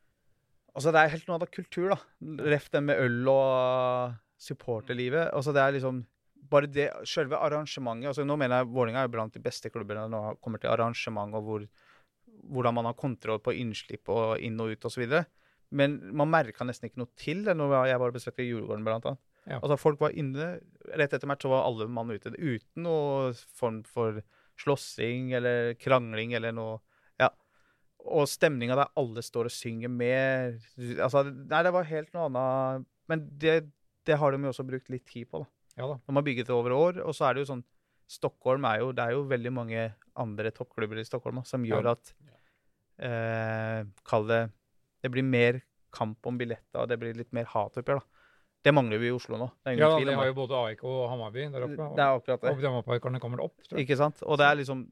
Altså, 0.74 0.90
det 0.92 0.98
er 1.04 1.08
helt 1.14 1.28
noe 1.28 1.38
av 1.40 1.46
kultur, 1.50 1.88
da. 1.94 1.98
Ref 2.50 2.70
den 2.70 2.86
med 2.86 2.98
øl 2.98 3.28
og 3.28 4.14
supporterlivet. 4.38 5.30
Altså, 5.32 5.52
det 5.54 5.62
er 5.62 5.72
liksom 5.78 6.04
bare 6.50 6.66
det, 6.66 6.90
selve 7.06 7.36
arrangementet 7.38 8.08
altså 8.10 8.24
Nå 8.26 8.36
mener 8.36 8.64
jeg 8.64 8.72
Vålerenga 8.74 9.04
er 9.04 9.08
blant 9.12 9.32
de 9.32 9.38
beste 9.38 9.70
klubbene 9.70 10.08
når 10.10 10.32
det 10.34 10.40
kommer 10.42 10.58
til 10.58 10.70
arrangement 10.72 11.32
og 11.38 11.44
hvor, 11.46 11.66
hvordan 12.50 12.74
man 12.74 12.84
har 12.88 12.94
kontroll 12.98 13.38
på 13.38 13.54
innslipp 13.54 14.08
og 14.08 14.40
inn 14.40 14.58
og 14.60 14.72
ut 14.72 14.84
osv. 14.88 15.04
Men 15.70 15.98
man 16.16 16.30
merka 16.32 16.64
nesten 16.66 16.88
ikke 16.88 16.98
noe 17.02 17.12
til 17.20 17.44
det 17.46 17.54
når 17.56 17.74
jeg 17.86 18.00
var 18.02 18.10
og 18.10 18.16
besøkte 18.16 18.46
jordgården, 18.46 18.84
blant 18.86 19.04
annet. 19.06 19.20
Ja. 19.48 19.58
Altså, 19.62 19.76
folk 19.80 20.00
var 20.02 20.12
inne 20.18 20.58
Rett 20.98 21.14
etter 21.16 21.26
match 21.30 21.46
så 21.46 21.50
var 21.52 21.62
alle 21.64 21.86
mann 21.88 22.10
ute 22.12 22.32
uten 22.36 22.82
noe 22.84 23.30
form 23.56 23.78
for 23.88 24.18
slåssing 24.60 25.30
eller 25.38 25.72
krangling 25.80 26.34
eller 26.36 26.52
noe 26.52 26.74
Ja. 27.22 27.30
Og 28.04 28.26
stemninga 28.28 28.76
der 28.76 28.90
alle 29.00 29.22
står 29.24 29.48
og 29.48 29.54
synger 29.54 29.88
med 29.88 30.60
Altså, 30.98 31.24
nei, 31.30 31.62
det 31.64 31.72
var 31.72 31.88
helt 31.88 32.12
noe 32.14 32.28
annet. 32.28 32.86
Men 33.08 33.24
det, 33.40 33.56
det 34.06 34.18
har 34.20 34.32
de 34.36 34.42
jo 34.44 34.52
også 34.52 34.66
brukt 34.68 34.90
litt 34.92 35.06
tid 35.08 35.30
på, 35.30 35.40
da. 35.44 35.50
Ja 35.80 35.86
da. 35.88 35.96
De 36.04 36.14
har 36.18 36.26
bygget 36.26 36.50
det 36.50 36.54
over 36.54 36.74
år, 36.76 37.00
og 37.06 37.14
så 37.16 37.28
er 37.30 37.34
det 37.38 37.46
jo 37.46 37.52
sånn 37.54 37.64
Stockholm 38.10 38.64
er 38.66 38.80
jo 38.82 38.88
Det 38.92 39.04
er 39.06 39.12
jo 39.14 39.20
veldig 39.30 39.52
mange 39.54 39.82
andre 40.18 40.50
toppklubber 40.52 40.98
i 41.00 41.06
Stockholm 41.06 41.38
da, 41.40 41.44
som 41.46 41.62
gjør 41.64 41.86
Ja. 41.86 41.92
at 41.96 42.14
eh, 42.98 43.84
Kall 44.04 44.26
det 44.28 44.40
Det 45.02 45.10
blir 45.12 45.26
mer 45.26 45.60
kamp 45.94 46.26
om 46.26 46.38
billetter, 46.38 46.82
og 46.82 46.88
det 46.90 46.98
blir 47.00 47.16
litt 47.18 47.32
mer 47.36 47.48
hatoppgjør, 47.50 48.00
da. 48.02 48.20
Det 48.60 48.72
mangler 48.76 49.00
vi 49.00 49.08
i 49.08 49.12
Oslo 49.14 49.38
nå. 49.40 49.46
Det 49.64 49.70
er 49.70 49.76
ingen 49.76 49.86
Ja, 49.86 49.96
tvil 49.96 50.08
vi 50.10 50.12
om 50.12 50.20
har 50.20 50.26
jo 50.28 50.34
både 50.36 50.58
AIK 50.68 50.82
og 50.84 50.98
Hammarby 51.08 51.44
der 51.48 51.64
oppe. 51.64 51.80
Og, 51.80 51.94
Det 51.96 52.04
er 52.04 52.18
akkurat 52.18 52.42
det. 52.42 52.50
og 52.50 52.60
Drammaparkerne 52.60 53.20
kommer 53.22 53.40
opp, 53.46 53.54
tror 53.64 53.78
jeg. 53.78 53.86
Ikke 53.86 53.96
sant? 53.96 54.20
Og 54.22 54.36
det 54.36 54.46
er 54.46 54.58
liksom 54.60 54.82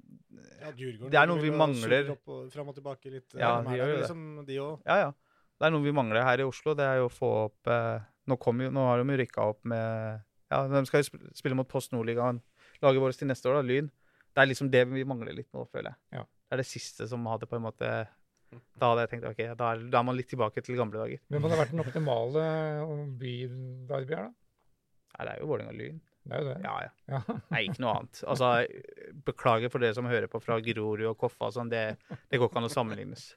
Ja, 0.59 0.71
Djurgården 0.73 1.11
Det 1.13 1.19
er 1.21 1.27
noe 1.29 1.43
vi 1.43 1.51
mangler. 1.51 2.11
Opp 2.15 2.29
og, 2.33 2.75
tilbake 2.75 3.13
litt. 3.13 3.35
Ja, 3.37 3.61
de 3.63 3.77
gjør 3.77 3.91
jo 3.93 3.93
det. 3.93 4.01
liksom, 4.01 4.47
de 4.47 4.57
også. 4.59 4.83
Ja, 4.87 4.97
ja. 5.05 5.11
Det 5.59 5.67
er 5.67 5.75
noe 5.75 5.83
vi 5.85 5.93
mangler 5.93 6.23
her 6.25 6.41
i 6.41 6.47
Oslo. 6.49 6.75
Det 6.75 6.87
er 6.87 6.97
jo 7.03 7.11
å 7.11 7.13
få 7.13 7.31
opp 7.45 7.67
eh, 7.69 8.01
Nå, 8.29 8.37
kommer 8.37 8.69
jo, 8.69 8.71
nå 8.71 8.83
har 8.85 9.01
de 9.01 9.13
jo 9.13 9.21
rykka 9.21 9.45
opp 9.53 9.65
med 9.65 10.21
Ja, 10.51 10.67
de 10.69 10.85
skal 10.87 11.03
jo 11.03 11.21
spille 11.37 11.57
mot 11.57 11.69
Post 11.69 11.93
Nordligaen, 11.93 12.41
laget 12.81 13.01
vårt 13.01 13.17
til 13.21 13.29
neste 13.29 13.49
år, 13.49 13.61
da, 13.61 13.69
Lyn. 13.69 13.91
Det 14.33 14.43
er 14.43 14.49
liksom 14.49 14.71
det 14.73 14.85
vi 14.89 15.05
mangler 15.05 15.37
litt 15.37 15.49
nå, 15.53 15.67
føler 15.69 15.93
jeg. 15.93 16.21
Ja. 16.21 16.23
Det 16.25 16.57
er 16.57 16.63
det 16.63 16.69
siste 16.69 17.09
som 17.09 17.25
hadde 17.29 17.49
på 17.49 17.57
en 17.57 17.65
måte 17.67 17.89
Da 18.79 18.91
hadde 18.93 19.05
jeg 19.05 19.11
tenkt 19.13 19.27
ok, 19.29 19.41
da 19.59 19.71
er, 19.75 19.81
da 19.93 20.01
er 20.01 20.07
man 20.09 20.17
litt 20.17 20.29
tilbake 20.31 20.63
til 20.65 20.79
gamle 20.79 21.01
dager. 21.03 21.21
Hvem 21.29 21.45
hadde 21.49 21.59
vært 21.61 21.73
den 21.75 21.83
optimale 21.85 22.45
byderby 23.21 24.15
her, 24.17 24.29
da? 24.29 25.19
Nei, 25.19 25.25
det 25.27 25.33
er 25.35 25.43
jo 25.43 25.49
Vålerenga 25.51 25.75
Lyn. 25.75 25.99
Det 26.29 26.37
er 26.37 26.43
jo 26.43 26.49
det. 26.49 26.57
Ja, 26.63 26.75
ja. 26.85 26.91
Ja. 27.09 27.37
Nei, 27.51 27.61
ikke 27.67 27.83
noe 27.83 27.93
annet. 27.99 28.21
Altså, 28.29 28.49
beklager 29.27 29.73
for 29.73 29.83
dere 29.83 29.97
som 29.97 30.09
hører 30.11 30.29
på 30.31 30.41
fra 30.45 30.59
Grorud 30.65 31.05
og 31.09 31.17
Koffa 31.21 31.49
og 31.49 31.55
sånn. 31.57 31.71
Det, 31.73 31.83
det 32.29 32.41
går 32.41 32.51
ikke 32.51 32.61
an 32.61 32.69
å 32.69 32.73
sammenlignes. 32.73 33.31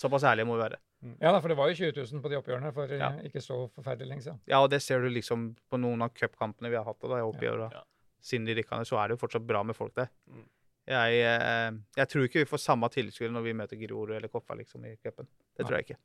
Såpass 0.00 0.24
ærlige 0.30 0.48
må 0.48 0.56
vi 0.56 0.62
være. 0.64 0.78
Ja, 1.20 1.30
da, 1.34 1.38
for 1.42 1.52
det 1.52 1.58
var 1.58 1.70
jo 1.70 1.76
20 1.78 1.92
000 2.00 2.22
på 2.24 2.30
de 2.32 2.38
oppgjørene 2.40 2.72
for 2.74 2.90
eh, 2.90 2.98
Ja. 3.02 3.10
ikke 3.28 3.42
så 3.44 3.60
forferdelig 3.76 4.08
lenge 4.12 4.24
siden. 4.24 4.40
Ja, 4.50 4.62
og 4.64 4.70
det 4.72 4.80
ser 4.82 5.02
du 5.04 5.10
liksom 5.12 5.50
på 5.70 5.78
noen 5.78 6.02
av 6.06 6.14
cupkampene 6.16 6.70
vi 6.72 6.78
har 6.78 6.86
hatt 6.88 7.02
da, 7.04 7.18
i 7.20 7.50
åra. 7.52 7.68
Ja. 7.74 7.84
Siden 8.24 8.48
de 8.48 8.56
rikkene, 8.58 8.86
så 8.88 8.98
er 8.98 9.08
det 9.12 9.18
jo 9.18 9.22
fortsatt 9.26 9.46
bra 9.46 9.60
med 9.66 9.76
folk 9.78 9.94
der. 9.98 10.08
Mm. 10.30 10.46
Jeg, 10.88 11.18
eh, 11.20 11.78
jeg 12.00 12.08
tror 12.08 12.24
ikke 12.24 12.40
vi 12.44 12.48
får 12.48 12.62
samme 12.64 12.88
tilskuere 12.92 13.34
når 13.34 13.44
vi 13.44 13.52
møter 13.58 13.80
Grorud 13.82 14.14
eller 14.16 14.30
Koffa 14.32 14.56
liksom, 14.56 14.86
i 14.88 14.94
cupen. 14.96 15.28
Det 15.56 15.66
tror 15.66 15.76
jeg 15.78 15.88
ikke. 15.90 15.98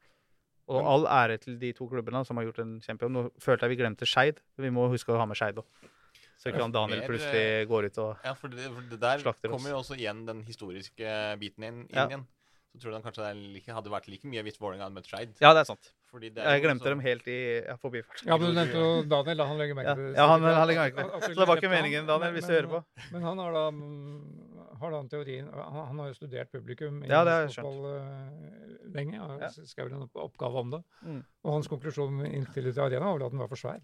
Og 0.74 0.86
all 0.88 1.06
ære 1.12 1.38
til 1.44 1.58
de 1.60 1.72
to 1.76 1.88
klubbene 1.92 2.22
som 2.28 2.40
har 2.40 2.46
gjort 2.48 2.60
en 2.64 2.78
kjempejobb. 2.84 3.12
Nå 3.16 3.24
følte 3.44 3.68
jeg 3.68 3.74
vi 3.74 3.80
glemte 3.82 4.08
Skeid. 4.08 4.40
Vi 4.60 4.72
må 4.72 4.88
huske 4.92 5.12
å 5.12 5.20
ha 5.20 5.26
med 5.28 5.40
Skeid 5.40 5.60
òg. 5.60 5.66
Så 6.40 6.52
han 6.56 6.74
Daniel 6.76 7.04
plutselig 7.08 7.68
går 7.70 7.88
ut 7.88 7.98
og 8.04 8.24
Ja, 8.26 8.34
for 8.36 8.52
det, 8.52 8.66
for 8.68 8.82
det 8.92 9.00
der 9.00 9.20
Slakter 9.24 9.48
oss. 9.50 9.56
kommer 9.56 9.72
jo 9.72 9.80
også 9.80 9.96
igjen 9.96 10.26
den 10.28 10.42
historiske 10.44 11.14
biten 11.40 11.64
inn, 11.64 11.82
inn 11.88 11.96
Ja. 11.96 12.08
igjen. 12.10 12.26
Så 12.74 12.80
tror 12.82 12.94
jeg 12.96 13.04
kanskje 13.06 13.22
det 13.22 13.30
er 13.30 13.42
like, 13.54 13.70
hadde 13.70 13.92
vært 13.94 14.08
like 14.10 14.26
mye 14.26 14.42
hvis 14.42 14.56
Vålerenga 14.58 14.88
hadde 14.88 14.96
møtt 14.98 15.06
Skeid. 15.06 15.34
Ja, 15.40 15.52
det 15.54 15.62
er 15.62 15.68
sant. 15.70 15.92
Fordi 16.10 16.30
det 16.34 16.42
er 16.42 16.56
Jeg 16.58 16.64
glemte 16.64 16.82
så- 16.88 16.90
dem 16.90 17.00
helt 17.06 17.28
i 17.30 17.38
ja, 17.68 17.76
forbifarten. 17.78 18.26
Ja, 18.26 18.38
men 18.38 18.50
du 18.50 18.54
nevnte 18.58 18.74
jo 18.82 19.04
Daniel. 19.06 19.38
da, 19.38 19.46
Han 19.46 19.58
legger 19.60 19.76
merke 19.78 19.88
Ja, 19.90 19.96
til 19.96 20.14
ja 20.18 20.26
han, 20.28 20.42
han 20.42 20.68
legger 20.68 20.82
merke 20.82 20.96
til 20.98 21.12
det. 21.14 21.22
Så 21.36 21.40
det 21.40 21.48
var 21.48 21.58
ikke 21.62 21.70
meningen. 21.70 22.08
Daniel, 22.08 22.20
Men- 22.20 22.34
hvis 22.34 22.48
du 22.48 22.52
men- 22.52 22.58
hører 22.58 22.70
på. 22.74 23.12
Men 23.12 23.22
han 23.22 23.38
har 23.38 23.54
da, 23.54 23.72
mm, 23.72 24.78
har 24.80 24.92
da 24.92 25.00
en 25.00 25.10
teorien 25.10 25.48
Han, 25.54 25.88
han 25.88 26.00
har 26.00 26.08
jo 26.08 26.14
studert 26.14 26.52
publikum 26.52 27.04
i 27.04 27.08
Ja, 27.08 27.24
det 27.24 27.32
har 27.32 27.48
fotball 27.48 27.86
uh, 27.86 28.90
lenge. 28.90 29.22
og 29.22 29.40
Ja. 29.42 29.50
skrevet 29.50 29.92
en 29.94 30.10
oppgave 30.16 30.56
om 30.58 30.70
det. 30.72 30.84
Mm. 31.06 31.24
Og 31.46 31.54
hans 31.54 31.68
konklusjon 31.68 32.26
inntil 32.26 32.74
til 32.74 32.80
arena 32.82 33.06
var 33.06 33.18
vel 33.20 33.26
at 33.26 33.32
den 33.32 33.40
var 33.40 33.48
for 33.48 33.56
svær. 33.56 33.82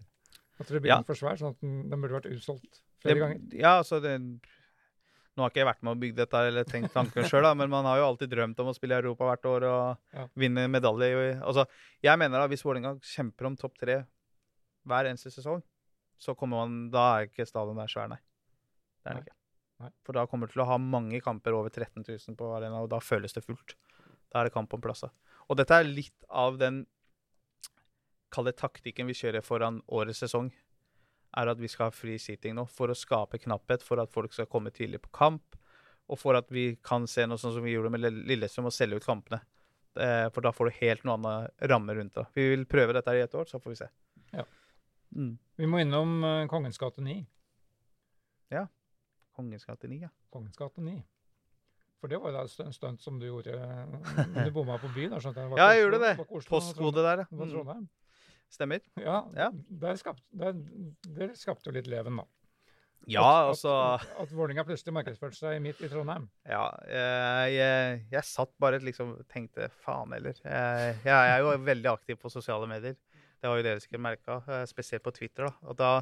At 0.58 0.66
det 0.66 0.82
ble 0.82 0.88
Ja. 0.88 1.02
for 1.02 1.14
svær, 1.14 1.38
sånn 1.38 1.50
at 1.50 1.60
den, 1.60 1.88
den 1.88 2.00
burde 2.02 2.20
vært 2.20 2.30
utsolgt 2.34 2.80
flere 3.00 3.14
Det- 3.14 3.20
ganger. 3.22 3.40
Ja, 3.60 3.78
altså 3.78 4.02
det, 4.02 4.40
Nå 5.36 5.44
har 5.44 5.52
ikke 5.52 5.60
jeg 5.62 5.68
vært 5.70 5.82
med 5.86 5.92
å 5.94 6.00
bygge 6.00 6.16
dette 6.18 6.40
eller 6.50 6.64
tenkt 6.68 6.92
tanken 6.92 7.24
sjøl, 7.30 7.46
men 7.56 7.70
man 7.70 7.86
har 7.86 8.00
jo 8.00 8.06
alltid 8.10 8.32
drømt 8.32 8.58
om 8.60 8.70
å 8.72 8.74
spille 8.76 8.96
i 8.98 9.02
Europa 9.02 9.28
hvert 9.28 9.46
år 9.46 9.66
og 9.68 10.16
Ja. 10.16 10.24
vinne 10.36 10.64
medalje. 10.68 11.40
Altså, 11.40 11.66
jeg 12.02 12.18
mener 12.18 12.40
at 12.42 12.50
hvis 12.50 12.64
Vålerenga 12.66 12.96
kjemper 13.00 13.46
om 13.46 13.56
topp 13.56 13.78
tre 13.78 14.00
hver 14.86 15.04
eneste 15.06 15.30
sesong, 15.30 15.62
så 16.18 16.34
kommer 16.36 16.58
man 16.66 16.90
Da 16.90 17.04
er 17.20 17.28
ikke 17.28 17.46
stadion 17.46 17.76
der 17.76 17.86
svær, 17.88 18.08
nei. 18.10 18.18
Det 19.04 19.10
er 19.10 19.14
den 19.14 19.22
ikke. 19.24 19.36
Nei. 19.80 19.90
For 20.04 20.12
da 20.12 20.26
kommer 20.26 20.46
du 20.46 20.52
til 20.52 20.62
å 20.62 20.66
ha 20.68 20.76
mange 20.76 21.20
kamper 21.24 21.54
over 21.56 21.70
13 21.70 22.04
000 22.04 22.36
på 22.36 22.50
arena, 22.56 22.82
og 22.82 22.90
da 22.90 22.98
føles 23.00 23.32
det 23.32 23.44
fullt. 23.46 23.76
Da 24.30 24.40
er 24.40 24.44
det 24.50 24.52
kamp 24.52 24.74
om 24.74 24.80
plasser. 24.82 25.08
Og 25.48 25.56
dette 25.56 25.70
er 25.78 25.84
litt 25.88 26.24
av 26.28 26.58
den 26.58 26.86
Kall 28.30 28.44
det 28.46 28.58
taktikken 28.60 29.08
vi 29.10 29.12
kjører 29.18 29.42
foran 29.42 29.80
årets 29.90 30.20
sesong 30.22 30.52
er 31.36 31.48
at 31.48 31.58
vi 31.58 31.68
skal 31.68 31.86
ha 31.86 31.90
free 31.94 32.18
seating 32.18 32.54
nå 32.54 32.64
for 32.68 32.88
å 32.88 32.96
skape 32.96 33.38
knapphet, 33.38 33.82
for 33.82 34.00
at 34.02 34.10
folk 34.10 34.32
skal 34.32 34.46
komme 34.46 34.70
tidlig 34.74 35.00
på 35.02 35.10
kamp, 35.12 35.56
og 36.10 36.18
for 36.18 36.34
at 36.34 36.48
vi 36.50 36.76
kan 36.82 37.06
se 37.06 37.22
noe 37.26 37.38
sånn 37.38 37.52
som 37.54 37.62
vi 37.62 37.72
gjorde 37.76 37.90
med 37.90 38.00
Lille- 38.00 38.24
Lillestrøm, 38.26 38.66
og 38.66 38.72
selge 38.72 38.96
ut 38.96 39.04
kampene. 39.06 39.40
Eh, 39.96 40.28
For 40.30 40.40
da 40.40 40.50
får 40.52 40.70
du 40.70 40.76
helt 40.80 41.02
noen 41.04 41.24
annen 41.24 41.48
ramme 41.70 41.94
rundt 41.94 42.14
det. 42.14 42.26
Vi 42.34 42.48
vil 42.56 42.64
prøve 42.66 42.92
dette 42.94 43.08
i 43.14 43.20
et 43.22 43.34
år, 43.34 43.44
så 43.46 43.58
får 43.60 43.70
vi 43.70 43.76
se. 43.76 43.88
Ja. 44.32 44.44
Mm. 45.16 45.38
Vi 45.58 45.66
må 45.66 45.80
innom 45.82 46.22
eh, 46.24 46.46
Kongens 46.46 46.78
gate 46.78 46.98
9. 47.02 47.26
Ja. 48.50 48.66
Kongens 49.36 49.64
gate 49.66 49.88
9, 49.88 50.00
ja. 50.02 50.08
Kongens 50.32 50.56
gate 50.56 50.78
9. 50.82 51.02
For 52.00 52.08
det 52.08 52.18
var 52.22 52.32
jo 52.32 52.42
et 52.44 52.74
stunt- 52.74 53.00
som 53.02 53.18
du 53.20 53.26
gjorde. 53.26 53.54
eh, 53.54 54.44
Du 54.44 54.50
bomma 54.50 54.78
på 54.78 54.88
byen. 54.94 55.10
jeg. 55.12 55.34
Ja, 55.58 55.68
jeg 55.74 55.82
gjorde 55.84 56.00
det. 56.00 56.16
Postkode 56.48 57.02
der, 57.02 57.16
Det 57.16 57.26
var 57.30 57.74
ja. 57.74 57.80
Mm. 58.50 58.56
Stemmer. 58.56 58.80
Ja, 58.98 59.20
Ja. 59.36 59.48
Der 59.80 59.96
skapt, 60.00 60.22
der, 60.34 60.52
det 61.16 61.30
skapte 61.38 61.70
jo 61.70 61.74
litt 61.76 61.86
leven, 61.90 62.16
da. 62.20 62.24
Ja, 63.08 63.22
At- 63.24 63.48
altså 63.54 63.70
At, 63.94 64.02
at 64.20 64.32
Vålerenga 64.36 64.64
plutselig 64.68 64.92
markedsførte 64.92 65.38
seg 65.38 65.62
midt 65.64 65.78
i 65.80 65.88
Trondheim. 65.88 66.26
Ja, 66.44 66.66
jeg, 66.86 67.54
jeg, 67.56 68.02
jeg 68.12 68.24
satt 68.28 68.52
bare 68.60 68.78
liksom 68.84 69.14
og 69.16 69.22
tenkte 69.32 69.70
faen 69.84 70.12
heller. 70.12 70.34
Jeg, 70.44 70.98
jeg 71.06 71.30
er 71.32 71.38
jo 71.40 71.54
veldig 71.64 71.88
aktiv 71.94 72.18
på 72.20 72.28
sosiale 72.30 72.68
medier. 72.68 72.98
Det 73.40 73.48
har 73.48 73.56
jo 73.56 73.64
dere 73.64 73.80
sikkert 73.80 74.02
merka, 74.04 74.36
spesielt 74.68 75.02
på 75.06 75.14
Twitter. 75.16 75.48
da. 75.48 75.54
Og 75.70 75.78
da 75.80 75.92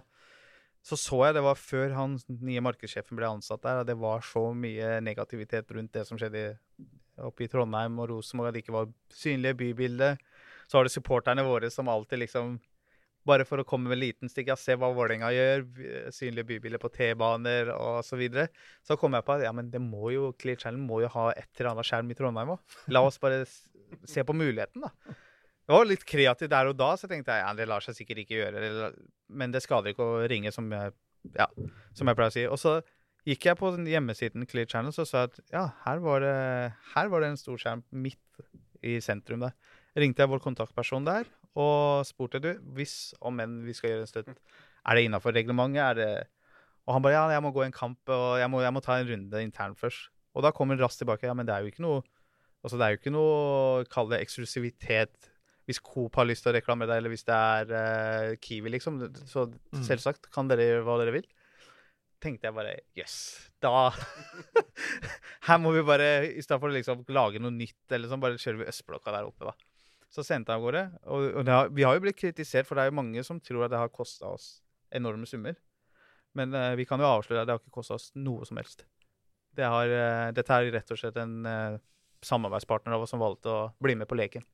så 0.88 0.96
så 0.99 1.20
jeg, 1.26 1.34
det 1.36 1.42
var 1.44 1.55
før 1.59 1.92
han 1.94 2.18
nye 2.40 2.61
markedssjefen 2.64 3.18
ble 3.18 3.26
ansatt 3.28 3.62
der, 3.62 3.80
og 3.82 3.86
det 3.86 3.96
var 3.99 4.20
så 4.24 4.49
mye 4.55 4.99
negativitet 5.05 5.70
rundt 5.74 5.92
det 5.92 6.05
som 6.09 6.18
skjedde 6.18 6.57
oppe 7.18 7.44
i 7.44 7.49
Trondheim 7.51 7.99
og 7.99 8.11
Rosenborg, 8.12 8.49
at 8.51 8.55
det 8.59 8.62
ikke 8.64 8.74
var 8.76 8.90
synlige 9.12 9.55
bybildet. 9.59 10.18
Så 10.69 10.79
har 10.79 10.87
du 10.87 10.93
supporterne 10.93 11.45
våre 11.47 11.71
som 11.73 11.89
alltid 11.89 12.27
liksom 12.27 12.59
bare 13.29 13.45
for 13.45 13.61
å 13.61 13.66
komme 13.69 13.91
med 13.91 13.99
en 13.99 14.03
liten 14.03 14.31
stikk, 14.31 14.51
ja, 14.53 14.57
se 14.57 14.77
hva 14.79 14.89
Vålerenga 14.95 15.29
gjør, 15.35 15.64
synlige 16.14 16.49
bybiler 16.49 16.81
på 16.81 16.91
T-baner 16.95 17.73
og 17.75 18.01
så 18.07 18.16
videre. 18.21 18.49
Så 18.87 18.97
kom 19.01 19.16
jeg 19.16 19.27
på 19.27 19.35
at 19.37 19.45
ja, 19.45 19.53
men 19.57 19.69
det 19.73 19.83
må 19.85 20.12
jo, 20.14 20.31
Clear 20.41 20.61
Channel 20.61 20.81
må 20.81 21.03
jo 21.05 21.11
ha 21.12 21.31
et 21.35 21.49
eller 21.59 21.75
annet 21.75 21.89
skjerm 21.89 22.12
i 22.12 22.16
Trondheim 22.19 22.55
òg. 22.55 22.77
La 22.95 23.03
oss 23.05 23.21
bare 23.21 23.43
se 23.49 24.25
på 24.25 24.37
muligheten, 24.37 24.85
da. 24.87 25.16
Det 25.69 25.77
var 25.77 25.85
litt 25.85 26.05
kreativt 26.09 26.53
der 26.53 26.71
og 26.71 26.79
da, 26.81 26.95
så 26.97 27.11
tenkte 27.11 27.35
jeg 27.35 27.45
ja, 27.45 27.51
det 27.57 27.66
lar 27.69 27.85
seg 27.85 27.99
sikkert 27.99 28.23
ikke 28.23 28.39
gjøre. 28.39 28.93
Men 29.29 29.53
det 29.53 29.61
skader 29.61 29.93
ikke 29.93 30.07
å 30.07 30.23
ringe, 30.31 30.53
som 30.55 30.71
jeg, 30.73 30.95
ja, 31.37 31.49
som 31.97 32.09
jeg 32.09 32.16
pleier 32.16 32.33
å 32.33 32.37
si. 32.39 32.47
Og 32.49 32.61
så 32.62 32.79
gikk 33.29 33.51
jeg 33.51 33.61
på 33.61 33.75
hjemmesiden 33.85 34.49
Clear 34.49 34.71
Channel 34.71 34.95
og 34.95 35.11
sa 35.11 35.27
at 35.29 35.37
ja, 35.53 35.66
her 35.85 36.01
var, 36.01 36.25
det, 36.25 36.39
her 36.95 37.12
var 37.12 37.21
det 37.21 37.35
en 37.35 37.41
stor 37.41 37.61
skjerm 37.61 37.85
midt 37.93 38.49
i 38.81 38.97
sentrum 39.05 39.45
der. 39.45 39.53
Ringte 39.99 40.22
jeg 40.22 40.30
vår 40.30 40.42
kontaktperson 40.44 41.07
der 41.09 41.26
og 41.59 42.05
spurte 42.07 42.38
du, 42.44 42.53
hvis 42.76 43.14
om 43.24 43.40
enn 43.42 43.57
vi 43.66 43.72
skal 43.74 43.90
gjøre 43.90 44.05
en 44.05 44.11
støtt, 44.11 44.28
er 44.86 44.94
det 44.99 45.07
innafor 45.09 45.34
reglementet? 45.34 45.80
Er 45.82 45.99
det 45.99 46.11
og 46.88 46.94
han 46.96 47.03
bare 47.05 47.16
ja, 47.18 47.24
jeg 47.34 47.42
må 47.44 47.51
gå 47.53 47.64
en 47.66 47.74
kamp 47.74 48.09
og 48.14 48.38
jeg 48.40 48.49
må, 48.49 48.62
jeg 48.64 48.72
må 48.72 48.80
ta 48.80 48.94
en 48.96 49.09
runde 49.11 49.40
internt 49.44 49.76
først. 49.80 50.07
Og 50.38 50.44
da 50.46 50.53
kommer 50.57 50.76
han 50.76 50.80
raskt 50.86 51.03
tilbake. 51.03 51.26
Ja, 51.28 51.34
men 51.36 51.44
det 51.49 51.53
er 51.53 51.64
jo 51.66 51.72
ikke 51.72 51.84
noe 51.84 51.99
altså 52.64 52.78
det 52.78 52.86
er 52.86 52.94
jo 52.94 52.99
ikke 53.03 53.12
noe 53.12 53.82
kall 53.92 54.09
det 54.11 54.22
eksklusivitet 54.24 55.28
hvis 55.68 55.82
Coop 55.84 56.16
har 56.16 56.24
lyst 56.24 56.46
til 56.46 56.55
å 56.55 56.57
reklamere 56.57 56.88
deg, 56.88 57.03
eller 57.03 57.12
hvis 57.12 57.26
det 57.28 57.36
er 57.36 57.72
uh, 57.74 58.36
Kiwi, 58.40 58.70
liksom. 58.72 59.03
Så 59.28 59.51
Mm. 59.53 59.82
selvsagt 59.84 60.30
kan 60.32 60.49
dere 60.49 60.64
gjøre 60.64 60.84
hva 60.86 60.94
dere 61.03 61.12
vil. 61.18 61.26
Tenkte 62.24 62.49
jeg 62.49 62.57
bare 62.57 62.72
jøss, 62.96 63.16
da 63.61 63.90
Her 65.49 65.59
må 65.61 65.74
vi 65.76 65.82
bare, 65.86 66.09
i 66.32 66.40
stedet 66.40 66.61
for 66.62 66.70
å 66.70 66.74
liksom 66.74 67.05
lage 67.12 67.42
noe 67.42 67.53
nytt, 67.53 67.76
eller 67.92 68.09
sånn, 68.09 68.22
bare 68.22 68.40
kjører 68.40 68.62
vi 68.62 68.70
østblokka 68.72 69.12
der 69.12 69.28
oppe, 69.28 69.51
da. 69.51 69.55
Så 70.12 70.24
sendte 70.24 70.54
jeg 70.54 70.61
av 70.61 70.64
gårde. 70.64 70.84
Og, 71.12 71.24
og 71.40 71.50
har, 71.52 71.72
vi 71.74 71.84
har 71.84 71.96
jo 71.96 72.04
blitt 72.04 72.18
kritisert, 72.18 72.68
for 72.68 72.78
det 72.78 72.86
er 72.86 72.92
jo 72.92 72.98
mange 73.00 73.24
som 73.26 73.40
tror 73.44 73.66
at 73.66 73.74
det 73.74 73.80
har 73.80 73.92
kosta 73.92 74.30
oss 74.32 74.48
enorme 74.94 75.28
summer. 75.28 75.59
Men 76.38 76.54
uh, 76.56 76.72
vi 76.78 76.86
kan 76.88 77.00
jo 77.00 77.09
avsløre 77.09 77.42
at 77.42 77.48
det 77.48 77.56
har 77.56 77.62
ikke 77.62 77.76
kosta 77.80 77.98
oss 77.98 78.11
noe 78.16 78.46
som 78.48 78.61
helst. 78.61 78.86
Det 79.56 79.66
har, 79.68 79.90
uh, 79.90 80.28
dette 80.36 80.54
er 80.54 80.72
rett 80.72 80.94
og 80.94 81.00
slett 81.00 81.18
en 81.20 81.34
uh, 81.44 81.80
samarbeidspartner 82.24 82.96
av 82.96 83.04
oss 83.04 83.12
som 83.14 83.22
valgte 83.22 83.52
å 83.52 83.66
bli 83.84 83.96
med 83.98 84.09
på 84.09 84.18
leken. 84.18 84.46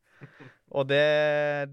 Og 0.74 0.86
det, 0.90 1.04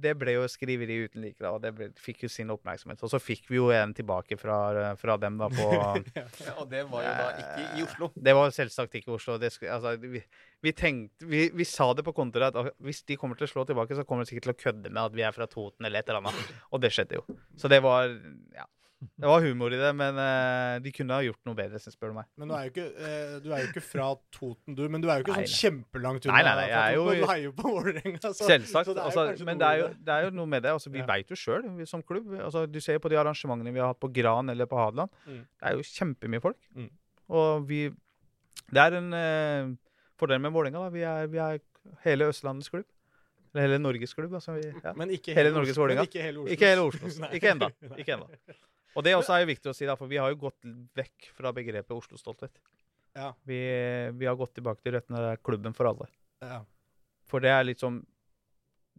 det 0.03 0.11
ble 0.19 0.35
jo 0.35 0.43
skriveri 0.51 0.99
uten 1.07 1.23
like, 1.23 1.41
og 1.47 1.61
det 1.63 1.71
ble, 1.73 1.87
fikk 1.97 2.25
jo 2.25 2.29
sin 2.29 2.51
oppmerksomhet. 2.53 3.01
Og 3.01 3.09
så 3.09 3.19
fikk 3.21 3.47
vi 3.49 3.57
jo 3.57 3.71
en 3.73 3.95
tilbake 3.97 4.37
fra, 4.37 4.57
fra 4.99 5.15
dem 5.21 5.39
da 5.41 5.47
på 5.49 5.69
Ja, 6.19 6.53
og 6.61 6.67
det 6.69 6.83
var 6.91 7.07
jo 7.07 7.13
da 7.17 7.29
ikke 7.39 7.63
i 7.79 7.85
Oslo. 7.87 8.11
Det 8.13 8.35
var 8.37 8.53
selvsagt 8.53 8.99
ikke 8.99 9.09
i 9.09 9.15
Oslo. 9.15 9.39
Det, 9.41 9.49
altså, 9.65 9.95
vi, 10.01 10.21
vi, 10.61 10.75
tenkte, 10.77 11.29
vi, 11.31 11.47
vi 11.55 11.67
sa 11.67 11.89
det 11.97 12.05
på 12.05 12.13
kontoret 12.17 12.59
at 12.61 12.75
hvis 12.83 13.01
de 13.09 13.17
kommer 13.17 13.39
til 13.39 13.49
å 13.49 13.53
slå 13.55 13.65
tilbake, 13.69 13.97
så 13.97 14.05
kommer 14.05 14.27
de 14.27 14.33
sikkert 14.33 14.51
til 14.51 14.55
å 14.55 14.61
kødde 14.67 14.93
med 14.93 15.01
at 15.07 15.17
vi 15.17 15.25
er 15.25 15.33
fra 15.35 15.49
Toten 15.49 15.87
eller 15.87 16.03
et 16.03 16.11
eller 16.11 16.21
annet. 16.21 16.53
Og 16.69 16.83
det 16.83 16.93
skjedde 16.93 17.21
jo. 17.21 17.39
Så 17.57 17.71
det 17.71 17.81
var 17.81 18.11
ja, 18.53 18.67
det 19.01 19.29
var 19.29 19.41
humor 19.41 19.73
i 19.73 19.77
det, 19.81 19.89
men 19.97 20.17
uh, 20.21 20.75
de 20.83 20.91
kunne 20.93 21.15
ha 21.17 21.23
gjort 21.25 21.39
noe 21.49 21.57
bedre, 21.57 21.79
spør 21.81 22.11
du 22.11 22.15
meg. 22.19 22.27
Men 22.37 22.51
du 22.51 22.53
er, 22.53 22.67
jo 22.67 22.71
ikke, 22.73 22.85
uh, 23.01 23.31
du 23.41 23.47
er 23.49 23.63
jo 23.63 23.69
ikke 23.71 23.81
fra 23.81 24.09
Toten, 24.35 24.75
du. 24.77 24.83
Men 24.93 25.01
du 25.01 25.07
er 25.09 25.21
jo 25.21 25.25
ikke 25.25 25.37
Nei, 25.39 25.45
sånn 25.49 25.61
kjempelangt 25.63 26.27
unna. 26.27 26.35
Nei, 26.35 26.43
nei, 26.45 26.53
nei, 26.59 26.67
jeg 26.69 26.81
er 26.81 26.97
jo- 26.99 27.07
Du 27.17 27.25
heier 27.31 27.43
jo 27.47 27.53
på 27.57 27.73
Vålerenga. 27.73 28.33
Selvsagt. 28.37 28.93
altså, 28.93 29.25
men 29.47 29.57
det 29.61 29.67
er, 29.71 29.81
jo, 29.81 29.89
det 30.05 30.15
er 30.17 30.27
jo 30.27 30.35
noe 30.37 30.51
med 30.53 30.65
det. 30.67 30.75
Altså, 30.77 30.93
vi 30.93 31.01
Ja. 31.01 31.07
vet 31.09 31.33
jo 31.33 31.39
sjøl, 31.41 31.65
som 31.89 32.05
klubb. 32.05 32.29
Altså, 32.37 32.67
du 32.69 32.79
ser 32.79 32.99
jo 32.99 33.03
på 33.07 33.09
de 33.09 33.17
arrangementene 33.23 33.73
vi 33.73 33.81
har 33.81 33.93
hatt 33.95 33.99
på 34.05 34.11
Gran 34.13 34.53
eller 34.53 34.69
på 34.69 34.77
Hadeland. 34.77 35.09
Mm. 35.25 35.41
Det 35.49 35.71
er 35.71 35.77
jo 35.81 35.89
kjempemye 35.91 36.41
folk. 36.45 36.61
Mm. 36.77 36.89
Og 37.29 37.67
vi 37.67 37.83
Det 38.71 38.79
er 38.85 39.01
en 39.01 39.13
uh, 39.17 39.75
fordel 40.19 40.39
med 40.39 40.53
Vålerenga. 40.53 40.89
Vi 40.93 41.01
vi 41.31 41.37
er 41.41 41.59
hele 42.05 42.29
Østlandets 42.29 42.69
klubb. 42.69 42.85
Eller 43.53 43.67
hele 43.67 43.79
Norges 43.81 44.13
klubb. 44.13 44.33
Altså, 44.33 44.53
vi, 44.55 44.69
ja. 44.83 44.93
Men 44.95 45.09
ikke 45.09 45.33
Hele 45.33 45.49
hele, 45.49 45.55
Norges. 45.57 45.77
Vålerenga. 45.77 46.05
Ikke 46.07 46.21
hele 46.21 46.39
Oslo. 46.39 46.51
Ikke 46.53 46.67
hele 46.69 46.81
Oslo. 46.87 47.07
Ikke 47.35 47.51
enda. 47.51 47.69
Ikke 47.97 48.13
enda. 48.13 48.27
Og 48.95 49.05
det 49.05 49.15
også 49.15 49.35
er 49.37 49.43
jo 49.45 49.51
viktig 49.53 49.71
å 49.71 49.75
si, 49.75 49.85
da, 49.87 49.95
for 49.99 50.11
vi 50.11 50.19
har 50.19 50.31
jo 50.33 50.39
gått 50.41 50.65
vekk 50.97 51.29
fra 51.37 51.53
begrepet 51.55 51.93
Oslo-stolthet. 51.95 52.59
Ja. 53.15 53.29
Vi, 53.47 53.59
vi 54.19 54.27
har 54.27 54.35
gått 54.39 54.53
tilbake 54.57 54.83
til 54.83 54.95
røttene. 54.97 55.37
Klubben 55.43 55.75
for 55.75 55.89
alle. 55.91 56.07
Ja. 56.43 56.61
For 57.31 57.43
det 57.43 57.51
er 57.53 57.63
litt 57.67 57.83
som 57.83 58.01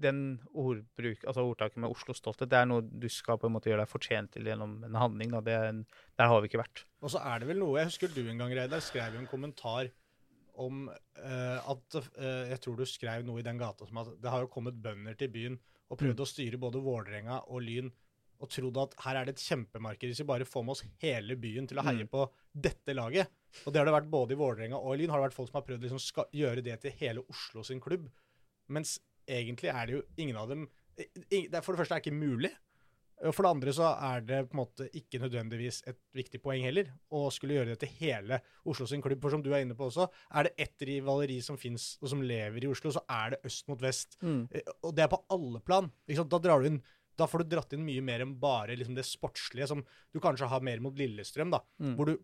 Den 0.03 0.41
ordbruk, 0.57 1.21
altså 1.29 1.43
ordtaket 1.45 1.77
med 1.85 1.93
Oslo-stolthet, 1.93 2.49
det 2.49 2.57
er 2.63 2.69
noe 2.71 2.81
du 2.83 3.05
skal 3.13 3.37
på 3.39 3.47
en 3.47 3.53
måte 3.53 3.69
gjøre 3.69 3.85
deg 3.85 3.91
fortjent 3.93 4.31
til 4.33 4.49
gjennom 4.49 4.79
en 4.89 4.97
handling. 4.97 5.35
Da. 5.35 5.43
Det 5.45 5.57
en, 5.69 5.83
der 6.19 6.31
har 6.33 6.41
vi 6.41 6.49
ikke 6.49 6.63
vært. 6.63 6.87
Og 7.05 7.13
så 7.13 7.21
er 7.29 7.43
det 7.43 7.51
vel 7.51 7.61
noe 7.61 7.77
Jeg 7.83 7.91
husker 7.91 8.15
du 8.15 8.23
en 8.25 8.41
gang, 8.41 8.55
Reidar, 8.57 8.81
skrev 8.83 9.19
jo 9.19 9.21
en 9.21 9.29
kommentar 9.29 9.91
om 10.65 10.87
uh, 10.89 11.59
at 11.75 11.99
uh, 12.01 12.49
Jeg 12.49 12.59
tror 12.65 12.81
du 12.81 12.87
skrev 12.89 13.25
noe 13.29 13.41
i 13.41 13.45
den 13.47 13.61
gata 13.61 13.87
som 13.89 14.01
at 14.03 14.11
det 14.21 14.33
har 14.33 14.43
jo 14.47 14.51
kommet 14.53 14.81
bønder 14.83 15.15
til 15.21 15.31
byen 15.33 15.61
og 15.93 16.01
prøvd 16.01 16.17
Mm. 16.17 16.25
å 16.25 16.29
styre 16.33 16.59
både 16.61 16.81
Vålerenga 16.81 17.39
og 17.53 17.61
Lyn 17.65 17.93
og 18.43 18.51
trodd 18.51 18.79
at 18.83 18.95
her 19.05 19.17
er 19.21 19.29
det 19.29 19.37
et 19.37 19.45
kjempemarked 19.47 20.11
hvis 20.11 20.21
vi 20.25 20.27
bare 20.29 20.45
får 20.49 20.65
med 20.67 20.75
oss 20.75 20.83
hele 21.05 21.37
byen 21.39 21.69
til 21.71 21.79
å 21.79 21.85
heie 21.87 22.03
Mm. 22.05 22.11
på 22.11 22.25
dette 22.55 22.95
laget. 22.99 23.29
Og 23.67 23.73
det 23.73 23.79
har 23.79 23.87
det 23.87 23.95
vært 23.95 24.11
både 24.11 24.33
i 24.35 24.41
Vålerenga 24.41 24.77
og 24.81 24.95
i 24.95 24.99
Lyn. 25.03 25.11
har 25.11 25.21
det 25.21 25.29
vært 25.31 25.37
folk 25.39 25.49
som 25.53 25.61
har 25.61 25.67
prøvd 25.69 25.85
å 25.85 25.89
liksom 25.89 26.27
gjøre 26.33 26.63
det 26.65 26.81
til 26.83 26.91
hele 26.99 27.23
Oslo 27.31 27.63
sin 27.63 27.81
klubb. 27.81 28.11
Mens 28.69 28.99
egentlig 29.29 29.71
er 29.73 29.87
det 29.87 29.95
jo 29.95 30.03
ingen 30.19 30.37
av 30.37 30.49
dem 30.49 30.69
For 31.63 31.73
det 31.73 31.79
første 31.81 31.95
er 31.95 32.01
det 32.01 32.05
ikke 32.07 32.19
mulig. 32.19 32.51
Og 33.25 33.33
For 33.37 33.45
det 33.47 33.51
andre 33.55 33.71
så 33.73 33.87
er 34.03 34.21
det 34.27 34.39
på 34.51 34.57
en 34.57 34.61
måte 34.65 34.89
ikke 34.99 35.21
nødvendigvis 35.23 35.83
et 35.87 35.97
viktig 36.13 36.41
poeng 36.43 36.65
heller 36.67 36.89
å 37.15 37.31
skulle 37.31 37.55
gjøre 37.55 37.77
det 37.77 37.79
til 37.85 37.89
hele 38.01 38.41
Oslo 38.67 38.85
sin 38.91 39.01
klubb. 39.05 39.21
For 39.23 39.31
som 39.31 39.43
du 39.45 39.53
er 39.55 39.63
inne 39.63 39.77
på 39.79 39.87
også, 39.87 40.09
er 40.35 40.43
det 40.49 40.55
ett 40.59 40.83
rivaleri 40.89 41.41
som 41.41 41.57
fins 41.57 41.99
og 42.03 42.09
som 42.11 42.21
lever 42.27 42.65
i 42.65 42.67
Oslo, 42.73 42.91
så 42.91 43.05
er 43.09 43.31
det 43.37 43.43
øst 43.47 43.69
mot 43.69 43.79
vest. 43.81 44.17
Mm. 44.23 44.49
Eh, 44.51 44.61
Og 44.83 44.95
det 44.97 45.05
er 45.05 45.09
på 45.15 45.23
alle 45.31 45.61
plan. 45.61 45.91
Da, 46.09 46.39
drar 46.39 46.61
du 46.63 46.67
inn, 46.67 46.83
da 47.19 47.27
får 47.29 47.45
du 47.45 47.57
dratt 47.57 47.73
inn 47.77 47.85
mye 47.87 48.03
mer 48.05 48.25
enn 48.25 48.37
bare 48.41 48.77
liksom 48.79 48.95
det 48.97 49.05
sportslige, 49.09 49.69
som 49.69 49.83
du 50.13 50.21
kanskje 50.21 50.49
har 50.49 50.61
mer 50.65 50.81
mot 50.81 50.97
Lillestrøm. 50.97 51.51
da, 51.51 51.61
Mm. 51.81 51.97
Hvor 51.97 52.07
du 52.07 52.17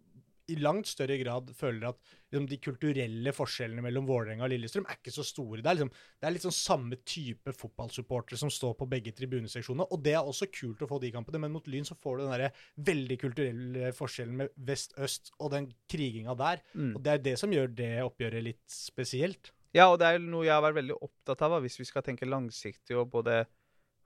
i 0.49 0.55
langt 0.57 0.87
større 0.89 1.19
grad 1.21 1.51
føler 1.53 1.91
at 1.91 1.99
liksom, 2.33 2.47
de 2.49 2.57
kulturelle 2.57 3.33
forskjellene 3.37 3.83
mellom 3.85 4.07
Vålerenga 4.09 4.47
og 4.47 4.49
Lillestrøm 4.49 4.87
er 4.89 4.97
ikke 4.97 5.13
så 5.13 5.25
store. 5.27 5.61
Det 5.61 5.69
er, 5.69 5.77
liksom, 5.77 5.91
det 5.93 6.25
er 6.25 6.33
litt 6.33 6.47
sånn 6.47 6.57
samme 6.57 6.97
type 7.05 7.53
fotballsupportere 7.53 8.39
som 8.41 8.49
står 8.49 8.73
på 8.81 8.89
begge 8.89 9.13
tribuneseksjonene. 9.13 9.85
Og 9.93 10.01
det 10.03 10.15
er 10.17 10.25
også 10.25 10.49
kult 10.49 10.81
å 10.81 10.89
få 10.89 11.01
de 11.03 11.11
kampene, 11.13 11.43
men 11.45 11.53
mot 11.53 11.69
Lyn 11.69 11.85
så 11.85 11.99
får 12.01 12.17
du 12.17 12.25
den 12.25 12.33
der 12.33 12.65
veldig 12.89 13.19
kulturelle 13.21 13.93
forskjellen 13.93 14.41
med 14.41 14.57
vest-øst 14.57 15.35
og 15.39 15.53
den 15.53 15.69
kriginga 15.93 16.33
der. 16.41 16.65
Mm. 16.73 16.95
Og 16.97 17.03
det 17.05 17.13
er 17.13 17.25
det 17.29 17.39
som 17.39 17.53
gjør 17.53 17.69
det 17.83 17.93
oppgjøret 18.09 18.49
litt 18.49 18.65
spesielt. 18.73 19.53
Ja, 19.77 19.91
og 19.93 19.99
det 20.01 20.09
er 20.09 20.19
noe 20.25 20.47
jeg 20.47 20.55
har 20.57 20.65
vært 20.65 20.81
veldig 20.81 20.97
opptatt 21.05 21.45
av. 21.45 21.59
Hvis 21.61 21.77
vi 21.77 21.85
skal 21.85 22.03
tenke 22.07 22.25
langsiktig 22.25 22.97
og 22.97 23.11
både 23.13 23.43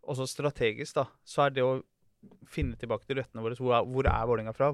også 0.08 0.26
strategisk, 0.28 0.94
da, 0.98 1.06
så 1.24 1.46
er 1.46 1.50
det 1.56 1.62
å 1.66 1.82
finne 2.50 2.76
tilbake 2.78 3.06
til 3.06 3.18
røttene 3.18 3.42
våre. 3.42 3.56
Hvor 3.58 3.74
er, 3.78 3.86
hvor 3.88 4.06
er 4.06 4.26
Vålerenga 4.30 4.54
fra? 4.54 4.72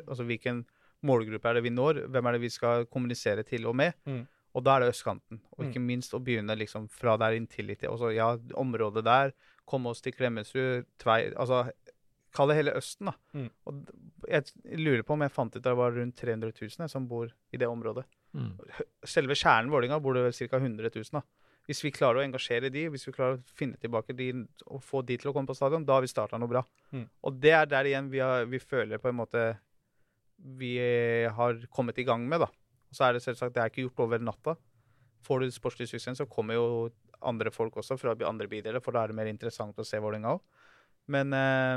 Altså, 0.00 0.24
hvilken 0.28 0.64
målgruppe 1.04 1.48
er 1.50 1.58
det 1.58 1.64
vi 1.66 1.70
når? 1.74 2.02
Hvem 2.08 2.26
er 2.28 2.32
det 2.36 2.40
vi 2.46 2.50
skal 2.52 2.86
kommunisere 2.90 3.44
til 3.46 3.66
og 3.68 3.76
med? 3.76 3.92
Mm. 4.08 4.22
Og 4.56 4.64
da 4.64 4.76
er 4.78 4.80
det 4.86 4.94
østkanten. 4.94 5.40
Og 5.56 5.64
Mm. 5.64 5.68
ikke 5.70 5.80
minst 5.84 6.14
å 6.16 6.20
begynne 6.24 6.56
liksom 6.56 6.88
fra 6.90 7.16
der 7.20 7.36
inntil 7.36 7.66
litt. 7.66 7.84
Altså, 7.84 8.10
ja, 8.14 8.30
området 8.56 9.04
der. 9.04 9.32
Komme 9.66 9.90
oss 9.90 10.00
til 10.00 10.12
Klemetsrud, 10.12 10.86
Tvei 10.98 11.34
Altså, 11.36 11.70
kall 12.32 12.48
det 12.48 12.56
hele 12.56 12.72
Østen, 12.76 13.06
da. 13.06 13.12
Mm. 13.34 13.50
Og 13.66 13.74
jeg 14.28 14.44
lurer 14.78 15.02
på 15.04 15.12
om 15.12 15.20
jeg 15.20 15.30
fant 15.32 15.52
ut 15.54 15.60
at 15.60 15.62
det 15.68 15.76
var 15.76 15.92
rundt 15.92 16.16
300 16.16 16.52
000 16.60 16.70
jeg, 16.78 16.90
som 16.90 17.06
bor 17.06 17.28
i 17.52 17.56
det 17.56 17.68
området 17.68 18.04
Mm. 18.36 18.58
selve 19.08 19.32
kjernen 19.32 19.70
Vålerenga 19.72 20.02
bor 20.02 20.12
det 20.12 20.22
vel 20.22 20.48
ca. 20.48 20.58
100 20.58 20.90
000. 20.94 21.04
Da. 21.12 21.22
Hvis 21.68 21.82
vi 21.84 21.92
klarer 21.92 22.22
å 22.22 22.24
engasjere 22.24 22.70
de, 22.72 22.86
hvis 22.88 23.04
vi 23.04 23.12
klarer 23.12 23.36
å 23.36 23.56
finne 23.56 23.76
tilbake 23.80 24.16
de 24.16 24.30
og 24.66 24.80
få 24.84 25.02
de 25.04 25.18
til 25.20 25.30
å 25.30 25.34
komme 25.36 25.50
på 25.50 25.56
stadion, 25.58 25.84
da 25.84 25.98
har 25.98 26.04
vi 26.04 26.10
starta 26.10 26.40
noe 26.40 26.48
bra. 26.48 26.62
Mm. 26.96 27.04
Og 27.28 27.40
det 27.42 27.52
er 27.52 27.68
der 27.68 27.90
igjen 27.90 28.08
vi, 28.12 28.22
har, 28.24 28.46
vi 28.48 28.60
føler 28.62 29.02
på 29.02 29.10
en 29.10 29.18
måte 29.18 29.42
vi 30.58 30.76
har 31.34 31.60
kommet 31.74 31.98
i 31.98 32.06
gang 32.08 32.24
med. 32.28 32.40
da. 32.40 32.48
Og 32.88 32.96
så 32.96 33.04
er 33.04 33.16
det 33.16 33.24
selvsagt 33.24 33.56
det 33.56 33.62
er 33.62 33.72
ikke 33.72 33.84
gjort 33.88 34.04
over 34.06 34.22
natta. 34.22 34.56
Får 35.26 35.42
du 35.42 35.52
sportslig 35.52 35.88
suksess, 35.90 36.22
så 36.22 36.28
kommer 36.30 36.56
jo 36.56 36.66
andre 37.26 37.50
folk 37.52 37.76
også 37.80 37.98
fra 37.98 38.14
andre 38.24 38.46
bydeler, 38.48 38.80
for 38.80 38.94
da 38.94 39.02
er 39.02 39.12
det 39.12 39.18
mer 39.18 39.30
interessant 39.30 39.78
å 39.78 39.86
se 39.86 39.98
Vålerenga 40.00 40.36
òg. 40.36 40.68
Men, 41.10 41.32
eh, 41.34 41.76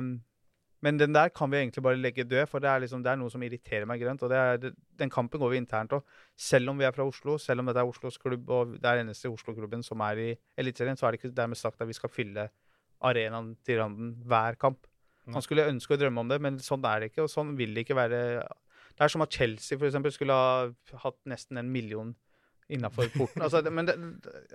men 0.82 0.98
den 0.98 1.14
der 1.14 1.30
kan 1.30 1.52
vi 1.52 1.60
egentlig 1.60 1.84
bare 1.86 2.00
legge 2.00 2.26
død, 2.26 2.48
for 2.50 2.64
det 2.64 2.70
er, 2.70 2.82
liksom, 2.82 3.04
det 3.06 3.12
er 3.12 3.20
noe 3.22 3.30
som 3.30 3.44
irriterer 3.46 3.86
meg 3.90 4.02
grønt. 4.02 4.24
Og 4.26 4.32
det 4.32 4.38
er, 4.38 4.72
den 4.98 5.12
kampen 5.14 5.42
går 5.42 5.54
vi 5.54 5.60
internt 5.62 5.94
òg. 5.94 6.16
Selv 6.34 6.74
om 6.74 6.80
vi 6.82 6.88
er 6.88 6.96
fra 6.96 7.06
Oslo, 7.06 7.36
selv 7.42 7.62
om 7.62 7.70
dette 7.70 7.84
er 7.84 7.90
Oslos 7.92 8.18
klubb, 8.22 8.50
og 8.50 8.74
det 8.82 8.90
er 8.90 9.04
eneste 9.04 9.30
Oslo-klubben 9.30 9.86
som 9.86 10.02
er 10.08 10.24
i 10.24 10.30
Eliteserien, 10.58 10.98
så 10.98 11.06
er 11.06 11.14
det 11.14 11.22
ikke 11.22 11.36
dermed 11.38 11.60
sagt 11.60 11.82
at 11.82 11.90
vi 11.90 11.98
skal 11.98 12.10
fylle 12.10 12.48
arenaen 13.06 13.54
til 13.66 13.78
randen 13.82 14.16
hver 14.26 14.58
kamp. 14.62 14.90
Han 15.26 15.38
Man 15.38 15.46
skulle 15.46 15.68
ønske 15.70 15.94
og 15.94 16.02
drømme 16.02 16.26
om 16.26 16.34
det, 16.34 16.42
men 16.42 16.58
sånn 16.58 16.82
er 16.86 17.00
det 17.00 17.12
ikke, 17.12 17.28
og 17.28 17.30
sånn 17.30 17.54
vil 17.60 17.76
det 17.78 17.86
ikke 17.86 18.00
være. 18.02 18.42
Det 18.98 19.06
er 19.06 19.14
som 19.14 19.22
at 19.22 19.38
Chelsea 19.38 19.78
for 19.78 19.86
eksempel, 19.86 20.12
skulle 20.12 20.34
ha 20.34 20.72
hatt 21.06 21.20
nesten 21.30 21.62
en 21.62 21.70
million 21.70 22.16
innafor 22.72 23.08
porten. 23.14 23.42
Altså, 23.46 23.62
men 23.72 23.86
det, 23.90 23.96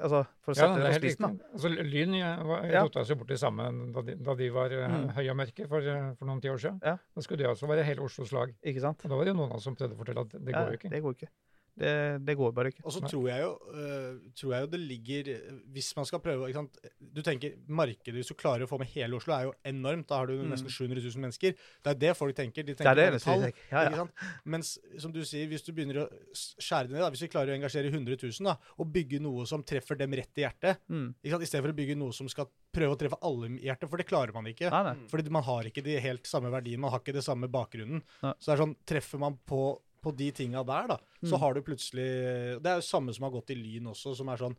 altså, 0.00 0.22
for 0.44 0.52
å 0.52 0.56
sette 0.58 0.76
det 0.80 0.84
det 0.86 0.92
på 0.94 1.00
spissen, 1.02 1.26
da. 1.38 1.50
Altså, 1.52 1.70
Lyn 1.92 2.14
ja, 2.18 2.30
Ja. 2.72 2.82
rota 2.86 3.04
seg 3.04 3.18
borti 3.20 3.38
samme 3.40 3.68
da 3.94 4.02
de, 4.02 4.14
da 4.16 4.34
de 4.34 4.48
var 4.54 4.72
eh, 4.72 4.86
Mm. 4.86 5.08
høye 5.16 5.30
og 5.30 5.36
mørke 5.42 5.68
for, 5.68 5.80
eh, 5.94 6.12
for 6.18 6.26
noen 6.26 6.40
tiår 6.40 6.58
siden. 6.62 6.80
Ja. 6.84 6.96
Da 7.14 7.20
skulle 7.24 7.38
det 7.44 7.50
også 7.52 7.68
være 7.68 7.84
hele 7.84 8.00
Oslos 8.06 8.32
lag. 8.32 8.54
Ikke 8.64 8.80
sant? 8.80 9.04
Og 9.04 9.10
da 9.10 9.16
var 9.16 9.24
det 9.24 9.34
jo 9.34 9.38
noen 9.42 9.50
av 9.50 9.56
oss 9.60 9.64
som 9.64 9.76
prøvde 9.76 9.94
å 9.94 10.00
fortelle 10.00 10.20
at 10.26 10.30
det 10.36 10.52
Ja, 10.52 10.62
går 10.64 10.72
jo 10.72 10.78
ikke. 10.80 10.90
Det 10.90 11.02
går 11.02 11.14
ikke. 11.20 11.28
Det, 11.76 12.24
det 12.24 12.34
går 12.38 12.52
bare 12.56 12.70
ikke. 12.72 12.82
Og 12.88 12.92
så 12.94 13.02
tror 13.04 13.26
jeg 13.28 13.42
jo 13.42 13.50
uh, 13.68 14.16
tror 14.34 14.52
jeg 14.54 14.64
jo 14.64 14.68
det 14.72 14.80
ligger 14.80 15.26
Hvis 15.74 15.90
man 15.98 16.06
skal 16.08 16.22
prøve 16.24 16.46
ikke 16.48 16.56
sant? 16.62 16.78
Du 17.16 17.20
tenker 17.26 17.52
markedet, 17.68 18.14
hvis 18.16 18.30
du 18.32 18.34
klarer 18.34 18.64
å 18.64 18.68
få 18.70 18.78
med 18.80 18.88
hele 18.94 19.18
Oslo, 19.18 19.34
er 19.36 19.44
jo 19.50 19.52
enormt. 19.68 20.06
Da 20.08 20.22
har 20.22 20.26
du 20.30 20.36
Mm. 20.36 20.50
nesten 20.52 20.68
700 20.72 21.02
000 21.04 21.20
mennesker. 21.26 21.54
Det 21.84 21.90
er 21.92 21.98
det 22.00 22.14
folk 22.16 22.34
tenker. 22.36 22.64
De 22.64 22.74
Det 22.74 22.86
er 22.86 22.94
det 22.94 23.06
eneste 23.10 23.34
vi 23.36 23.44
tenker. 23.50 23.68
Ja, 23.72 23.84
ikke 23.88 24.00
sant? 24.02 24.24
Mens 24.44 24.72
som 25.02 25.12
du 25.12 25.20
sier, 25.24 25.46
hvis 25.48 25.64
du 25.64 25.72
begynner 25.72 26.02
å 26.04 26.08
skjære 26.34 26.88
det 26.88 26.96
ned, 26.96 27.00
da, 27.04 27.10
hvis 27.10 27.22
vi 27.26 27.28
klarer 27.32 27.52
å 27.52 27.56
engasjere 27.58 27.90
100 27.92 28.16
000 28.24 28.44
da, 28.48 28.56
og 28.78 28.90
bygge 28.92 29.20
noe 29.24 29.44
som 29.48 29.62
treffer 29.66 29.96
dem 30.00 30.12
rett 30.16 30.32
i 30.40 30.44
hjertet, 30.46 30.80
Mm. 30.88 31.14
ikke 31.22 31.30
sant? 31.36 31.42
i 31.42 31.46
stedet 31.50 31.64
for 31.66 31.72
å 31.72 31.76
bygge 31.76 31.96
noe 31.96 32.12
som 32.12 32.28
skal 32.28 32.46
prøve 32.72 32.92
å 32.96 32.98
treffe 33.00 33.18
alle 33.24 33.48
i 33.56 33.64
hjertet, 33.68 33.88
for 33.90 33.96
det 33.96 34.06
klarer 34.08 34.32
man 34.36 34.44
ikke. 34.46 34.70
Nei, 34.70 34.82
nei. 34.92 34.94
Fordi 35.08 35.30
man 35.32 35.42
har 35.42 35.64
ikke 35.64 35.82
de 35.84 35.98
helt 36.00 36.24
samme 36.28 36.50
verdiene, 36.52 36.80
man 36.80 36.90
har 36.92 37.00
ikke 37.00 37.14
det 37.16 37.24
samme 37.24 37.48
bakgrunnen. 37.48 38.02
Nei. 38.22 38.32
Så 38.38 38.50
det 38.52 38.54
er 38.56 38.62
sånn, 38.64 38.76
treffer 38.86 39.18
man 39.18 39.38
på, 39.48 39.62
på 40.02 40.12
de 40.16 40.30
tinga 40.32 40.64
der, 40.66 40.86
da, 40.88 40.96
så 41.24 41.34
Mm. 41.34 41.40
har 41.40 41.54
du 41.54 41.62
plutselig 41.62 42.06
Det 42.62 42.66
er 42.66 42.76
jo 42.80 42.86
samme 42.86 43.12
som 43.14 43.24
har 43.24 43.30
gått 43.32 43.50
i 43.50 43.54
Lyn 43.54 43.86
også, 43.90 44.14
som 44.16 44.28
er 44.28 44.36
sånn 44.36 44.56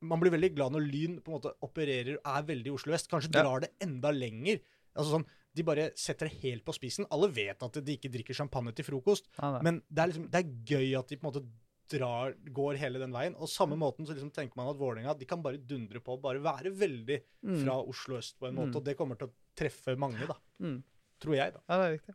Man 0.00 0.20
blir 0.20 0.30
veldig 0.30 0.54
glad 0.54 0.72
når 0.72 0.84
Lyn 0.92 1.20
på 1.20 1.32
en 1.32 1.40
måte 1.40 1.52
opererer 1.60 2.18
er 2.24 2.42
veldig 2.46 2.72
Oslo 2.72 2.92
vest. 2.92 3.08
Kanskje 3.10 3.34
Ja. 3.34 3.42
drar 3.42 3.60
det 3.60 3.70
enda 3.80 4.10
lenger. 4.12 4.60
Altså 4.96 5.18
sånn, 5.18 5.26
De 5.54 5.62
bare 5.64 5.90
setter 5.96 6.28
det 6.28 6.38
helt 6.42 6.64
på 6.64 6.72
spissen. 6.72 7.04
Alle 7.10 7.26
vet 7.32 7.60
at 7.62 7.72
de 7.84 7.96
ikke 7.96 8.08
drikker 8.12 8.32
champagne 8.34 8.72
til 8.72 8.84
frokost, 8.84 9.24
ja, 9.42 9.60
men 9.60 9.82
det 9.92 9.98
er, 9.98 10.06
liksom, 10.12 10.30
det 10.30 10.38
er 10.44 10.52
gøy 10.76 10.98
at 10.98 11.08
de 11.08 11.16
på 11.16 11.26
en 11.26 11.32
måte 11.32 11.48
drar, 11.88 12.34
går 12.52 12.76
hele 12.76 12.98
den 13.00 13.10
veien. 13.10 13.34
Og 13.34 13.48
samme 13.48 13.74
måten 13.76 14.06
så 14.06 14.14
liksom 14.14 14.30
tenker 14.30 14.54
man 14.56 14.68
at 14.68 14.76
Vålerenga 14.76 15.18
de 15.18 15.24
kan 15.24 15.42
bare 15.42 15.56
dundre 15.58 15.98
på, 16.00 16.20
bare 16.20 16.38
være 16.40 16.70
veldig 16.70 17.22
Mm. 17.44 17.64
fra 17.64 17.82
Oslo 17.82 18.18
øst 18.18 18.38
på 18.38 18.46
en 18.46 18.54
måte. 18.54 18.70
Mm. 18.72 18.76
Og 18.76 18.84
det 18.84 18.96
kommer 18.96 19.18
til 19.18 19.28
å 19.28 19.32
treffe 19.56 19.96
mange, 19.98 20.24
da. 20.28 20.34
Mm. 20.60 20.82
Tror 21.18 21.34
jeg, 21.34 21.52
da. 21.54 21.60
Ja, 21.68 21.78
det 21.78 21.88
er 21.88 21.98
riktig. 21.98 22.14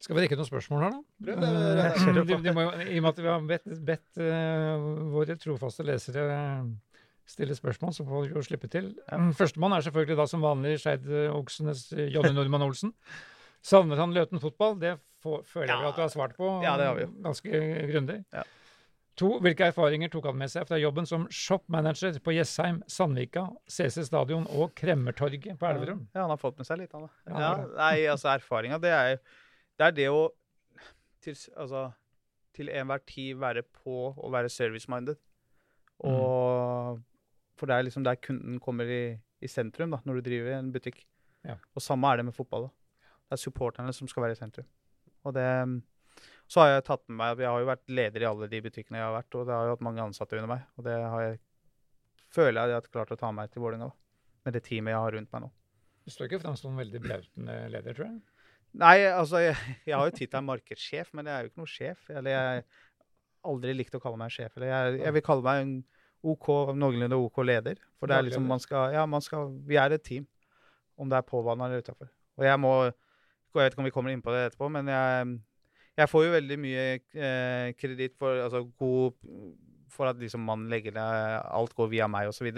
Skal 0.00 0.16
vi 0.16 0.22
rekke 0.24 0.36
noen 0.38 0.48
spørsmål 0.48 0.84
her, 0.86 0.94
da? 0.94 1.00
Prøv 1.26 1.40
det, 1.42 1.48
Eh, 1.50 2.20
de, 2.30 2.36
de 2.46 2.52
må 2.56 2.62
I 2.80 2.98
og 2.98 3.02
med 3.04 3.10
at 3.10 3.18
vi 3.20 3.28
har 3.28 3.42
bedt, 3.50 3.66
bedt 3.84 4.20
uh, 4.22 4.86
våre 5.12 5.36
trofaste 5.36 5.84
lesere 5.84 6.22
eh, 6.32 6.70
stille 7.28 7.54
spørsmål, 7.54 7.92
så 7.94 8.06
får 8.08 8.24
vi 8.24 8.32
jo 8.32 8.42
slippe 8.42 8.70
til. 8.72 8.88
Mm, 9.12 9.34
Førstemann 9.38 9.76
er 9.76 9.84
selvfølgelig 9.86 10.16
da 10.18 10.24
som 10.30 10.40
vanlig 10.42 10.78
Skeid-oksenes 10.82 11.82
eh, 11.98 12.08
Jonny 12.14 12.32
Nordmann 12.34 12.64
Olsen. 12.64 12.94
Savner 13.62 14.00
han 14.00 14.14
Løten 14.16 14.40
fotball? 14.40 14.78
Det 14.80 14.94
får, 15.22 15.42
føler 15.44 15.68
Ja. 15.74 15.76
vi 15.82 15.90
at 15.92 15.98
du 16.00 16.00
har 16.06 16.08
svart 16.14 16.32
på 16.38 16.48
Ja, 16.64 16.78
det 16.80 16.86
har 16.88 16.96
vi 16.96 17.04
jo. 17.04 17.10
ganske 17.28 17.60
grundig. 17.92 18.16
Ja. 18.32 18.42
To, 19.20 19.34
hvilke 19.44 19.66
erfaringer 19.68 20.08
tok 20.08 20.30
han 20.30 20.38
med 20.40 20.48
seg 20.48 20.64
fra 20.64 20.78
jobben 20.80 21.04
som 21.04 21.26
shopmanager 21.28 22.16
på 22.24 22.32
Jessheim, 22.32 22.78
Sandvika, 22.88 23.42
CC 23.68 24.06
Stadion 24.08 24.46
og 24.56 24.72
Kremmertorget 24.80 25.58
på 25.60 25.68
Elverum? 25.68 26.06
Ja, 26.14 26.22
han 26.24 26.30
har 26.32 26.40
fått 26.40 26.56
med 26.56 26.64
seg 26.66 26.80
litt, 26.80 26.92
han 26.96 27.04
da. 27.04 27.10
Ja, 27.28 27.40
Ja, 27.42 27.50
nei, 27.76 28.06
altså 28.08 28.30
erfaringa, 28.32 28.78
det 28.80 28.94
er 28.96 29.18
det 29.80 29.86
er 29.88 29.96
det 29.96 30.08
å 30.12 30.22
til, 31.24 31.36
altså, 31.56 31.90
til 32.56 32.70
enhver 32.72 33.02
tid 33.08 33.38
være 33.40 33.64
på 33.64 33.96
og 34.12 34.32
være 34.32 34.52
service-minded. 34.52 35.16
Og 36.08 37.00
For 37.60 37.68
det 37.68 37.76
er 37.76 37.84
liksom 37.84 38.04
der 38.04 38.16
kunden 38.16 38.56
kommer 38.60 38.88
i, 38.88 39.18
i 39.40 39.48
sentrum 39.48 39.92
da, 39.92 40.00
når 40.04 40.20
du 40.20 40.28
driver 40.30 40.54
en 40.56 40.70
butikk. 40.72 41.02
Ja. 41.44 41.58
Og 41.76 41.84
samme 41.84 42.08
er 42.08 42.20
det 42.20 42.28
med 42.30 42.36
fotball. 42.36 42.68
da. 42.68 43.10
Det 43.28 43.36
er 43.36 43.42
supporterne 43.42 43.92
som 43.96 44.08
skal 44.08 44.24
være 44.24 44.36
i 44.36 44.40
sentrum. 44.40 44.68
Og 45.24 45.34
det 45.36 45.46
Så 46.50 46.60
har 46.60 46.70
jeg 46.70 46.84
tatt 46.88 47.02
med 47.08 47.16
meg 47.20 47.38
Jeg 47.38 47.46
har 47.46 47.60
jo 47.60 47.68
vært 47.68 47.92
leder 47.92 48.22
i 48.22 48.26
alle 48.26 48.48
de 48.48 48.60
butikkene 48.64 48.98
jeg 48.98 49.06
har 49.06 49.14
vært, 49.14 49.34
og 49.36 49.46
det 49.46 49.54
har 49.54 49.68
jo 49.68 49.74
hatt 49.76 49.84
mange 49.86 50.02
ansatte 50.02 50.36
under 50.36 50.50
meg. 50.50 50.64
Og 50.76 50.84
det 50.84 50.96
har 50.96 51.22
jeg 51.22 51.38
føler 52.30 52.56
jeg 52.56 52.64
at 52.64 52.70
jeg 52.70 52.78
har 52.80 52.92
klart 52.94 53.14
å 53.14 53.20
ta 53.20 53.30
meg 53.34 53.50
til 53.52 53.62
Vålerenga, 53.64 53.90
med 54.46 54.56
det 54.56 54.62
teamet 54.66 54.94
jeg 54.94 55.04
har 55.04 55.16
rundt 55.16 55.32
meg 55.34 55.44
nå. 55.44 55.50
Du 56.06 56.12
står 56.14 56.28
ikke 56.28 56.40
fram 56.42 56.56
som 56.58 56.72
en 56.72 56.80
veldig 56.80 57.00
brautende 57.04 57.56
leder, 57.74 57.96
tror 57.96 58.06
jeg. 58.08 58.20
Nei, 58.78 58.96
altså, 59.08 59.40
jeg, 59.42 59.56
jeg 59.88 59.96
har 59.96 60.06
jo 60.06 60.14
tittelen 60.14 60.46
markedssjef, 60.46 61.10
men 61.16 61.26
jeg 61.26 61.34
er 61.34 61.42
jo 61.46 61.50
ikke 61.50 61.62
noen 61.62 61.72
sjef. 61.72 62.04
Eller 62.12 62.34
jeg 62.34 62.42
har 62.60 62.60
aldri 63.50 63.74
likt 63.74 63.96
å 63.96 64.02
kalle 64.02 64.20
meg 64.20 64.34
sjef. 64.34 64.52
Eller 64.58 64.70
jeg, 64.70 65.00
jeg 65.04 65.16
vil 65.16 65.24
kalle 65.26 65.46
meg 65.46 65.64
en 65.64 65.74
OK, 66.30 66.50
noenlunde 66.76 67.18
OK 67.18 67.40
leder. 67.46 67.80
For 67.98 68.10
det 68.10 68.18
er 68.18 68.26
liksom 68.28 68.48
man 68.48 68.60
skal 68.62 68.94
Ja, 68.94 69.06
man 69.08 69.24
skal 69.24 69.54
Vi 69.68 69.78
er 69.80 69.96
et 69.96 70.04
team. 70.04 70.26
Om 71.00 71.08
det 71.08 71.16
er 71.16 71.26
på 71.26 71.40
banen 71.44 71.66
eller 71.66 71.80
utafor. 71.80 72.10
Og 72.38 72.44
jeg 72.44 72.60
må 72.60 72.74
Jeg 72.84 73.56
vet 73.56 73.72
ikke 73.72 73.82
om 73.82 73.88
vi 73.88 73.94
kommer 73.94 74.12
inn 74.12 74.22
på 74.22 74.30
det 74.30 74.44
etterpå, 74.46 74.68
men 74.70 74.86
jeg, 74.86 75.30
jeg 75.98 76.10
får 76.12 76.22
jo 76.22 76.34
veldig 76.36 76.58
mye 76.62 76.84
eh, 76.94 77.72
kreditt 77.74 78.14
for 78.20 78.44
Altså 78.44 78.62
god 78.78 79.16
For 79.90 80.12
at 80.12 80.20
liksom 80.20 80.44
man 80.46 80.68
legger 80.70 80.94
ned 80.94 81.40
Alt 81.48 81.74
går 81.74 81.90
via 81.96 82.06
meg, 82.06 82.30
osv. 82.30 82.52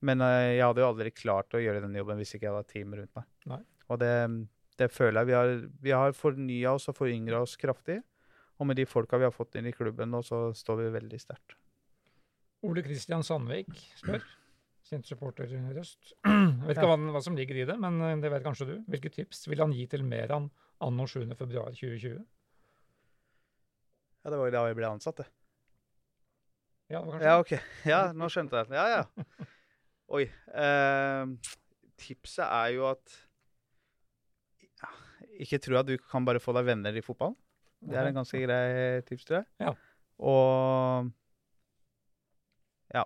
Men 0.00 0.24
eh, 0.24 0.54
jeg 0.56 0.64
hadde 0.64 0.82
jo 0.82 0.88
aldri 0.88 1.12
klart 1.14 1.58
å 1.58 1.60
gjøre 1.62 1.84
den 1.84 1.98
jobben 1.98 2.22
hvis 2.22 2.36
ikke 2.36 2.48
jeg 2.48 2.54
hadde 2.54 2.68
et 2.68 2.74
team 2.78 2.96
rundt 2.96 3.12
meg. 3.18 3.28
Nei. 3.50 3.60
Og 3.90 4.00
det, 4.00 4.14
det 4.80 4.88
føler 4.92 5.20
jeg 5.20 5.28
vi 5.28 5.36
har, 5.36 5.52
vi 5.84 5.92
har 5.94 6.14
fornya 6.16 6.72
oss 6.76 6.88
og 6.90 6.96
foryngra 6.96 7.42
oss 7.44 7.58
kraftig. 7.60 8.00
Og 8.60 8.68
med 8.68 8.78
de 8.78 8.86
folka 8.86 9.18
vi 9.18 9.26
har 9.26 9.34
fått 9.34 9.56
inn 9.58 9.66
i 9.68 9.74
klubben 9.74 10.12
nå, 10.12 10.22
så 10.24 10.52
står 10.54 10.84
vi 10.84 10.92
veldig 10.94 11.18
sterkt. 11.20 11.56
Ole 12.62 12.84
Kristian 12.86 13.24
Sandvik 13.26 13.72
spør. 13.98 14.22
kjent 14.86 15.08
Jeg 15.10 16.68
vet 16.68 16.76
ikke 16.76 16.86
hva, 16.86 16.98
hva 17.16 17.22
som 17.24 17.36
ligger 17.38 17.58
i 17.58 17.66
det, 17.66 17.74
men 17.80 17.98
eh, 18.06 18.18
det 18.22 18.30
vet 18.30 18.44
kanskje 18.44 18.68
du. 18.68 18.74
Hvilke 18.92 19.10
tips 19.10 19.48
vil 19.50 19.64
han 19.64 19.74
gi 19.74 19.88
til 19.90 20.04
Meran 20.06 20.46
anno 20.82 21.08
7.2.2020? 21.10 22.20
Ja, 24.22 24.30
det 24.30 24.38
var 24.38 24.46
jo 24.46 24.54
da 24.54 24.66
jeg 24.70 24.78
ble 24.78 24.92
ansatt, 24.94 25.24
det. 25.24 25.26
Ja, 26.92 27.00
det 27.00 27.08
var 27.08 27.16
kanskje 27.16 27.32
Ja, 27.32 27.40
OK. 27.42 27.52
Ja, 27.90 28.00
nå 28.14 28.30
skjønte 28.30 28.62
jeg. 28.62 28.78
Ja, 28.78 29.00
ja. 29.00 29.48
Oi. 30.18 30.26
Eh, 30.62 31.52
tipset 31.98 32.46
er 32.46 32.74
jo 32.76 32.86
at 32.92 33.18
Ikke 35.42 35.58
tro 35.62 35.78
at 35.80 35.88
du 35.88 35.96
kan 35.98 36.26
bare 36.28 36.40
få 36.42 36.54
deg 36.56 36.68
venner 36.70 36.94
i 36.96 37.02
fotballen. 37.04 37.36
Det 37.82 37.98
er 37.98 38.08
en 38.12 38.18
ganske 38.20 38.38
grei 38.44 38.62
tips, 39.08 39.24
tror 39.26 39.40
jeg. 39.40 39.48
Ja. 39.64 39.72
Og 40.22 41.10
Ja. 42.94 43.02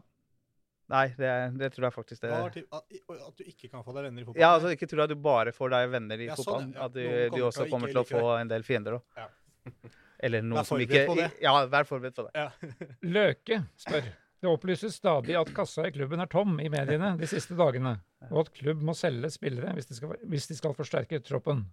Nei, 0.93 1.07
det, 1.19 1.31
det 1.59 1.71
tror 1.75 1.89
jeg 1.89 1.95
faktisk 1.97 2.23
det 2.23 2.31
er. 2.31 2.45
at, 2.47 2.59
at 2.77 3.39
du 3.41 3.43
ikke 3.49 3.71
kan 3.73 3.83
få 3.87 3.95
deg 3.97 4.07
venner 4.11 4.23
i 4.23 4.27
fotball? 4.27 4.41
Ja, 4.43 4.53
altså 4.55 4.71
Ikke 4.75 4.87
tro 4.91 5.03
at 5.03 5.11
du 5.11 5.17
bare 5.19 5.55
får 5.57 5.73
deg 5.73 5.89
venner 5.97 6.21
i 6.23 6.29
Ja, 6.29 6.37
sånn, 6.39 6.75
ja. 6.77 6.85
At 6.87 6.95
du, 6.95 7.01
kommer 7.03 7.33
du 7.33 7.47
også 7.49 7.67
kommer 7.73 7.91
til 7.95 8.03
å 8.03 8.07
få 8.07 8.27
en 8.37 8.53
del 8.53 8.67
fiender 8.67 9.01
òg. 9.01 9.07
Ja. 9.19 9.31
Eller 10.27 10.45
noen 10.45 10.65
som 10.65 10.81
ikke 10.81 11.03
på 11.09 11.17
det. 11.19 11.31
Ja, 11.45 11.57
vær 11.73 11.89
forberedt 11.89 12.17
på 12.17 12.29
det. 12.29 12.45
Ja. 12.45 12.77
Løke 13.17 13.65
spør. 13.81 14.07
Det 14.37 14.49
opplyses 14.53 14.95
stadig 15.01 15.35
at 15.41 15.49
kassa 15.57 15.87
i 15.89 15.93
klubben 15.95 16.21
er 16.21 16.29
tom 16.31 16.59
i 16.61 16.69
mediene 16.73 17.15
de 17.19 17.29
siste 17.29 17.57
dagene, 17.57 17.95
og 18.29 18.43
at 18.45 18.51
klubb 18.55 18.83
må 18.85 18.93
selge 18.95 19.31
spillere 19.33 19.73
hvis 19.75 19.89
de 19.89 19.97
skal, 19.97 20.13
hvis 20.29 20.49
de 20.51 20.57
skal 20.59 20.75
forsterke 20.77 21.23
troppen. 21.25 21.65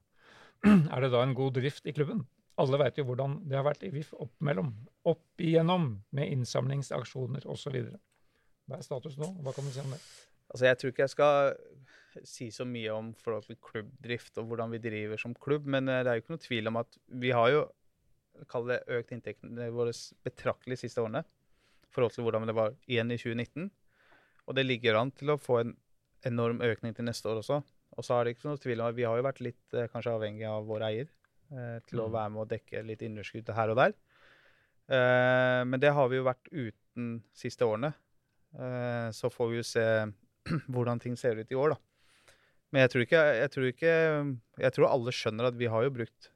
Er 0.93 1.03
det 1.03 1.11
da 1.11 1.23
en 1.23 1.35
god 1.37 1.57
drift 1.57 1.87
i 1.87 1.93
klubben? 1.95 2.23
Alle 2.61 2.77
veit 2.79 2.99
jo 2.99 3.05
hvordan 3.07 3.39
det 3.49 3.57
har 3.57 3.65
vært 3.65 3.83
i 3.87 3.91
VIF 3.93 4.11
opp 4.13 4.33
mellom, 4.45 4.69
opp 5.09 5.41
igjennom, 5.41 5.89
med 6.13 6.29
innsamlingsaksjoner 6.35 7.47
osv. 7.49 7.79
Hva 8.69 8.77
er 8.77 8.85
status 8.85 9.17
nå? 9.19 9.31
Hva 9.43 9.55
kan 9.55 9.65
du 9.65 9.73
si 9.73 9.81
om 9.81 9.95
det? 9.95 9.99
Altså, 10.53 10.65
Jeg 10.69 10.79
tror 10.79 10.93
ikke 10.93 11.03
jeg 11.07 11.13
skal 11.15 11.53
si 12.29 12.49
så 12.53 12.65
mye 12.69 12.93
om 12.93 13.13
forhold 13.17 13.47
til 13.47 13.57
klubbdrift 13.57 14.37
og 14.37 14.51
hvordan 14.51 14.73
vi 14.75 14.81
driver 14.83 15.17
som 15.17 15.33
klubb, 15.33 15.65
men 15.65 15.89
eh, 15.89 16.03
det 16.05 16.11
er 16.11 16.19
jo 16.19 16.23
ikke 16.23 16.35
noe 16.35 16.43
tvil 16.43 16.69
om 16.69 16.77
at 16.83 16.99
vi 17.23 17.31
har 17.33 17.49
jo 17.49 17.63
kall 18.49 18.67
det 18.69 18.83
økt 18.93 19.13
inntektene 19.13 19.69
våre 19.73 19.93
betraktelig 20.25 20.77
de 20.77 20.85
siste 20.85 21.01
årene 21.01 21.23
i 21.23 21.89
forhold 21.93 22.13
til 22.13 22.25
hvordan 22.25 22.49
det 22.49 22.55
var 22.57 22.75
igjen 22.89 23.13
i 23.13 23.17
2019. 23.17 23.69
Og 24.47 24.57
det 24.57 24.65
ligger 24.65 24.99
an 24.99 25.13
til 25.15 25.33
å 25.33 25.39
få 25.41 25.59
en 25.61 25.75
enorm 26.27 26.61
økning 26.65 26.95
til 26.95 27.07
neste 27.07 27.29
år 27.29 27.41
også. 27.41 27.61
Og 27.97 28.05
så 28.05 28.15
er 28.17 28.25
det 28.25 28.35
ikke 28.37 28.49
noe 28.49 28.57
tvil 28.61 28.81
om 28.81 28.87
at 28.89 28.95
vi 28.97 29.03
har 29.05 29.17
jo 29.19 29.25
vært 29.27 29.41
litt 29.45 29.75
eh, 29.77 29.87
kanskje 29.93 30.13
avhengig 30.15 30.47
av 30.49 30.65
vår 30.65 30.85
eier 30.89 31.07
eh, 31.53 31.79
til 31.89 31.99
å 32.01 32.07
Mm. 32.09 32.13
være 32.15 32.29
med 32.33 32.41
å 32.41 32.49
dekke 32.49 32.83
litt 32.87 33.01
underskudd 33.05 33.49
her 33.53 33.69
og 33.73 33.77
der. 33.77 33.93
Eh, 34.89 35.61
men 35.69 35.79
det 35.79 35.91
har 35.95 36.09
vi 36.09 36.17
jo 36.19 36.25
vært 36.27 36.49
uten 36.51 37.21
siste 37.37 37.65
årene. 37.67 37.93
Eh, 38.57 39.09
så 39.15 39.29
får 39.31 39.49
vi 39.51 39.59
jo 39.61 39.65
se 39.67 39.85
hvordan 40.73 40.99
ting 40.99 41.15
ser 41.17 41.37
ut 41.39 41.51
i 41.51 41.55
år, 41.59 41.75
da. 41.75 42.33
Men 42.73 42.81
jeg 42.87 42.89
tror 42.89 43.03
ikke 43.05 43.21
Jeg 43.37 43.49
tror, 43.53 43.65
ikke, 43.69 43.93
jeg 44.65 44.73
tror 44.73 44.87
alle 44.89 45.11
skjønner 45.13 45.45
at 45.51 45.57
vi 45.59 45.67
har 45.69 45.83
jo 45.85 45.91
brukt 45.93 46.31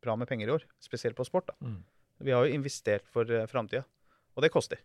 bra 0.00 0.14
med 0.16 0.28
penger 0.30 0.46
i 0.46 0.54
år, 0.54 0.64
spesielt 0.78 1.16
på 1.18 1.26
sport. 1.26 1.50
da. 1.50 1.56
Mm. 1.66 1.80
Vi 2.22 2.30
har 2.36 2.46
jo 2.46 2.54
investert 2.54 3.08
for 3.10 3.24
framtida, 3.50 3.82
og 4.36 4.42
det 4.44 4.52
koster. 4.54 4.78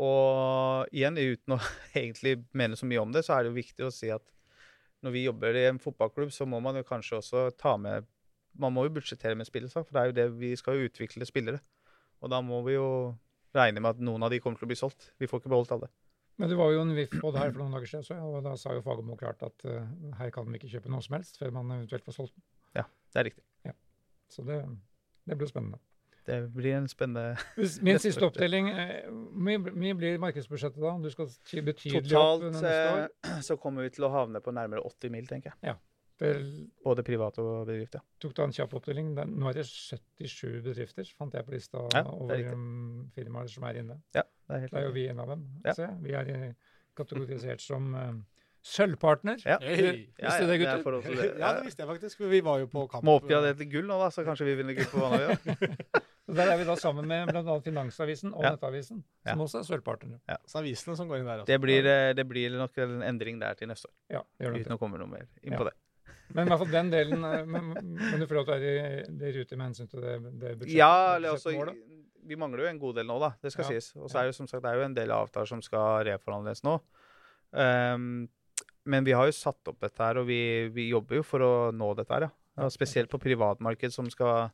Og 0.00 0.86
igjen, 0.94 1.18
uten 1.18 1.56
å 1.56 1.60
egentlig 1.98 2.38
mene 2.56 2.76
så 2.78 2.86
mye 2.88 3.02
om 3.02 3.12
det, 3.12 3.24
så 3.26 3.34
er 3.36 3.44
det 3.44 3.50
jo 3.52 3.58
viktig 3.60 3.84
å 3.88 3.92
si 3.92 4.08
at 4.14 4.24
når 5.04 5.14
vi 5.14 5.24
jobber 5.24 5.56
i 5.56 5.66
en 5.68 5.80
fotballklubb, 5.82 6.32
så 6.34 6.46
må 6.48 6.60
man 6.64 6.78
jo 6.78 6.86
kanskje 6.86 7.20
også 7.20 7.48
ta 7.58 7.76
med 7.78 8.06
Man 8.58 8.72
må 8.74 8.82
jo 8.86 8.90
budsjettere 8.96 9.36
med 9.38 9.46
spillere, 9.46 9.70
for 9.70 9.94
det 9.94 10.00
er 10.00 10.06
jo 10.08 10.14
det 10.16 10.40
vi 10.40 10.48
skal 10.56 10.74
jo 10.74 10.88
utvikle 10.88 11.26
spillere. 11.28 11.60
Og 12.24 12.30
da 12.32 12.40
må 12.42 12.58
vi 12.66 12.74
jo 12.74 13.14
regne 13.54 13.78
med 13.78 13.92
at 13.92 14.00
noen 14.02 14.24
av 14.26 14.32
de 14.32 14.40
kommer 14.42 14.58
til 14.58 14.66
å 14.66 14.70
bli 14.72 14.78
solgt. 14.80 15.12
Vi 15.20 15.28
får 15.30 15.42
ikke 15.42 15.52
beholdt 15.52 15.74
alle. 15.76 15.90
Men 16.38 16.50
det 16.50 16.56
var 16.58 16.72
jo 16.72 16.80
en 16.82 16.94
VIF-båt 16.96 17.38
her 17.38 17.52
for 17.52 17.60
noen 17.60 17.76
dager 17.76 17.90
siden, 17.92 18.06
så, 18.08 18.16
og 18.18 18.42
da 18.46 18.56
sa 18.58 18.74
jo 18.74 18.82
Fagermo 18.82 19.14
klart 19.20 19.44
at 19.46 19.64
uh, 19.68 19.86
her 20.18 20.32
kan 20.34 20.48
de 20.48 20.58
ikke 20.58 20.70
kjøpe 20.72 20.90
noe 20.90 21.04
som 21.04 21.14
helst 21.18 21.38
før 21.38 21.54
man 21.54 21.70
eventuelt 21.76 22.06
får 22.08 22.16
solgt 22.16 22.34
den. 22.34 22.46
Det 23.12 23.20
er 23.20 23.28
riktig. 23.30 23.44
Så 24.28 24.44
det, 24.44 24.58
det 25.28 25.38
blir 25.38 25.50
spennende. 25.50 25.80
Det 26.28 26.38
blir 26.52 26.74
en 26.76 26.88
spennende 26.90 27.36
Min 27.86 27.98
siste 28.02 28.26
opptelling 28.26 28.68
eh, 28.68 29.06
Hvor 29.08 29.72
mye 29.80 29.94
blir 29.96 30.18
markedsbudsjettet 30.20 30.80
da? 30.82 30.90
Om 30.92 31.04
Du 31.06 31.10
skal 31.14 31.28
betydelig 31.30 31.64
betydelig 31.72 32.00
opp 32.00 32.08
Totalt 32.12 32.48
neste 32.52 32.72
år? 32.92 33.04
eh, 33.30 33.38
så 33.48 33.56
kommer 33.60 33.86
vi 33.86 33.92
til 33.96 34.04
å 34.08 34.12
havne 34.12 34.42
på 34.44 34.52
nærmere 34.56 34.84
80 34.84 35.14
mil, 35.14 35.28
tenker 35.30 35.54
jeg. 35.64 35.78
Vel, 36.18 36.48
Både 36.82 37.04
privat 37.06 37.36
og 37.38 37.68
bedrift, 37.68 37.94
ja. 37.94 38.00
tok 38.18 38.32
da 38.34 38.48
en 38.48 38.52
kjapp 38.56 38.72
opptelling. 38.74 39.12
Nå 39.14 39.52
er 39.52 39.60
det 39.60 39.64
77 39.70 40.64
bedrifter, 40.66 41.06
fant 41.14 41.36
jeg 41.38 41.46
på 41.46 41.54
lista 41.54 41.84
Ja, 41.94 42.00
er 42.02 42.08
over 42.10 42.40
firmaer 43.14 43.52
som 43.52 43.68
er 43.68 43.78
inne. 43.84 44.00
Ja, 44.18 44.24
det 44.26 44.56
er 44.56 44.64
helt 44.64 44.74
Da 44.74 44.80
er 44.82 44.88
jo 44.88 44.96
vi 44.96 45.06
en 45.12 45.22
av 45.22 45.30
dem. 45.30 45.44
Ja. 45.64 45.76
Se, 45.78 45.86
vi 46.02 46.16
er 46.18 46.32
eh, 46.34 46.74
kategorisert 46.98 47.62
som 47.62 47.94
sølvpartner. 48.66 49.38
Ja. 49.46 49.60
Hey. 49.62 49.78
Visste 49.78 50.24
Ja, 50.26 50.34
ja, 50.34 50.46
det, 50.50 50.58
er 50.58 50.82
gutter? 50.82 51.00
det. 51.22 51.30
Ja, 51.42 51.52
det 51.56 51.64
visste 51.68 51.84
jeg 51.84 51.88
faktisk. 51.94 52.18
for 52.18 52.34
Vi 52.34 52.40
var 52.44 52.58
jo 52.58 52.66
på 52.66 52.86
kamp. 52.90 53.06
Må 53.06 53.20
oppgjøre 53.20 53.52
det 53.52 53.56
til 53.62 53.70
gull 53.78 53.86
nå, 53.88 53.98
da, 54.02 54.10
så 54.10 54.26
kanskje 54.26 54.50
vi 54.50 54.58
vinner 54.58 54.74
gull 54.74 54.90
på 54.90 55.06
Vanavia. 55.06 55.38
Der 56.28 56.50
er 56.52 56.58
vi 56.60 56.64
da 56.68 56.74
sammen 56.76 57.06
med 57.08 57.30
bl.a. 57.30 57.54
Finansavisen 57.64 58.34
og 58.34 58.42
Ja. 58.44 58.50
Nettavisen, 58.52 59.02
Ja. 59.24 59.32
som 59.32 59.40
også 59.46 59.60
er 59.62 59.64
sølvpartnere. 59.64 60.20
Så 60.46 60.58
avisene 60.60 60.96
som 60.96 61.08
går 61.08 61.20
inn 61.22 61.24
der. 61.26 61.38
altså. 61.40 61.46
Det 61.46 61.60
blir, 61.60 61.86
eh, 61.86 62.12
det 62.12 62.26
blir 62.28 62.50
nok 62.58 62.76
en 62.84 63.02
endring 63.02 63.38
der 63.40 63.54
til 63.54 63.68
neste 63.68 63.86
år, 63.88 63.94
Ja, 64.10 64.22
det 64.38 64.46
gjør 64.46 64.54
det. 64.54 64.66
uten 64.66 64.76
å 64.76 64.78
komme 64.78 64.98
noe 64.98 65.08
mer 65.08 65.26
inn 65.42 65.52
Ja. 65.52 65.58
på 65.58 65.64
det. 65.64 65.72
Men 66.34 66.46
i 66.46 66.50
hvert 66.50 66.58
fall 66.58 66.70
den 66.70 66.90
delen 66.90 67.24
eh, 67.24 67.44
Men, 67.46 67.72
men 67.72 68.20
du 68.20 68.26
føler 68.26 68.40
at 68.40 68.46
du 68.46 68.52
er 68.52 69.00
i, 69.00 69.04
det 69.18 69.34
er 69.34 69.38
rute 69.40 69.56
med 69.56 69.66
hensyn 69.72 69.88
til 69.88 70.00
det, 70.02 70.22
det 70.38 70.58
budsjettet? 70.58 70.76
Ja, 70.76 71.16
eller 71.16 71.30
også, 71.32 71.74
vi 72.26 72.36
mangler 72.36 72.58
jo 72.64 72.66
en 72.66 72.78
god 72.78 72.94
del 72.96 73.06
nå, 73.06 73.18
da. 73.20 73.30
Det 73.42 73.50
skal 73.52 73.64
Ja. 73.64 73.68
sies. 73.70 73.96
Og 73.96 74.10
så 74.10 74.20
er 74.20 74.24
jo 74.26 74.32
som 74.32 74.46
sagt 74.46 74.62
det 74.62 74.70
er 74.70 74.76
jo 74.76 74.84
en 74.84 74.94
del 74.94 75.08
avtaler 75.08 75.46
som 75.48 75.62
skal 75.62 76.04
reforhandles 76.04 76.62
nå. 76.62 76.80
Um, 77.52 78.28
men 78.84 79.04
vi 79.04 79.12
har 79.12 79.24
jo 79.28 79.32
satt 79.32 79.66
opp 79.68 79.80
dette 79.80 79.98
her, 79.98 80.18
og 80.18 80.26
vi, 80.26 80.68
vi 80.68 80.90
jobber 80.90 81.16
jo 81.16 81.22
for 81.22 81.40
å 81.40 81.52
nå 81.72 81.94
dette 81.96 82.12
her, 82.12 82.20
ja. 82.28 82.30
ja 82.58 82.68
spesielt 82.68 83.08
på 83.12 83.18
privatmarked, 83.20 83.92
som 83.92 84.08
skal 84.10 84.50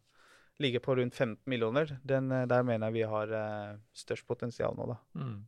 ligge 0.62 0.80
på 0.80 0.94
rundt 0.96 1.14
15 1.14 1.42
millioner. 1.50 1.96
Den, 2.02 2.30
eh, 2.32 2.46
der 2.50 2.62
mener 2.62 2.90
jeg 2.90 2.98
vi 2.98 3.10
har 3.10 3.34
uh, 3.34 3.76
størst 3.96 4.26
potensial 4.26 4.76
nå, 4.78 4.86
da. 4.92 4.98
Mm. 5.18 5.38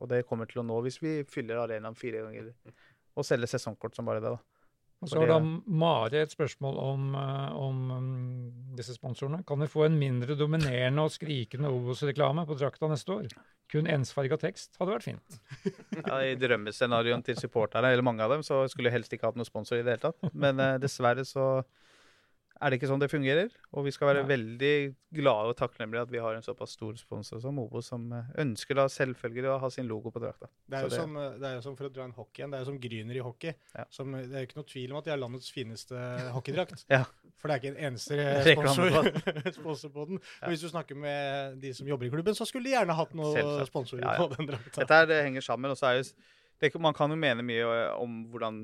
Og 0.00 0.08
det 0.12 0.26
kommer 0.28 0.48
til 0.48 0.60
å 0.62 0.66
nå 0.66 0.80
hvis 0.84 1.00
vi 1.00 1.20
fyller 1.28 1.62
arenaen 1.62 1.96
fire 1.96 2.26
ganger 2.26 2.52
og 3.16 3.26
selger 3.26 3.54
sesongkort 3.54 3.96
som 3.96 4.08
bare 4.08 4.22
det, 4.24 4.34
da. 4.36 4.60
Og 5.00 5.08
så 5.08 5.22
har 5.22 5.30
da 5.30 5.38
Mare 5.40 5.78
Mari 5.80 6.18
et 6.20 6.32
spørsmål 6.34 6.76
om, 6.82 7.04
eh, 7.16 7.52
om 7.56 7.78
um, 7.90 8.08
disse 8.76 8.92
sponsorene. 8.92 9.40
Kan 9.48 9.62
vi 9.64 9.70
få 9.72 9.86
en 9.86 9.96
mindre 9.96 10.36
dominerende 10.36 11.06
og 11.06 11.14
skrikende 11.14 11.70
Obos-reklame 11.72 12.44
på 12.48 12.56
drakta 12.60 12.90
neste 12.90 13.14
år? 13.14 13.30
Kun 13.72 13.88
ensfarga 13.88 14.36
tekst 14.42 14.76
hadde 14.76 14.98
vært 14.98 15.08
fint. 15.08 15.40
Ja, 16.00 16.20
I 16.24 16.36
drømmescenarioen 16.36 17.24
til 17.24 17.38
supporterne, 17.40 17.92
eller 17.92 18.04
mange 18.04 18.24
av 18.24 18.34
dem, 18.34 18.44
så 18.44 18.66
skulle 18.68 18.90
jeg 18.90 18.98
helst 18.98 19.12
ikke 19.16 19.30
hatt 19.30 19.40
noen 19.40 19.48
sponsor 19.48 19.80
i 19.80 19.84
det 19.86 19.96
hele 19.96 20.04
tatt. 20.04 20.32
Men 20.36 20.60
eh, 20.60 20.76
dessverre 20.82 21.24
så 21.28 21.48
er 22.60 22.70
det 22.70 22.76
ikke 22.80 22.88
sånn 22.90 23.00
det 23.00 23.08
fungerer. 23.10 23.48
Og 23.72 23.86
vi 23.86 23.92
skal 23.94 24.10
være 24.10 24.22
Nei. 24.24 24.28
veldig 24.36 24.72
glade 25.16 25.48
og 25.52 25.56
takknemlige 25.56 26.02
at 26.04 26.10
vi 26.12 26.18
har 26.20 26.34
en 26.36 26.44
såpass 26.44 26.74
stor 26.76 26.94
sponsor 27.00 27.40
som 27.40 27.58
Obo, 27.62 27.80
som 27.82 28.04
eh, 28.12 28.28
ønsker 28.42 28.76
da 28.76 28.84
selvfølgelig 28.92 29.48
å 29.54 29.58
ha 29.62 29.70
sin 29.72 29.88
logo 29.88 30.10
på 30.12 30.20
drakta. 30.20 30.46
Det 30.68 30.76
er, 30.78 30.82
jo 30.84 30.90
det- 30.92 30.98
som, 31.00 31.14
det 31.14 31.46
er 31.48 31.54
jo 31.56 31.62
som 31.64 31.76
for 31.78 31.88
å 31.88 31.92
dra 31.94 32.04
en 32.04 32.12
hockey 32.16 32.42
igjen, 32.42 32.50
det 32.52 32.58
er 32.60 32.64
jo 32.66 32.68
som 32.72 32.80
Gryner 32.82 33.16
i 33.16 33.24
hockey. 33.24 33.54
Ja. 33.74 33.84
Som, 33.90 34.12
det 34.12 34.28
er 34.28 34.44
jo 34.44 34.48
ikke 34.50 34.58
noe 34.60 34.68
tvil 34.74 34.92
om 34.92 34.98
at 35.00 35.08
de 35.08 35.14
har 35.14 35.22
landets 35.22 35.50
fineste 35.54 36.04
hockeydrakt. 36.36 36.84
Ja. 36.92 37.04
For 37.40 37.48
det 37.48 37.54
er 37.54 37.60
ikke 37.62 37.70
en 37.72 37.84
eneste 37.88 38.16
sponsor, 38.52 39.06
sponsor 39.62 39.92
på 39.94 40.04
den. 40.10 40.18
Ja. 40.42 40.50
Hvis 40.52 40.60
du 40.60 40.68
snakker 40.68 40.98
med 41.00 41.56
de 41.62 41.70
som 41.72 41.88
jobber 41.88 42.04
i 42.06 42.10
klubben, 42.12 42.36
så 42.36 42.44
skulle 42.44 42.68
de 42.68 42.74
gjerne 42.74 42.92
hatt 42.98 43.14
noe 43.16 43.30
Selvsagt. 43.32 43.70
sponsorer 43.72 44.18
på 44.20 44.26
den 44.34 44.50
drakta. 44.50 44.74
Dette 44.82 44.98
her 44.98 45.08
det 45.08 45.22
henger 45.24 45.46
sammen. 45.46 45.72
og 45.72 45.78
så 45.80 45.88
er 45.88 46.02
jo, 46.02 46.04
det, 46.60 46.74
Man 46.84 46.92
kan 46.92 47.08
jo 47.08 47.16
mene 47.16 47.40
mye 47.40 47.64
eh, 47.64 47.94
om 47.96 48.26
hvordan 48.28 48.58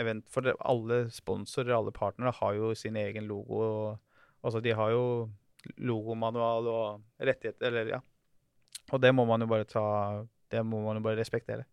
event 0.00 0.28
For 0.32 0.48
alle 0.58 1.02
sponsorer, 1.14 1.74
alle 1.76 1.92
partnere, 1.94 2.34
har 2.40 2.56
jo 2.56 2.74
sin 2.74 2.96
egen 2.96 3.28
logo. 3.30 3.60
og 3.60 3.98
Altså, 4.42 4.60
de 4.64 4.72
har 4.72 4.90
jo 4.94 5.28
logomanual 5.76 6.68
og 6.70 7.02
rettigheter, 7.20 7.68
eller 7.68 7.92
ja. 7.96 8.00
Og 8.90 9.02
det 9.02 9.12
må 9.14 9.26
man 9.28 9.44
jo 9.44 9.50
bare 9.50 9.68
ta 9.68 9.82
Det 10.50 10.62
må 10.66 10.80
man 10.82 10.96
jo 10.98 11.04
bare 11.04 11.20
respektere. 11.20 11.66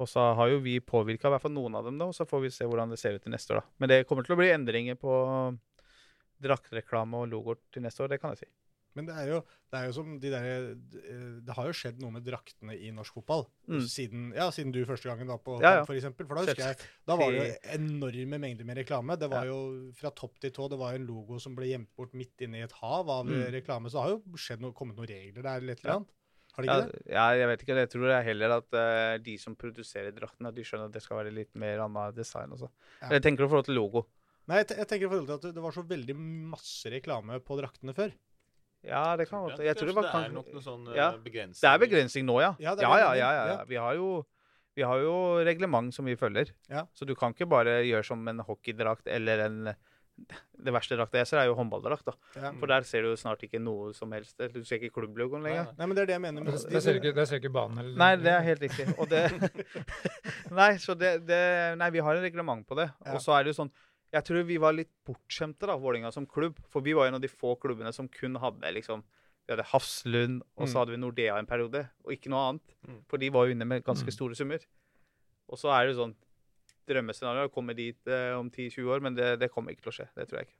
Og 0.00 0.08
så 0.08 0.32
har 0.34 0.48
jo 0.50 0.62
vi 0.62 0.78
påvirka 0.80 1.28
i 1.28 1.34
hvert 1.34 1.42
fall 1.42 1.52
noen 1.54 1.74
av 1.78 1.84
dem, 1.86 1.98
da, 2.00 2.08
og 2.10 2.16
så 2.16 2.26
får 2.26 2.40
vi 2.42 2.50
se 2.50 2.66
hvordan 2.66 2.90
det 2.90 2.98
ser 2.98 3.14
ut 3.14 3.22
til 3.22 3.34
neste 3.34 3.54
år. 3.54 3.60
da. 3.60 3.74
Men 3.78 3.92
det 3.92 4.06
kommer 4.08 4.26
til 4.26 4.34
å 4.34 4.38
bli 4.40 4.50
endringer 4.50 4.96
på 4.98 5.12
draktreklame 6.42 7.20
og 7.20 7.30
logoer 7.30 7.60
til 7.72 7.84
neste 7.84 8.02
år, 8.02 8.10
det 8.10 8.20
kan 8.22 8.34
jeg 8.34 8.42
si. 8.42 8.48
Men 8.94 9.06
det 9.08 9.14
er 9.18 9.26
jo, 9.32 9.38
det 9.72 9.78
er 9.80 9.86
jo 9.88 9.92
som 9.96 10.12
de 10.22 10.30
der, 10.30 10.74
det 11.42 11.54
har 11.56 11.66
jo 11.66 11.74
skjedd 11.74 11.98
noe 12.02 12.12
med 12.14 12.22
draktene 12.26 12.76
i 12.78 12.92
norsk 12.94 13.16
fotball. 13.18 13.44
Mm. 13.66 13.80
Siden, 13.90 14.26
ja, 14.36 14.46
siden 14.54 14.70
du 14.74 14.80
første 14.86 15.08
gangen 15.10 15.26
var 15.32 15.40
på 15.42 15.56
Ja, 15.62 15.80
ja. 15.80 15.84
for 15.88 15.94
eksempel. 15.98 16.28
For 16.30 16.38
da 16.38 16.44
husker 16.46 16.62
jeg, 16.68 16.78
da 17.10 17.16
var 17.18 17.32
det 17.34 17.40
jo 17.40 17.56
enorme 17.78 18.38
mengder 18.44 18.64
med 18.68 18.78
reklame. 18.78 19.16
Det 19.18 19.28
var 19.32 19.48
jo 19.50 19.58
fra 19.98 20.12
topp 20.14 20.38
til 20.40 20.52
tå. 20.54 20.68
Det 20.70 20.78
var 20.78 20.94
jo 20.94 21.02
en 21.02 21.08
logo 21.08 21.40
som 21.42 21.56
ble 21.58 21.72
gjemt 21.72 21.90
bort 21.98 22.14
midt 22.14 22.46
inne 22.46 22.62
i 22.62 22.66
et 22.68 22.76
hav 22.82 23.10
av 23.10 23.26
Mm. 23.26 23.50
reklame. 23.58 23.90
Så 23.90 23.98
det 23.98 24.04
har 24.04 24.10
jo 24.14 24.58
noe, 24.62 24.72
kommet 24.72 24.96
noen 24.96 25.10
regler 25.10 25.42
der 25.42 25.56
eller 25.58 25.72
et 25.74 25.82
eller 25.84 25.94
annet. 25.98 26.08
Har 26.54 26.62
det 26.62 26.70
ikke 26.70 26.90
det? 26.92 27.02
ja, 27.10 27.24
jeg 27.34 27.46
vet 27.50 27.62
ikke. 27.64 27.74
Jeg 27.82 27.90
tror 27.90 28.04
det 28.06 28.14
er 28.14 28.26
heller 28.30 28.52
at 28.60 28.76
uh, 28.78 29.18
de 29.18 29.32
som 29.42 29.56
produserer 29.58 30.12
draktene, 30.14 30.48
at 30.48 30.54
de 30.54 30.62
skjønner 30.62 30.86
at 30.86 30.92
det 30.94 31.02
skal 31.02 31.18
være 31.18 31.32
litt 31.34 31.50
mer 31.58 31.82
annet 31.82 32.14
design 32.14 32.54
også. 32.54 32.68
Eller 33.02 33.18
tenker 33.18 33.42
du 33.42 33.48
i 33.48 33.50
forhold 33.50 33.66
til 33.66 33.74
logo? 33.74 34.04
Nei, 34.46 34.58
jeg, 34.60 34.68
te- 34.70 34.76
jeg 34.78 34.86
tenker 34.86 35.06
i 35.08 35.10
forhold 35.10 35.26
til 35.26 35.34
at 35.34 35.42
det- 35.48 35.54
det 35.56 35.62
var 35.64 35.72
så 35.72 35.82
veldig 35.88 36.14
masse 36.54 36.86
reklame 36.94 37.40
på 37.42 37.56
draktene 37.58 37.94
før. 37.96 38.12
Ja, 38.84 39.16
det 39.16 39.28
kan 39.30 39.42
godt 39.46 39.62
Jeg 39.64 39.76
tror 39.78 39.86
det 39.90 39.94
var 39.96 40.10
Kanskje 40.10 40.20
det 40.20 40.30
er 40.30 40.34
nok 40.36 40.52
noe 40.52 40.62
sånn 40.62 40.84
Ja. 40.94 41.08
eh, 41.14 41.18
begrensning. 41.24 41.60
Det 41.64 41.70
er 41.72 41.78
begrensning 41.86 42.26
nå, 42.28 42.40
ja. 42.42 42.52
Ja, 42.60 42.74
ja, 42.76 42.94
ja, 43.00 43.14
ja, 43.16 43.46
ja. 43.54 43.64
Vi 43.68 43.76
har 43.80 43.94
jo 43.96 44.24
Vi 44.76 44.82
har 44.82 44.98
jo 44.98 45.14
reglement 45.46 45.94
som 45.94 46.04
vi 46.04 46.16
følger. 46.18 46.50
Ja. 46.68 46.84
Så 46.92 47.06
du 47.06 47.14
kan 47.14 47.32
ikke 47.32 47.46
bare 47.48 47.84
gjøre 47.86 48.04
som 48.04 48.26
en 48.28 48.40
hockeydrakt 48.42 49.06
eller 49.06 49.44
en 49.46 49.74
Det 50.54 50.70
verste 50.72 50.94
drakta 50.96 51.18
jeg 51.18 51.26
ser, 51.26 51.38
er 51.38 51.46
jo 51.46 51.54
håndballdrakt. 51.58 52.04
da. 52.06 52.12
Ja. 52.36 52.50
For 52.60 52.66
der 52.70 52.82
ser 52.86 53.02
du 53.02 53.16
snart 53.18 53.40
ikke 53.42 53.58
noe 53.58 53.92
som 53.94 54.12
helst. 54.12 54.36
Du 54.38 54.60
ser 54.64 54.78
ikke 54.78 54.92
klubblogoen 55.00 55.42
lenger. 55.42 55.72
Nei, 55.78 55.86
men 55.86 55.96
det 55.96 56.02
er 56.02 56.06
det 56.06 56.14
jeg 56.14 56.22
mener. 56.22 56.44
Med, 56.44 56.52
der 56.70 56.80
ser 56.80 56.94
ikke, 57.00 57.14
der 57.14 57.24
ser 57.26 57.40
ikke 57.42 57.50
banen 57.52 57.78
eller 57.82 57.96
Nei, 57.98 58.16
det 58.22 58.30
er 58.30 58.40
helt 58.46 58.62
riktig. 58.62 58.86
Og 58.98 59.08
det 59.10 59.24
Nei, 60.60 60.76
så 60.82 60.94
det, 60.98 61.26
det 61.26 61.40
Nei, 61.80 61.90
vi 61.90 61.98
har 62.04 62.14
en 62.16 62.22
reglement 62.22 62.66
på 62.66 62.78
det. 62.78 62.88
Ja. 63.04 63.14
Og 63.16 63.20
så 63.24 63.34
er 63.38 63.44
det 63.44 63.54
jo 63.54 63.62
sånn 63.64 63.72
Jeg 64.14 64.24
tror 64.28 64.44
vi 64.46 64.56
var 64.62 64.72
litt 64.76 64.92
bortskjemte, 65.06 65.66
da, 65.66 65.74
Vålinga 65.80 66.12
som 66.14 66.26
klubb. 66.30 66.58
For 66.70 66.84
vi 66.86 66.92
var 66.94 67.08
en 67.10 67.16
av 67.18 67.22
de 67.24 67.30
få 67.32 67.56
klubbene 67.58 67.90
som 67.92 68.06
kun 68.08 68.36
hadde 68.38 68.70
liksom 68.76 69.02
Vi 69.46 69.52
hadde 69.52 69.66
Hafslund, 69.74 70.38
og 70.56 70.68
så 70.68 70.72
Mm. 70.72 70.78
hadde 70.80 70.92
vi 70.94 70.96
Nordea 71.02 71.34
en 71.38 71.46
periode, 71.46 71.82
og 72.04 72.12
ikke 72.14 72.30
noe 72.32 72.44
annet. 72.48 72.70
Mm. 72.88 73.00
For 73.10 73.18
de 73.20 73.28
var 73.28 73.44
jo 73.46 73.52
inne 73.52 73.66
med 73.68 73.84
ganske 73.84 74.06
Mm. 74.08 74.12
store 74.16 74.34
summer. 74.34 74.58
Og 75.50 75.58
så 75.58 75.68
er 75.68 75.84
det 75.86 75.94
jo 75.96 76.00
sånn 76.06 76.14
Drømmescenario 76.88 77.42
er 77.44 77.48
å 77.48 77.52
komme 77.52 77.74
dit 77.76 77.96
eh, 78.06 78.32
om 78.38 78.50
10-20 78.50 78.88
år, 78.88 79.00
men 79.02 79.14
det, 79.14 79.38
det 79.40 79.50
kommer 79.52 79.72
ikke 79.72 79.82
til 79.84 79.92
å 79.92 79.96
skje. 79.98 80.08
Det 80.16 80.28
tror 80.28 80.38
jeg 80.40 80.48
ikke. 80.48 80.58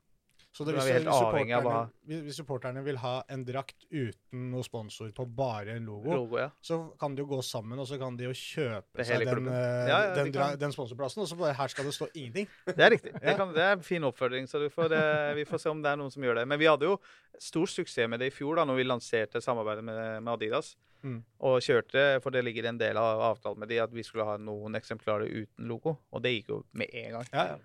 Så 0.55 0.63
det, 0.63 0.77
hvis, 0.77 1.07
å 1.11 1.15
supporterne, 1.19 1.71
hvis, 2.07 2.37
supporterne 2.39 2.83
vil 2.87 2.99
ha 3.03 3.15
en 3.35 3.41
drakt 3.43 3.89
uten 3.91 4.45
noe 4.53 4.63
sponsor 4.63 5.09
på 5.17 5.27
bare 5.27 5.75
en 5.75 5.89
logo, 5.89 6.15
Logo, 6.15 6.39
ja. 6.39 6.47
så 6.63 6.79
kan 7.01 7.17
de 7.17 7.25
jo 7.25 7.31
gå 7.33 7.41
sammen 7.43 7.81
og 7.83 7.89
så 7.91 7.99
kan 7.99 8.15
de 8.15 8.29
jo 8.29 8.35
kjøpe 8.39 9.07
seg 9.09 9.25
den, 9.27 9.49
eh, 9.51 9.91
Ja, 9.91 9.99
ja, 9.99 10.13
de 10.13 10.21
den, 10.21 10.31
dra, 10.37 10.53
den 10.61 10.77
sponsorplassen, 10.77 11.25
og 11.25 11.31
så 11.31 11.41
bare 11.41 11.57
her 11.59 11.75
skal 11.75 11.91
det 11.91 11.97
stå 11.97 12.07
ingenting. 12.13 12.47
Det 12.71 12.79
er 12.79 12.95
riktig. 12.95 13.17
Det, 13.25 13.35
kan, 13.41 13.51
det 13.57 13.67
er 13.67 13.75
en 13.81 13.83
fin 13.83 14.07
oppfølging, 14.07 14.47
så 14.47 14.63
du 14.63 14.69
får, 14.71 14.95
eh, 14.95 15.35
vi 15.41 15.47
får 15.49 15.65
se 15.65 15.75
om 15.75 15.83
det 15.83 15.91
er 15.91 15.99
noen 15.99 16.15
som 16.15 16.23
gjør 16.23 16.39
det. 16.39 16.47
Men 16.47 16.61
vi 16.61 16.71
hadde 16.71 16.87
jo 16.87 16.97
stor 17.43 17.71
suksess 17.75 18.11
med 18.11 18.23
det 18.23 18.31
i 18.31 18.35
fjor, 18.35 18.61
da 18.61 18.69
når 18.69 18.79
vi 18.79 18.87
lanserte 18.87 19.43
samarbeidet 19.43 19.83
med, 19.87 20.01
med 20.23 20.37
Adidas. 20.37 20.75
Mm. 21.05 21.19
Og 21.51 21.59
kjørte, 21.67 22.07
for 22.25 22.33
det 22.33 22.47
ligger 22.47 22.71
en 22.71 22.79
del 22.81 22.99
av 23.01 23.27
avtalen 23.33 23.61
med 23.61 23.75
de, 23.75 23.83
at 23.83 23.93
vi 23.93 24.07
skulle 24.07 24.27
ha 24.29 24.39
noen 24.41 24.79
eksemplarer 24.79 25.27
uten 25.29 25.67
logo. 25.69 25.99
Og 26.15 26.23
det 26.25 26.39
gikk 26.39 26.55
jo 26.55 26.63
med 26.79 26.95
en 26.95 27.19
gang. 27.19 27.33
Ja, 27.35 27.47
ja. 27.55 27.63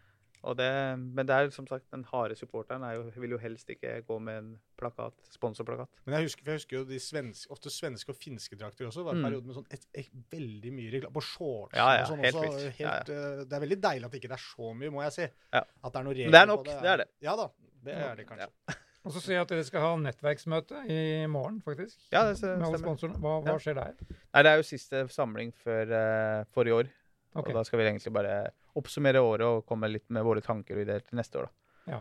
Og 0.48 0.56
det, 0.56 0.70
men 1.00 1.28
det 1.28 1.36
er 1.36 1.50
som 1.52 1.68
sagt, 1.68 1.86
den 1.92 2.06
harde 2.08 2.36
supporteren 2.40 2.84
er 2.88 2.94
jo, 2.96 3.02
vil 3.20 3.34
jo 3.36 3.40
helst 3.42 3.70
ikke 3.74 3.98
gå 4.08 4.20
med 4.24 4.38
en 4.40 4.50
plakat, 4.80 5.14
sponsorplakat. 5.36 5.90
Men 6.06 6.16
jeg 6.16 6.30
husker, 6.30 6.46
jeg 6.48 6.62
husker 6.62 6.78
jo 6.78 6.84
de 6.88 7.00
svenske, 7.04 7.52
ofte 7.52 7.72
svenske 7.74 8.14
og 8.14 8.16
finske 8.16 8.56
drakter 8.60 8.88
også. 8.88 9.04
var 9.04 9.18
en 9.18 9.20
Mm. 9.20 9.28
periode 9.28 9.46
med 9.48 9.56
sånn 9.56 9.68
et, 9.72 9.86
et, 9.94 10.12
veldig 10.32 10.72
mye 10.74 10.92
reklame 10.96 11.14
på 11.14 11.24
shorts. 11.28 11.76
Ja, 11.76 11.90
ja, 11.98 12.04
og 12.04 12.14
sånn 12.14 12.24
helt 12.24 12.36
også. 12.36 12.72
Helt, 12.80 13.10
eh, 13.10 13.44
Det 13.46 13.54
er 13.58 13.66
veldig 13.66 13.82
deilig 13.82 14.06
at 14.06 14.12
det 14.12 14.22
ikke 14.24 14.34
er 14.34 14.46
så 14.46 14.74
mye, 14.76 14.92
må 14.92 15.04
jeg 15.04 15.12
si. 15.18 15.28
Ja. 15.54 15.64
At 15.84 15.92
det 15.94 16.00
er 16.00 16.04
noe 16.04 16.14
Men 16.14 16.20
regler 16.20 16.32
det 16.32 16.40
er 16.40 16.46
på 16.46 16.56
nok, 16.56 16.66
det 16.66 16.94
er 16.94 16.98
det. 17.04 17.08
Ja 17.22 17.36
da, 17.36 17.50
det 17.84 17.94
er 17.96 18.16
det 18.16 18.28
kanskje. 18.28 18.50
Og 19.06 19.14
så 19.16 19.22
sier 19.24 19.36
jeg 19.38 19.42
at 19.42 19.52
dere 19.54 19.64
skal 19.64 19.82
ha 19.82 19.92
nettverksmøte 19.96 20.82
i 20.92 21.26
morgen, 21.32 21.62
faktisk. 21.64 21.98
Ja, 22.12 22.26
det 22.28 22.42
Med 22.44 22.66
alle 22.68 22.80
sponsorene. 22.82 23.18
Hva, 23.24 23.38
hva 23.46 23.56
skjer 23.58 23.76
der? 23.76 23.96
Nei, 24.34 24.44
det 24.44 24.52
er 24.52 24.58
jo 24.60 24.66
siste 24.68 25.08
samling 25.08 25.54
før, 25.56 25.94
uh, 25.96 26.44
for 26.52 26.68
i 26.68 26.74
år. 26.76 26.90
Okay. 27.34 27.54
Og 27.54 27.60
da 27.60 27.64
skal 27.64 27.80
vi 27.80 27.86
egentlig 27.86 28.12
bare 28.14 28.52
oppsummere 28.78 29.22
året 29.24 29.46
og 29.48 29.66
komme 29.68 29.90
litt 29.90 30.08
med 30.14 30.26
våre 30.28 30.44
tanker 30.46 30.78
og 30.78 30.86
ideer 30.86 31.04
til 31.06 31.20
neste 31.20 31.42
år. 31.42 31.50
da. 31.50 31.96
Ja. 31.96 32.00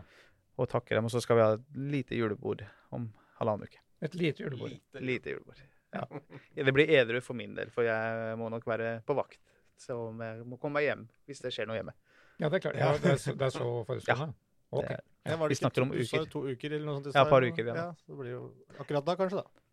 Og 0.59 0.69
takke 0.69 0.95
dem. 0.95 1.07
Og 1.07 1.13
så 1.13 1.21
skal 1.23 1.39
vi 1.39 1.45
ha 1.45 1.57
et 1.57 1.67
lite 1.95 2.17
julebord 2.19 2.65
om 2.95 3.09
halvannen 3.39 3.69
uke. 3.69 3.81
Et 4.05 4.15
lite 4.15 4.43
julebord. 4.43 4.73
Lite. 4.75 5.03
Lite 5.03 5.35
julebord. 5.35 5.63
Ja. 5.95 6.05
Det 6.53 6.73
blir 6.75 6.91
edru 6.93 7.21
for 7.25 7.37
min 7.37 7.55
del, 7.57 7.71
for 7.73 7.87
jeg 7.87 8.35
må 8.37 8.51
nok 8.53 8.67
være 8.69 8.99
på 9.07 9.15
vakt. 9.17 9.39
Så 9.79 9.95
jeg 9.95 10.45
må 10.45 10.59
komme 10.59 10.79
meg 10.79 10.89
hjem 10.89 11.07
hvis 11.29 11.41
det 11.43 11.53
skjer 11.55 11.69
noe 11.69 11.79
hjemme. 11.79 11.95
Ja, 12.39 12.47
det 12.47 12.59
er 12.59 12.63
klart. 12.67 12.77
Ja, 12.79 12.91
det, 12.95 13.15
er 13.15 13.19
så, 13.19 13.33
det 13.35 13.47
er 13.47 13.55
så 13.55 13.69
forestående. 13.87 14.35
Ja, 14.69 15.35
var 15.35 15.49
det 15.49 15.55
Vi 15.55 15.55
snakker 15.59 15.81
om 15.81 15.91
uker. 15.91 16.27
To 16.31 16.43
uker 16.47 16.75
eller 16.75 16.85
noe 16.85 16.99
sånt? 16.99 17.15
Ja, 17.15 17.25
et 17.25 17.31
par 17.31 17.43
uker, 17.43 17.71
ja. 17.73 17.87
det 18.07 18.19
blir 18.19 18.31
jo 18.31 18.43
akkurat 18.77 19.07
da, 19.07 19.15
kanskje, 19.19 19.41
da. 19.41 19.63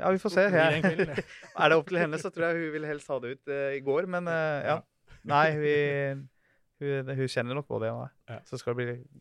Ja, 0.00 0.10
vi 0.14 0.20
får 0.22 0.32
se. 0.34 0.44
Jeg, 0.54 0.82
er 1.60 1.72
det 1.72 1.78
opp 1.78 1.88
til 1.88 2.00
henne, 2.00 2.20
så 2.20 2.32
tror 2.32 2.50
jeg 2.50 2.64
hun 2.64 2.74
vil 2.76 2.88
helst 2.88 3.10
ha 3.12 3.18
det 3.22 3.34
ut 3.36 3.52
uh, 3.52 3.70
i 3.76 3.80
går, 3.84 4.08
men 4.10 4.28
uh, 4.30 4.60
ja. 4.64 4.76
Nei, 5.28 5.46
vi, 5.60 5.74
hun, 6.80 7.12
hun 7.16 7.28
kjenner 7.30 7.58
nok 7.58 7.68
på 7.68 7.80
det. 7.82 7.92
Ja. 7.92 8.06
Ja. 8.34 8.40
Så 8.48 8.60
skal 8.60 8.76
det 8.76 8.84
bli 8.84 9.20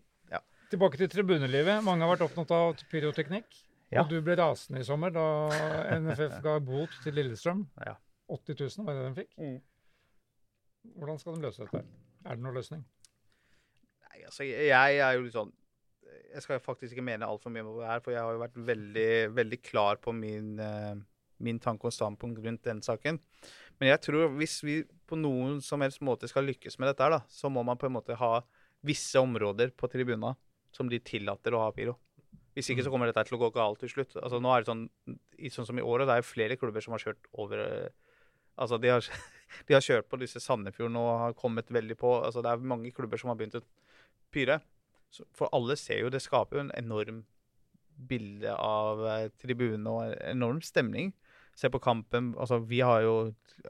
Tilbake 0.69 0.99
til 1.01 1.09
tribunelivet. 1.09 1.79
Mange 1.81 2.05
har 2.05 2.11
vært 2.11 2.27
opptatt 2.27 2.51
av 2.53 2.81
pyroteknikk. 2.91 3.55
Ja. 3.89 4.03
Og 4.03 4.11
du 4.11 4.19
ble 4.21 4.35
rasende 4.37 4.83
i 4.83 4.85
sommer 4.85 5.09
da 5.09 5.23
NFF 5.97 6.35
ga 6.45 6.59
bot 6.61 6.93
til 7.01 7.15
Lillestrøm. 7.17 7.63
Ja. 7.87 7.95
80 8.29 8.59
000 8.77 8.85
var 8.85 8.99
det 8.99 9.07
de 9.07 9.15
fikk. 9.23 9.31
Mm. 9.41 9.55
Hvordan 11.01 11.17
skal 11.21 11.35
de 11.35 11.47
løse 11.47 11.65
dette? 11.65 11.81
Er 12.21 12.37
det 12.37 12.45
noen 12.45 12.59
løsning? 12.59 12.83
Nei, 14.05 14.21
altså, 14.27 14.45
jeg, 14.45 14.67
jeg 14.69 14.99
er 15.01 15.15
jo 15.15 15.23
litt 15.25 15.33
sånn 15.35 15.51
Jeg 16.35 16.43
skal 16.45 16.61
faktisk 16.61 16.93
ikke 16.93 17.05
mene 17.07 17.25
altfor 17.25 17.53
mye 17.53 17.65
om 17.65 17.79
det 17.79 17.89
her, 17.89 18.03
for 18.05 18.13
jeg 18.13 18.21
har 18.21 18.35
jo 18.35 18.43
vært 18.43 18.61
veldig, 18.69 19.09
veldig 19.39 19.59
klar 19.65 19.97
på 20.03 20.13
min, 20.13 20.51
eh, 20.61 20.93
min 21.41 21.61
tanke 21.63 21.89
og 21.89 21.95
standpunkt 21.95 22.43
rundt 22.45 22.69
den 22.69 22.83
saken. 22.85 23.17
Men 23.79 23.93
jeg 23.93 24.03
tror 24.03 24.33
hvis 24.35 24.59
vi 24.65 24.81
på 25.09 25.17
noen 25.17 25.59
som 25.63 25.81
helst 25.83 26.03
måte 26.05 26.27
skal 26.29 26.45
lykkes 26.47 26.77
med 26.79 26.91
dette, 26.91 27.05
her, 27.05 27.15
da, 27.15 27.21
så 27.31 27.51
må 27.51 27.63
man 27.65 27.79
på 27.79 27.87
en 27.87 27.95
måte 27.95 28.17
ha 28.19 28.33
visse 28.85 29.19
områder 29.19 29.73
på 29.75 29.89
tribuna 29.91 30.35
som 30.75 30.89
de 30.91 30.99
tillater 31.01 31.55
å 31.55 31.63
ha 31.63 31.71
pyro. 31.75 31.95
Hvis 32.57 32.71
ikke 32.73 32.83
så 32.85 32.91
kommer 32.91 33.09
dette 33.09 33.23
til 33.27 33.37
å 33.37 33.41
gå 33.45 33.49
galt 33.55 33.79
til 33.83 33.91
slutt. 33.91 34.17
Altså 34.19 34.41
nå 34.43 34.51
er 34.51 34.63
det 34.63 34.69
sånn, 34.71 34.85
i, 35.37 35.51
sånn 35.53 35.67
som 35.69 35.79
i 35.79 35.85
år, 35.85 36.03
og 36.03 36.09
det 36.09 36.17
er 36.19 36.27
flere 36.27 36.57
klubber 36.59 36.83
som 36.83 36.95
har 36.95 37.03
kjørt 37.05 37.31
over 37.39 37.65
eh, 37.65 38.05
Altså 38.59 38.75
de 38.75 38.89
har, 38.91 39.05
de 39.69 39.75
har 39.77 39.83
kjørt 39.85 40.09
på 40.11 40.17
disse 40.19 40.41
Sandefjorden 40.43 40.97
og 40.99 41.09
har 41.21 41.35
kommet 41.39 41.69
veldig 41.71 41.95
på. 42.01 42.09
Altså 42.19 42.43
det 42.43 42.51
er 42.51 42.65
mange 42.67 42.91
klubber 42.91 43.21
som 43.21 43.31
har 43.31 43.37
begynt 43.39 43.55
å 43.55 43.63
pyre. 44.35 44.57
Så, 45.15 45.23
for 45.31 45.47
alle 45.55 45.77
ser 45.79 46.01
jo, 46.03 46.09
det 46.11 46.19
skaper 46.25 46.59
jo 46.59 46.65
en 46.65 46.73
enorm 46.75 47.21
bilde 48.09 48.51
av 48.51 49.05
eh, 49.07 49.29
tribunen 49.39 49.87
og 49.87 50.01
en 50.09 50.17
enorm 50.33 50.59
stemning. 50.65 51.13
Se 51.59 51.67
på 51.73 51.81
kampen. 51.83 52.31
Altså 52.39 52.59
vi 52.63 52.79
har 52.85 53.01
jo 53.03 53.15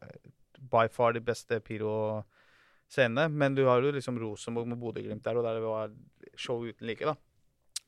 eh, 0.01 0.29
by 0.71 0.85
far 0.93 1.15
de 1.15 1.21
beste 1.25 1.57
pyroscenene, 1.65 3.25
men 3.31 3.55
du 3.57 3.63
har 3.65 3.81
jo 3.81 3.93
liksom 3.95 4.19
Rosenborg 4.21 4.67
med 4.69 4.77
Bodø-Glimt 4.81 5.23
der, 5.25 5.39
og 5.39 5.47
der 5.47 5.57
det 5.57 5.63
var 5.65 5.93
show 6.37 6.61
uten 6.67 6.85
like, 6.89 7.05
da. 7.07 7.15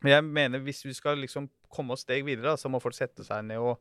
Men 0.01 0.11
jeg 0.15 0.23
mener 0.25 0.63
hvis 0.65 0.81
vi 0.87 0.93
skal 0.97 1.19
liksom 1.21 1.49
komme 1.69 1.93
oss 1.93 2.01
steg 2.07 2.25
videre, 2.25 2.49
da, 2.49 2.57
så 2.57 2.71
må 2.73 2.79
folk 2.81 2.97
sette 2.97 3.23
seg 3.27 3.45
ned 3.45 3.61
og 3.61 3.77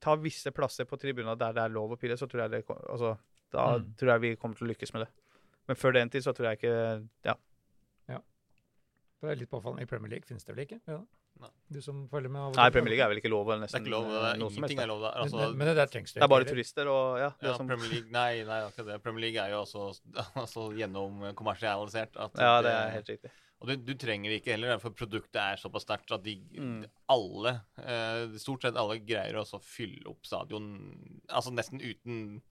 ta 0.00 0.14
visse 0.20 0.50
plasser 0.56 0.84
på 0.88 0.96
tribunene 1.00 1.36
der 1.40 1.52
det 1.56 1.62
er 1.66 1.72
lov 1.74 1.92
å 1.92 1.98
pyre, 2.00 2.16
så 2.20 2.26
tror 2.28 2.46
jeg 2.46 2.50
det 2.56 2.64
altså, 2.88 3.16
Da 3.52 3.78
Mm. 3.78 3.92
tror 3.96 4.10
jeg 4.12 4.20
vi 4.20 4.30
kommer 4.36 4.56
til 4.58 4.66
å 4.66 4.70
lykkes 4.72 4.92
med 4.94 5.04
det. 5.04 5.10
Men 5.68 5.76
før 5.78 5.92
den 5.94 6.10
tid 6.10 6.22
så 6.24 6.32
tror 6.34 6.48
jeg 6.50 6.58
ikke 6.58 7.08
Ja. 7.24 7.34
Det 9.22 9.30
er 9.32 9.38
litt 9.40 9.48
påfallende. 9.50 9.82
I 9.82 9.86
Premier 9.88 10.10
League 10.10 10.26
finnes 10.28 10.44
det 10.44 10.54
vel 10.54 10.64
ikke? 10.66 10.80
Ja. 10.86 10.98
Nei. 11.40 11.50
Du 11.68 11.80
som 11.84 12.04
følger 12.08 12.32
med? 12.32 12.40
av 12.40 12.54
Nei. 12.56 12.66
Premier 12.72 12.94
League 12.94 13.04
er 13.04 13.10
vel 13.12 13.20
ikke 13.20 13.32
lov? 13.32 13.48
Det 13.50 13.68
er 13.68 13.80
ikke 13.82 13.92
lov. 13.92 14.06
Det 14.08 14.18
eh, 14.18 14.28
er, 14.28 14.44
ingenting 14.46 14.82
er 14.84 14.90
lov 14.90 15.02
der. 15.04 15.16
Altså, 15.22 15.40
men, 15.42 15.56
men 15.60 15.70
det 15.70 15.74
der 15.76 15.90
trengs 15.92 16.14
det 16.14 16.20
Det 16.20 16.26
er 16.26 16.32
bare 16.32 16.46
turister 16.48 16.90
og 16.92 17.18
ja. 17.20 17.30
Det 17.40 17.50
ja, 17.50 17.56
som, 17.58 17.68
Premier 17.68 17.92
League 17.92 18.14
Nei, 18.14 18.30
nei, 18.48 18.60
akkurat 18.68 18.92
det. 18.92 19.00
Premier 19.04 19.26
League 19.26 19.42
er 19.42 19.52
jo 19.52 19.64
også 19.64 19.88
altså, 20.44 20.68
gjennomkommersialisert. 20.78 22.16
ja, 22.16 22.54
det 22.64 22.72
er 22.72 22.94
helt 22.96 23.12
riktig. 23.16 23.32
Og 23.56 23.70
du, 23.70 23.74
du 23.80 23.94
trenger 23.96 24.32
det 24.32 24.40
ikke 24.42 24.52
heller, 24.52 24.76
for 24.82 24.92
produktet 24.96 25.38
er 25.40 25.60
såpass 25.60 25.86
sterkt 25.86 26.12
at 26.12 26.24
de 26.24 26.34
Mm. 26.56 26.84
alle, 27.12 27.52
eh, 27.80 28.36
stort 28.40 28.64
sett 28.66 28.76
alle, 28.76 28.98
greier 29.04 29.36
å 29.40 29.60
fylle 29.64 30.04
opp 30.10 30.24
stadion 30.28 30.66
altså 31.28 31.52
nesten 31.52 31.80
uten 31.80 32.42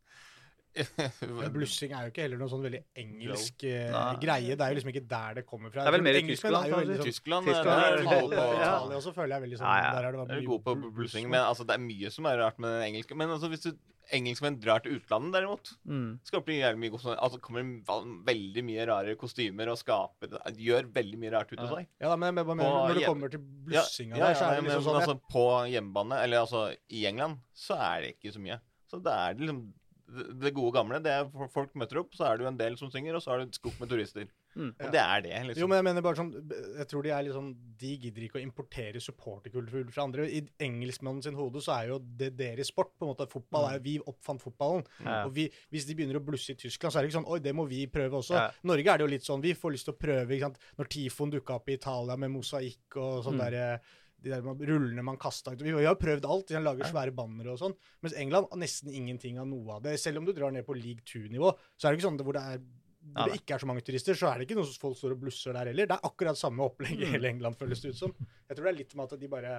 blussing 1.55 1.93
er 1.95 2.07
jo 2.07 2.11
ikke 2.13 2.25
heller 2.25 2.39
noe 2.41 2.51
sånn 2.51 2.63
veldig 2.65 2.81
engelsk 3.01 3.63
eh, 3.69 3.89
Nei. 3.93 4.03
greie. 4.21 4.55
Det 4.57 4.65
er 4.65 4.73
jo 4.73 4.79
liksom 4.79 4.91
ikke 4.93 5.05
der 5.15 5.39
det 5.39 5.45
kommer 5.47 5.71
fra. 5.73 5.85
Det 5.85 5.91
er 5.93 5.97
vel 5.97 6.05
mer 6.05 6.19
i 6.19 6.21
er 6.23 6.29
Tyskland, 6.33 6.75
veldig 6.75 6.99
sånn- 6.99 7.09
Tyskland, 7.09 7.49
Tyskland 7.51 7.71
der 7.71 7.85
er- 7.85 7.93
er 7.93 7.97
de 7.97 8.05
gode 8.05 8.15
Italia, 8.15 8.45
på, 8.45 8.61
Italia 8.61 9.01
også 9.01 9.15
føler 9.15 9.35
jeg 9.37 9.45
veldig 9.47 9.59
sånn 9.63 9.67
Ja, 9.71 9.81
ja. 9.81 9.91
Der 9.95 10.05
er 10.05 10.11
det 10.19 10.29
er 10.35 10.39
de 10.41 10.47
gode 10.51 10.63
på 10.67 10.93
blussing. 10.99 11.29
Men 11.29 11.41
altså, 11.47 11.65
det 11.67 11.75
er 11.79 11.83
mye 11.85 12.11
som 12.11 12.25
er 12.25 12.37
rart 12.43 12.59
med 12.59 12.69
den 12.79 12.87
engelske. 12.93 13.15
Men 13.15 13.29
altså, 13.29 13.49
hvis 13.51 13.63
du 13.69 13.71
engelskmenn 14.13 14.59
drar 14.61 14.83
til 14.85 14.99
utlandet, 14.99 15.33
derimot, 15.33 15.71
Mm. 15.89 16.19
skal 16.23 16.39
det 16.39 16.45
bli 16.45 16.59
jævlig 16.61 16.77
mye 16.83 16.91
god 16.93 17.01
sånn- 17.01 17.17
Altså, 17.17 17.39
kommer 17.41 17.63
det 17.63 18.25
veldig 18.27 18.63
mye 18.63 18.85
rare 18.85 19.15
kostymer 19.15 19.67
og 19.71 19.77
skaper 19.81 20.29
Gjør 20.53 20.91
veldig 20.93 21.17
mye 21.17 21.31
rart 21.33 21.51
ut 21.53 21.59
av 21.59 21.69
seg. 21.73 21.87
Ja, 21.99 22.09
da, 22.09 22.15
men, 22.15 22.35
men, 22.35 22.45
men 22.45 22.57
På 22.59 22.87
når 22.87 22.93
det 22.99 23.05
kommer 23.07 23.31
til 23.31 23.39
Ja, 23.39 23.81
blussinga 23.81 24.17
ja, 24.17 24.27
ja, 24.27 24.33
så 24.35 24.41
ja, 24.41 24.51
er 24.51 24.55
det 24.55 24.63
men, 24.63 24.71
liksom 24.71 24.83
sånn 24.85 25.01
altså, 25.01 25.21
På 25.31 25.45
hjemmebane, 25.71 26.21
eller 26.21 26.37
altså 26.45 26.75
i 26.91 27.05
England, 27.07 27.39
så 27.55 27.79
er 27.79 28.01
det 28.01 28.15
ikke 28.19 28.33
så 28.35 28.39
mye. 28.39 28.59
Så 28.87 29.01
det 29.01 29.11
er 29.11 29.33
liksom 29.41 29.73
det 30.07 30.51
gode 30.53 30.71
gamle. 30.75 30.99
det 31.01 31.11
er 31.11 31.47
Folk 31.49 31.73
møter 31.75 31.97
opp, 32.03 32.11
så 32.13 32.27
er 32.29 32.37
det 32.37 32.45
jo 32.45 32.49
en 32.51 32.57
del 32.59 32.75
som 32.77 32.91
synger, 32.93 33.15
og 33.17 33.21
så 33.25 33.31
er 33.33 33.39
det 33.41 33.47
et 33.49 33.55
skog 33.57 33.73
med 33.81 33.89
turister. 33.89 34.27
Mm. 34.55 34.69
Og 34.79 34.91
det 34.93 34.99
er 35.01 35.21
det, 35.25 35.31
liksom. 35.49 35.61
Jo, 35.63 35.67
men 35.67 35.79
jeg 35.81 35.83
mener 35.83 36.01
bare 36.05 36.15
sånn 36.15 36.29
Jeg 36.77 36.85
tror 36.87 37.03
de 37.03 37.09
er 37.11 37.23
litt 37.25 37.33
sånn 37.35 37.49
De 37.81 37.89
gidder 37.99 38.23
ikke 38.23 38.37
å 38.39 38.43
importere 38.45 39.01
supporterkultur 39.03 39.89
fra 39.91 40.05
andre. 40.07 40.29
I 40.31 40.45
engelskmannen 40.63 41.25
sin 41.25 41.35
hode 41.35 41.59
så 41.65 41.73
er 41.75 41.89
jo 41.89 41.97
det 41.99 42.29
deres 42.39 42.69
sport. 42.71 42.93
på 42.95 43.03
en 43.03 43.11
måte 43.11 43.27
Fotball 43.27 43.67
er 43.73 43.79
Vi 43.83 43.97
oppfant 43.99 44.39
fotballen. 44.45 44.85
Ja. 45.03 45.25
Og 45.25 45.33
vi, 45.35 45.49
hvis 45.73 45.85
de 45.89 45.97
begynner 45.99 46.21
å 46.21 46.23
blusse 46.23 46.53
i 46.55 46.59
Tyskland, 46.61 46.93
så 46.93 46.99
er 46.99 47.03
det 47.03 47.11
ikke 47.11 47.19
sånn 47.19 47.27
Oi, 47.35 47.39
det 47.43 47.55
må 47.57 47.67
vi 47.67 47.83
prøve 47.91 48.21
også. 48.21 48.37
Ja. 48.39 48.47
Norge 48.63 48.87
er 48.93 48.97
det 49.01 49.07
jo 49.09 49.11
litt 49.17 49.27
sånn 49.27 49.43
Vi 49.43 49.51
får 49.59 49.75
lyst 49.75 49.89
til 49.89 49.97
å 49.97 49.99
prøve. 49.99 50.29
ikke 50.37 50.47
sant? 50.47 50.59
Når 50.79 50.87
Tifon 50.95 51.35
dukka 51.35 51.59
opp 51.59 51.67
i 51.69 51.75
Italia 51.75 52.15
med 52.15 52.31
mosaikk 52.31 52.95
og 52.95 53.23
sånn 53.25 53.35
Mm. 53.35 53.43
derre 53.43 53.81
de 54.25 54.31
der 54.33 54.41
rullene 54.71 55.03
man 55.05 55.19
kasta 55.21 55.53
ut. 55.53 55.61
Vi 55.61 55.73
har 55.85 55.97
prøvd 56.01 56.25
alt. 56.25 56.47
De 56.49 56.61
lager 56.65 56.89
svære 56.89 57.13
bannere 57.15 57.53
og 57.53 57.61
sånn. 57.61 57.75
Mens 58.03 58.15
England 58.17 58.49
har 58.51 58.59
nesten 58.61 58.89
ingenting 58.93 59.37
av 59.41 59.47
noe 59.49 59.77
av 59.77 59.85
det. 59.85 59.95
Selv 60.01 60.17
om 60.21 60.25
du 60.27 60.33
drar 60.33 60.51
ned 60.55 60.65
på 60.65 60.75
league 60.77 61.05
2-nivå, 61.05 61.53
så 61.77 61.87
er 61.87 61.93
det 61.93 62.01
ikke 62.01 62.09
sånn 62.09 62.19
hvor 62.25 62.35
det 62.39 62.43
er 62.55 62.65
hvor 63.05 63.29
det 63.29 63.35
ikke 63.37 63.53
er 63.53 63.61
så 63.61 63.67
mange 63.69 63.83
turister, 63.85 64.17
så 64.17 64.31
er 64.31 64.39
det 64.41 64.47
ikke 64.47 64.55
noe 64.57 64.65
som 64.65 64.79
folk 64.81 64.95
står 64.97 65.11
og 65.13 65.19
blusser 65.21 65.53
der 65.53 65.67
heller. 65.69 65.85
Det 65.85 65.93
er 65.93 66.07
akkurat 66.09 66.39
samme 66.39 66.65
opplegg 66.65 66.95
Mm. 66.97 67.03
i 67.05 67.09
hele 67.13 67.29
England, 67.29 67.55
føles 67.59 67.77
det 67.83 67.91
ut 67.93 67.99
som. 67.99 68.15
Jeg 68.49 68.57
tror 68.57 68.65
det 68.65 68.71
er 68.71 68.77
litt 68.79 68.95
med 68.97 69.13
at 69.13 69.19
de 69.21 69.27
bare 69.29 69.51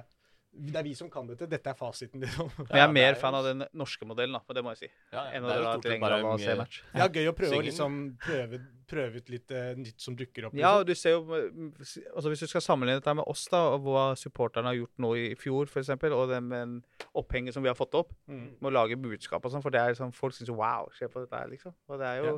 Det 0.57 0.75
er 0.79 0.83
vi 0.87 0.93
som 0.97 1.09
kan 1.11 1.27
dette. 1.27 1.45
Dette 1.49 1.69
er 1.69 1.75
fasiten, 1.77 2.21
liksom. 2.23 2.47
Jeg 2.71 2.81
er 2.81 2.89
mer 2.91 3.11
er 3.11 3.17
fan 3.19 3.35
av 3.37 3.43
den 3.45 3.59
norske 3.77 4.07
modellen, 4.09 4.33
da, 4.33 4.53
det 4.57 4.63
må 4.65 4.71
jeg 4.73 4.79
si. 4.79 4.87
Ja, 5.13 5.25
ja, 5.27 5.33
Enn 5.37 5.43
det 5.45 5.51
er 5.53 5.59
jo 5.61 5.67
stort 5.67 5.85
sett 5.85 6.01
bare 6.01 6.17
å 6.25 6.31
se 6.41 6.55
match. 6.57 6.79
Det 6.95 7.07
gøy 7.19 7.27
å 7.29 7.33
prøve 7.37 7.59
å 7.59 7.65
liksom 7.67 7.97
prøve, 8.23 8.59
prøve 8.89 9.21
ut 9.21 9.29
litt 9.29 9.53
uh, 9.53 9.67
nytt 9.77 10.01
som 10.01 10.15
dukker 10.17 10.47
opp. 10.49 10.55
Ja, 10.57 10.71
Liksom. 10.71 10.81
og 10.81 10.87
du 10.87 10.95
ser 10.95 11.11
jo 11.11 11.21
mm, 11.27 11.69
altså 12.15 12.31
Hvis 12.33 12.41
du 12.41 12.47
skal 12.47 12.65
sammenligne 12.65 13.01
dette 13.03 13.13
med 13.19 13.29
oss, 13.29 13.45
da, 13.53 13.61
og 13.75 13.85
hva 13.85 14.07
supporterne 14.17 14.71
har 14.71 14.79
gjort 14.79 14.97
nå 15.05 15.13
i 15.19 15.27
fjor, 15.37 15.69
f.eks., 15.69 15.93
og 16.09 16.25
det 16.33 16.41
med 16.43 16.81
opphenget 17.13 17.53
som 17.53 17.61
vi 17.67 17.69
har 17.69 17.77
fått 17.77 17.93
opp, 17.99 18.15
Mm. 18.27 18.57
med 18.59 18.71
å 18.71 18.73
lage 18.73 18.97
budskap 18.99 19.45
og 19.45 19.51
sånn, 19.53 19.61
for 19.61 19.69
det 19.71 19.79
er 19.83 19.93
sånn 19.99 20.11
folk 20.15 20.33
syns 20.33 20.49
wow, 20.49 20.89
se 20.97 21.05
på 21.07 21.21
dette 21.23 21.37
her, 21.37 21.47
liksom. 21.53 21.73
Og 21.87 21.99
det 22.01 22.07
er 22.07 22.23
jo 22.25 22.37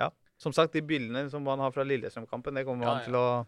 Ja. 0.00 0.08
Som 0.40 0.52
sagt, 0.56 0.72
de 0.72 0.80
bildene 0.80 1.28
som 1.30 1.44
man 1.44 1.58
har 1.60 1.70
fra 1.76 1.84
Lillestrøm-kampen, 1.84 2.54
det 2.56 2.64
kommer 2.64 2.86
Ja, 2.86 2.94
man 2.94 3.02
ja. 3.02 3.04
til 3.04 3.14
å 3.20 3.46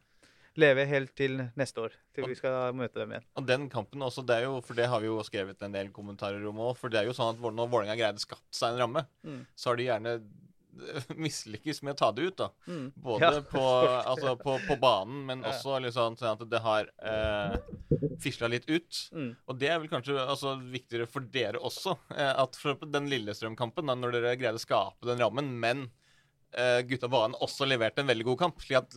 leve 0.61 0.84
helt 0.86 1.14
til 1.16 1.38
neste 1.57 1.80
år. 1.80 1.94
Til 2.14 2.26
vi 2.28 2.34
skal 2.36 2.74
møte 2.76 3.00
dem 3.00 3.14
igjen. 3.14 3.24
Og 3.40 3.46
den 3.48 3.68
kampen 3.72 4.03
også, 4.05 4.24
det 4.28 4.36
er 4.40 4.42
jo, 4.48 4.61
for 4.61 4.74
det 4.76 4.86
har 4.92 5.00
vi 5.00 5.07
jo 5.09 5.22
skrevet 5.24 5.62
en 5.64 5.72
del 5.72 5.88
kommentarer 5.94 6.44
om 6.50 6.59
òg. 6.61 6.76
For 6.76 6.92
det 6.92 7.00
er 7.00 7.09
jo 7.09 7.14
sånn 7.16 7.34
at 7.36 7.40
når 7.40 7.70
Vålerenga 7.72 7.96
greide 7.96 8.20
skapt 8.22 8.48
seg 8.55 8.74
en 8.74 8.82
ramme, 8.84 9.07
Mm. 9.24 9.46
så 9.57 9.70
har 9.72 9.76
de 9.80 9.84
gjerne 9.88 10.16
mislykkes 11.20 11.82
med 11.84 11.94
å 11.94 11.98
ta 12.00 12.11
det 12.16 12.22
ut. 12.30 12.36
da. 12.36 12.48
Mm. 12.66 12.92
Både 12.96 13.20
Ja, 13.28 13.40
på, 13.44 13.62
altså 14.12 14.34
på, 14.40 14.59
på 14.68 14.76
banen, 14.80 15.24
men 15.28 15.42
Ja. 15.42 15.50
også 15.53 15.78
liksom 15.84 16.16
sånn 16.20 16.36
at 16.40 16.44
det 16.50 16.61
har 16.64 16.88
eh, 17.03 17.57
fisla 18.20 18.48
litt 18.48 18.68
ut. 18.70 19.03
Mm. 19.12 19.32
Og 19.48 19.59
det 19.61 19.68
er 19.72 19.78
vel 19.82 19.88
kanskje 19.92 20.16
altså, 20.20 20.55
viktigere 20.72 21.07
for 21.09 21.20
dere 21.20 21.61
også. 21.61 21.96
Eh, 22.16 22.32
at 22.44 22.57
for 22.61 22.74
den 22.86 23.09
Lillestrøm-kampen, 23.12 23.86
da, 23.88 23.94
når 23.98 24.12
dere 24.18 24.36
greide 24.40 24.61
å 24.61 24.64
skape 24.64 25.07
den 25.09 25.20
rammen, 25.20 25.53
men 25.61 25.90
eh, 26.57 26.80
gutta 26.88 27.09
banen 27.12 27.36
også 27.40 27.68
leverte 27.68 28.00
en 28.05 28.09
veldig 28.12 28.24
god 28.32 28.38
kamp, 28.46 28.61
slik 28.64 28.80
at 28.82 28.96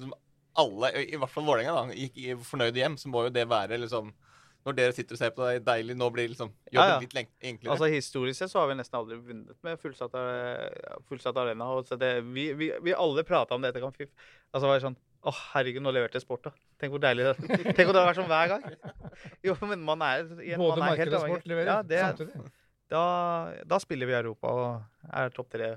alle, 0.62 0.92
i 1.04 1.18
hvert 1.20 1.32
fall 1.34 1.46
Vålerenga, 1.48 1.94
gikk 1.96 2.16
fornøyd 2.18 2.46
fornøyde 2.50 2.82
hjem, 2.82 2.96
så 3.02 3.12
må 3.12 3.26
jo 3.28 3.34
det 3.36 3.44
være 3.52 3.80
liksom 3.82 4.14
Når 4.66 4.76
dere 4.80 4.94
sitter 4.98 5.14
og 5.14 5.20
ser 5.20 5.34
på 5.36 5.46
det, 5.46 5.60
deilig, 5.68 5.94
nå 6.00 6.08
blir 6.10 6.30
liksom 6.32 6.50
jobben 6.74 6.74
Ja, 6.74 6.86
ja. 6.96 7.00
litt 7.04 7.14
enklere. 7.46 7.72
Altså 7.76 7.90
Historisk 7.92 8.40
sett 8.40 8.50
så 8.50 8.64
har 8.64 8.72
vi 8.72 8.78
nesten 8.80 8.98
aldri 8.98 9.20
vunnet 9.22 9.60
med 9.68 9.78
fullsatt, 9.78 10.16
eh, 10.18 10.96
fullsatt 11.06 11.38
arena. 11.38 11.68
Og 11.76 11.86
så 11.86 12.00
det, 12.02 12.10
vi, 12.34 12.48
vi, 12.58 12.72
vi 12.82 12.96
alle 12.98 13.24
prata 13.28 13.54
om 13.54 13.62
det 13.62 13.70
etter 13.70 13.84
kamp. 13.86 14.00
Altså 14.02 14.66
var 14.66 14.80
det 14.80 14.88
sånn 14.88 14.98
Å, 15.26 15.34
herregud, 15.54 15.82
nå 15.86 15.94
leverte 15.94 16.18
jeg 16.18 16.26
Sport, 16.26 16.48
da. 16.50 16.52
Tenk 16.82 16.96
hvor 16.96 17.02
deilig 17.04 17.28
det 17.28 17.36
er. 17.36 17.62
Tenk 17.78 17.88
om 17.90 17.94
det 17.94 18.02
hadde 18.02 18.08
vært 18.10 18.20
sånn 18.24 18.32
hver 18.32 18.52
gang. 18.56 18.66
Jo, 19.46 19.56
men 19.70 19.86
man 19.86 20.02
er, 20.06 20.26
igjen, 20.42 20.62
Både 20.62 20.82
man 20.82 20.92
marked 20.96 21.14
og 21.14 21.24
sport 21.28 21.48
leverer 21.50 21.72
Ja, 21.72 21.78
det, 21.86 22.02
samtidig. 22.10 22.52
da, 22.94 23.04
da 23.66 23.80
spiller 23.82 24.10
vi 24.10 24.14
i 24.14 24.20
Europa 24.24 24.54
og 24.54 25.10
er 25.22 25.34
topp 25.34 25.50
tre. 25.54 25.76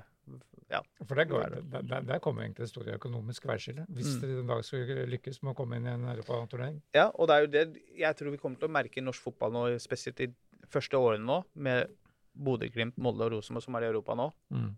Ja. 0.69 0.81
For 1.07 1.15
der, 1.17 1.25
går, 1.25 1.55
der, 1.71 2.01
der, 2.05 2.19
kommer 2.21 2.43
egentlig 2.43 2.67
det 2.67 2.69
store 2.69 2.93
økonomiske 2.99 3.47
veiskillet. 3.49 3.87
Hvis 3.89 4.15
Mm. 4.15 4.21
dere 4.21 4.39
en 4.43 4.47
dag 4.51 4.63
skulle 4.63 5.05
lykkes 5.09 5.41
med 5.41 5.53
å 5.53 5.57
komme 5.57 5.77
inn 5.79 5.87
i 5.87 5.93
en 5.95 6.05
europaturnering. 6.11 6.81
ja, 6.93 7.07
og 7.15 7.27
det 7.27 7.35
er 7.35 7.41
jo 7.41 7.47
det 7.47 7.81
jeg 7.97 8.15
tror 8.15 8.31
vi 8.31 8.37
kommer 8.37 8.59
til 8.59 8.69
å 8.69 8.71
merke 8.71 8.97
i 9.01 9.01
norsk 9.05 9.21
fotball 9.23 9.51
nå, 9.51 9.63
spesielt 9.81 10.19
i 10.21 10.27
første 10.69 10.93
årene 10.97 11.25
nå, 11.25 11.43
med 11.55 11.89
Bodø-Glimt, 12.37 12.97
Molde 12.97 13.25
og 13.25 13.31
Rosenborg 13.31 13.63
som 13.63 13.75
er 13.75 13.81
i 13.87 13.89
Europa 13.91 14.15
nå. 14.15 14.31
Mm. 14.53 14.77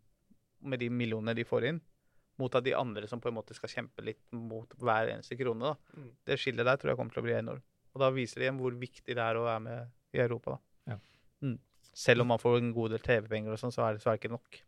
med 0.63 0.79
de 0.79 0.89
millionene 0.89 1.33
de 1.35 1.43
får 1.43 1.63
inn, 1.65 1.81
mot 2.37 2.53
av 2.55 2.61
de 2.63 2.73
andre 2.73 3.07
som 3.07 3.19
på 3.19 3.27
en 3.29 3.33
måte 3.35 3.53
skal 3.53 3.69
kjempe 3.69 4.03
litt 4.05 4.21
mot 4.31 4.69
hver 4.77 5.09
eneste 5.09 5.35
krone. 5.35 5.59
da. 5.59 5.75
Mm. 5.97 6.11
Det 6.25 6.37
skillet 6.39 6.65
der 6.65 6.77
tror 6.77 6.91
jeg 6.91 6.97
kommer 6.97 7.11
til 7.13 7.23
å 7.23 7.25
bli 7.25 7.33
enormt. 7.33 7.63
Og 7.93 7.99
da 7.99 8.09
viser 8.11 8.39
det 8.39 8.45
igjen 8.47 8.59
hvor 8.61 8.71
viktig 8.71 9.15
det 9.15 9.17
er 9.17 9.35
å 9.35 9.43
være 9.43 9.59
med 9.59 9.89
i 10.13 10.19
Europa. 10.19 10.51
da. 10.51 10.93
Ja. 10.93 10.99
Mm. 11.41 11.59
Selv 11.93 12.21
om 12.21 12.27
man 12.27 12.37
får 12.39 12.57
en 12.59 12.73
god 12.73 12.91
del 12.91 12.99
TV-penger 12.99 13.51
og 13.51 13.59
sånn, 13.59 13.73
så 13.73 13.83
er 13.89 13.93
det, 13.97 14.01
så 14.03 14.11
er 14.11 14.17
det 14.17 14.21
ikke 14.23 14.31
nok. 14.37 14.61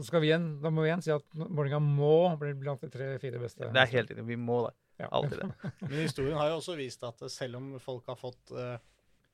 Så 0.00 0.08
skal 0.08 0.22
vi 0.24 0.30
igjen, 0.30 0.46
da 0.62 0.70
må 0.72 0.84
vi 0.84 0.88
igjen 0.88 1.02
si 1.04 1.10
at 1.12 1.24
Vålerenga 1.36 1.80
må 1.84 2.12
bli 2.40 2.54
blant 2.56 2.80
de 2.80 2.88
tre-fire 2.92 3.40
beste. 3.42 3.68
Det 3.68 3.82
er 3.82 3.90
helt 3.92 4.14
enig. 4.14 4.24
Vi 4.30 4.38
må 4.40 4.62
det. 4.66 4.72
Ja. 5.02 5.10
Alltid 5.16 5.42
det. 5.42 5.50
Men 5.90 5.98
historien 6.00 6.38
har 6.40 6.48
jo 6.52 6.60
også 6.60 6.76
vist 6.78 7.04
at 7.04 7.20
eh, 7.24 7.32
selv 7.32 7.60
om 7.60 7.74
folk 7.80 8.08
har 8.08 8.16
fått 8.20 8.52
uh, 8.56 8.74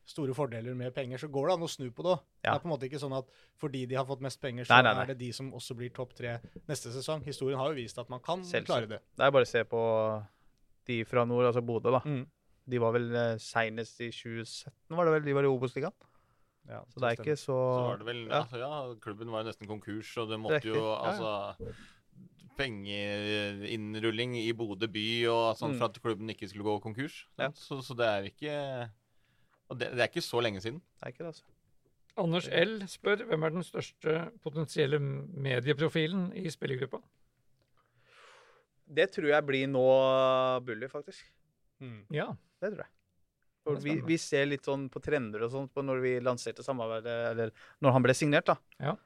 store 0.06 0.34
fordeler 0.34 0.74
med 0.78 0.94
penger, 0.94 1.18
så 1.22 1.30
går 1.30 1.48
det 1.48 1.54
an 1.56 1.66
å 1.66 1.70
snu 1.70 1.86
på 1.94 2.04
det. 2.06 2.16
Ja. 2.42 2.52
Det 2.52 2.54
er 2.56 2.62
på 2.62 2.68
en 2.68 2.74
måte 2.74 2.86
ikke 2.90 3.00
sånn 3.02 3.16
at 3.18 3.30
fordi 3.62 3.84
de 3.90 3.98
har 3.98 4.06
fått 4.06 4.22
mest 4.26 4.40
penger, 4.42 4.66
så 4.68 4.76
Nei, 4.76 4.82
nei, 4.86 4.94
nei. 4.98 5.04
er 5.06 5.12
det 5.14 5.18
de 5.24 5.30
som 5.34 5.52
også 5.58 5.78
blir 5.78 5.94
topp 5.94 6.14
tre 6.18 6.36
neste 6.70 6.94
sesong. 6.94 7.22
Historien 7.26 7.58
har 7.62 7.70
jo 7.72 7.78
vist 7.78 7.98
at 8.02 8.10
man 8.12 8.22
kan 8.22 8.42
Selvsyn. 8.46 8.68
klare 8.70 8.90
det. 8.96 9.00
Det 9.18 9.26
er 9.26 9.34
bare 9.34 9.48
å 9.48 9.50
se 9.50 9.62
på 9.70 9.82
de 10.86 11.00
fra 11.06 11.24
nord, 11.26 11.48
altså 11.48 11.62
Bodø, 11.66 11.94
da. 11.94 12.02
Mm. 12.06 12.24
De 12.66 12.82
var 12.82 12.94
vel 12.94 13.08
uh, 13.14 13.24
seinest 13.42 14.02
i 14.02 14.10
2017, 14.14 14.74
var 14.98 15.06
det 15.06 15.16
vel? 15.18 15.26
De 15.26 15.34
var 15.38 15.46
i 15.46 15.50
Obos-ligaen. 15.50 15.94
Ja, 16.68 16.80
Så 16.90 16.98
det 17.00 17.08
er 17.10 17.20
ikke 17.22 17.36
så 17.38 17.54
Så 17.54 17.82
var 17.86 17.96
det 18.00 18.06
vel 18.08 18.24
ja. 18.26 18.40
altså, 18.42 18.58
Ja, 18.58 18.94
klubben 19.00 19.30
var 19.30 19.44
jo 19.44 19.50
nesten 19.52 19.68
konkurs, 19.70 20.08
og 20.18 20.28
det 20.32 20.38
måtte 20.42 20.64
jo 20.66 20.82
altså 20.98 21.30
Pengeinnrulling 22.56 24.36
i 24.40 24.52
Bodø 24.56 24.86
by 24.88 25.04
og 25.30 25.56
sånn 25.58 25.74
Mm. 25.74 25.78
for 25.78 25.84
at 25.90 26.00
klubben 26.02 26.30
ikke 26.32 26.48
skulle 26.48 26.64
gå 26.64 26.80
konkurs. 26.82 27.26
Ja. 27.38 27.50
Så, 27.54 27.80
så 27.84 27.94
det 27.96 28.06
er 28.06 28.22
ikke 28.30 28.90
Og 29.68 29.78
det, 29.78 29.90
det 29.92 30.00
er 30.00 30.08
ikke 30.08 30.22
så 30.22 30.40
lenge 30.40 30.60
siden. 30.62 30.78
Det 30.94 31.02
er 31.02 31.08
ikke 31.12 31.24
det, 31.24 31.26
altså. 31.26 31.44
Anders 32.16 32.46
L 32.48 32.80
spør 32.88 33.24
hvem 33.26 33.42
er 33.44 33.50
den 33.50 33.62
største 33.66 34.30
potensielle 34.42 34.98
medieprofilen 35.00 36.30
i 36.38 36.48
spillergruppa? 36.48 37.00
Det 38.88 39.10
tror 39.10 39.26
jeg 39.28 39.44
blir 39.46 39.66
nå 39.66 39.82
Bully, 40.64 40.86
faktisk. 40.88 41.26
Mm. 41.80 42.06
Ja. 42.14 42.28
Det 42.62 42.70
tror 42.72 42.84
jeg. 42.86 42.92
For 43.66 43.80
vi, 43.82 43.96
vi 44.06 44.16
ser 44.22 44.46
litt 44.46 44.64
sånn 44.68 44.86
på 44.94 45.00
trender 45.02 45.42
og 45.42 45.50
sånt 45.50 45.72
på 45.74 45.82
når 45.82 46.00
vi 46.04 46.12
lanserte 46.22 46.62
samarbeidet, 46.62 47.16
eller 47.32 47.50
når 47.82 47.96
han 47.96 48.04
ble 48.06 48.14
signert, 48.14 48.46
da. 48.52 48.56
Ja. 48.78 48.96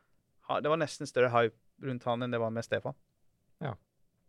Det 0.60 0.68
var 0.68 0.80
nesten 0.82 1.08
større 1.08 1.30
hype 1.32 1.56
rundt 1.86 2.04
han 2.04 2.26
enn 2.26 2.34
det 2.34 2.40
var 2.42 2.50
med 2.52 2.66
Stefan. 2.66 2.92
Ja. 3.64 3.72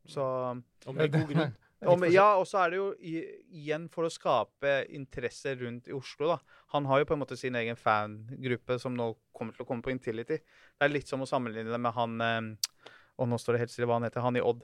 Så 0.08 0.24
Og 0.24 0.96
med 0.96 1.12
god 1.12 1.28
grunn. 1.34 1.52
Om, 1.92 2.04
Ja, 2.14 2.36
og 2.38 2.44
så 2.46 2.60
er 2.62 2.70
det 2.70 2.78
jo 2.78 2.88
i, 3.02 3.16
igjen 3.58 3.88
for 3.90 4.06
å 4.06 4.12
skape 4.14 4.84
interesse 4.94 5.56
rundt 5.58 5.88
i 5.90 5.96
Oslo, 5.98 6.28
da. 6.30 6.36
Han 6.76 6.86
har 6.86 7.02
jo 7.02 7.08
på 7.10 7.16
en 7.18 7.24
måte 7.24 7.34
sin 7.42 7.58
egen 7.58 7.74
fangruppe 7.80 8.78
som 8.80 8.94
nå 8.94 9.08
kommer 9.34 9.58
til 9.58 9.66
å 9.66 9.68
komme 9.72 9.82
på 9.82 9.90
Intility. 9.90 10.38
Det 10.78 10.86
er 10.86 10.94
litt 10.94 11.10
som 11.10 11.26
å 11.26 11.30
sammenligne 11.30 11.74
det 11.74 11.80
med 11.82 11.96
han 11.98 12.22
eh, 12.22 12.70
Og 13.18 13.28
nå 13.34 13.40
står 13.42 13.58
det 13.58 13.64
helt 13.66 13.74
stille 13.74 13.90
hva 13.90 13.98
han 13.98 14.06
heter. 14.06 14.22
Han 14.22 14.38
i 14.38 14.46
Odd. 14.46 14.62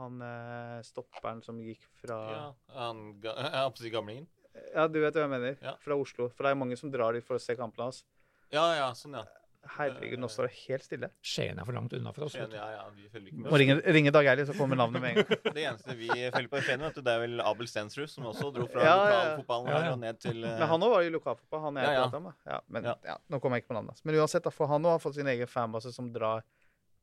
Han 0.00 0.22
eh, 0.24 0.80
stopperen 0.88 1.44
som 1.44 1.60
gikk 1.60 1.84
fra 2.00 2.18
Ja, 2.32 2.48
han, 2.78 3.04
ga- 3.20 3.36
jeg 3.36 3.52
holdt 3.60 3.76
på 3.76 3.82
å 3.82 3.86
si 3.86 3.92
gamlingen. 3.92 4.26
Ja, 4.74 4.86
du 4.88 5.00
vet 5.00 5.14
hva 5.16 5.24
jeg 5.26 5.30
mener. 5.32 5.58
Ja. 5.62 5.76
Fra 5.84 5.96
Oslo. 5.98 6.28
For 6.30 6.44
det 6.46 6.52
er 6.54 6.60
mange 6.60 6.76
som 6.80 6.90
drar 6.92 7.12
dit 7.16 7.24
for 7.26 7.38
å 7.38 7.42
se 7.42 7.56
kampene 7.58 7.88
hans. 7.90 8.04
Ja, 8.52 8.64
ja, 8.78 8.92
sånn, 8.96 9.14
ja. 9.18 9.24
Herregud, 9.68 10.20
nå 10.22 10.28
står 10.32 10.46
det 10.48 10.54
helt 10.64 10.84
stille. 10.86 11.08
Skien 11.20 11.58
er 11.60 11.66
for 11.66 11.76
langt 11.76 11.92
unna 11.92 12.12
for 12.16 12.24
oss. 12.24 12.32
Skien, 12.32 12.52
ja, 12.56 12.68
ja, 12.72 12.84
vi 12.94 13.08
følger 13.12 13.32
ikke 13.34 13.40
Må 13.42 13.50
med. 13.50 13.58
ringe, 13.60 13.74
ringe 13.92 14.12
Dag 14.14 14.28
Eilif, 14.30 14.46
så 14.48 14.54
kommer 14.56 14.78
navnet 14.80 15.02
med 15.02 15.10
en 15.10 15.18
gang. 15.18 15.40
Det 15.58 15.64
eneste 15.66 15.96
vi 15.98 16.08
følger 16.08 16.48
på 16.48 16.60
i 16.60 16.62
Skien, 16.64 16.84
det 16.94 17.12
er 17.12 17.20
vel 17.24 17.42
Abel 17.44 17.68
Stensrud, 17.68 18.08
som 18.08 18.28
også 18.30 18.48
dro 18.54 18.64
fra 18.70 18.86
Ja, 18.86 18.94
lokalfotballen 19.02 19.68
Ja, 19.74 19.80
ja. 19.84 19.90
og 19.92 20.00
ned 20.06 20.20
til 20.22 20.38
uh... 20.46 20.54
Men 20.62 20.70
han 20.72 20.86
òg 20.86 20.94
var 20.94 21.04
jo 21.04 21.12
lokalfotball, 21.18 21.64
han 21.66 21.80
jeg 21.82 21.98
Ja, 21.98 22.06
om. 22.06 22.30
da. 22.30 22.32
Ja, 22.54 22.60
men 22.68 22.88
Ja. 22.88 22.94
ja, 23.10 23.18
nå 23.28 23.40
kommer 23.44 23.58
jeg 23.58 23.66
ikke 23.66 23.74
på 23.74 23.78
navnet 23.80 23.92
hans. 23.98 24.04
Men 24.08 24.20
uansett, 24.22 24.46
da, 24.46 24.54
for 24.54 24.70
han 24.72 24.88
òg 24.88 24.94
har 24.96 25.02
fått 25.04 25.18
sin 25.18 25.28
egen 25.34 25.50
fanbase 25.52 25.92
som 25.92 26.08
drar 26.14 26.46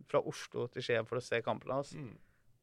fra 0.10 0.24
Oslo 0.26 0.66
til 0.74 0.82
Skien 0.88 1.06
for 1.06 1.22
å 1.22 1.24
se 1.28 1.44
kampene 1.46 1.78
hans. 1.84 1.94
mm. 1.94 2.16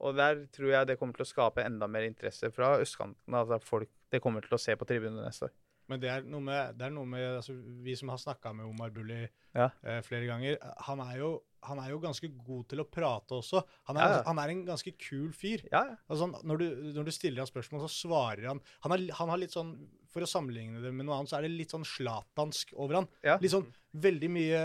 Og 0.02 0.16
der 0.18 0.44
tror 0.54 0.72
jeg 0.74 0.88
det 0.90 0.98
kommer 1.00 1.14
til 1.18 1.24
å 1.26 1.30
skape 1.30 1.62
enda 1.64 1.86
mer 1.90 2.06
interesse 2.08 2.50
fra 2.54 2.74
østkanten. 2.82 3.34
Altså 3.38 3.60
folk 3.62 3.90
det 4.12 4.20
kommer 4.24 4.42
til 4.44 4.56
å 4.56 4.60
se 4.60 4.74
på 4.76 4.86
tribunene 4.88 5.24
neste 5.24 5.46
år. 5.48 5.54
Men 5.90 6.00
det 6.00 6.08
er 6.12 6.22
noe 6.30 6.40
med, 6.44 6.76
det 6.78 6.84
er 6.86 6.92
noe 6.94 7.08
med 7.10 7.24
altså, 7.40 7.52
Vi 7.84 7.94
som 7.98 8.08
har 8.12 8.20
snakka 8.22 8.52
med 8.54 8.68
Omar 8.68 8.92
Bulli 8.94 9.22
Ja. 9.54 9.66
eh, 9.82 9.98
flere 10.06 10.28
ganger, 10.28 10.58
han 10.86 11.00
er, 11.04 11.16
jo, 11.18 11.30
han 11.68 11.80
er 11.82 11.90
jo 11.90 11.98
ganske 12.00 12.28
god 12.46 12.68
til 12.70 12.80
å 12.80 12.86
prate 12.88 13.34
også. 13.34 13.62
Han 13.90 13.98
er, 13.98 14.02
Ja, 14.06 14.14
ja. 14.18 14.22
han 14.28 14.38
er 14.38 14.52
en 14.54 14.62
ganske 14.68 14.92
kul 14.96 15.32
fyr. 15.36 15.64
Ja, 15.72 15.82
ja. 15.90 15.96
Altså, 16.08 16.30
når, 16.46 16.56
du, 16.62 16.68
når 16.96 17.04
du 17.10 17.12
stiller 17.12 17.42
ham 17.42 17.50
spørsmål, 17.50 17.82
så 17.88 17.90
svarer 18.06 18.46
han 18.52 18.62
han 18.86 18.94
har, 18.94 19.04
han 19.18 19.28
har 19.34 19.42
litt 19.42 19.52
sånn, 19.56 19.74
For 20.12 20.24
å 20.24 20.28
sammenligne 20.28 20.82
det 20.84 20.92
med 20.92 21.06
noe 21.08 21.16
annet, 21.18 21.30
så 21.32 21.38
er 21.38 21.46
det 21.46 21.54
litt 21.56 21.72
sånn 21.72 21.86
slatansk 21.88 22.74
over 22.76 23.00
han. 23.00 23.06
Ja. 23.24 23.38
Litt 23.40 23.54
sånn 23.54 23.66
veldig 23.92 24.28
mye 24.32 24.60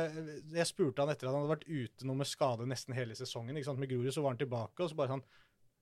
Jeg 0.55 0.67
spurte 0.69 1.03
han 1.03 1.11
etter 1.11 1.27
at 1.27 1.33
han 1.33 1.41
hadde 1.43 1.53
vært 1.55 1.67
ute 1.67 2.07
noe 2.07 2.19
med 2.19 2.27
skade 2.29 2.67
nesten 2.67 2.95
hele 2.95 3.15
sesongen. 3.15 3.55
ikke 3.55 3.69
sant, 3.71 3.79
Med 3.79 3.89
Grorud 3.91 4.11
så 4.15 4.23
var 4.23 4.35
han 4.35 4.41
tilbake, 4.41 4.83
og 4.83 4.91
så 4.91 4.95
bare 4.99 5.15
sånn 5.15 5.23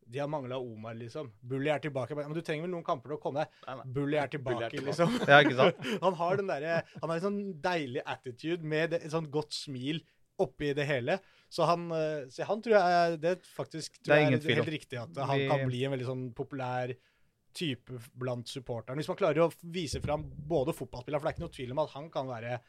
De 0.06 0.20
har 0.22 0.30
mangla 0.30 0.60
Omar, 0.62 0.94
liksom. 0.98 1.32
Bully 1.42 1.72
er 1.74 1.80
tilbake. 1.82 2.14
Bare, 2.14 2.30
Men 2.30 2.38
du 2.38 2.42
trenger 2.46 2.68
vel 2.68 2.74
noen 2.76 2.86
kamper 2.86 3.10
til 3.10 3.18
å 3.18 3.22
komme? 3.24 3.46
deg. 3.66 3.82
Bully 3.86 3.90
er 3.90 3.96
Bully 3.98 4.20
er 4.22 4.28
tilbake, 4.36 4.70
tilbake. 4.70 4.86
liksom. 4.86 5.16
ja 5.28 5.40
ikke 5.42 5.58
sant? 5.58 5.88
Han 6.06 6.14
har 6.22 6.38
den 6.38 6.52
derre 6.52 6.76
Han 7.02 7.10
har 7.10 7.16
en 7.18 7.26
sånn 7.26 7.40
deilig 7.62 8.04
attitude 8.06 8.62
med 8.76 8.94
et 9.00 9.10
sånn 9.14 9.32
godt 9.34 9.54
smil 9.58 10.04
oppi 10.38 10.74
det 10.76 10.86
hele. 10.86 11.18
Så 11.50 11.64
han, 11.66 11.88
eh, 11.96 12.26
så 12.30 12.44
han 12.50 12.62
tror 12.62 12.74
jeg 12.76 13.20
Det 13.24 13.36
faktisk 13.48 14.02
Det 14.04 14.12
er 14.12 14.24
jeg 14.26 14.42
er 14.44 14.58
helt 14.60 14.74
riktig 14.74 14.98
at 15.00 15.16
han 15.30 15.44
kan 15.48 15.62
bli 15.70 15.86
en 15.88 15.94
veldig 15.94 16.08
sånn 16.10 16.24
populær 16.36 16.92
type 17.56 18.00
blant 18.20 18.48
supporterne. 18.52 19.00
Hvis 19.00 19.08
man 19.12 19.18
klarer 19.20 19.46
å 19.48 19.54
vise 19.74 20.02
fram 20.04 20.26
både 20.48 20.74
fotballspillere, 20.76 21.22
for 21.22 21.30
det 21.30 21.34
er 21.34 21.38
ikke 21.40 21.46
noe 21.48 21.56
tvil 21.58 21.72
om 21.76 21.80
at 21.86 21.94
han 21.96 22.10
kan 22.14 22.28
være 22.28 22.60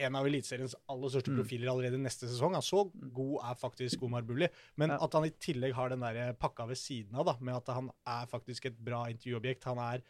en 0.00 0.16
av 0.16 0.24
Eliteseriens 0.24 0.74
aller 0.88 1.10
største 1.12 1.28
Mm. 1.34 1.36
profiler 1.36 1.68
allerede 1.68 1.98
neste 2.00 2.24
sesong. 2.30 2.54
Han 2.56 2.62
så 2.64 2.86
god 3.12 3.42
er 3.44 3.54
faktisk 3.60 4.02
Omar 4.02 4.22
Bulli. 4.24 4.48
Men 4.76 4.88
Ja. 4.90 4.98
at 5.04 5.12
han 5.12 5.24
i 5.24 5.30
tillegg 5.30 5.74
har 5.74 5.90
den 5.90 6.00
der 6.00 6.32
pakka 6.32 6.66
ved 6.66 6.76
siden 6.80 7.14
av, 7.14 7.26
da, 7.26 7.36
med 7.40 7.54
at 7.56 7.66
han 7.74 7.90
er 8.06 8.24
faktisk 8.26 8.64
et 8.66 8.78
bra 8.82 9.04
intervjuobjekt. 9.12 9.64
Han 9.64 9.76
er, 9.78 10.02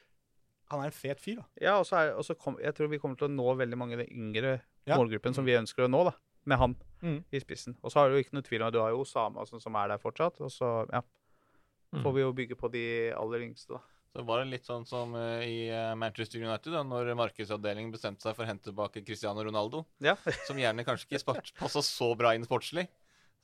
han 0.70 0.80
er 0.80 0.84
en 0.86 0.90
fet 0.92 1.18
fyr, 1.20 1.36
da. 1.36 1.44
Ja, 1.60 1.78
og 1.80 1.84
så 1.86 1.96
er, 1.98 2.14
og 2.14 2.22
så 2.24 2.38
kom, 2.38 2.56
jeg 2.62 2.74
tror 2.76 2.88
vi 2.88 2.98
kommer 2.98 3.16
til 3.18 3.26
å 3.28 3.34
nå 3.34 3.56
veldig 3.58 3.76
mange 3.76 3.94
i 3.98 4.04
den 4.04 4.14
yngre 4.14 4.60
Ja. 4.86 4.96
målgruppen 4.96 5.34
som 5.34 5.44
vi 5.44 5.52
ønsker 5.58 5.82
å 5.86 5.90
nå, 5.90 6.04
da. 6.04 6.14
Med 6.44 6.58
han 6.58 6.76
Mm. 7.02 7.24
i 7.32 7.38
spissen. 7.40 7.76
Og 7.82 7.90
så 7.90 7.94
har 7.96 8.08
du 8.10 8.22
ikke 8.22 8.34
noe 8.34 8.42
tvil 8.42 8.62
om 8.62 8.68
at 8.68 8.72
du 8.72 8.78
har 8.78 8.90
jo 8.90 9.00
Osama 9.02 9.44
som 9.48 9.74
er 9.74 9.88
der 9.88 9.98
fortsatt. 9.98 10.40
Og 10.40 10.48
så 10.50 10.88
ja, 10.92 11.02
Mm. 11.92 12.02
får 12.04 12.14
vi 12.14 12.20
jo 12.20 12.32
bygge 12.32 12.54
på 12.56 12.70
de 12.70 13.10
aller 13.12 13.40
yngste, 13.40 13.68
da. 13.74 13.80
Så 14.16 14.22
var 14.24 14.40
det 14.40 14.48
litt 14.48 14.64
sånn 14.64 14.86
som 14.88 15.12
eh, 15.18 15.42
i 15.44 15.56
eh, 15.68 15.90
Manchester 16.00 16.40
United, 16.40 16.72
da 16.72 16.80
når 16.88 17.10
markedsavdelingen 17.20 17.90
bestemte 17.92 18.24
seg 18.24 18.32
for 18.36 18.46
å 18.46 18.48
hente 18.48 18.70
tilbake 18.70 19.02
Cristiano 19.04 19.42
Ronaldo, 19.44 19.82
Ja. 20.00 20.14
som 20.48 20.56
gjerne 20.56 20.86
kanskje 20.88 21.18
ikke 21.18 21.34
passa 21.60 21.82
så 21.84 22.14
bra 22.16 22.32
inn 22.34 22.46
sportslig. 22.48 22.86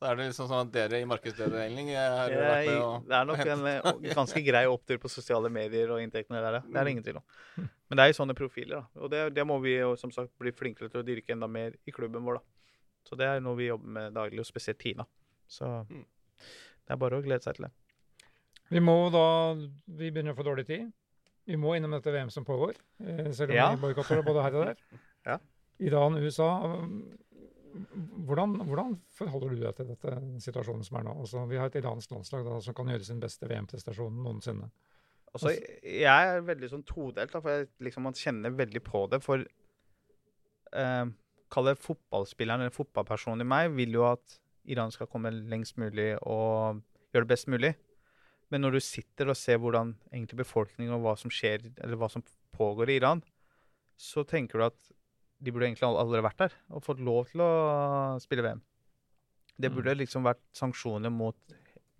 Så 0.00 0.08
er 0.08 0.16
det 0.18 0.24
liksom 0.30 0.48
sånn 0.48 0.64
at 0.64 0.70
dere 0.74 0.98
i 1.02 1.04
markedsavdeling 1.06 1.90
eh, 1.92 2.14
har 2.16 2.32
vært 2.32 2.70
med 2.70 2.78
å 2.80 2.86
å 2.88 2.94
det 3.06 3.18
er 3.18 3.28
nok 3.28 3.42
en 3.52 4.08
ganske 4.16 4.42
grei 4.48 4.64
opptur 4.70 4.98
på 5.02 5.10
sosiale 5.12 5.50
medier 5.52 5.92
og 5.94 6.00
inntektene 6.02 6.40
der. 6.42 6.56
Det 6.64 6.72
er 6.80 6.88
det 6.88 6.94
ingen 6.96 7.04
tvil 7.06 7.20
om. 7.20 7.68
Men 7.92 8.00
det 8.00 8.06
er 8.06 8.10
jo 8.14 8.16
sånne 8.22 8.34
profiler, 8.38 8.80
da. 8.80 9.02
Og 9.04 9.12
det, 9.12 9.20
det 9.36 9.44
må 9.46 9.60
vi 9.62 9.76
jo 9.76 9.92
som 10.00 10.10
sagt 10.14 10.32
bli 10.40 10.50
flinkere 10.56 10.88
til 10.90 11.02
å 11.04 11.06
dyrke 11.06 11.36
enda 11.36 11.46
mer 11.52 11.76
i 11.86 11.92
klubben 11.94 12.24
vår, 12.26 12.40
da. 12.40 12.80
Så 13.06 13.18
det 13.20 13.28
er 13.28 13.44
noe 13.44 13.58
vi 13.60 13.68
jobber 13.68 13.92
med 14.00 14.16
daglig, 14.16 14.40
og 14.42 14.48
spesielt 14.48 14.80
Tina. 14.80 15.04
Så 15.52 15.68
Mm. 15.90 16.02
det 16.88 16.96
er 16.96 16.98
bare 17.04 17.20
å 17.20 17.22
glede 17.28 17.44
seg 17.44 17.60
til 17.60 17.68
det. 17.68 17.72
Vi 18.72 18.80
må 18.80 18.96
da 19.12 19.24
Vi 19.54 20.10
begynner 20.10 20.32
å 20.34 20.38
få 20.38 20.46
dårlig 20.46 20.66
tid. 20.68 20.90
Vi 21.46 21.56
må 21.58 21.74
innom 21.76 21.90
dette 21.96 22.12
VM 22.14 22.30
som 22.30 22.44
pågår, 22.46 22.76
eh, 23.02 23.32
selv 23.34 23.50
om 23.50 23.56
Ja. 23.56 23.70
vi 23.74 23.80
boikotter 23.82 24.20
det 24.20 24.24
både 24.26 24.42
her 24.44 24.54
og 24.60 24.66
der. 24.70 24.76
Ja. 25.26 25.38
Iran, 25.80 26.16
USA. 26.18 26.48
um, 26.66 27.18
Hvordan, 28.26 28.58
hvordan 28.68 28.98
forholder 29.16 29.48
du 29.54 29.60
deg 29.62 29.74
til 29.78 29.86
dette 29.88 30.10
situasjonen 30.44 30.84
som 30.84 30.98
er 30.98 31.04
nå? 31.06 31.14
Altså, 31.22 31.46
vi 31.48 31.56
har 31.56 31.70
et 31.70 31.78
iransk 31.80 32.10
landslag 32.12 32.44
da, 32.44 32.58
som 32.60 32.74
kan 32.76 32.90
gjøre 32.90 33.06
sin 33.06 33.20
beste 33.22 33.48
VM-prestasjon 33.48 34.12
noensinne. 34.22 34.66
Altså, 35.32 35.54
jeg 35.82 36.04
er 36.36 36.42
veldig 36.44 36.68
sånn 36.68 36.84
todelt, 36.84 37.32
da, 37.32 37.40
for 37.40 37.48
jeg, 37.54 37.68
liksom, 37.80 38.02
man 38.04 38.12
kjenner 38.18 38.52
veldig 38.58 38.82
på 38.84 39.06
det. 39.08 39.22
For 39.24 39.46
eh, 40.76 41.06
Kall 41.52 41.68
det 41.68 41.78
fotballspilleren 41.84 42.60
eller 42.64 42.72
fotballpersonen 42.76 43.44
i 43.44 43.48
meg 43.48 43.72
vil 43.76 43.96
jo 43.96 44.04
at 44.10 44.38
Iran 44.72 44.92
skal 44.94 45.08
komme 45.10 45.32
lengst 45.32 45.76
mulig 45.80 46.12
og 46.22 46.78
gjøre 47.12 47.24
det 47.26 47.32
best 47.32 47.48
mulig. 47.52 47.72
Men 48.52 48.60
når 48.66 48.76
du 48.76 48.80
sitter 48.84 49.30
og 49.32 49.38
ser 49.40 49.56
hvordan 49.62 49.94
egentlig 50.12 50.42
befolkningen 50.42 50.92
og 50.98 51.06
hva 51.06 51.14
som 51.20 51.32
skjer, 51.32 51.64
eller 51.80 51.96
hva 52.00 52.10
som 52.12 52.24
pågår 52.52 52.92
i 52.92 52.98
Iran, 53.00 53.22
så 53.96 54.24
tenker 54.28 54.60
du 54.60 54.66
at 54.66 54.90
de 55.42 55.50
burde 55.54 55.66
egentlig 55.70 55.88
aldri 55.88 56.20
vært 56.22 56.42
der 56.44 56.52
og 56.70 56.84
fått 56.84 57.00
lov 57.02 57.30
til 57.32 57.40
å 57.42 57.50
spille 58.22 58.44
VM. 58.44 58.60
Det 59.58 59.70
Mm. 59.70 59.74
burde 59.76 59.96
liksom 59.98 60.22
vært 60.24 60.42
sanksjoner 60.56 61.10
mot 61.12 61.36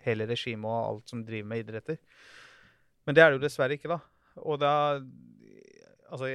hele 0.04 0.26
regimet 0.26 0.64
og 0.68 0.86
alt 0.88 1.08
som 1.08 1.24
driver 1.24 1.48
med 1.48 1.64
idretter. 1.64 1.98
Men 3.06 3.14
det 3.14 3.22
er 3.24 3.30
det 3.30 3.40
jo 3.40 3.46
dessverre 3.48 3.76
ikke, 3.78 3.88
da. 3.88 4.00
Og 4.44 4.58
da 4.60 5.00
Altså, 6.12 6.28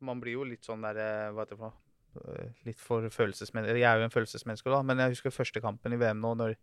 man 0.00 0.20
blir 0.20 0.32
jo 0.38 0.44
litt 0.48 0.64
sånn 0.64 0.80
der 0.80 0.96
eh, 0.96 1.30
Hva 1.34 1.44
heter 1.44 1.56
det 1.56 1.58
for 1.60 1.68
noe? 1.68 2.36
Eh, 2.38 2.52
Litt 2.64 2.80
for 2.80 3.02
følelsesmenneske. 3.12 3.76
Jeg 3.78 3.84
er 3.84 3.98
jo 4.00 4.06
en 4.08 4.14
følelsesmenneske, 4.14 4.70
da, 4.72 4.80
men 4.82 4.96
jeg 4.98 5.12
husker 5.14 5.30
første 5.34 5.60
kampen 5.60 5.92
i 5.92 5.98
VM 6.00 6.20
nå, 6.22 6.30
når, 6.40 6.54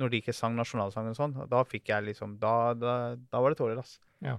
når 0.00 0.12
de 0.12 0.20
ikke 0.20 0.34
sang 0.36 0.56
nasjonalsangen 0.58 1.14
og 1.14 1.18
sånn. 1.18 1.36
Da 1.48 1.62
fikk 1.64 1.88
jeg 1.92 2.10
liksom 2.10 2.36
Da, 2.42 2.74
da, 2.76 3.16
da 3.16 3.40
var 3.40 3.52
det 3.52 3.60
tårer, 3.60 3.80
ass. 3.80 3.98
Ja. 4.24 4.36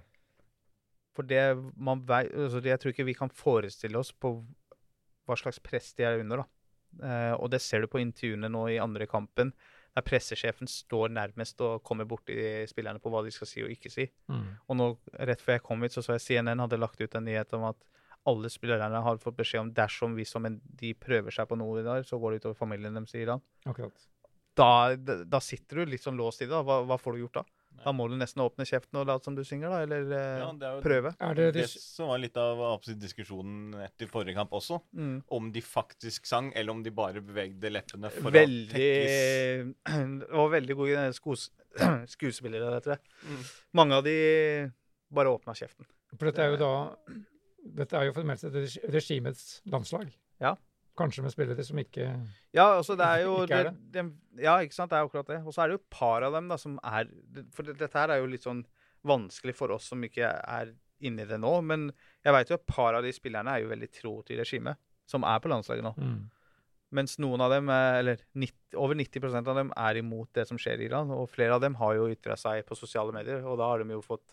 For 1.17 1.25
det 1.25 1.41
man 1.73 2.03
vei, 2.05 2.27
altså 2.29 2.61
Jeg 2.61 2.79
tror 2.81 2.93
ikke 2.93 3.07
vi 3.07 3.17
kan 3.17 3.33
forestille 3.33 3.97
oss 3.97 4.11
på 4.13 4.37
hva 5.27 5.35
slags 5.35 5.59
press 5.59 5.91
de 5.97 6.05
er 6.07 6.21
under, 6.21 6.43
da. 6.43 6.47
Eh, 7.03 7.33
og 7.35 7.49
det 7.51 7.59
ser 7.61 7.83
du 7.83 7.89
på 7.91 7.99
intervjuene 7.99 8.47
nå 8.47 8.61
i 8.71 8.77
andre 8.79 9.05
kampen, 9.09 9.51
der 9.97 10.05
pressesjefen 10.05 10.69
står 10.69 11.09
nærmest 11.11 11.59
og 11.65 11.81
kommer 11.83 12.05
borti 12.07 12.37
spillerne 12.69 13.01
på 13.01 13.11
hva 13.11 13.23
de 13.25 13.33
skal 13.33 13.49
si 13.49 13.63
og 13.65 13.73
ikke 13.73 13.91
si. 13.91 14.05
Og 14.69 14.77
nå, 14.77 14.87
rett 15.27 15.41
før 15.43 15.57
jeg 15.57 15.65
kom 15.65 15.83
hit, 15.83 15.97
så 15.97 16.05
så 16.05 16.15
jeg 16.15 16.23
CNN 16.27 16.61
hadde 16.63 16.79
lagt 16.79 17.01
ut 17.01 17.17
en 17.17 17.25
nyhet 17.25 17.51
om 17.57 17.65
at 17.73 17.81
alle 18.29 18.49
spillerne 18.51 19.01
har 19.03 19.19
fått 19.23 19.37
beskjed 19.39 19.65
om 19.65 19.73
dersom 19.73 20.15
vi 20.15 20.25
som 20.27 20.45
en, 20.45 20.61
de 20.79 20.93
prøver 20.93 21.33
seg 21.33 21.47
på 21.49 21.57
noe 21.59 21.81
i 21.81 21.83
dag, 21.83 22.05
så 22.05 22.19
går 22.19 22.35
det 22.35 22.43
utover 22.43 22.59
familien 22.59 22.93
deres 22.93 23.15
i 23.15 23.23
Iran. 23.25 23.41
Akkurat. 23.65 24.07
Da, 24.57 24.95
da, 24.97 25.39
sitter 25.43 25.83
du 25.83 25.93
litt 25.93 26.03
sånn 26.03 26.17
låst 26.17 26.41
i 26.41 26.49
det. 26.49 26.65
Hva, 26.65 26.81
hva 26.87 26.97
får 27.01 27.15
du 27.15 27.25
gjort 27.25 27.41
da? 27.41 27.45
Da 27.83 27.91
må 27.93 28.07
du 28.09 28.15
nesten 28.17 28.41
åpne 28.41 28.65
kjeften 28.67 28.97
og 28.99 29.05
late 29.07 29.27
som 29.27 29.35
du 29.37 29.43
synger, 29.45 29.69
da. 29.71 29.81
Eller 29.85 30.09
eh, 30.09 30.39
Ja, 30.41 30.47
det 30.57 30.67
er 30.67 30.77
jo 30.77 30.83
prøve. 30.85 31.11
Er 31.23 31.37
det, 31.37 31.47
det 31.55 31.65
som 31.71 32.09
var 32.11 32.21
litt 32.21 32.37
av 32.41 32.87
diskusjonen 32.99 33.77
etter 33.85 34.09
forrige 34.11 34.37
kamp 34.37 34.55
også. 34.57 34.79
Mm. 34.97 35.19
Om 35.37 35.51
de 35.53 35.63
faktisk 35.63 36.27
sang, 36.29 36.49
eller 36.57 36.73
om 36.73 36.81
de 36.85 36.93
bare 36.95 37.21
bevegde 37.23 37.71
leppene 37.73 38.11
for 38.13 38.33
Veldig 38.33 38.73
å 38.73 38.73
tekkes. 38.73 39.77
Det 40.27 40.33
var 40.33 40.51
veldig 40.51 40.77
gode 40.81 41.05
skos, 41.15 41.47
skuespillere, 42.15 42.73
det 42.73 42.83
tror 42.85 42.97
jeg. 42.97 43.15
Mm. 43.29 43.41
Mange 43.79 43.99
av 43.99 44.05
de 44.07 44.17
bare 45.13 45.31
åpna 45.31 45.55
kjeften. 45.57 45.87
For 46.15 46.29
dette 46.29 46.43
er 46.43 46.55
jo 46.55 46.59
da 46.61 46.73
Dette 47.77 47.99
er 47.99 48.07
jo 48.07 48.13
formelt 48.15 48.39
sett 48.39 48.55
meste 48.55 48.91
regimets 48.93 49.45
landslag. 49.67 50.09
Ja. 50.41 50.53
Kanskje 50.97 51.23
med 51.25 51.33
spillere 51.33 51.63
som 51.65 51.77
ikke 51.81 52.07
Ja, 52.55 52.65
altså 52.71 52.95
det 52.97 53.05
er 53.05 53.23
jo 53.25 53.35
Ikke 53.43 53.59
er 53.61 53.69
det, 53.69 53.75
det, 53.93 54.05
Ja, 54.41 54.57
ikke 54.63 54.75
sant. 54.75 54.91
Det 54.91 54.97
er 54.97 55.05
akkurat 55.05 55.29
det. 55.29 55.39
Og 55.45 55.53
så 55.53 55.63
er 55.63 55.69
det 55.69 55.77
jo 55.77 55.83
et 55.83 55.93
par 55.93 56.25
av 56.25 56.33
dem 56.37 56.49
da 56.49 56.57
som 56.61 56.79
er 56.83 57.09
For 57.55 57.67
det, 57.67 57.77
dette 57.81 57.97
her 57.97 58.13
er 58.13 58.21
jo 58.23 58.31
litt 58.31 58.47
sånn 58.47 58.65
vanskelig 59.07 59.53
for 59.55 59.71
oss 59.75 59.91
som 59.91 60.01
ikke 60.03 60.27
er 60.27 60.73
inni 61.05 61.27
det 61.29 61.37
nå. 61.39 61.53
Men 61.65 61.91
jeg 62.25 62.33
veit 62.35 62.49
jo 62.49 62.57
at 62.57 62.65
et 62.65 62.73
par 62.73 62.97
av 62.97 63.05
de 63.05 63.13
spillerne 63.15 63.53
er 63.53 63.63
jo 63.63 63.69
veldig 63.71 63.91
tro 63.93 64.15
til 64.27 64.41
regimet, 64.41 64.79
som 65.07 65.23
er 65.27 65.39
på 65.43 65.51
landslaget 65.53 65.85
nå. 65.85 65.93
mm. 65.97 66.17
Mens 66.97 67.17
noen 67.19 67.41
av 67.43 67.51
dem, 67.51 67.67
eller 67.67 68.21
90, 68.31 68.77
over 68.79 68.95
90% 68.95 69.49
av 69.51 69.57
dem, 69.59 69.71
er 69.75 69.97
imot 69.99 70.29
det 70.37 70.45
som 70.47 70.59
skjer 70.59 70.79
i 70.79 70.85
Iran. 70.87 71.09
Og 71.11 71.27
flere 71.27 71.57
av 71.57 71.63
dem 71.63 71.75
har 71.81 71.97
jo 71.97 72.05
ytra 72.07 72.37
seg 72.39 72.63
på 72.67 72.77
sosiale 72.79 73.11
medier, 73.15 73.43
og 73.43 73.59
da 73.59 73.67
har 73.73 73.83
de 73.83 73.91
jo 73.91 74.03
fått 74.05 74.31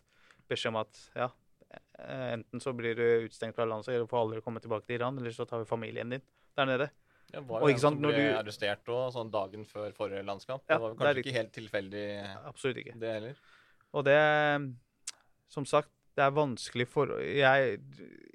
beskjed 0.51 0.71
om 0.71 0.79
at 0.85 1.01
ja, 1.19 1.29
enten 1.99 2.61
så 2.61 2.73
blir 2.77 2.95
du 2.99 3.05
utstengt 3.29 3.55
fra 3.57 3.65
landet, 3.69 3.89
eller 3.95 4.07
får 4.11 4.21
aldri 4.25 4.41
komme 4.45 4.61
tilbake 4.61 4.87
til 4.87 4.99
Iran, 5.01 5.19
eller 5.19 5.31
så 5.35 5.47
tar 5.49 5.63
vi 5.63 5.69
familien 5.71 6.11
din 6.11 6.23
der 6.57 6.67
nede. 6.67 6.91
Ja, 7.33 7.41
var 7.41 7.63
Og 7.63 7.71
ikke 7.71 7.75
en 7.81 7.81
som 7.81 7.99
ble 7.99 8.13
du- 8.13 8.37
arrestert 8.39 8.85
også, 8.87 9.15
sånn 9.17 9.31
dagen 9.33 9.65
før 9.67 9.93
forrige 9.97 10.25
landskamp. 10.25 10.63
Ja, 10.69 10.77
det 10.77 10.81
var 10.83 10.89
vel 10.95 10.99
det 10.99 11.05
kanskje 11.05 11.25
ikke 11.25 11.39
helt 11.39 11.53
tilfeldig, 11.57 12.05
Absolutt 12.47 12.77
ikke. 12.85 12.99
det 13.01 13.13
heller. 13.15 13.35
Og 13.95 14.05
det 14.05 14.75
Som 15.49 15.65
sagt, 15.65 15.89
det 16.17 16.23
er 16.25 16.31
vanskelig 16.35 16.87
for 16.89 17.07
jeg, 17.21 17.81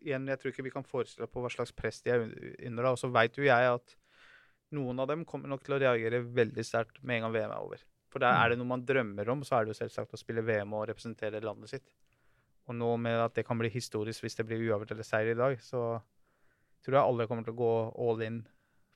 Igjen, 0.05 0.27
jeg 0.27 0.39
tror 0.39 0.51
ikke 0.53 0.63
vi 0.63 0.69
kan 0.71 0.83
forestille 0.83 1.23
oss 1.27 1.31
på 1.33 1.41
hva 1.43 1.49
slags 1.51 1.71
press 1.75 2.01
de 2.01 2.11
er 2.11 2.21
under. 2.67 2.85
Og 2.85 2.97
så 2.97 3.09
veit 3.11 3.35
jo 3.35 3.43
jeg 3.43 3.73
at 3.73 3.95
noen 4.71 4.99
av 4.99 5.07
dem 5.07 5.25
kommer 5.25 5.49
nok 5.49 5.63
til 5.63 5.75
å 5.75 5.79
reagere 5.81 6.21
veldig 6.23 6.63
sterkt 6.63 7.01
med 7.03 7.17
en 7.17 7.21
gang 7.23 7.33
VM 7.33 7.51
er 7.51 7.59
over. 7.59 7.77
For 8.09 8.19
der 8.19 8.31
er 8.33 8.49
det 8.49 8.57
noe 8.57 8.67
man 8.67 8.85
drømmer 8.85 9.27
om, 9.29 9.41
så 9.43 9.59
er 9.59 9.65
det 9.65 9.75
jo 9.75 9.85
selvsagt 9.85 10.13
å 10.15 10.17
spille 10.17 10.41
VM 10.45 10.71
og 10.73 10.87
representere 10.87 11.41
landet 11.43 11.69
sitt. 11.69 11.91
Og 12.69 12.77
nå 12.77 12.93
med 13.01 13.17
at 13.17 13.33
det 13.37 13.45
kan 13.47 13.57
bli 13.57 13.71
historisk 13.73 14.23
hvis 14.23 14.37
det 14.37 14.45
blir 14.45 14.61
uavgjort 14.67 14.93
eller 14.93 15.07
seier 15.07 15.33
i 15.33 15.37
dag, 15.37 15.57
så 15.63 15.99
tror 16.85 16.99
jeg 16.99 17.03
alle 17.03 17.27
kommer 17.27 17.45
til 17.47 17.55
å 17.55 17.59
gå 17.59 17.73
all 18.05 18.23
in 18.25 18.39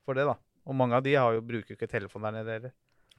for 0.06 0.16
det, 0.16 0.26
da. 0.28 0.36
Og 0.64 0.76
mange 0.78 0.96
av 0.96 1.04
de 1.04 1.14
har 1.18 1.34
jo, 1.36 1.42
bruker 1.44 1.74
jo 1.74 1.78
ikke 1.78 1.90
telefon 1.90 2.24
der 2.24 2.36
nede 2.38 2.58
heller. 2.58 2.74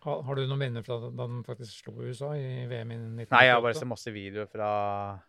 har, 0.06 0.22
har 0.26 0.38
du 0.38 0.46
noen 0.46 0.62
minner 0.62 0.86
fra 0.86 0.98
da 1.02 1.10
den 1.26 1.44
faktisk 1.46 1.84
slo 1.84 1.94
USA 2.06 2.32
i 2.38 2.66
VM 2.70 2.94
i 2.94 2.98
1998? 2.98 3.34
Nei, 3.34 3.44
jeg 3.46 3.56
har 3.56 3.62
bare 3.66 3.78
sett 3.78 3.90
masse 3.90 4.14
videoer 4.14 4.50
fra 4.50 4.70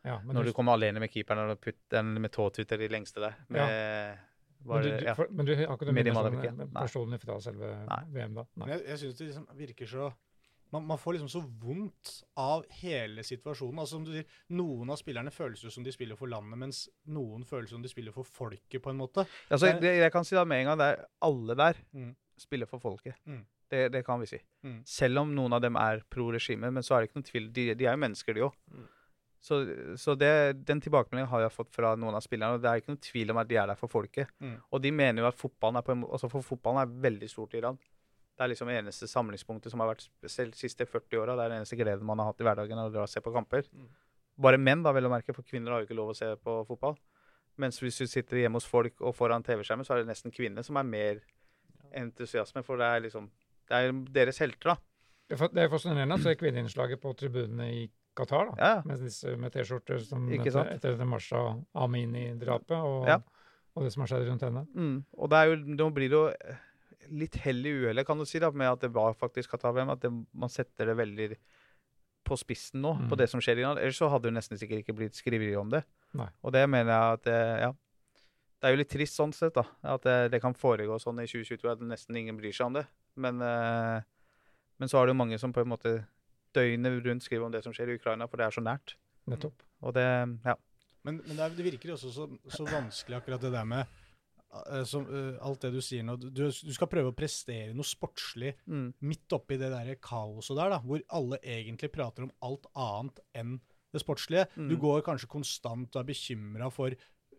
ja, 0.04 0.16
Når 0.22 0.46
du, 0.46 0.50
du 0.50 0.56
kommer 0.56 0.76
alene 0.76 1.02
med 1.02 1.12
keeperen 1.12 1.52
og 1.52 1.60
putter 1.60 1.98
den 1.98 2.14
med 2.22 2.32
tåtuter 2.32 2.84
i 2.84 2.88
lengste 2.92 3.24
der. 3.24 3.38
Med, 3.48 4.22
var 4.66 4.80
men, 4.80 4.86
du, 4.86 4.90
det, 4.90 5.00
du, 5.00 5.08
ja. 5.10 5.16
for, 5.18 5.32
men 5.32 5.48
du 5.48 5.54
har 5.54 5.74
ikke 5.74 5.88
noen 5.90 5.98
minner 6.00 6.16
som- 6.16 6.72
personlig 6.76 7.20
fra 7.24 7.40
selve 7.40 7.72
Nei. 7.88 8.02
VM 8.14 8.38
da? 8.38 8.46
Men 8.54 8.68
Nei. 8.68 8.72
jeg, 8.74 8.86
jeg 8.92 9.02
syns 9.02 9.18
det 9.18 9.28
liksom 9.30 9.50
virker 9.60 9.90
så 9.90 10.12
man, 10.72 10.86
man 10.86 10.98
får 10.98 11.14
liksom 11.16 11.28
så 11.30 11.40
vondt 11.62 12.12
av 12.36 12.64
hele 12.82 13.22
situasjonen. 13.26 13.78
Altså 13.78 13.96
som 13.96 14.04
du 14.04 14.12
sier, 14.12 14.26
Noen 14.50 14.90
av 14.90 14.98
spillerne 15.00 15.30
føles 15.32 15.62
jo 15.62 15.70
som 15.70 15.84
de 15.86 15.92
spiller 15.94 16.16
for 16.18 16.26
landet, 16.28 16.58
mens 16.58 16.88
noen 17.06 17.44
føles 17.46 17.70
som 17.70 17.82
de 17.82 17.88
spiller 17.92 18.12
for 18.12 18.24
folket, 18.24 18.80
på 18.82 18.90
en 18.90 18.98
måte. 18.98 19.26
altså, 19.50 19.66
det- 19.72 19.80
det, 19.80 19.94
jeg 20.02 20.12
kan 20.12 20.24
si 20.24 20.34
da 20.36 20.44
med 20.44 20.60
en 20.60 20.66
gang, 20.72 20.78
det 20.78 20.98
er 20.98 21.06
alle 21.22 21.54
der 21.54 21.74
Mm. 21.94 22.14
spiller 22.38 22.66
for 22.66 22.78
folket. 22.80 23.14
Mm. 23.26 23.44
Det, 23.70 23.92
det 23.92 24.04
kan 24.06 24.20
vi 24.20 24.26
si. 24.26 24.38
Mm. 24.64 24.82
Selv 24.86 25.18
om 25.18 25.34
noen 25.34 25.52
av 25.52 25.60
dem 25.60 25.76
er 25.76 26.02
pro 26.10 26.30
regime, 26.30 26.70
men 26.70 26.82
så 26.82 26.94
er 26.96 27.00
det 27.00 27.10
ikke 27.10 27.16
noen 27.20 27.30
tvil. 27.32 27.52
De, 27.52 27.74
de 27.74 27.84
er 27.86 27.96
jo 27.96 28.02
mennesker, 28.04 28.34
de 28.34 28.40
òg. 28.42 28.52
Mm. 28.70 28.86
Så, 29.46 29.96
så 29.96 30.14
det, 30.18 30.64
den 30.66 30.80
tilbakemeldingen 30.80 31.28
har 31.30 31.40
jeg 31.42 31.52
fått 31.54 31.70
fra 31.70 31.94
noen 31.94 32.14
av 32.14 32.22
spillerne, 32.22 32.54
og 32.54 32.62
det 32.62 32.68
er 32.70 32.80
ikke 32.80 32.88
noen 32.94 33.02
tvil 33.02 33.30
om 33.30 33.36
at 33.38 33.48
de 33.48 33.56
er 33.56 33.66
der 33.66 33.76
for 33.78 33.86
folket. 33.88 34.26
Mm. 34.42 34.56
Og 34.72 34.82
de 34.82 34.90
mener 34.90 35.22
jo 35.22 35.28
at 35.28 35.38
fotballen 35.38 35.76
er 35.78 35.82
på 35.86 35.92
en 35.92 36.02
altså 36.04 36.30
for 36.30 36.42
fotballen 36.42 36.82
er 36.82 36.94
veldig 37.10 37.28
stort 37.30 37.54
i 37.54 37.58
Iran. 37.58 37.78
Det 38.36 38.44
er 38.44 38.50
liksom 38.52 38.68
eneste 38.68 39.06
samlingspunktet 39.08 39.70
som 39.72 39.80
har 39.80 39.94
vært 39.94 40.06
selv 40.28 40.52
de 40.52 40.58
siste 40.60 40.84
40 40.86 41.16
åra. 41.22 41.36
Det 41.36 41.44
er 41.46 41.48
den 41.54 41.62
eneste 41.62 41.76
gleden 41.80 42.04
man 42.04 42.18
har 42.20 42.26
hatt 42.32 42.40
i 42.40 42.44
hverdagen, 42.44 42.78
å 42.82 42.90
dra 42.92 43.02
og 43.06 43.08
se 43.08 43.20
på 43.24 43.32
kamper. 43.32 43.64
Mm. 43.72 43.86
Bare 44.38 44.58
menn, 44.60 44.82
da, 44.84 44.92
vel 44.92 45.06
å 45.08 45.10
merke, 45.10 45.32
for 45.32 45.42
kvinner 45.42 45.72
har 45.72 45.80
jo 45.80 45.86
ikke 45.88 45.96
lov 45.96 46.10
å 46.12 46.16
se 46.18 46.28
på 46.36 46.58
fotball. 46.68 46.98
Mens 47.56 47.78
hvis 47.80 47.96
du 47.96 48.04
sitter 48.06 48.42
hjemme 48.42 48.60
hos 48.60 48.66
folk 48.68 49.00
og 49.00 49.14
foran 49.16 49.42
TV-skjermen, 49.42 49.86
så 49.88 49.94
er 49.96 50.02
det 50.02 50.10
nesten 50.10 50.30
kvinner 50.34 50.62
som 50.66 50.76
er 50.76 50.84
mer 50.84 51.22
entusiasme, 51.96 52.62
for 52.66 52.76
det 52.76 52.84
er 52.86 53.04
liksom 53.06 53.30
Det 53.66 53.74
er 53.74 53.92
deres 54.14 54.38
helter, 54.38 54.68
da. 54.68 54.76
Det 55.26 55.34
er 55.34 55.38
fa- 55.40 55.48
så 55.50 55.58
er 55.64 55.68
fascinerende 55.72 56.14
å 56.14 56.22
se 56.22 56.34
kvinneinnslaget 56.38 57.00
på 57.02 57.10
tribunene 57.18 57.64
i 57.74 57.86
Qatar, 58.14 58.52
da. 58.52 58.54
Ja. 58.76 58.82
Med, 58.86 59.00
disse- 59.02 59.32
med 59.36 59.50
T-skjorter 59.52 59.98
som 60.04 60.28
etter, 60.30 60.68
etter 60.76 60.94
det 60.96 61.06
Marsha 61.08 61.40
Amini-drapet 61.74 62.76
og, 62.78 63.08
Ja. 63.08 63.16
og 63.74 63.82
det 63.82 63.92
som 63.92 64.02
har 64.02 64.06
skjedd 64.12 64.28
rundt 64.28 64.42
henne. 64.46 64.66
Mm. 64.76 65.04
Og 65.18 65.30
det 65.30 65.36
er 65.36 65.44
jo, 65.50 65.56
nå 65.74 65.90
blir 65.92 66.08
det 66.08 66.16
jo 66.16 66.28
eh, 66.28 66.56
litt 67.10 67.36
hell 67.44 67.60
i 67.66 67.72
uhellet, 67.84 68.06
kan 68.06 68.18
du 68.18 68.24
si, 68.28 68.38
da, 68.42 68.50
med 68.50 68.68
at 68.70 68.80
det 68.86 68.90
var 68.94 69.14
faktisk 69.14 69.50
Qatar-VM. 69.54 69.90
At 69.92 70.00
det, 70.02 70.10
man 70.34 70.52
setter 70.52 70.86
det 70.90 70.96
veldig 70.98 71.36
på 72.26 72.34
spissen 72.40 72.80
nå, 72.82 72.94
Mm. 72.98 73.08
på 73.08 73.16
det 73.20 73.28
som 73.30 73.40
skjer 73.40 73.58
i 73.58 73.62
Iran. 73.62 73.78
Ellers 73.78 73.98
så 74.00 74.08
hadde 74.10 74.26
det 74.30 74.34
nesten 74.34 74.58
sikkert 74.58 74.82
ikke 74.82 74.96
blitt 74.98 75.14
skriveri 75.14 75.52
om 75.56 75.70
det. 75.70 75.84
Nei. 76.18 76.26
Og 76.42 76.52
det 76.52 76.64
mener 76.68 76.90
jeg 76.90 77.18
at 77.18 77.22
det, 77.28 77.40
ja. 77.62 77.72
Det 78.56 78.66
er 78.66 78.72
jo 78.74 78.80
litt 78.80 78.90
trist 78.90 79.14
sånn 79.20 79.32
sett, 79.36 79.54
da. 79.54 79.62
At 79.84 80.02
det, 80.02 80.16
det 80.32 80.40
kan 80.42 80.54
foregå 80.56 80.96
sånn 80.98 81.20
i 81.22 81.26
2022 81.28 81.70
at 81.70 81.80
nesten 81.86 82.16
ingen 82.18 82.36
bryr 82.40 82.52
seg 82.56 82.66
om 82.70 82.78
det. 82.80 82.86
Men, 83.14 83.38
eh, 83.44 84.00
men 84.80 84.88
så 84.90 84.98
er 84.98 85.06
det 85.06 85.14
jo 85.14 85.20
mange 85.22 85.38
som 85.38 85.52
på 85.52 85.60
en 85.62 85.70
måte 85.70 85.92
døgnet 86.56 87.04
rundt 87.04 87.22
skriver 87.22 87.46
om 87.46 87.52
det 87.52 87.62
som 87.62 87.72
skjer 87.76 87.92
i 87.92 87.98
Ukraina, 88.00 88.26
for 88.26 88.40
det 88.40 88.46
er 88.48 88.56
så 88.56 88.64
nært. 88.64 88.96
Nettopp. 89.28 89.62
Og 89.82 89.94
det 89.94 90.06
Ja. 90.44 90.56
Men, 91.04 91.20
men 91.28 91.36
det, 91.36 91.44
er, 91.44 91.50
det 91.54 91.64
virker 91.68 91.92
også 91.94 92.10
så, 92.10 92.24
så 92.50 92.64
vanskelig 92.66 93.20
akkurat 93.20 93.40
det 93.44 93.52
der 93.54 93.64
med 93.68 93.84
eh, 93.84 94.05
som, 94.88 95.04
uh, 95.10 95.36
alt 95.44 95.60
det 95.66 95.72
du 95.74 95.80
sier 95.84 96.04
nå. 96.06 96.14
Du, 96.22 96.28
du 96.48 96.72
skal 96.72 96.88
prøve 96.88 97.10
å 97.12 97.16
prestere 97.16 97.74
noe 97.76 97.84
sportslig 97.84 98.54
Mm. 98.66 98.92
midt 99.04 99.32
oppi 99.36 99.58
det 99.60 99.68
der 99.72 99.94
kaoset 100.00 100.56
der, 100.56 100.70
da, 100.70 100.78
hvor 100.80 101.02
alle 101.10 101.38
egentlig 101.42 101.90
prater 101.92 102.24
om 102.24 102.32
alt 102.46 102.66
annet 102.74 103.20
enn 103.36 103.58
det 103.92 104.00
sportslige. 104.02 104.46
Mm. 104.56 104.68
Du 104.70 104.76
går 104.80 105.02
kanskje 105.06 105.28
konstant 105.28 105.94
og 105.96 106.00
er 106.02 106.08
bekymra 106.12 106.70
for 106.72 106.94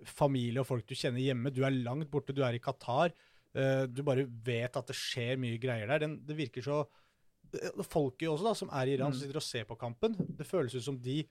familie 0.05 0.61
og 0.61 0.67
folk 0.69 0.85
du 0.85 0.93
kjenner 0.95 1.23
hjemme. 1.23 1.49
Du 1.53 1.63
er 1.65 1.71
langt 1.73 2.09
borte, 2.13 2.33
du 2.35 2.43
er 2.45 2.53
i 2.53 2.61
Qatar. 2.61 3.13
Uh, 3.57 3.87
du 3.89 4.03
bare 4.05 4.27
vet 4.45 4.77
at 4.77 4.87
det 4.91 4.95
skjer 4.97 5.39
mye 5.41 5.57
greier 5.57 5.87
der. 5.89 5.99
Den, 6.05 6.19
det 6.27 6.37
virker 6.37 6.61
så 6.65 6.83
Folket 7.87 8.27
også, 8.27 8.43
da, 8.43 8.51
som 8.59 8.69
er 8.75 8.89
i 8.89 8.95
Iran, 8.97 9.13
som 9.13 9.21
Mm. 9.21 9.23
sitter 9.23 9.37
og 9.39 9.43
ser 9.45 9.63
på 9.69 9.77
kampen, 9.79 10.17
det 10.37 10.45
føles 10.45 10.73
ut 10.75 10.83
som 10.83 10.97
de? 10.99 11.21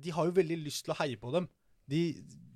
De 0.00 0.10
har 0.16 0.24
jo 0.24 0.32
veldig 0.32 0.56
lyst 0.64 0.86
til 0.86 0.94
å 0.94 0.96
heie 1.02 1.18
på 1.20 1.30
dem. 1.34 1.46
De, 1.88 2.02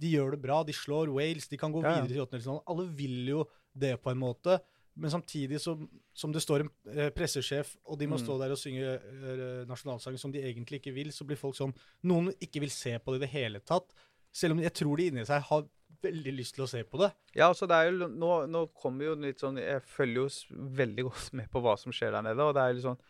de 0.02 0.10
gjør 0.16 0.34
det 0.36 0.42
bra, 0.42 0.60
de 0.68 0.74
slår 0.76 1.08
Wales, 1.14 1.48
de 1.48 1.56
kan 1.60 1.72
gå 1.72 1.82
Ja, 1.82 1.96
ja. 1.96 2.02
videre 2.02 2.14
til 2.18 2.24
åttendedelsfinalen. 2.26 2.64
Alle 2.68 2.86
vil 2.98 3.18
jo 3.32 3.44
det 3.74 3.94
på 4.02 4.10
en 4.12 4.20
måte. 4.20 4.58
Men 4.94 5.08
samtidig 5.08 5.56
som, 5.62 5.86
som 6.12 6.32
det 6.34 6.42
står 6.44 6.66
en 6.66 6.70
eh, 6.92 7.08
pressesjef, 7.16 7.76
og 7.88 7.96
de 7.98 8.06
må 8.10 8.18
Mm. 8.18 8.24
stå 8.26 8.34
der 8.42 8.50
og 8.52 8.58
synge 8.60 8.90
eh, 9.00 9.64
nasjonalsang 9.70 10.18
som 10.20 10.32
de 10.34 10.42
egentlig 10.44 10.82
ikke 10.82 10.92
vil, 10.92 11.08
så 11.16 11.24
blir 11.24 11.38
folk 11.40 11.56
sånn 11.56 11.72
Noen 12.04 12.28
ikke 12.44 12.60
vil 12.60 12.70
se 12.74 12.98
på 13.00 13.14
det 13.14 13.22
i 13.22 13.24
det 13.24 13.30
hele 13.32 13.60
tatt. 13.64 13.94
Selv 14.32 14.52
om 14.52 14.60
jeg 14.60 14.72
tror 14.76 14.96
de 15.00 15.06
inni 15.08 15.24
seg 15.24 15.40
har 15.48 15.64
veldig 16.02 16.32
lyst 16.36 16.54
til 16.56 16.64
å 16.64 16.68
se 16.68 16.82
på 16.84 16.98
det. 17.00 17.08
Ja, 17.36 17.48
altså 17.48 17.64
det 17.70 17.76
er 17.78 17.88
jo, 17.92 18.08
nå, 18.08 18.30
nå 18.52 18.66
kommer 18.76 19.04
jo 19.06 19.14
litt 19.22 19.40
sånn 19.40 19.56
Jeg 19.60 19.80
følger 19.86 20.26
jo 20.26 20.62
veldig 20.76 21.04
godt 21.08 21.32
med 21.40 21.48
på 21.52 21.60
hva 21.64 21.74
som 21.80 21.92
skjer 21.92 22.12
der 22.12 22.22
nede. 22.28 22.44
Og 22.44 22.52
det 22.56 22.60
er 22.66 22.74
litt 22.76 22.84
sånn 22.84 23.00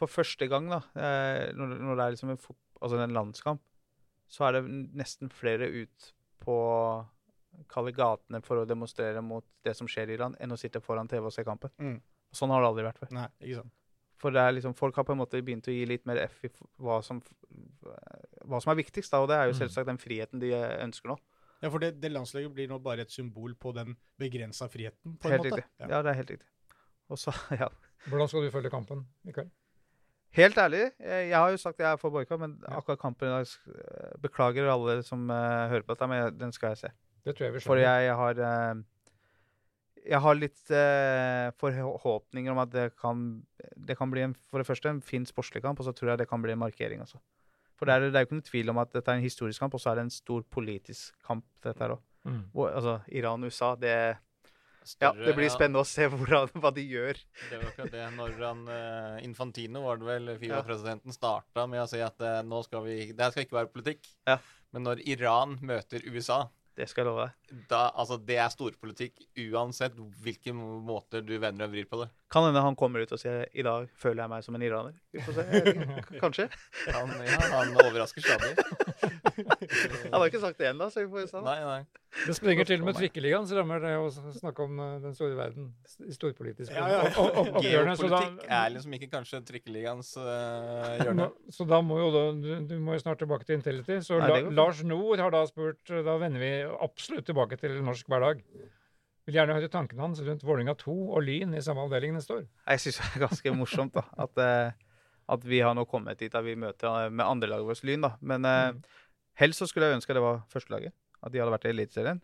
For 0.00 0.08
første 0.08 0.48
gang, 0.48 0.68
da, 0.72 0.80
eh, 0.96 1.50
når, 1.52 1.76
når 1.84 1.96
det 2.00 2.04
er 2.06 2.14
liksom 2.16 2.30
en, 2.32 2.40
altså 2.80 2.96
en 3.04 3.12
landskamp, 3.16 3.60
så 4.30 4.46
er 4.48 4.58
det 4.58 4.62
nesten 4.94 5.30
flere 5.34 5.66
ut 5.82 6.12
på 6.40 6.56
kalle 7.70 7.90
gatene 7.92 8.38
for 8.46 8.62
å 8.62 8.66
demonstrere 8.68 9.20
mot 9.26 9.44
det 9.66 9.74
som 9.76 9.88
skjer 9.90 10.12
i 10.12 10.14
Iran, 10.14 10.36
enn 10.40 10.54
å 10.54 10.58
sitte 10.60 10.80
foran 10.80 11.08
TV 11.10 11.26
og 11.26 11.34
se 11.34 11.42
kampen. 11.44 11.72
Mm. 11.82 11.96
Sånn 12.32 12.52
har 12.54 12.62
det 12.62 12.68
aldri 12.70 12.84
vært 12.86 13.00
før. 13.02 13.10
Nei, 13.16 13.26
ikke 13.42 13.58
sant. 13.64 13.72
For 14.20 14.30
det 14.36 14.42
er 14.44 14.52
liksom, 14.54 14.74
folk 14.76 14.94
har 15.00 15.06
på 15.08 15.14
en 15.16 15.18
måte 15.22 15.40
begynt 15.42 15.66
å 15.66 15.74
gi 15.74 15.82
litt 15.88 16.04
mer 16.06 16.20
F 16.28 16.44
i 16.46 16.50
hva 16.84 17.00
som, 17.02 17.18
hva 18.46 18.60
som 18.62 18.72
er 18.72 18.78
viktigst, 18.82 19.10
da, 19.14 19.22
og 19.24 19.28
det 19.30 19.36
er 19.40 19.46
jo 19.48 19.54
Mm. 19.56 19.60
selvsagt 19.62 19.86
den 19.88 19.98
friheten 19.98 20.40
de 20.40 20.52
eh, 20.52 20.84
ønsker 20.84 21.08
nå. 21.08 21.16
Ja, 21.62 21.68
For 21.70 21.78
det, 21.82 22.00
det 22.00 22.10
landslaget 22.12 22.52
blir 22.54 22.68
nå 22.68 22.78
bare 22.80 23.02
et 23.02 23.10
symbol 23.12 23.54
på 23.54 23.72
den 23.74 23.96
begrensa 24.18 24.68
friheten, 24.68 25.16
på 25.18 25.28
en 25.28 25.32
Helt 25.32 25.44
måte. 25.44 25.56
riktig. 25.56 25.64
Ja. 25.80 25.86
Ja, 25.96 26.02
det 26.02 26.10
er 26.10 26.14
helt 26.20 26.30
riktig. 26.30 26.48
Og 27.10 27.18
så, 27.18 27.32
ja. 27.60 27.68
Hvordan 28.06 28.28
skal 28.28 28.42
du 28.46 28.50
følge 28.50 28.70
kampen 28.72 29.06
i 29.28 29.32
kveld? 29.32 29.50
Helt 30.36 30.58
ærlig, 30.62 30.84
jeg, 31.02 31.34
har 31.34 31.50
jo 31.50 31.58
sagt 31.58 31.80
at 31.80 31.84
jeg 31.84 31.96
er 31.96 31.98
for 31.98 32.14
boikott, 32.14 32.38
men 32.38 32.52
akkurat 32.70 33.00
kampen 33.00 33.26
i 33.26 33.32
dag 33.32 33.48
eh, 33.74 34.12
Beklager 34.22 34.68
alle 34.70 35.00
som 35.02 35.24
eh, 35.26 35.64
hører 35.72 35.82
på 35.82 35.96
dette, 35.96 36.06
men 36.06 36.38
den 36.38 36.54
skal 36.54 36.74
jeg 36.74 36.84
se. 36.84 36.90
Det 37.26 37.34
tror 37.34 37.48
jeg 37.48 37.56
vi 37.56 37.62
For 37.64 37.80
jeg, 37.80 38.04
jeg 38.06 38.14
har 38.20 38.42
eh, 38.46 38.82
Jeg 40.06 40.20
har 40.24 40.38
litt 40.38 40.70
uh, 40.70 41.50
forhåpninger 41.60 42.54
om 42.54 42.62
at 42.62 42.70
det 42.72 42.86
kan 42.96 43.42
Det 43.74 43.98
kan 43.98 44.10
bli 44.10 44.22
en, 44.28 44.36
for 44.48 44.62
det 44.62 44.68
første 44.70 44.88
en 44.88 45.02
fin 45.02 45.26
sportslig 45.26 45.64
kamp, 45.66 45.82
og 45.82 45.88
så 45.88 45.92
tror 45.92 46.14
jeg 46.14 46.22
det 46.22 46.28
kan 46.30 46.42
bli 46.42 46.54
en 46.54 46.62
markering 46.62 47.02
også. 47.02 47.18
For 47.76 47.88
det 47.88 47.96
er, 47.96 48.06
det 48.12 48.14
er 48.14 48.22
jo 48.22 48.28
ikke 48.28 48.38
noen 48.38 48.48
tvil 48.52 48.70
om 48.70 48.78
at 48.78 48.94
dette 48.94 49.10
er 49.10 49.18
en 49.18 49.24
historisk 49.24 49.60
kamp, 49.60 49.74
og 49.74 49.82
så 49.82 49.90
er 49.90 49.98
det 49.98 50.06
en 50.06 50.14
stor 50.14 50.42
politisk 50.52 51.14
kamp, 51.26 51.46
dette 51.64 51.80
her 51.80 51.96
òg. 51.96 52.02
Mm. 52.28 52.42
Altså 52.68 52.98
Iran-USA, 53.08 53.74
det 53.80 53.94
Ja, 54.98 55.10
det 55.12 55.34
blir 55.36 55.46
ja, 55.46 55.52
spennende 55.52 55.82
å 55.82 55.88
se 55.88 56.06
hvordan, 56.08 56.52
hva 56.62 56.70
de 56.74 56.84
gjør. 56.88 57.18
Det 57.50 57.58
var 57.58 57.66
akkurat 57.70 57.92
det. 57.94 58.06
Når 58.16 58.38
han, 58.40 58.62
eh, 58.74 59.18
Infantino, 59.26 59.82
var 59.84 60.00
det 60.00 60.08
vel, 60.08 60.30
Fifa-presidenten, 60.40 61.14
starta 61.16 61.66
med 61.70 61.82
å 61.82 61.88
si 61.90 62.00
at 62.04 62.24
eh, 62.24 62.40
nå 62.46 62.62
skal 62.66 62.86
vi 62.86 62.96
Det 63.12 63.26
her 63.26 63.34
skal 63.34 63.46
ikke 63.46 63.58
være 63.60 63.72
politikk. 63.74 64.08
Ja. 64.30 64.38
Men 64.74 64.86
når 64.86 65.04
Iran 65.10 65.58
møter 65.66 66.04
USA, 66.06 66.46
Det 66.78 66.86
skal 66.88 67.02
jeg 67.02 67.10
love 67.10 67.24
deg. 67.26 67.72
Altså, 67.74 68.16
det 68.24 68.36
er 68.40 68.52
storpolitikk 68.52 69.18
uansett 69.50 69.96
hvilke 70.22 70.54
måter 70.54 71.20
du 71.26 71.34
vender 71.42 71.66
og 71.66 71.74
vrir 71.74 71.88
på 71.90 71.98
det. 72.00 72.06
Kan 72.30 72.44
hende 72.46 72.60
han 72.62 72.76
kommer 72.78 73.02
ut 73.02 73.10
og 73.10 73.18
sier 73.18 73.48
i 73.58 73.62
dag 73.66 73.88
føler 73.98 74.22
jeg 74.22 74.30
meg 74.30 74.44
som 74.46 74.54
en 74.54 74.62
iraner. 74.62 74.92
Vi 75.10 75.22
får 75.26 75.34
se. 75.40 75.62
Kanskje. 76.22 76.44
Han, 76.94 77.10
ja, 77.26 77.38
han 77.56 77.72
overrasker 77.82 78.22
stadig. 78.22 78.52
Han 80.10 80.18
har 80.20 80.26
ikke 80.28 80.40
sagt 80.42 80.58
det 80.60 80.68
ennå, 80.68 80.86
så 80.92 81.00
vi 81.02 81.08
får 81.10 81.26
se. 81.30 81.40
Nei, 81.42 81.56
nei. 81.64 82.00
Det 82.26 82.34
sprenger 82.36 82.66
til 82.68 82.82
med 82.84 82.96
trikkeligaen, 82.98 83.46
så 83.48 83.56
rammer 83.60 83.80
det 83.82 83.92
å 83.98 84.08
snakke 84.12 84.64
om 84.66 84.78
eh, 84.82 84.96
den 85.04 85.14
store 85.16 85.36
verden. 85.38 85.68
Storpolitisk. 86.12 86.72
Ja, 86.74 86.88
ja. 86.90 87.02
da, 87.14 87.62
Geopolitikk 87.64 88.44
er 88.50 88.72
liksom 88.74 88.96
ikke 88.98 89.08
kanskje 89.14 89.40
trikkeligaens 89.48 90.12
uh, 90.18 90.26
hjørne. 91.04 91.30
Nå- 91.30 91.54
Så 91.56 91.66
da 91.70 91.80
må 91.86 92.00
jo 92.02 92.10
da, 92.14 92.24
du, 92.36 92.50
du 92.68 92.76
må 92.82 92.98
jo 92.98 93.04
snart 93.04 93.22
tilbake 93.22 93.48
til 93.48 93.58
Intility. 93.60 94.00
Så 94.06 94.18
Nei, 94.20 94.28
La. 94.50 94.54
Lars 94.60 94.82
Nord 94.86 95.22
har 95.22 95.32
da 95.34 95.44
spurt 95.48 95.90
Da 95.90 96.18
vender 96.20 96.42
vi 96.42 96.52
absolutt 96.82 97.26
tilbake 97.30 97.58
til 97.62 97.78
norsk 97.86 98.10
hverdag. 98.10 98.42
Vil 99.28 99.36
gjerne 99.36 99.54
høre 99.58 99.68
tankene 99.70 100.00
hans 100.06 100.20
rundt 100.24 100.42
Vålerenga 100.46 100.74
2 100.80 100.94
og 101.16 101.22
Lyn 101.26 101.52
i 101.54 101.60
samme 101.62 101.82
avdeling 101.84 102.14
neste 102.16 102.38
år. 102.38 102.46
Jeg 102.66 102.80
syns 102.84 102.98
det 103.00 103.08
er 103.16 103.24
ganske 103.26 103.52
morsomt 103.54 103.92
da, 103.94 104.02
at, 104.24 104.38
eh, 104.40 104.72
at 105.30 105.44
vi 105.46 105.60
har 105.62 105.74
nå 105.76 105.84
kommet 105.86 106.18
dit 106.18 106.34
at 106.34 106.44
vi 106.46 106.56
møter 106.58 107.04
eh, 107.06 107.10
med 107.12 107.26
andrelaget 107.26 107.68
vårt 107.68 107.84
Lyn. 107.84 108.00
da. 108.08 108.14
Men 108.20 108.44
eh, 108.48 108.70
Mm. 108.72 108.82
helst 109.42 109.60
så 109.62 109.68
skulle 109.68 109.86
jeg 109.90 109.98
ønske 110.00 110.14
det 110.16 110.22
var 110.24 110.42
førstelaget. 110.50 110.92
At 111.22 111.32
de 111.32 111.38
hadde 111.38 111.52
vært 111.52 111.66
i 111.68 111.72
Eliteserien. 111.74 112.20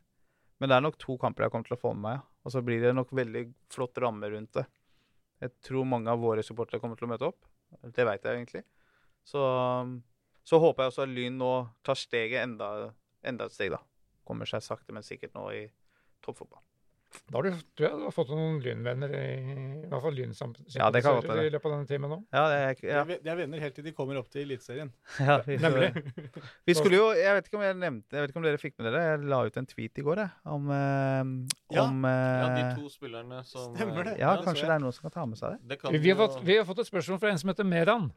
Men 0.58 0.68
det 0.72 0.76
er 0.76 0.80
nok 0.86 0.96
to 0.98 1.18
kamper 1.20 1.44
jeg 1.44 1.52
kommer 1.52 1.68
til 1.68 1.76
å 1.76 1.80
få 1.80 1.92
med 1.94 2.02
meg. 2.08 2.20
Og 2.46 2.52
så 2.52 2.62
blir 2.64 2.80
det 2.80 2.94
nok 2.96 3.10
veldig 3.12 3.42
flott 3.70 3.98
ramme 4.00 4.30
rundt 4.32 4.52
det. 4.56 4.64
Jeg 5.42 5.50
tror 5.68 5.84
mange 5.84 6.08
av 6.08 6.18
våre 6.18 6.42
supportere 6.42 6.80
kommer 6.80 6.96
til 6.96 7.04
å 7.06 7.10
møte 7.12 7.28
opp. 7.28 7.44
Det 7.92 8.06
veit 8.08 8.24
jeg 8.24 8.38
egentlig. 8.40 8.62
Så, 9.26 9.42
så 10.46 10.58
håper 10.62 10.84
jeg 10.86 10.92
også 10.94 11.02
at 11.04 11.12
Lyn 11.12 11.36
nå 11.36 11.50
tar 11.84 11.98
steget 12.00 12.40
enda, 12.42 12.70
enda 13.22 13.44
et 13.50 13.52
steg, 13.52 13.74
da. 13.74 13.82
Kommer 14.24 14.48
seg 14.48 14.62
sakte, 14.64 14.94
men 14.96 15.04
sikkert 15.04 15.34
nå 15.36 15.44
i 15.52 15.66
toppfotball. 16.24 16.62
Da 17.26 17.38
har 17.38 17.46
du, 17.46 17.56
tror 17.76 17.86
jeg 17.88 17.98
du 17.98 18.04
har 18.06 18.14
fått 18.14 18.28
noen 18.30 18.58
Lynvenner, 18.62 19.12
i, 19.18 19.30
i 19.82 19.88
hvert 19.90 20.04
fall 20.04 20.18
Ja, 20.18 20.90
det 20.94 21.02
kan 21.02 21.16
Lynsympatisører 21.16 21.30
være. 21.32 21.46
i 21.46 21.52
løpet 21.54 21.68
av 21.68 21.74
denne 21.74 21.88
timen 21.90 22.12
nå. 22.12 22.18
Ja, 22.36 22.42
det 22.52 22.58
er, 22.58 22.82
ja, 22.86 23.04
De 23.08 23.30
er 23.32 23.38
venner 23.40 23.64
helt 23.64 23.76
til 23.78 23.86
de 23.86 23.94
kommer 23.96 24.20
opp 24.20 24.28
til 24.32 24.44
Eliteserien. 24.44 24.92
ja, 25.28 25.38
vi, 25.46 25.56
Nemlig. 25.62 25.90
Vi 26.68 26.76
skulle 26.78 27.00
jo, 27.00 27.08
Jeg 27.18 27.38
vet 27.38 27.50
ikke 27.50 27.58
om 27.60 27.64
jeg 27.66 27.78
nevnte, 27.80 28.16
jeg 28.16 28.26
vet 28.26 28.34
ikke 28.34 28.42
om 28.42 28.46
dere 28.46 28.62
fikk 28.62 28.76
med 28.78 28.88
dere, 28.90 29.02
jeg 29.06 29.24
la 29.32 29.40
ut 29.48 29.58
en 29.62 29.70
tweet 29.72 30.02
i 30.02 30.06
går 30.06 30.22
jeg, 30.22 30.34
om, 30.56 30.70
eh, 30.76 31.32
Ja. 31.76 31.86
om 31.86 32.06
Ja, 32.06 32.46
eh, 32.50 32.60
de 32.60 32.68
to 32.82 32.92
spillerne 32.92 33.42
som 33.48 33.74
Stemmer 33.74 34.10
det. 34.10 34.18
Ja, 34.22 34.36
kanskje 34.44 34.68
det 34.68 34.76
er 34.76 34.84
noen 34.86 34.94
som 34.96 35.08
kan 35.08 35.16
ta 35.18 35.26
med 35.26 35.40
seg 35.40 35.56
det. 35.56 35.80
Det 35.82 36.00
Vi 36.00 36.12
har, 36.14 36.20
fått, 36.22 36.40
vi 36.46 36.60
har 36.60 36.68
fått 36.68 36.84
et 36.84 36.90
spørsmål 36.92 37.20
fra 37.22 37.32
en 37.34 37.42
som 37.42 37.50
heter 37.52 37.66
Meran. 37.66 38.10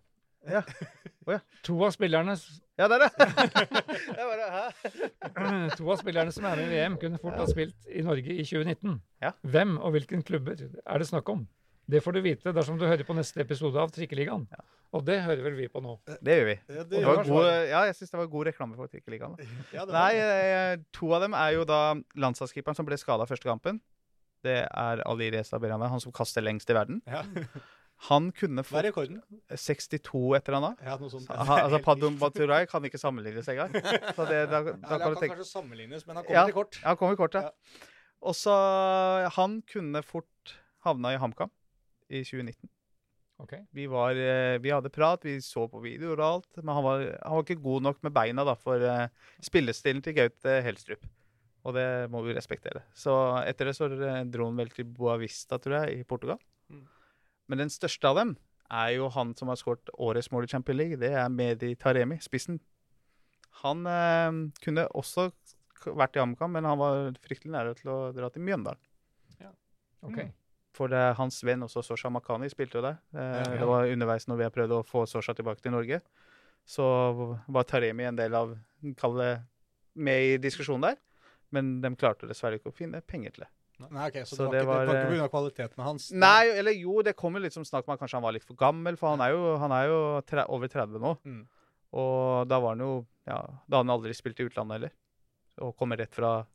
Ja. 0.48 0.62
Oh, 1.28 1.34
ja. 1.36 1.40
To 1.68 1.76
av 1.84 1.92
spillerne 1.94 2.36
Ja, 2.80 2.88
det 2.88 2.96
er 2.96 3.04
det! 3.04 3.28
jeg 4.18 4.26
bare, 4.30 4.48
hæ? 4.56 5.70
To 5.78 5.92
av 5.92 6.00
spillerne 6.00 6.32
som 6.34 6.48
er 6.48 6.62
med 6.62 6.72
i 6.72 6.78
VM, 6.78 6.98
kunne 7.02 7.20
fort 7.22 7.38
ha 7.38 7.48
spilt 7.50 7.90
i 7.92 8.04
Norge 8.06 8.34
i 8.34 8.46
2019. 8.48 9.00
Ja. 9.22 9.34
Hvem 9.44 9.78
og 9.78 9.94
hvilken 9.98 10.24
klubber 10.26 10.56
er 10.64 11.02
det 11.04 11.10
snakk 11.10 11.30
om? 11.34 11.44
Det 11.90 12.04
får 12.06 12.16
du 12.16 12.22
vite 12.22 12.54
dersom 12.54 12.78
du 12.80 12.86
hører 12.86 13.04
på 13.06 13.16
neste 13.18 13.42
episode 13.42 13.80
av 13.82 13.92
Trikkeligaen. 13.94 14.46
Og 14.94 15.06
det 15.06 15.20
hører 15.26 15.42
vel 15.46 15.56
vi 15.58 15.68
på 15.70 15.82
nå. 15.82 15.96
Det 16.22 16.36
gjør 16.38 16.48
vi. 16.48 16.56
Ja, 16.70 16.84
Det 16.84 17.02
det 17.02 17.30
god, 17.30 17.48
ja, 17.70 17.82
jeg 17.90 17.98
syns 17.98 18.14
det 18.14 18.20
var 18.22 18.30
god 18.30 18.50
reklame 18.50 18.78
for 18.78 18.92
Trikkeligaen. 18.92 19.36
Ja, 19.76 19.86
Nei, 19.90 20.12
eh, 20.22 20.76
to 20.96 21.10
av 21.18 21.26
dem 21.26 21.38
er 21.38 21.56
jo 21.58 21.66
da 21.70 21.82
landslagskeeperen 22.18 22.78
som 22.78 22.88
ble 22.88 22.98
skada 23.02 23.26
første 23.30 23.50
kampen. 23.50 23.82
Det 24.46 24.62
er 24.70 25.02
Ali 25.10 25.28
Reza 25.34 25.60
Berhane, 25.60 25.90
han 25.92 26.02
som 26.02 26.14
kaster 26.16 26.46
lengst 26.46 26.70
i 26.70 26.78
verden. 26.78 27.02
Ja. 28.00 28.06
Han 28.08 28.30
kunne 28.32 28.64
Hva 28.64 28.80
er 28.80 28.88
fått 28.88 28.88
rekorden? 28.88 29.18
62 29.52 30.36
et 30.38 30.48
eller 30.48 30.58
annet. 30.62 30.84
Ja, 30.88 30.96
noe 31.02 31.10
sånt. 31.12 31.28
Ha, 31.30 31.58
altså 31.66 31.82
Padum 31.84 32.16
Baturai 32.20 32.62
kan 32.72 32.84
ikke 32.88 32.98
sammenlignes 33.02 33.48
engang. 33.52 33.74
Så 34.16 34.26
det, 34.30 34.46
da, 34.50 34.62
da 34.64 34.72
Ja, 34.72 34.88
kan 34.88 35.00
kan 35.04 35.16
tenke 35.20 35.36
kanskje 35.36 35.50
sammenlignes, 35.52 36.08
men 36.08 36.16
han 36.22 36.26
Ja. 36.30 36.46
kommer 36.46 36.54
til 36.54 36.58
kort. 36.62 36.80
Ja, 36.82 36.88
han 36.94 36.98
kommer 36.98 37.14
i 37.14 37.20
kort, 37.20 37.36
Ja. 37.36 37.52
Og 38.22 38.36
så 38.36 38.52
Han 39.36 39.62
kunne 39.68 40.02
fort 40.04 40.56
havna 40.84 41.14
i 41.14 41.18
HamKam 41.20 41.52
i 42.10 42.24
2019. 42.24 42.70
Okay. 43.40 43.62
Vi, 43.72 43.86
var, 43.88 44.12
eh, 44.20 44.58
vi 44.60 44.70
hadde 44.74 44.90
prat, 44.92 45.24
vi 45.24 45.38
så 45.40 45.64
på 45.72 45.80
videoer 45.80 46.20
og 46.20 46.26
alt, 46.26 46.58
men 46.64 46.74
han 46.76 46.84
var, 46.84 47.04
han 47.24 47.36
var 47.38 47.44
ikke 47.46 47.62
god 47.64 47.82
nok 47.86 48.02
med 48.04 48.12
beina 48.14 48.44
da, 48.44 48.56
for 48.60 48.84
eh, 48.84 49.08
spillestilen 49.44 50.02
til 50.04 50.14
Gaute 50.18 50.58
Helstrup. 50.66 51.06
Og 51.64 51.74
det 51.76 51.86
må 52.12 52.20
vi 52.26 52.34
respektere. 52.36 52.84
Så 52.96 53.14
etter 53.48 53.70
det 53.70 53.76
så 53.78 53.88
dro 54.32 54.46
han 54.50 54.60
vel 54.60 54.70
til 54.76 54.86
Boavista, 54.86 55.60
tror 55.60 55.86
jeg, 55.86 56.00
i 56.02 56.04
Portugal. 56.08 56.40
Mm. 56.72 56.84
Men 57.50 57.64
den 57.64 57.72
største 57.74 58.10
av 58.12 58.20
dem 58.20 58.36
er 58.70 58.92
jo 59.00 59.08
han 59.14 59.34
som 59.38 59.50
har 59.50 59.58
skåret 59.58 59.90
årets 59.98 60.30
mål 60.32 60.46
i 60.46 60.52
Champions 60.52 60.78
League. 60.78 61.00
Det 61.02 61.10
er 61.18 61.30
Medi 61.34 61.74
Taremi, 61.82 62.20
spissen. 62.22 62.60
Han 63.64 63.86
eh, 63.90 64.36
kunne 64.64 64.86
også 64.96 65.32
vært 65.98 66.18
i 66.18 66.22
HamKam, 66.22 66.54
men 66.54 66.68
han 66.68 66.78
var 66.80 67.10
fryktelig 67.24 67.54
nære 67.56 67.74
til 67.80 67.92
å 67.92 67.98
dra 68.16 68.30
til 68.34 68.46
Mjøndalen. 68.46 68.82
ok. 70.06 70.20
Mm. 70.22 70.36
For 70.78 70.92
det 70.92 71.00
er 71.02 71.16
hans 71.18 71.42
venn 71.44 71.66
også, 71.66 71.82
Sosha 71.84 72.12
Makani, 72.14 72.48
spilte 72.52 72.78
jo 72.78 72.86
der. 72.86 73.00
Eh, 73.12 73.20
Ja, 73.20 73.40
ja. 73.42 73.60
Det 73.60 73.68
var 73.68 73.90
underveis 73.90 74.28
når 74.30 74.38
vi 74.38 74.46
har 74.48 74.54
prøvd 74.56 74.76
å 74.78 74.84
få 74.88 75.06
Sosha 75.10 75.34
tilbake 75.36 75.64
til 75.66 75.74
Norge. 75.74 76.02
Så 76.70 76.86
var 77.50 77.66
Taremi 77.66 78.06
en 78.06 78.20
del 78.20 78.36
av 78.38 78.54
Kall 79.00 79.18
det 79.18 79.32
med 79.98 80.22
i 80.28 80.38
diskusjonen 80.38 80.92
der. 80.92 81.00
Men 81.52 81.80
de 81.82 81.90
klarte 81.98 82.30
dessverre 82.30 82.60
ikke 82.60 82.70
å 82.70 82.76
finne 82.78 83.02
penger 83.02 83.34
til 83.34 83.44
det. 83.48 83.50
Nei, 83.88 84.10
ok, 84.10 84.18
Så, 84.28 84.36
Så 84.36 84.48
det 84.52 84.64
var 84.68 84.84
ikke, 84.84 84.94
det 84.94 85.00
var 85.00 85.10
var, 85.10 85.14
pga. 85.14 85.30
kvaliteten 85.32 85.84
hans? 85.86 86.10
Nei, 86.12 86.50
eller 86.60 86.76
jo, 86.76 87.00
det 87.06 87.16
kommer 87.20 87.44
litt 87.44 87.56
som 87.56 87.66
snakk 87.68 87.88
om 87.88 87.96
at 87.96 88.02
kanskje 88.02 88.20
han 88.20 88.26
var 88.26 88.36
litt 88.36 88.48
for 88.48 88.60
gammel, 88.60 89.00
for 89.00 89.14
han 89.14 89.24
er 89.24 89.34
jo, 89.36 89.56
han 89.62 89.76
er 89.76 89.88
jo 89.88 90.00
tre, 90.28 90.46
over 90.52 90.72
30 90.72 91.00
nå. 91.04 91.16
Mm. 91.24 91.42
Og 92.00 92.50
da 92.50 92.60
var 92.62 92.76
han 92.76 92.84
jo 92.86 92.92
ja, 93.26 93.40
Da 93.66 93.80
hadde 93.80 93.86
han 93.88 93.96
aldri 93.96 94.14
spilt 94.14 94.40
i 94.42 94.46
utlandet 94.46 94.78
heller. 94.78 94.96
Og 95.66 95.74
kommer 95.80 95.98
rett 95.98 96.14
fra 96.14 96.46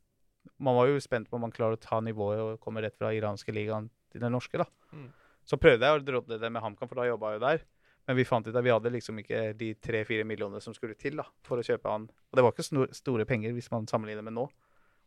Man 0.63 0.77
var 0.77 0.87
jo 0.87 1.01
spent 1.03 1.27
på 1.27 1.35
om 1.35 1.43
han 1.43 1.51
klarer 1.51 1.75
å 1.75 1.81
ta 1.81 1.99
nivået 1.99 2.39
og 2.39 2.59
komme 2.63 2.83
rett 2.85 2.95
fra 2.95 3.11
iranske 3.11 3.51
ligaen 3.51 3.89
til 4.13 4.21
den 4.21 4.31
norske, 4.31 4.61
da. 4.61 4.67
Mm. 4.93 5.09
Så 5.45 5.57
prøvde 5.61 5.85
jeg 5.85 5.99
å 5.99 6.03
drodle 6.05 6.37
det 6.39 6.51
med 6.53 6.61
HamKam, 6.61 6.87
for 6.87 7.01
da 7.01 7.07
jobba 7.09 7.33
jeg 7.33 7.39
jo 7.39 7.45
der. 7.45 7.65
Men 8.05 8.17
vi 8.19 8.25
fant 8.29 8.45
ut 8.45 8.53
at 8.53 8.63
vi 8.63 8.69
hadde 8.69 8.91
liksom 8.93 9.19
ikke 9.21 9.41
de 9.57 9.71
tre-fire 9.81 10.25
millionene 10.29 10.61
som 10.61 10.75
skulle 10.77 10.97
til 10.97 11.17
da, 11.17 11.25
for 11.45 11.57
å 11.57 11.65
kjøpe 11.65 11.89
han. 11.89 12.05
Og 12.05 12.37
det 12.37 12.45
var 12.45 12.53
ikke 12.53 12.87
store 12.93 13.25
penger 13.25 13.55
hvis 13.57 13.71
man 13.73 13.89
sammenligner 13.89 14.25
med 14.25 14.37
nå. 14.37 14.45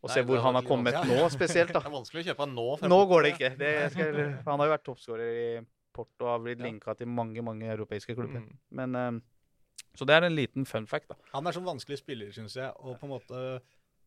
Og 0.05 0.13
se 0.15 0.23
hvor 0.23 0.39
han 0.45 0.55
har 0.55 0.67
kommet 0.67 0.95
ja. 0.99 1.03
nå 1.07 1.25
spesielt, 1.33 1.73
da. 1.75 1.81
Det 1.83 1.91
er 1.91 1.97
vanskelig 1.97 2.23
å 2.23 2.29
kjøpe 2.29 2.45
han 2.45 2.55
nå. 2.55 2.69
Nå 2.93 3.01
går 3.11 3.25
det 3.27 3.33
ikke. 3.35 3.51
Det 3.59 3.73
skal, 3.95 4.21
han 4.47 4.63
har 4.63 4.69
jo 4.69 4.75
vært 4.77 4.87
toppskårer 4.87 5.41
i 5.43 5.49
Porto 5.99 6.29
og 6.29 6.31
har 6.37 6.45
blitt 6.45 6.63
linka 6.63 6.95
til 6.99 7.11
mange 7.11 7.43
mange 7.43 7.67
europeiske 7.73 8.15
klubber. 8.15 8.45
Mm. 8.45 8.61
Men, 8.79 8.95
eh, 9.01 9.89
så 9.99 10.07
det 10.07 10.15
er 10.15 10.29
en 10.29 10.37
liten 10.39 10.69
fun 10.69 10.87
fact, 10.87 11.11
da. 11.11 11.19
Han 11.35 11.51
er 11.51 11.57
sånn 11.57 11.67
vanskelig 11.67 11.99
spiller, 11.99 12.31
syns 12.35 12.55
jeg, 12.61 12.71
å 12.79 12.95
på 12.95 13.09
en 13.09 13.15
måte 13.17 13.43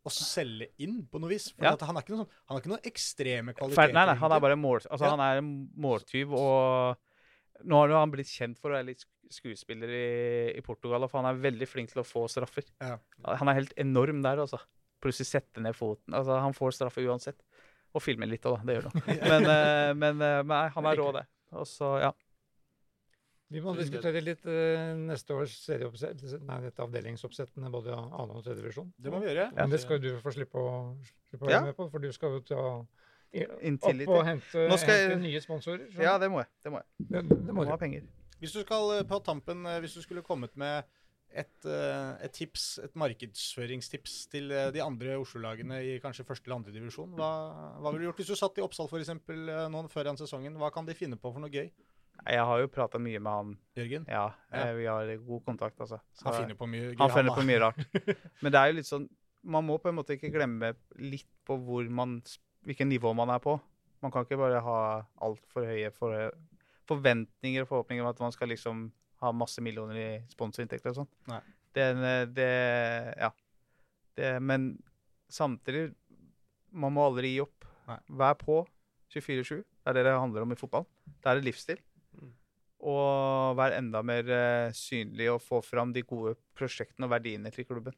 å 0.02 0.12
selge 0.14 0.72
inn 0.82 1.04
på 1.12 1.20
noe 1.22 1.30
vis. 1.30 1.52
For 1.54 1.68
Ja. 1.68 1.76
han, 1.78 1.98
er 1.98 2.02
ikke 2.02 2.16
noe 2.16 2.24
sånn, 2.24 2.34
han 2.48 2.56
har 2.56 2.62
ikke 2.64 2.72
noen 2.72 2.88
ekstreme 2.90 3.54
kvaliteter. 3.54 3.94
Nei, 3.94 4.06
nei, 4.08 4.16
han 4.18 4.32
er 4.32 4.40
bare 4.40 4.58
mål, 4.58 4.88
altså, 4.88 5.06
Ja. 5.06 5.12
han 5.14 5.20
er 5.20 5.42
en 5.44 5.52
måltyv, 5.78 6.34
og 6.34 6.98
nå 7.64 7.76
har 7.84 7.94
han 8.00 8.12
blitt 8.12 8.32
kjent 8.32 8.58
for 8.58 8.72
å 8.72 8.80
være 8.80 8.88
litt 8.88 9.06
skuespiller 9.32 9.88
i, 9.88 10.58
i 10.58 10.62
Portugal, 10.62 11.08
for 11.08 11.22
han 11.22 11.30
er 11.30 11.40
veldig 11.40 11.68
flink 11.68 11.92
til 11.92 12.02
å 12.02 12.08
få 12.08 12.26
straffer. 12.28 12.66
Ja. 12.82 12.98
Han 13.38 13.48
er 13.52 13.60
helt 13.62 13.74
enorm 13.78 14.24
der, 14.24 14.42
altså. 14.44 14.60
Plutselig 15.02 15.28
sette 15.32 15.64
ned 15.64 15.76
foten. 15.78 16.14
Altså, 16.14 16.38
han 16.44 16.54
får 16.58 16.76
straffe 16.78 17.04
uansett. 17.06 17.40
Og 17.92 18.04
filmer 18.04 18.30
litt 18.30 18.46
òg, 18.48 18.62
da. 18.62 18.68
Det 18.68 18.76
gjør 18.78 18.90
han. 18.90 19.08
Men, 19.32 19.48
eh, 19.52 19.94
men, 19.98 20.22
eh, 20.24 20.42
men 20.44 20.54
nei, 20.54 20.66
han 20.76 20.88
er 20.88 21.00
rå, 21.02 21.08
det. 21.18 21.26
Og 21.60 21.68
så, 21.68 21.90
ja. 22.00 22.12
Vi 23.52 23.60
må 23.60 23.74
diskutere 23.76 24.22
litt 24.24 24.46
uh, 24.48 24.94
neste 24.96 25.36
års 25.36 25.58
serieoppsett, 25.66 26.22
nei, 26.48 26.60
dette 26.64 26.86
avdelingsoppsettene 26.86 27.68
både 27.74 27.92
av 27.92 28.06
annen 28.06 28.38
og 28.38 28.46
tredje 28.46 28.62
divisjon. 28.62 28.94
Det 28.96 29.12
må 29.12 29.20
vi 29.20 29.28
gjøre. 29.28 29.50
Men 29.58 29.74
det 29.74 29.82
skal 29.84 30.00
du 30.00 30.08
få 30.24 30.32
slippe 30.32 30.56
å, 30.62 30.70
slippe 31.28 31.50
å 31.50 31.52
Ja. 31.52 31.58
være 31.58 31.74
med 31.74 31.76
på, 31.76 31.90
for 31.92 32.00
du 32.00 32.08
skal 32.16 32.38
jo 32.38 32.46
ta 32.48 32.62
opp 32.62 34.08
og 34.08 34.24
hente, 34.28 34.64
Nå 34.72 34.78
skal 34.80 34.98
hente 35.02 35.20
nye 35.26 35.44
sponsorer. 35.44 35.84
så 35.92 36.04
ja, 36.04 36.16
det 36.20 36.32
må 36.32 36.40
jeg. 36.40 36.50
Det 36.64 36.72
må 36.72 36.80
jeg. 36.80 36.88
det, 37.12 37.26
det 37.28 37.52
må 37.52 37.66
Må 37.66 37.68
ha 37.74 37.78
penger. 37.80 38.08
Hvis 38.40 38.56
du 38.56 38.62
skal 38.64 39.04
på 39.08 39.20
tampen, 39.28 39.68
hvis 39.84 40.00
du 40.00 40.02
skulle 40.02 40.24
kommet 40.24 40.56
med 40.56 40.88
et, 41.34 41.66
eh, 41.66 42.26
et 42.26 42.34
tips, 42.36 42.80
et 42.84 42.96
markedsføringstips 43.00 44.16
til 44.32 44.52
eh, 44.52 44.72
de 44.76 44.82
andre 44.84 45.16
Oslo-lagene 45.22 45.80
i 45.86 46.00
kanskje 46.04 46.26
første 46.28 46.48
eller 46.48 46.60
andre 46.60 46.74
divisjon, 46.76 47.14
hva, 47.18 47.30
hva 47.80 47.92
ville 47.94 48.04
du 48.04 48.10
gjort 48.10 48.20
hvis 48.24 48.32
du 48.34 48.36
satt 48.40 48.60
i 48.60 48.66
Oppsal 48.66 48.90
f.eks. 48.92 49.14
nå 49.72 49.84
foran 49.94 50.20
sesongen? 50.20 50.58
Hva 50.60 50.72
kan 50.76 50.86
de 50.88 50.96
finne 50.98 51.16
på 51.20 51.32
for 51.32 51.40
noe 51.44 51.52
gøy? 51.54 51.72
Jeg 52.22 52.44
har 52.46 52.60
jo 52.62 52.68
prata 52.70 53.00
mye 53.02 53.18
med 53.24 53.32
han. 53.34 53.54
Jørgen? 53.80 54.04
Ja, 54.12 54.28
Ja. 54.52 54.66
eh, 54.68 54.74
vi 54.78 54.86
har 54.86 55.16
god 55.26 55.44
kontakt, 55.46 55.80
altså. 55.80 56.00
Så- 56.14 56.28
Han 56.28 56.34
finner 56.44 56.56
på 56.60 56.68
mye 56.70 56.92
gøy. 56.92 56.98
Han 57.00 57.10
finner 57.10 57.34
på 57.36 57.46
mye 57.48 57.60
rart. 57.60 57.80
Men 58.44 58.52
det 58.52 58.60
er 58.60 58.68
jo 58.72 58.78
litt 58.78 58.86
sånn 58.92 59.10
Man 59.44 59.66
må 59.66 59.80
på 59.82 59.90
en 59.90 59.96
måte 59.98 60.14
ikke 60.14 60.30
glemme 60.30 60.76
litt 61.02 61.26
på 61.48 61.56
hvor 61.58 61.88
man, 61.90 62.22
hvilket 62.64 62.86
nivå 62.86 63.16
man 63.16 63.32
er 63.34 63.40
på. 63.42 63.56
Man 64.04 64.12
kan 64.12 64.22
ikke 64.24 64.38
bare 64.38 64.60
ha 64.62 65.02
altfor 65.20 65.66
høye 65.66 65.90
for, 65.96 66.30
forventninger 66.86 67.64
og 67.64 67.68
forhåpninger 67.72 68.04
om 68.04 68.10
at 68.12 68.20
man 68.22 68.32
skal 68.36 68.50
liksom 68.50 68.92
ha 69.22 69.32
masse 69.36 69.62
millioner 69.64 69.98
i 70.00 70.10
sponsorinntekter 70.32 70.94
og 70.94 71.02
sånn. 71.02 71.12
Det, 71.76 71.88
det 72.36 72.52
Ja. 73.20 73.32
Det, 74.18 74.34
men 74.44 74.74
samtidig 75.32 75.94
Man 76.72 76.94
må 76.96 77.06
aldri 77.08 77.34
gi 77.34 77.42
opp. 77.44 77.66
Nei. 77.88 77.98
Vær 78.20 78.36
på 78.40 78.62
24-7. 79.12 79.58
Det 79.60 79.90
er 79.92 79.98
det 79.98 80.04
det 80.08 80.14
handler 80.16 80.46
om 80.46 80.54
i 80.54 80.60
fotball. 80.60 80.86
Det 81.04 81.28
er 81.28 81.40
en 81.40 81.44
livsstil. 81.44 81.80
Mm. 82.16 82.30
Og 82.92 83.58
vær 83.60 83.76
enda 83.76 84.02
mer 84.06 84.30
eh, 84.32 84.76
synlig 84.78 85.28
og 85.34 85.42
få 85.44 85.60
fram 85.66 85.92
de 85.92 86.06
gode 86.08 86.38
prosjektene 86.56 87.10
og 87.10 87.12
verdiene 87.12 87.52
til 87.52 87.68
klubben. 87.68 87.98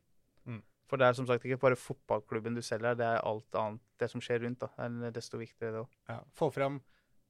Mm. 0.49 0.63
For 0.89 0.97
det 0.97 1.05
er 1.05 1.19
som 1.19 1.27
sagt 1.29 1.45
ikke 1.45 1.61
bare 1.61 1.77
fotballklubben 1.79 2.57
du 2.57 2.63
selger, 2.65 2.97
det 2.97 3.05
er 3.05 3.21
alt 3.21 3.59
annet 3.59 3.83
det 4.01 4.09
som 4.11 4.23
skjer 4.23 4.41
rundt. 4.47 4.63
da. 4.65 4.89
Det 4.89 5.11
er 5.11 5.15
desto 5.19 5.39
viktigere 5.41 5.75
det 5.75 5.83
òg. 5.83 5.93
Ja, 6.09 6.19
få, 6.33 6.49
fram, 6.53 6.81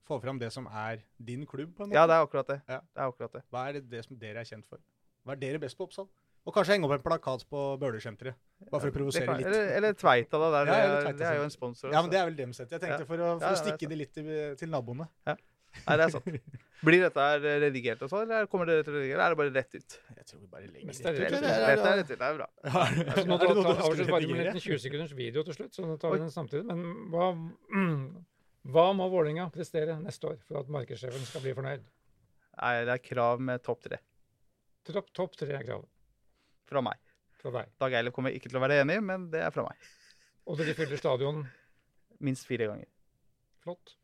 få 0.08 0.20
fram 0.24 0.40
det 0.42 0.52
som 0.54 0.68
er 0.68 1.04
din 1.20 1.46
klubb, 1.48 1.76
på 1.78 1.84
en 1.86 1.90
måte. 1.90 1.96
Ja, 1.96 2.08
det 2.10 2.18
er 2.18 2.26
akkurat 2.26 2.48
det. 2.52 2.60
Ja. 2.68 2.80
Det 2.84 3.00
er 3.02 3.08
akkurat 3.14 3.34
det. 3.38 3.44
Hva 3.54 3.68
er 3.70 3.78
det, 3.80 3.86
det 3.90 4.04
som 4.06 4.18
dere 4.20 4.44
er 4.44 4.50
kjent 4.50 4.66
for? 4.68 4.80
Hva 5.24 5.36
er 5.38 5.42
dere 5.44 5.60
best 5.64 5.78
på 5.80 5.88
Oppsal? 5.88 6.10
Og 6.44 6.52
kanskje 6.52 6.76
henge 6.76 6.84
opp 6.90 6.92
en 6.98 7.04
plakat 7.06 7.46
på 7.48 7.60
Bøhler-senteret. 7.80 8.36
Bare 8.68 8.82
for 8.84 8.92
å 8.92 8.96
provosere 8.98 9.26
kan- 9.30 9.38
litt. 9.40 9.48
Eller, 9.48 9.70
eller 9.78 9.94
Tveita, 9.96 10.36
da. 10.42 10.50
Der, 10.52 10.66
Ja, 10.68 10.74
eller 10.76 10.84
det, 10.84 10.98
er, 10.98 11.06
Tveita 11.08 11.18
det 11.18 11.28
er 11.30 11.36
jo 11.40 11.44
en 11.48 11.54
sponsor. 11.56 11.92
Ja, 11.94 12.02
men 12.02 12.12
det 12.12 12.20
er 12.20 12.26
vel 12.28 12.36
dem 12.36 12.52
sett. 12.54 12.70
Jeg 12.70 12.82
tenkte 12.84 13.00
Ja. 13.00 13.06
for 13.08 13.16
å, 13.16 13.40
for 13.40 13.48
Ja, 13.48 13.54
å 13.56 13.62
stikke 13.64 13.88
det 13.90 13.98
litt 13.98 14.14
til, 14.14 14.56
til 14.60 14.70
naboene. 14.70 15.08
Nei, 15.88 15.96
det 15.98 16.04
er 16.06 16.10
sant. 16.14 16.28
Blir 16.84 17.02
dette 17.02 17.18
her 17.24 17.40
redigert 17.64 18.02
og 18.04 18.10
sånn, 18.12 18.28
eller 18.28 18.46
kommer 18.52 18.68
dere 18.68 18.84
til 18.84 18.94
å 18.94 18.98
redigere? 19.00 19.16
Eller 19.16 19.26
er 19.26 19.30
det 19.34 19.38
bare 19.40 19.54
rett 19.56 19.74
ut? 19.80 19.96
Jeg 20.18 20.26
tror 20.28 20.40
vi 20.44 20.48
bare 20.52 20.68
legger 20.68 20.84
er 20.84 21.16
det 21.16 21.24
Rett 21.24 21.32
rett 21.32 21.40
ut, 21.40 21.86
er 21.88 21.98
rett 21.98 22.12
ut. 22.12 22.20
Det 22.20 22.28
er 22.28 22.36
bra. 22.38 22.48
Ja, 22.68 22.84
er 22.84 23.26
nå 23.26 23.38
er 23.40 23.82
avslutter 23.88 24.12
bare 24.12 24.28
med 24.28 24.52
en 24.52 24.60
20 24.60 24.84
sekunders 24.84 25.16
video 25.16 25.44
til 25.48 25.54
slutt, 25.58 25.74
så 25.74 25.88
nå 25.88 25.96
tar 25.98 26.12
vi 26.14 26.20
den 26.20 26.30
samtidig. 26.36 26.66
Men 26.68 27.10
hva, 27.10 27.32
hva 28.64 28.86
må 28.96 29.10
Vålerenga 29.12 29.50
prestere 29.52 29.98
neste 30.00 30.30
år 30.30 30.38
for 30.48 30.62
at 30.62 30.70
markedssjefen 30.72 31.26
skal 31.28 31.44
bli 31.44 31.54
fornøyd? 31.58 31.84
Nei, 32.54 32.74
det 32.88 32.94
er 32.96 33.02
krav 33.04 33.42
med 33.44 33.64
topp 33.66 33.82
tre 33.88 33.98
Topp 34.88 35.10
topp 35.16 35.36
tre 35.40 35.56
er 35.58 35.64
kravet 35.66 35.90
fra 36.68 36.82
meg. 36.84 37.00
fra 37.40 37.52
deg. 37.58 37.70
Dag 37.80 37.94
Eilif 37.98 38.14
kommer 38.16 38.32
ikke 38.36 38.50
til 38.52 38.60
å 38.60 38.64
være 38.64 38.82
enig, 38.84 38.98
men 39.04 39.30
det 39.32 39.42
er 39.44 39.52
fra 39.52 39.64
meg. 39.68 39.80
Og 40.48 40.58
dere 40.60 40.76
fyller 40.76 41.00
stadion 41.00 41.44
Minst 42.24 42.48
fire 42.48 42.68
ganger. 42.72 42.88
flott. 43.64 43.96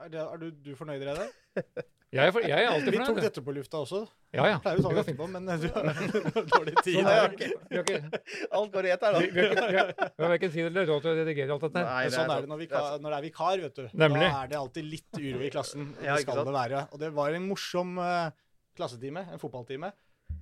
Er, 0.00 0.08
det, 0.12 0.20
er 0.20 0.40
du, 0.40 0.50
du 0.50 0.70
fornøyd, 0.76 1.02
Reidar? 1.04 1.32
Jeg 2.10 2.26
er, 2.26 2.32
for, 2.34 2.42
jeg 2.42 2.58
er 2.64 2.66
alltid 2.72 2.90
Vi 2.90 3.00
tok 3.06 3.18
dette 3.22 3.42
på 3.46 3.52
lufta 3.54 3.78
også. 3.84 4.00
Ja, 4.34 4.42
ja. 4.50 4.56
Pleier 4.62 4.80
å 4.80 4.82
ta 4.82 4.90
Det 4.96 5.02
etterpå, 5.04 5.26
men 5.30 5.44
eh, 5.46 5.60
du 5.62 5.68
har 5.70 5.84
dårlig 6.56 6.74
tid. 6.82 6.96
Nei, 7.06 7.12
okay. 7.28 7.50
Vi 7.70 7.78
har 7.78 7.84
ikke- 7.86 8.20
Alt 8.58 8.72
går 8.74 8.88
i 8.88 8.90
ett 8.96 9.04
her, 9.06 9.18
vi- 9.20 9.28
vi 9.30 9.44
har 9.44 9.52
ikke- 9.54 9.68
vi 9.70 9.78
har- 9.78 9.92
vi 10.16 10.24
har 10.24 10.32
verken 10.34 10.50
tid 10.56 10.66
eller 10.66 10.88
råd 10.90 11.04
til 11.04 11.10
å 11.12 11.14
redigere 11.20 11.54
alt 11.54 11.66
dette. 11.68 11.84
Nei, 11.86 12.02
det 12.08 12.12
sånn 12.16 12.32
er 12.34 12.40
det 12.42 12.50
når, 12.50 12.58
Det 12.58 12.66
vikar, 12.66 12.98
når 13.04 13.14
det 13.14 13.18
er 13.20 13.26
vikar, 13.28 13.62
vet 13.62 13.74
du. 13.78 13.84
Nemlig. 14.02 14.26
Da 14.26 14.42
er 14.42 14.48
det 14.50 14.58
alltid 14.58 14.84
litt 14.90 15.20
uro 15.22 15.40
i 15.46 15.50
klassen. 15.54 15.86
Det 16.00 16.18
skal 16.24 16.44
det 16.50 16.56
være. 16.58 16.82
Og 16.90 16.98
det 16.98 17.12
var 17.14 17.30
en 17.38 17.46
morsom 17.48 17.94
uh, 18.02 18.30
klassetime, 18.74 19.22
en 19.30 19.38
fotballtime. 19.38 19.92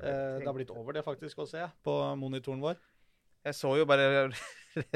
Uh, 0.01 0.39
det 0.41 0.47
har 0.49 0.55
blitt 0.57 0.71
over 0.73 0.97
det 0.97 1.05
faktisk 1.05 1.45
å 1.45 1.49
se 1.53 1.69
på 1.85 1.99
monitoren 2.17 2.65
vår. 2.65 2.81
Jeg 3.45 3.55
så 3.61 3.77
jo 3.77 3.85
bare 3.85 4.31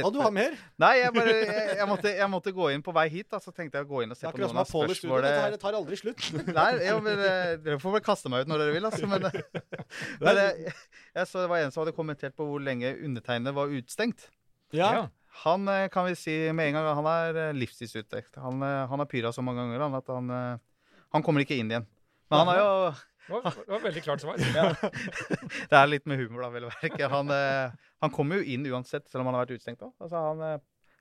Å, 0.03 0.11
du 0.13 0.19
har 0.23 0.33
mer? 0.41 0.57
Nei, 0.83 0.93
jeg, 1.01 1.13
bare, 1.17 1.35
jeg, 1.39 1.77
jeg, 1.79 1.87
måtte, 1.91 2.13
jeg 2.19 2.29
måtte 2.33 2.53
gå 2.57 2.69
inn 2.75 2.85
på 2.85 2.95
vei 2.97 3.07
hit, 3.13 3.29
da, 3.33 3.41
så 3.43 3.55
tenkte 3.55 3.81
jeg 3.81 3.89
å 3.89 3.91
gå 3.91 4.03
inn 4.05 4.15
og 4.15 4.19
se 4.19 4.29
på 4.29 4.43
noen 4.43 4.61
av 4.63 4.69
spørsmålene. 4.69 5.31
Dette 5.31 5.47
her 5.47 5.57
tar 5.63 5.79
aldri 5.79 5.99
slutt. 6.01 6.29
Nei, 6.59 6.69
jeg 6.83 7.01
men 7.07 7.25
eh, 7.27 7.55
Dere 7.63 7.79
får 7.83 7.97
vel 7.97 8.05
kaste 8.05 8.33
meg 8.33 8.45
ut 8.45 8.53
når 8.53 8.65
dere 8.65 8.77
vil, 8.77 8.89
altså. 8.91 9.09
Men, 9.11 9.29
men 10.25 10.43
jeg, 10.43 10.77
jeg 11.19 11.31
så 11.33 11.45
det 11.45 11.51
var 11.53 11.65
en 11.65 11.75
som 11.75 11.85
hadde 11.85 11.97
kommentert 11.97 12.37
på 12.39 12.47
hvor 12.49 12.63
lenge 12.63 12.95
undertegnede 12.99 13.57
var 13.57 13.73
utestengt. 13.73 14.29
Ja. 14.73 14.93
Ja. 14.99 15.07
Han 15.43 15.69
eh, 15.73 15.89
kan 15.93 16.07
vi 16.09 16.19
si 16.19 16.35
med 16.53 16.71
en 16.71 16.79
gang 16.79 16.91
han 17.01 17.09
er 17.09 17.41
livstidsutdekt. 17.57 17.57
livstidsutstengt. 17.57 18.43
Han, 18.45 18.63
eh, 18.67 18.83
han 18.91 19.03
har 19.03 19.09
pyra 19.09 19.33
så 19.33 19.45
mange 19.45 19.65
ganger 19.65 19.87
han, 19.87 19.97
at 19.97 20.13
han, 20.13 20.31
eh, 20.37 21.01
han 21.17 21.25
kommer 21.25 21.45
ikke 21.45 21.57
inn 21.61 21.73
igjen. 21.73 21.89
Men 22.33 22.45
han 22.45 22.53
har 22.53 22.61
jo 22.61 22.75
Det 23.23 23.33
var, 23.33 23.45
det 23.55 23.69
var 23.71 23.79
et 23.79 23.85
veldig 23.87 24.03
klart 24.03 24.21
svar. 24.25 24.37
Det 25.71 25.79
er 25.79 25.89
litt 25.91 26.07
med 26.11 26.19
humor, 26.21 26.43
da, 26.45 26.51
vel 26.55 26.67
å 26.69 26.71
merke. 26.75 27.09
Han, 27.13 27.31
eh, 27.31 27.89
han 28.03 28.13
kommer 28.15 28.41
jo 28.41 28.47
inn 28.55 28.67
uansett, 28.73 29.07
selv 29.11 29.23
om 29.23 29.31
han 29.31 29.39
har 29.39 29.45
vært 29.47 29.57
utestengt. 29.61 29.85
Altså, 30.03 30.23
han 30.31 30.43
eh, 30.47 30.57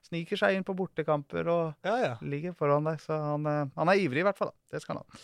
sniker 0.06 0.38
seg 0.38 0.56
inn 0.58 0.66
på 0.66 0.76
bortekamper 0.78 1.50
og 1.52 1.88
ja, 1.88 1.96
ja. 2.04 2.12
ligger 2.22 2.54
foran 2.58 2.86
deg. 2.88 3.00
Så 3.02 3.16
han, 3.18 3.48
eh, 3.50 3.64
han 3.78 3.90
er 3.92 4.02
ivrig, 4.04 4.22
i 4.22 4.28
hvert 4.28 4.38
fall. 4.38 4.52
da. 4.54 4.76
Det 4.76 4.82
skal 4.84 5.00
han 5.00 5.02
ha. 5.02 5.22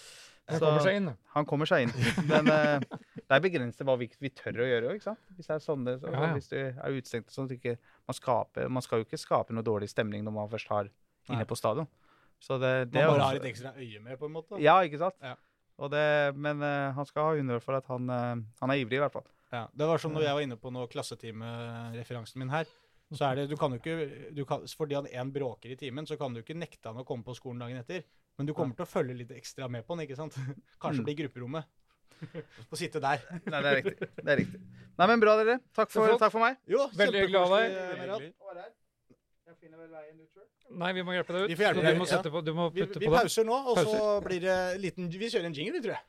Han 0.49 0.63
kommer 0.65 0.81
seg 0.81 0.95
inn. 0.97 1.09
Han 1.35 1.47
kommer 1.49 1.69
seg 1.69 1.83
inn. 1.87 1.91
Men 2.31 2.47
eh, 2.49 2.85
det 3.21 3.37
er 3.37 3.43
begrenset 3.45 3.85
hva 3.85 3.99
vi, 4.01 4.07
vi 4.19 4.31
tør 4.33 4.63
å 4.65 4.69
gjøre 4.71 4.89
òg, 4.89 4.99
ikke 4.99 5.11
sant. 5.11 5.21
Hvis 5.37 5.51
det 5.51 5.57
er 5.59 5.65
sånne, 5.65 5.97
så, 6.01 6.09
Ja, 6.15 6.23
ja. 6.25 6.35
hvis 6.39 6.49
du 6.49 6.57
er 6.63 6.95
utestengt 6.97 7.35
sånn 7.35 7.51
at 7.51 7.57
ikke 7.59 7.75
man, 7.79 8.17
skaper, 8.17 8.71
man 8.73 8.85
skal 8.87 9.03
jo 9.03 9.07
ikke 9.09 9.21
skape 9.21 9.53
noe 9.55 9.67
dårlig 9.67 9.91
stemning 9.93 10.25
når 10.25 10.35
man 10.39 10.49
først 10.55 10.73
har 10.73 10.89
inne 11.29 11.45
på 11.49 11.59
stadion. 11.61 11.87
Så 12.41 12.57
det, 12.63 12.73
det 12.95 13.03
Man 13.03 13.03
er 13.03 13.09
bare 13.11 13.19
også- 13.19 13.29
har 13.29 13.43
et 13.43 13.49
ekstra 13.51 13.75
øye 13.77 14.01
med, 14.01 14.17
på 14.19 14.25
en 14.31 14.33
måte. 14.39 14.59
Ja, 14.63 14.79
ikke 14.87 15.01
sant. 15.03 15.19
Ja. 15.21 15.35
Og 15.79 15.91
det, 15.93 16.05
men 16.35 16.63
uh, 16.65 16.91
han 16.97 17.07
skal 17.07 17.23
ha 17.29 17.35
honnør 17.39 17.63
for 17.63 17.79
at 17.79 17.87
han, 17.93 18.09
uh, 18.11 18.35
han 18.63 18.73
er 18.75 18.81
ivrig, 18.83 18.99
i 18.99 19.03
hvert 19.05 19.15
fall. 19.15 19.27
Ja, 19.55 19.65
det 19.73 19.87
var 19.89 20.01
som 20.03 20.13
når 20.13 20.27
jeg 20.27 20.37
var 20.37 20.45
inne 20.45 20.57
på 20.61 20.73
noe 20.75 20.89
klassetimereferansen 20.91 22.43
min 22.43 22.51
her. 22.53 22.69
Så 23.15 23.25
er 23.25 23.39
det, 23.39 23.45
du 23.49 23.57
kan 23.57 23.73
jo 23.73 23.79
ikke, 23.81 23.95
du 24.37 24.43
kan, 24.45 24.67
Fordi 24.77 24.99
han 24.99 25.07
én 25.09 25.31
bråker 25.33 25.71
i 25.73 25.77
timen, 25.81 26.05
så 26.05 26.19
kan 26.21 26.35
du 26.35 26.43
ikke 26.43 26.57
nekte 26.59 26.91
han 26.91 26.99
å 27.01 27.07
komme 27.09 27.25
på 27.25 27.33
skolen 27.39 27.63
dagen 27.63 27.79
etter. 27.81 28.03
Men 28.37 28.47
du 28.47 28.53
kommer 28.55 28.77
til 28.77 28.85
å 28.85 28.91
følge 28.91 29.17
litt 29.17 29.31
ekstra 29.35 29.69
med 29.73 29.87
på 29.87 29.95
han, 29.97 30.05
ikke 30.05 30.19
sant? 30.19 30.37
Kanskje 30.83 31.01
Mm. 31.01 31.07
bli 31.07 31.15
i 31.15 31.21
grupperommet. 31.23 31.71
og 32.71 32.75
sitte 32.77 33.01
der. 33.01 33.23
Nei, 33.47 33.61
det 33.63 33.71
er 33.71 33.77
riktig. 33.79 34.09
Det 34.19 34.33
er 34.35 34.39
riktig. 34.43 34.61
Nei, 34.99 35.07
men 35.07 35.21
bra, 35.23 35.37
dere. 35.39 35.57
Takk 35.79 35.91
for, 35.95 36.19
takk 36.19 36.35
for 36.35 36.43
meg. 36.43 36.59
Jo, 36.67 36.89
Veldig 36.99 37.23
hyggelig 37.23 37.39
å 37.39 37.47
ha 37.47 37.61
deg. 37.63 37.71
kjempekoselig, 37.71 37.99
Meral. 38.03 38.25
Hyggelig. 38.27 38.35
Jeg 38.59 38.75
finner 39.59 39.79
vel 39.81 39.91
veien 39.91 40.19
ut 40.21 40.31
sjøl. 40.35 40.47
Nei, 40.79 40.93
vi 40.97 41.03
må 41.07 41.15
hjelpe 41.17 41.35
deg 41.35 41.45
ut. 41.45 41.51
Vi 41.51 41.57
får 41.59 41.67
hjelpe 41.69 41.83
deg, 41.85 41.97
du 41.97 42.03
må, 42.03 42.07
ja. 42.07 42.13
sette 42.17 42.31
på, 42.33 42.43
du 42.45 42.53
må 42.57 42.69
putte 42.75 43.01
vi 43.01 43.09
på 43.09 43.15
det. 43.15 43.23
pauser 43.25 43.49
nå, 43.49 43.57
og 43.73 43.81
så 43.89 44.03
blir 44.25 44.45
det 44.45 44.59
liten 44.83 45.11
Vi 45.11 45.31
kjører 45.33 45.49
en 45.51 45.57
jingle, 45.57 45.79
vi, 45.79 45.85
tror 45.89 45.97
jeg. 45.97 46.05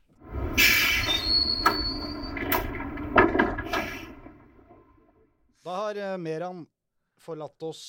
Da 5.66 5.80
har 5.84 5.98
eh, 6.02 6.18
Meran 6.22 6.64
forlatt 7.20 7.66
oss, 7.68 7.82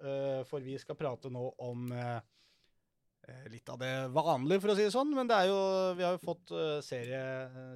eh, 0.00 0.42
for 0.48 0.64
vi 0.64 0.78
skal 0.80 0.96
prate 0.96 1.32
nå 1.32 1.48
om 1.60 1.90
eh, 1.92 2.20
litt 3.52 3.68
av 3.72 3.80
det 3.80 3.92
vanlige, 4.14 4.62
for 4.62 4.72
å 4.72 4.76
si 4.78 4.86
det 4.86 4.94
sånn. 4.94 5.12
Men 5.16 5.30
det 5.30 5.38
er 5.38 5.50
jo, 5.50 5.58
vi 5.98 6.06
har 6.06 6.16
jo 6.16 6.22
fått 6.22 6.52
serie, 6.84 7.22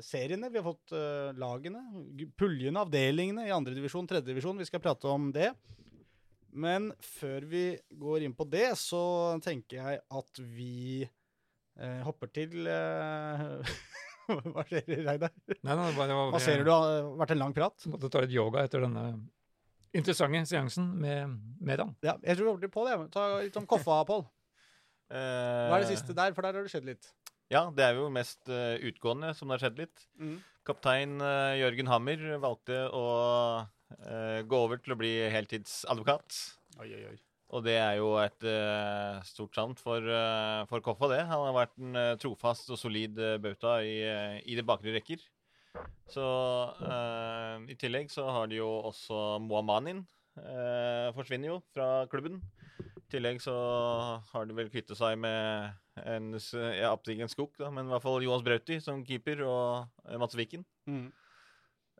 seriene, 0.04 0.50
vi 0.50 0.58
har 0.60 0.66
fått 0.66 0.94
lagene, 1.38 1.84
puljene, 2.38 2.82
avdelingene 2.82 3.46
i 3.46 3.54
andredivisjon, 3.54 4.08
tredjedivisjon. 4.10 4.58
Vi 4.58 4.68
skal 4.68 4.82
prate 4.82 5.10
om 5.10 5.30
det. 5.34 5.52
Men 6.56 6.88
før 7.04 7.44
vi 7.50 7.64
går 8.00 8.24
inn 8.26 8.34
på 8.36 8.46
det, 8.48 8.70
så 8.80 9.02
tenker 9.44 9.78
jeg 9.82 10.00
at 10.20 10.40
vi 10.40 11.04
eh, 11.04 12.00
hopper 12.06 12.32
til 12.32 12.68
eh, 12.70 13.74
Hva 14.54 14.64
skjer, 14.66 14.88
Reidar? 15.06 15.34
Nei, 15.52 15.74
det 15.76 15.90
bare 15.98 16.16
Hva 16.32 16.40
ser 16.42 16.62
du? 16.62 16.66
Det 16.66 16.76
har 16.76 17.10
vært 17.20 17.34
en 17.36 17.42
lang 17.44 17.52
prat. 17.54 17.88
Måtte 17.92 18.10
ta 18.10 18.24
litt 18.24 18.34
yoga 18.34 18.64
etter 18.66 18.82
denne 18.82 19.04
interessante 19.96 20.42
seansen 20.50 20.88
med 21.00 21.36
Medan. 21.64 21.94
Ja, 22.04 22.16
jeg 22.20 22.36
tror 22.36 22.48
vi 22.48 22.54
hopper 22.56 22.72
på 22.72 22.88
det. 22.88 22.96
Ta 23.14 23.28
litt 23.44 23.56
om 23.56 23.68
Koffa, 23.70 24.00
Pål. 24.08 24.26
Hva 25.06 25.76
er 25.78 25.84
det 25.84 25.92
siste 25.92 26.16
der? 26.16 26.34
For 26.34 26.44
der 26.44 26.58
har 26.58 26.66
det 26.66 26.72
skjedd 26.72 26.88
litt. 26.88 27.06
Ja, 27.52 27.68
det 27.70 27.84
er 27.84 27.98
jo 28.00 28.08
mest 28.10 28.48
uh, 28.50 28.74
utgående 28.82 29.30
som 29.38 29.48
det 29.48 29.56
har 29.56 29.66
skjedd 29.66 29.80
litt. 29.84 30.06
Kaptein 30.66 31.20
uh, 31.22 31.54
Jørgen 31.54 31.90
Hammer 31.90 32.24
valgte 32.42 32.80
å 32.90 33.04
eh, 33.60 33.68
gå 34.50 34.58
over 34.58 34.80
til 34.82 34.96
å 34.96 34.98
bli 34.98 35.12
heltidsadvokat. 35.30 36.42
Oi, 36.82 36.90
oi, 36.90 37.04
oi. 37.12 37.16
Og 37.54 37.62
det 37.62 37.76
er 37.78 38.00
jo 38.00 38.10
et 38.18 38.46
uh, 38.48 39.22
stort 39.26 39.54
savn 39.54 39.76
for, 39.78 40.02
uh, 40.02 40.66
for 40.70 40.82
Koffa, 40.82 41.10
det. 41.12 41.22
Han 41.30 41.44
har 41.46 41.54
vært 41.54 41.76
en 41.78 41.94
uh, 41.98 42.16
trofast 42.18 42.72
og 42.74 42.80
solid 42.80 43.20
bauta 43.42 43.78
i, 43.86 44.00
eh, 44.02 44.38
i 44.50 44.58
de 44.58 44.64
bakre 44.66 44.94
rekker. 44.96 45.22
Så 46.08 46.24
eh, 46.88 47.66
i 47.68 47.74
tillegg 47.76 48.08
så 48.08 48.24
har 48.32 48.46
de 48.48 48.56
jo 48.62 48.68
også 48.88 49.36
Moamanin. 49.44 50.06
Forsvinner 51.16 51.50
jo 51.50 51.58
fra 51.74 52.06
klubben. 52.08 52.38
I 52.80 53.02
tillegg 53.12 53.42
så 53.44 53.52
har 54.30 54.48
de 54.48 54.56
vel 54.56 54.70
kvittet 54.72 54.96
seg 54.96 55.18
med 55.20 56.00
en, 56.00 56.30
ja, 56.32 56.90
absolutt 56.90 57.12
ikke 57.12 57.26
en 57.28 57.32
skog, 57.32 57.52
da, 57.60 57.68
men 57.72 57.88
i 57.88 57.92
hvert 57.92 58.04
fall 58.04 58.24
Johans 58.24 58.44
Brauti 58.46 58.80
som 58.84 59.04
keeper, 59.04 59.44
og 59.44 60.16
Mats 60.20 60.36
Viken. 60.40 60.64
Mm. 60.88 61.10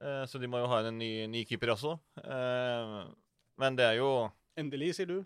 Eh, 0.03 0.25
så 0.29 0.41
de 0.41 0.49
må 0.51 0.61
jo 0.61 0.69
ha 0.71 0.83
en 0.85 0.99
ny, 1.01 1.11
ny 1.31 1.45
keeper 1.49 1.73
også. 1.75 1.97
Eh, 2.23 2.99
men 3.63 3.79
det 3.79 3.89
er 3.93 4.01
jo 4.03 4.11
Endelig, 4.57 4.95
sier 4.97 5.09
du. 5.11 5.19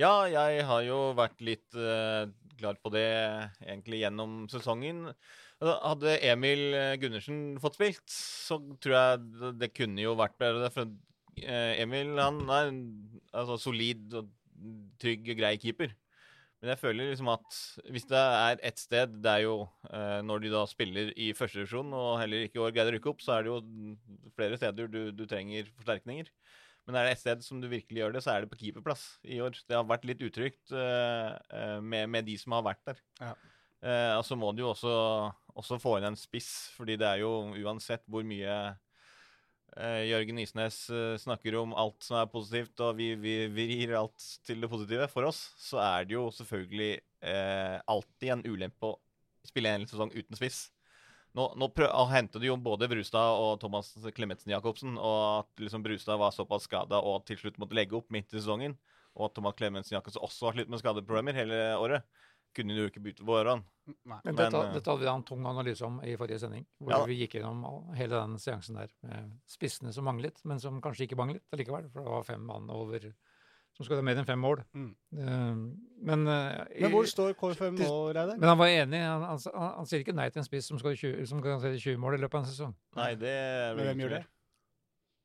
Ja, 0.00 0.24
jeg 0.24 0.62
har 0.64 0.84
jo 0.86 1.12
vært 1.14 1.42
litt 1.44 1.74
klar 2.56 2.78
på 2.80 2.88
det 2.94 3.04
egentlig 3.60 3.98
gjennom 4.00 4.46
sesongen. 4.48 5.02
Altså, 5.58 5.74
Hadde 5.84 6.14
Emil 6.24 6.62
Gundersen 7.02 7.42
fått 7.60 7.76
spilt, 7.76 8.06
så 8.08 8.56
tror 8.80 8.96
jeg 8.96 9.52
det, 9.60 9.68
kunne 9.76 10.00
jo 10.00 10.14
vært 10.16 10.38
bedre. 10.40 10.72
For 10.72 10.88
Emil 11.44 12.16
han 12.16 12.40
er 12.46 12.70
en 12.70 12.80
altså, 13.36 13.58
solid 13.66 14.16
og 14.16 14.32
trygg 15.04 15.28
og 15.34 15.42
grei 15.44 15.52
keeper. 15.60 15.92
Men 16.64 16.72
jeg 16.72 16.80
føler 16.80 17.10
liksom 17.10 17.28
at 17.28 17.56
hvis 17.92 18.06
det 18.08 18.16
er 18.16 18.60
ett 18.64 18.78
sted 18.80 19.18
Det 19.20 19.28
er 19.28 19.42
jo 19.44 19.56
eh, 19.90 20.20
når 20.24 20.40
de 20.40 20.52
da 20.54 20.62
spiller 20.64 21.10
i 21.20 21.26
førstedivisjon 21.36 21.92
og 21.92 22.14
heller 22.22 22.46
ikke 22.46 22.56
i 22.56 22.62
år 22.64 22.72
greier 22.72 22.88
å 22.88 22.94
rykke 22.94 23.10
opp, 23.10 23.20
så 23.20 23.34
er 23.34 23.44
det 23.44 23.52
jo 23.52 23.58
flere 24.32 24.56
steder 24.56 24.88
du, 24.88 25.00
du 25.12 25.26
trenger 25.28 25.68
forsterkninger. 25.76 26.30
Men 26.88 26.96
er 26.96 27.06
det 27.06 27.14
ett 27.14 27.20
sted 27.20 27.44
som 27.44 27.60
du 27.60 27.68
virkelig 27.68 28.00
gjør 28.00 28.16
det, 28.16 28.22
så 28.24 28.32
er 28.32 28.44
det 28.44 28.50
på 28.52 28.58
keeperplass 28.62 29.04
i 29.28 29.42
år. 29.44 29.60
Det 29.68 29.76
har 29.76 29.84
vært 29.88 30.08
litt 30.08 30.24
utrygt 30.24 30.72
eh, 30.72 31.36
eh, 31.52 31.76
med, 31.84 32.08
med 32.16 32.28
de 32.28 32.38
som 32.40 32.56
har 32.56 32.64
vært 32.64 32.82
der. 32.88 33.04
Ja. 33.20 33.34
Eh, 33.84 34.12
og 34.16 34.24
så 34.24 34.36
må 34.40 34.54
du 34.56 34.64
jo 34.64 34.70
også, 34.72 34.94
også 35.52 35.80
få 35.84 35.98
inn 35.98 36.08
en 36.08 36.16
spiss, 36.16 36.50
fordi 36.78 36.96
det 37.00 37.10
er 37.10 37.22
jo 37.26 37.34
uansett 37.60 38.08
hvor 38.08 38.24
mye 38.24 38.56
Jørgen 39.82 40.38
Isnes 40.38 40.76
eh, 40.94 41.16
snakker 41.18 41.56
om 41.58 41.72
alt 41.74 42.04
som 42.06 42.20
er 42.20 42.30
positivt, 42.30 42.78
og 42.84 42.94
vi, 42.98 43.10
vi 43.18 43.34
vrir 43.50 43.96
alt 43.98 44.26
til 44.46 44.62
det 44.62 44.70
positive 44.70 45.08
for 45.10 45.26
oss, 45.26 45.48
så 45.58 45.80
er 45.82 46.06
det 46.06 46.14
jo 46.14 46.28
selvfølgelig 46.36 46.92
eh, 47.26 47.80
alltid 47.90 48.36
en 48.36 48.44
ulempe 48.46 48.92
å 48.92 48.98
spille 49.44 49.72
en 49.72 49.82
hel 49.82 49.90
sesong 49.90 50.14
uten 50.14 50.38
spiss. 50.38 50.68
Nå, 51.34 51.48
nå 51.58 51.66
prøv, 51.74 51.88
og 51.90 52.12
hentet 52.12 52.38
de 52.44 52.46
jo 52.52 52.58
både 52.62 52.86
Brustad 52.90 53.40
og 53.42 53.56
Thomas 53.62 53.90
Klemetsen 54.14 54.54
Jacobsen, 54.54 54.94
og 54.94 55.22
at 55.40 55.64
liksom 55.64 55.82
Brustad 55.82 56.20
var 56.22 56.30
såpass 56.36 56.68
skada 56.68 57.00
og 57.02 57.24
til 57.26 57.40
slutt 57.40 57.58
måtte 57.58 57.74
legge 57.74 57.98
opp 57.98 58.14
midt 58.14 58.30
i 58.30 58.38
sesongen, 58.38 58.76
og 59.18 59.26
at 59.26 59.34
Thomas 59.34 59.58
Klemetsen 59.58 59.96
Jacobsen 59.96 60.22
også 60.22 60.48
har 60.48 60.60
slitt 60.60 60.70
med 60.70 60.82
skadeproblemer 60.82 61.34
hele 61.34 61.58
året, 61.82 62.06
kunne 62.54 62.74
du 62.76 62.80
jo 62.84 62.90
ikke 62.90 63.02
bytte 63.04 63.26
på 63.26 63.34
årene. 63.36 63.64
Nei. 64.08 64.18
Men 64.24 64.38
dette, 64.38 64.56
eh, 64.56 64.72
dette 64.78 64.90
hadde 64.90 65.04
vi 65.04 65.10
en 65.12 65.22
tung 65.28 65.44
analyse 65.46 65.84
om 65.84 65.98
i 66.06 66.14
forrige 66.16 66.40
sending, 66.40 66.64
hvor 66.80 66.94
Ja. 66.94 67.04
vi 67.04 67.18
gikk 67.20 67.36
gjennom 67.40 67.94
hele 67.98 68.16
den 68.16 68.38
seansen 68.40 68.76
der 68.80 68.88
med 69.02 69.32
spissene 69.46 69.92
som 69.92 70.04
manglet, 70.08 70.40
men 70.44 70.58
som 70.60 70.80
kanskje 70.80 71.06
ikke 71.08 71.16
manglet 71.20 71.42
allikevel, 71.52 71.90
for 71.92 72.00
det 72.00 72.10
var 72.14 72.22
fem 72.24 72.40
mann 72.46 72.70
over 72.70 73.12
som 73.74 73.84
skulle 73.84 73.98
ha 73.98 74.02
mer 74.06 74.16
enn 74.22 74.26
fem 74.28 74.38
mål. 74.38 74.62
Mm. 74.72 74.94
Eh, 75.18 75.54
men, 76.06 76.26
eh, 76.28 76.80
Men 76.80 76.90
hvor 76.92 77.04
står 77.10 77.34
KFM 77.34 77.76
nå, 77.76 78.14
Reidar? 78.14 78.38
men 78.38 78.48
han 78.48 78.58
var 78.58 78.66
enig. 78.70 79.00
Han, 79.02 79.22
han, 79.22 79.38
han, 79.52 79.72
han 79.80 79.86
sier 79.86 80.04
ikke 80.04 80.14
nei 80.14 80.28
til 80.30 80.40
en 80.40 80.46
spiss 80.46 80.68
som, 80.70 80.78
skal 80.78 80.92
i 80.92 80.96
20, 80.96 81.26
som 81.26 81.42
kan 81.42 81.60
se 81.60 81.74
20 81.76 81.98
mål 81.98 82.14
i 82.14 82.22
løpet 82.22 82.34
av 82.38 82.44
en 82.44 82.50
sesong. 82.52 82.74
Nei, 82.96 83.14
det 83.16 83.76
Men 83.76 83.86
hvem 83.90 84.04
gjør 84.04 84.14
det? 84.20 84.26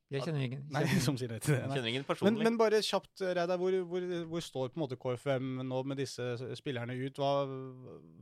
Jeg 0.10 0.26
kjenner 0.26 0.42
ingen. 0.42 0.66
Nei, 0.74 0.84
kjenner 0.88 1.06
som 1.10 1.18
sier 1.22 1.30
nei 1.30 1.40
til 1.44 1.54
det. 1.54 1.62
Nei. 1.68 1.76
kjenner 1.78 1.92
ingen 1.94 2.06
personlig. 2.08 2.46
men 2.48 2.58
bare 2.58 2.82
kjapt, 2.86 3.22
Reidar. 3.22 3.60
Hvor, 3.62 3.80
hvor, 3.92 4.06
hvor 4.32 4.46
står 4.46 4.72
på 4.74 4.80
en 4.80 4.86
måte 4.88 4.98
KFM 5.00 5.64
nå 5.70 5.82
med 5.86 6.02
disse 6.02 6.32
spillerne 6.58 6.98
ut? 6.98 7.22
Hva, 7.22 7.34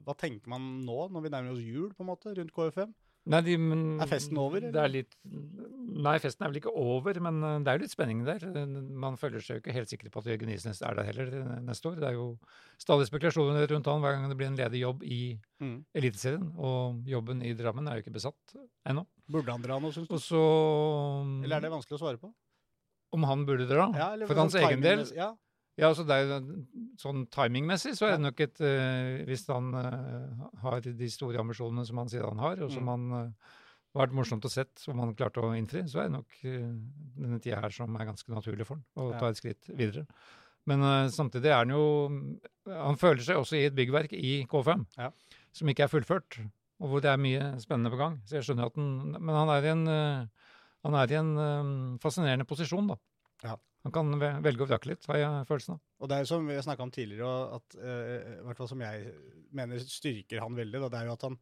hva 0.08 0.16
tenker 0.20 0.52
man 0.52 0.82
nå, 0.88 1.06
når 1.16 1.28
vi 1.28 1.36
nærmer 1.36 1.56
oss 1.56 1.64
jul, 1.64 1.94
på 1.96 2.04
en 2.04 2.12
måte, 2.12 2.36
rundt 2.36 2.56
KFM? 2.56 2.96
Nei, 3.28 3.42
de, 3.44 3.58
men, 3.60 3.82
Er 4.00 4.08
festen 4.08 4.38
over, 4.40 4.62
eller? 4.62 4.72
Det 4.72 4.80
er 4.80 4.92
litt 4.94 5.16
Nei, 5.98 6.14
festen 6.24 6.46
er 6.46 6.52
vel 6.52 6.60
ikke 6.62 6.72
over, 6.80 7.18
men 7.26 7.42
eh, 7.44 7.56
det 7.66 7.72
er 7.72 7.80
jo 7.80 7.84
litt 7.84 7.92
spenning 7.96 8.22
der. 8.28 8.44
Man 9.04 9.18
føler 9.20 9.44
seg 9.44 9.58
jo 9.58 9.64
ikke 9.64 9.74
helt 9.76 9.92
sikker 9.92 10.12
på 10.14 10.22
at 10.22 10.30
Jørgen 10.30 10.52
Isnes 10.54 10.80
er 10.86 10.96
der 10.96 11.08
heller 11.10 11.32
eh, 11.40 11.54
neste 11.66 11.90
år. 11.90 11.98
Det 12.04 12.08
er 12.12 12.16
jo 12.20 12.28
stadig 12.80 13.08
spekulasjoner 13.10 13.68
rundt 13.74 13.90
han 13.90 14.04
hver 14.04 14.16
gang 14.16 14.28
det 14.32 14.38
blir 14.40 14.52
en 14.52 14.60
ledig 14.60 14.84
jobb 14.84 15.04
i 15.08 15.22
Mm. 15.58 15.80
Eliteserien, 15.98 16.44
og 16.62 17.08
jobben 17.10 17.40
i 17.42 17.56
Drammen 17.58 17.88
er 17.90 17.98
jo 17.98 18.04
ikke 18.04 18.14
besatt 18.14 18.52
ennå. 18.86 19.08
Burde 19.28 19.52
han 19.52 19.62
dra 19.66 19.78
nå, 19.84 19.92
syns 19.92 20.08
du? 20.08 20.14
Og 20.16 20.22
så 20.24 20.42
Eller 21.44 21.58
er 21.58 21.66
det 21.68 21.72
vanskelig 21.74 21.98
å 21.98 22.04
svare 22.06 22.20
på? 22.22 22.32
Om 23.16 23.24
han 23.28 23.46
burde 23.48 23.68
dra? 23.70 23.90
Ja, 23.96 24.08
for 24.28 24.34
sånn 24.36 24.42
hans 24.46 24.56
egen 24.60 24.82
del? 24.84 25.04
Ja. 25.16 25.34
Ja, 25.78 25.92
altså 25.92 26.04
det 26.10 26.16
er 26.16 26.24
jo 26.26 26.38
sånn 26.98 27.28
timingmessig 27.30 27.92
så 28.00 28.08
er 28.08 28.16
det 28.16 28.24
nok 28.26 28.40
et 28.42 28.60
uh, 28.66 29.22
Hvis 29.30 29.44
han 29.52 29.68
uh, 29.78 30.48
har 30.64 30.80
de 30.82 31.10
store 31.14 31.38
ambisjonene 31.44 31.86
som 31.86 32.00
han 32.02 32.10
sier 32.10 32.26
han 32.26 32.42
har, 32.42 32.64
og 32.66 32.72
som 32.74 32.88
Mm. 32.88 32.90
han 32.96 33.28
uh, 33.28 33.54
vært 33.98 34.16
morsomt 34.18 34.46
å 34.46 34.50
sett, 34.52 34.74
som 34.82 34.98
han 35.00 35.14
klarte 35.18 35.42
å 35.42 35.54
innfri, 35.58 35.84
så 35.90 36.02
er 36.02 36.10
det 36.10 36.16
nok 36.18 36.34
denne 36.42 37.40
tida 37.42 37.62
her 37.62 37.74
som 37.74 37.96
er 37.98 38.06
ganske 38.10 38.30
naturlig 38.34 38.66
for 38.68 38.76
han, 38.78 38.84
å 38.98 39.12
Ja. 39.14 39.20
ta 39.22 39.30
et 39.30 39.38
skritt 39.40 39.70
videre. 39.70 40.06
Men 40.68 40.82
samtidig 41.10 41.46
er 41.50 41.62
han 41.64 41.70
jo 41.72 41.84
Han 42.68 42.98
føler 43.00 43.24
seg 43.24 43.38
også 43.40 43.56
i 43.56 43.66
et 43.70 43.74
byggverk 43.78 44.12
i 44.14 44.44
K5 44.46 44.86
Ja. 44.98 45.10
som 45.54 45.68
ikke 45.72 45.86
er 45.86 45.88
fullført, 45.94 46.38
og 46.78 46.92
hvor 46.92 47.04
det 47.04 47.10
er 47.12 47.22
mye 47.22 47.46
spennende 47.62 47.92
på 47.94 48.00
gang. 48.00 48.20
Så 48.28 48.38
jeg 48.38 48.48
skjønner 48.48 48.70
at 48.70 48.78
han 48.78 49.16
Men 49.18 49.34
han 49.36 49.54
er 49.54 49.66
i 49.66 49.72
en, 49.74 49.86
eh, 49.90 50.50
han 50.86 50.98
er 51.00 51.14
i 51.14 51.20
en 51.20 51.32
eh, 51.42 51.72
fascinerende 52.04 52.48
posisjon, 52.50 52.92
da. 52.94 52.98
Ja. 53.44 53.58
Han 53.86 53.94
kan 53.94 54.18
velge 54.44 54.66
å 54.66 54.68
vrake 54.68 54.90
litt, 54.90 55.06
har 55.08 55.20
jeg 55.22 55.48
følelsen 55.48 55.78
av. 55.78 55.84
Og 56.02 56.10
det 56.10 56.16
er 56.16 56.24
jo 56.24 56.30
som 56.34 56.48
vi 56.50 56.58
har 56.58 56.66
snakka 56.66 56.84
om 56.84 56.92
tidligere, 56.92 57.28
og 57.28 57.60
at, 57.62 57.78
eh, 57.80 58.32
i 58.34 58.46
hvert 58.46 58.60
fall 58.60 58.70
som 58.70 58.82
jeg 58.84 59.14
mener 59.56 59.80
styrker 59.80 60.42
han 60.44 60.58
veldig, 60.58 60.82
da, 60.84 60.90
det 60.92 61.00
er 61.00 61.08
jo 61.08 61.16
at 61.16 61.26
han 61.28 61.38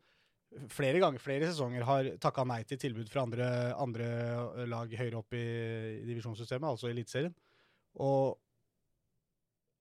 flere 0.71 1.01
ganger, 1.01 1.19
flere 1.19 1.49
sesonger 1.49 1.83
har 1.87 2.09
takka 2.21 2.45
nei 2.47 2.61
til 2.69 2.79
tilbud 2.79 3.09
fra 3.11 3.25
andre, 3.25 3.47
andre 3.81 4.65
lag 4.69 4.93
høyere 4.93 5.19
opp 5.19 5.35
i, 5.35 5.45
i 6.03 6.05
divisjonssystemet, 6.07 6.69
altså 6.69 6.91
i 6.91 6.93
Eliteserien. 6.93 7.33
Og, 8.03 8.37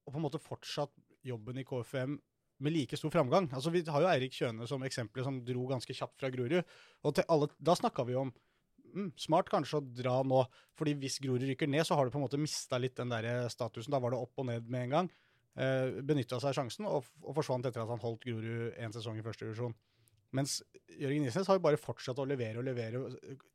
og 0.06 0.14
på 0.14 0.18
en 0.18 0.24
måte 0.24 0.42
fortsatt 0.42 0.94
jobben 1.24 1.60
i 1.60 1.66
KFM 1.68 2.16
med 2.62 2.74
like 2.74 2.96
stor 2.98 3.10
framgang. 3.10 3.48
Altså 3.52 3.72
Vi 3.74 3.82
har 3.88 4.04
jo 4.04 4.10
Eirik 4.10 4.34
Kjøne 4.36 4.68
som 4.70 4.82
eksempel, 4.86 5.24
som 5.26 5.40
dro 5.44 5.66
ganske 5.70 5.96
kjapt 5.96 6.20
fra 6.20 6.30
Grorud. 6.32 6.60
Og 7.04 7.22
alle, 7.26 7.50
da 7.58 7.76
snakka 7.78 8.06
vi 8.08 8.16
om 8.18 8.30
mm, 8.94 9.10
smart 9.20 9.50
kanskje 9.52 9.80
å 9.80 9.86
dra 10.02 10.20
nå, 10.26 10.44
fordi 10.78 10.96
hvis 11.02 11.20
Grorud 11.24 11.46
rykker 11.48 11.70
ned, 11.70 11.84
så 11.86 11.98
har 11.98 12.06
du 12.06 12.14
på 12.14 12.20
en 12.20 12.26
måte 12.26 12.40
mista 12.40 12.78
litt 12.80 12.96
den 13.00 13.12
der 13.12 13.48
statusen. 13.52 13.92
Da 13.94 14.02
var 14.02 14.14
det 14.14 14.22
opp 14.22 14.44
og 14.44 14.48
ned 14.50 14.70
med 14.70 14.88
en 14.88 14.94
gang. 14.98 15.10
Eh, 15.54 16.02
Benytta 16.06 16.40
seg 16.42 16.56
sjansen 16.56 16.86
og, 16.90 17.10
og 17.22 17.34
forsvant 17.36 17.66
etter 17.66 17.84
at 17.84 17.90
han 17.90 18.02
holdt 18.02 18.24
Grorud 18.26 18.78
én 18.78 18.94
sesong 18.94 19.18
i 19.18 19.26
første 19.26 19.46
divisjon. 19.46 19.74
Mens 20.34 20.58
Jørgen 20.98 21.26
Isnes 21.28 21.46
har 21.46 21.58
jo 21.58 21.62
bare 21.62 21.78
fortsatt 21.78 22.18
å 22.18 22.26
levere 22.26 22.58
og 22.58 22.66
levere 22.66 23.02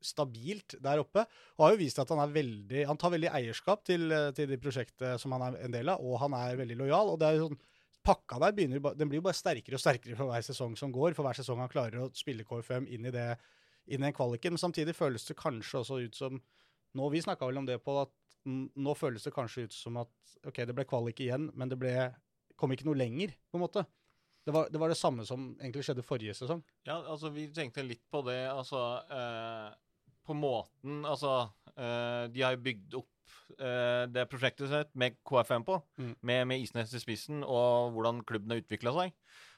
stabilt 0.03 0.77
der 0.83 1.01
oppe. 1.01 1.25
Og 1.57 1.65
har 1.65 1.73
jo 1.75 1.81
vist 1.81 1.99
at 1.99 2.11
han 2.13 2.21
er 2.23 2.31
veldig 2.31 2.85
Han 2.87 2.99
tar 2.99 3.11
veldig 3.15 3.33
eierskap 3.35 3.83
til, 3.87 4.11
eh, 4.11 4.31
til 4.35 4.47
det 4.47 4.61
prosjektet 4.63 5.19
som 5.19 5.35
han 5.35 5.49
er 5.49 5.59
en 5.65 5.75
del 5.75 5.91
av, 5.91 5.99
og 5.99 6.19
han 6.23 6.33
er 6.39 6.59
veldig 6.59 6.79
lojal. 6.79 7.11
og 7.11 7.19
det 7.19 7.27
er 7.27 7.35
jo 7.35 7.49
sånn 7.49 7.59
Pakka 8.09 8.39
der 8.41 8.55
begynner, 8.57 8.81
den 8.97 9.09
blir 9.09 9.21
jo 9.21 9.27
bare 9.27 9.37
sterkere 9.37 9.77
og 9.77 9.83
sterkere 9.83 10.17
for 10.17 10.31
hver 10.31 10.45
sesong 10.45 10.73
som 10.79 10.93
går. 10.93 11.13
For 11.17 11.27
hver 11.27 11.37
sesong 11.37 11.61
han 11.61 11.69
klarer 11.71 12.07
å 12.07 12.11
spille 12.17 12.45
KFM 12.47 12.87
inn 12.89 13.05
i, 13.05 13.13
det, 13.13 13.27
inn 13.85 14.01
i 14.01 14.07
den 14.07 14.15
kvaliken. 14.17 14.55
Men 14.55 14.63
samtidig 14.63 14.97
føles 14.97 15.27
det 15.29 15.37
kanskje 15.37 15.83
også 15.83 15.99
ut 16.07 16.17
som 16.17 16.39
nå, 16.97 17.09
Vi 17.13 17.21
snakka 17.21 17.45
vel 17.45 17.61
om 17.61 17.67
det 17.69 17.77
på 17.85 17.99
at 18.01 18.15
nå 18.49 18.95
føles 18.97 19.23
det 19.25 19.33
kanskje 19.35 19.67
ut 19.67 19.75
som 19.75 19.99
at 20.01 20.09
OK, 20.47 20.63
det 20.65 20.73
ble 20.73 20.87
kvalik 20.89 21.21
igjen, 21.21 21.49
men 21.53 21.69
det 21.69 21.77
ble, 21.77 21.93
kom 22.57 22.73
ikke 22.73 22.87
noe 22.87 22.97
lenger, 22.97 23.35
på 23.51 23.59
en 23.59 23.65
måte. 23.65 23.83
Det 24.47 24.55
var, 24.55 24.71
det 24.73 24.81
var 24.81 24.89
det 24.89 24.97
samme 24.97 25.25
som 25.27 25.51
egentlig 25.59 25.83
skjedde 25.85 26.05
forrige 26.07 26.33
sesong. 26.37 26.63
Ja, 26.87 26.97
altså 27.03 27.29
vi 27.35 27.49
tenkte 27.53 27.85
litt 27.85 28.05
på 28.09 28.23
det, 28.25 28.39
altså 28.49 28.79
eh, 29.13 29.69
På 30.25 30.33
måten 30.37 31.03
Altså, 31.05 31.49
eh, 31.75 32.23
de 32.33 32.41
har 32.41 32.57
bygd 32.57 32.95
opp 32.97 33.11
det 34.13 34.25
prosjektet 34.31 34.69
sitt 34.71 34.91
med 34.95 35.17
KFM 35.27 35.65
på, 35.67 35.81
Mm. 35.99 36.15
med, 36.21 36.47
med 36.47 36.61
Isnes 36.63 36.93
i 36.93 37.01
spissen, 37.01 37.43
og 37.43 37.93
hvordan 37.95 38.23
klubben 38.25 38.51
har 38.53 38.61
utvikla 38.61 38.93
seg, 38.95 39.13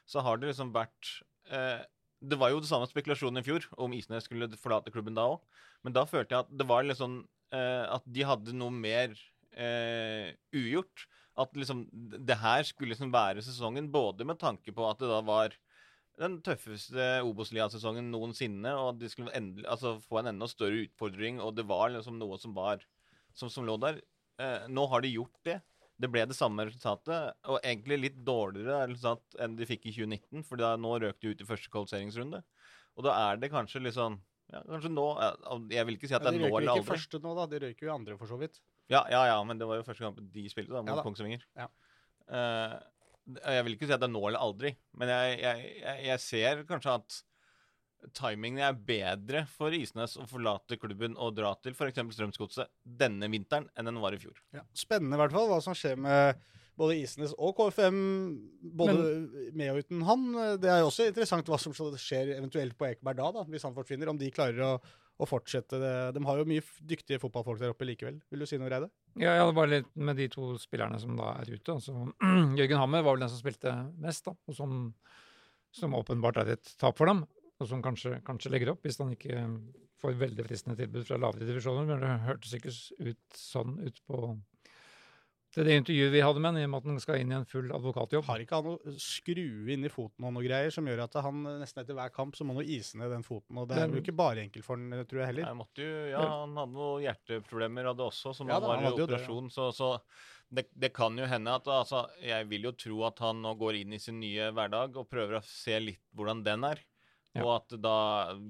så 0.06 0.22
har 0.22 0.36
det 0.38 0.50
liksom 0.50 0.72
vært 0.74 1.22
eh, 1.50 1.84
Det 2.22 2.38
var 2.38 2.52
jo 2.52 2.60
det 2.62 2.68
samme 2.70 2.86
spekulasjonen 2.86 3.40
i 3.40 3.46
fjor, 3.46 3.64
om 3.82 3.92
Isnes 3.92 4.24
skulle 4.28 4.46
forlate 4.56 4.92
klubben 4.94 5.14
da 5.14 5.24
òg. 5.26 5.40
Men 5.82 5.92
da 5.96 6.04
følte 6.06 6.36
jeg 6.36 6.44
at 6.46 6.52
det 6.54 6.66
var 6.70 6.86
sånn 6.94 7.24
eh, 7.50 7.86
At 7.90 8.04
de 8.06 8.22
hadde 8.22 8.54
noe 8.54 8.70
mer 8.70 9.16
eh, 9.56 10.30
ugjort. 10.54 11.06
At 11.36 11.54
liksom 11.56 11.86
det 11.90 12.36
her 12.38 12.62
skulle 12.68 12.92
liksom 12.94 13.10
være 13.12 13.42
sesongen, 13.42 13.90
både 13.90 14.24
med 14.28 14.38
tanke 14.38 14.70
på 14.74 14.86
at 14.88 15.00
det 15.00 15.08
da 15.10 15.20
var 15.24 15.56
den 16.20 16.40
tøffeste 16.44 17.22
Obos-ligasesongen 17.24 18.10
noensinne, 18.12 18.70
og 18.76 18.98
de 19.00 19.08
skulle 19.08 19.32
endelig, 19.34 19.64
altså, 19.66 19.96
få 20.04 20.20
en 20.20 20.28
enda 20.34 20.46
større 20.46 20.84
utfordring, 20.84 21.40
og 21.40 21.56
det 21.56 21.64
var 21.66 21.88
liksom 21.90 22.18
noe 22.20 22.36
som 22.38 22.52
var 22.54 22.84
som, 23.38 23.50
som 23.52 23.66
lå 23.66 23.76
der. 23.82 24.00
Eh, 24.42 24.66
nå 24.72 24.86
har 24.90 25.04
de 25.04 25.12
gjort 25.12 25.36
det. 25.48 25.60
Det 26.02 26.10
ble 26.10 26.24
det 26.26 26.34
samme 26.34 26.64
resultatet, 26.66 27.36
og 27.46 27.60
egentlig 27.60 27.98
litt 28.00 28.18
dårligere 28.26 28.88
resultat 28.90 29.36
enn 29.44 29.54
de 29.58 29.68
fikk 29.68 29.86
i 29.86 29.94
2019, 29.94 30.42
for 30.48 30.58
da, 30.58 30.72
nå 30.80 30.96
røk 31.04 31.20
de 31.22 31.30
ut 31.30 31.44
i 31.44 31.46
første 31.46 31.70
kvalifiseringsrunde. 31.70 32.40
Og 32.98 33.06
da 33.06 33.14
er 33.28 33.42
det 33.42 33.52
kanskje 33.52 33.84
litt 33.84 33.96
sånn 33.96 34.18
ja, 34.52 34.60
kanskje 34.66 34.90
nå 34.92 35.04
Jeg 35.72 35.86
vil 35.88 35.96
ikke 35.96 36.08
si 36.10 36.16
at 36.16 36.24
det 36.26 36.32
er 36.34 36.40
nå 36.42 36.48
eller 36.50 36.56
aldri. 36.58 36.66
De 36.66 36.72
røyker 36.72 36.82
ikke 36.82 36.90
første 36.90 37.20
nå, 37.22 37.34
da. 37.38 37.44
De 37.48 37.60
røyker 37.62 37.86
jo 37.86 37.92
andre, 37.94 38.16
for 38.20 38.28
så 38.28 38.36
vidt. 38.40 38.58
Ja, 38.92 39.04
ja, 39.12 39.22
ja, 39.30 39.38
men 39.46 39.60
det 39.60 39.68
var 39.68 39.78
jo 39.78 39.86
første 39.86 40.04
kampen 40.04 40.26
de 40.34 40.44
spilte, 40.52 40.74
da, 40.74 40.82
mot 40.82 40.92
Ja 40.92 40.98
da. 40.98 41.04
Kongsvinger. 41.06 41.46
Ja. 41.56 41.68
Eh, 42.28 42.74
jeg 43.38 43.64
vil 43.66 43.76
ikke 43.76 43.86
si 43.88 43.94
at 43.94 44.02
det 44.02 44.08
er 44.10 44.12
nå 44.12 44.22
eller 44.26 44.42
aldri, 44.42 44.72
men 44.98 45.12
jeg, 45.12 45.36
jeg, 45.40 45.68
jeg, 45.78 46.04
jeg 46.08 46.22
ser 46.24 46.64
kanskje 46.68 46.96
at 46.98 47.18
timingen 48.16 48.64
er 48.66 48.74
bedre 48.76 49.44
for 49.50 49.74
Isnes 49.76 50.16
å 50.18 50.26
forlate 50.28 50.78
klubben 50.80 51.14
og 51.16 51.36
dra 51.36 51.52
til 51.62 51.76
f.eks. 51.76 52.00
Strømsgodset 52.16 52.72
denne 52.82 53.28
vinteren 53.32 53.68
enn 53.78 53.88
den 53.88 54.00
var 54.02 54.16
i 54.16 54.20
fjor. 54.22 54.40
Ja. 54.56 54.64
Spennende 54.76 55.18
i 55.18 55.22
hvert 55.22 55.34
fall 55.36 55.48
hva 55.50 55.60
som 55.64 55.76
skjer 55.78 56.00
med 56.00 56.42
både 56.78 56.96
Isnes 57.02 57.34
og 57.36 57.54
KFM, 57.58 58.00
både 58.78 58.96
med 59.56 59.72
og 59.72 59.82
uten 59.84 60.02
han. 60.08 60.26
Det 60.62 60.70
er 60.70 60.82
jo 60.82 60.88
også 60.88 61.08
interessant 61.10 61.48
hva 61.50 61.60
som 61.60 61.74
skjer 61.76 62.34
eventuelt 62.38 62.76
på 62.78 62.88
Ekeberg 62.88 63.20
da, 63.20 63.30
da, 63.38 63.46
hvis 63.52 63.66
han 63.68 63.76
forsvinner. 63.76 64.10
Om 64.12 64.20
de 64.20 64.30
klarer 64.34 64.62
å, 64.66 64.72
å 65.20 65.28
fortsette 65.28 65.80
det. 65.82 65.94
De 66.16 66.24
har 66.26 66.40
jo 66.40 66.48
mye 66.48 66.64
dyktige 66.88 67.20
fotballfolk 67.22 67.60
der 67.60 67.74
oppe 67.74 67.88
likevel. 67.88 68.18
Vil 68.32 68.44
du 68.44 68.48
si 68.48 68.58
noe, 68.60 68.72
Reide? 68.72 68.88
Ja, 69.20 69.36
jeg 69.36 69.50
det 69.50 69.58
var 69.58 69.70
litt 69.70 69.92
med 70.08 70.18
de 70.20 70.30
to 70.32 70.54
spillerne 70.62 71.00
som 71.02 71.14
da 71.20 71.36
er 71.42 71.52
ute. 71.52 71.76
Altså, 71.76 72.08
Jørgen 72.58 72.82
Hammer 72.82 73.04
var 73.04 73.18
vel 73.18 73.26
den 73.26 73.34
som 73.34 73.42
spilte 73.42 73.76
mest, 74.00 74.24
da, 74.28 74.34
og 74.48 74.56
som, 74.56 74.82
som 75.76 76.00
åpenbart 76.00 76.40
er 76.42 76.56
et 76.56 76.74
tap 76.80 76.96
for 76.98 77.10
dem. 77.12 77.26
Og 77.62 77.70
som 77.70 77.82
kanskje, 77.84 78.18
kanskje 78.26 78.52
legger 78.52 78.72
opp, 78.74 78.82
hvis 78.86 78.98
han 79.02 79.12
ikke 79.14 79.44
får 80.02 80.16
veldig 80.18 80.46
fristende 80.46 80.78
tilbud 80.78 81.06
fra 81.06 81.20
lavere 81.20 81.46
divisjoner. 81.46 81.86
Men 81.88 82.02
det 82.02 82.14
hørtes 82.26 82.56
ikke 82.58 82.72
ut 82.72 83.38
sånn 83.38 83.78
ut 83.82 84.02
på 84.08 84.32
til 85.52 85.66
det 85.68 85.74
intervjuet 85.76 86.12
vi 86.14 86.20
hadde 86.24 86.40
med 86.40 86.54
han, 86.54 86.58
i 86.62 86.64
og 86.64 86.70
med 86.72 86.78
at 86.80 86.86
han 86.88 87.00
skal 87.02 87.18
inn 87.20 87.32
i 87.32 87.36
en 87.36 87.48
full 87.48 87.66
advokatjobb. 87.76 88.24
Har 88.24 88.40
ikke 88.40 88.56
han 88.56 88.70
noe 88.70 88.92
skrue 88.96 89.74
inn 89.74 89.84
i 89.84 89.90
foten 89.92 90.24
og 90.24 90.32
noe 90.32 90.44
greier 90.46 90.72
som 90.72 90.86
gjør 90.88 91.02
at 91.04 91.18
han 91.26 91.42
nesten 91.60 91.82
etter 91.82 91.98
hver 91.98 92.12
kamp 92.14 92.38
så 92.38 92.46
må 92.48 92.56
han 92.56 92.70
ise 92.72 92.96
ned 92.96 93.12
den 93.12 93.26
foten. 93.26 93.60
Og 93.60 93.68
det 93.68 93.82
er 93.82 93.92
jo 93.92 94.00
ikke 94.00 94.14
bare 94.16 94.46
enkelt 94.46 94.64
for 94.64 94.80
han, 94.80 95.04
tror 95.10 95.20
jeg 95.20 95.28
heller. 95.28 95.50
Jeg 95.50 95.58
måtte 95.58 95.84
jo, 95.84 95.98
ja, 96.08 96.22
Han 96.24 96.56
hadde 96.56 96.78
noen 96.78 97.04
hjerteproblemer 97.04 97.90
av 97.90 97.98
det 97.98 98.06
også, 98.06 98.32
som 98.38 98.48
Ja 98.48 98.56
han 98.56 98.64
var 98.70 98.80
i 98.80 98.88
operasjon. 98.94 98.96
det, 98.96 99.10
operasjon. 99.10 99.52
Så, 99.52 99.68
så 99.76 100.56
det, 100.56 100.66
det 100.72 100.92
kan 100.96 101.20
jo 101.20 101.28
hende 101.28 101.58
at 101.60 101.68
altså, 101.68 102.06
Jeg 102.24 102.48
vil 102.48 102.70
jo 102.70 102.72
tro 102.86 103.04
at 103.10 103.20
han 103.26 103.44
nå 103.44 103.52
går 103.60 103.82
inn 103.82 103.92
i 103.92 104.00
sin 104.00 104.22
nye 104.24 104.48
hverdag 104.56 104.96
og 104.96 105.10
prøver 105.12 105.36
å 105.42 105.44
se 105.44 105.76
litt 105.84 106.00
hvordan 106.16 106.40
den 106.48 106.64
er. 106.72 106.80
Ja. 107.34 107.44
Og 107.46 107.52
at 107.62 107.74
da 107.80 107.96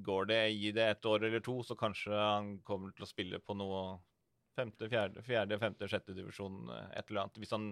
går 0.03 0.27
det, 0.27 0.41
gi 0.59 0.73
det 0.75 0.89
et 0.97 1.07
år 1.07 1.29
eller 1.29 1.43
to, 1.45 1.61
så 1.63 1.77
kanskje 1.79 2.17
han 2.19 2.57
kommer 2.67 2.91
til 2.97 3.05
å 3.07 3.11
spille 3.11 3.39
på 3.39 3.55
noe 3.55 4.01
femte, 4.59 4.89
fjerde, 4.91 5.23
fjerde 5.25 5.59
femte, 5.63 5.87
sjette 5.89 6.17
divisjon, 6.17 6.65
eh, 6.75 6.89
et 6.99 7.09
eller 7.09 7.23
annet. 7.23 7.39
Hvis 7.41 7.53
han, 7.55 7.69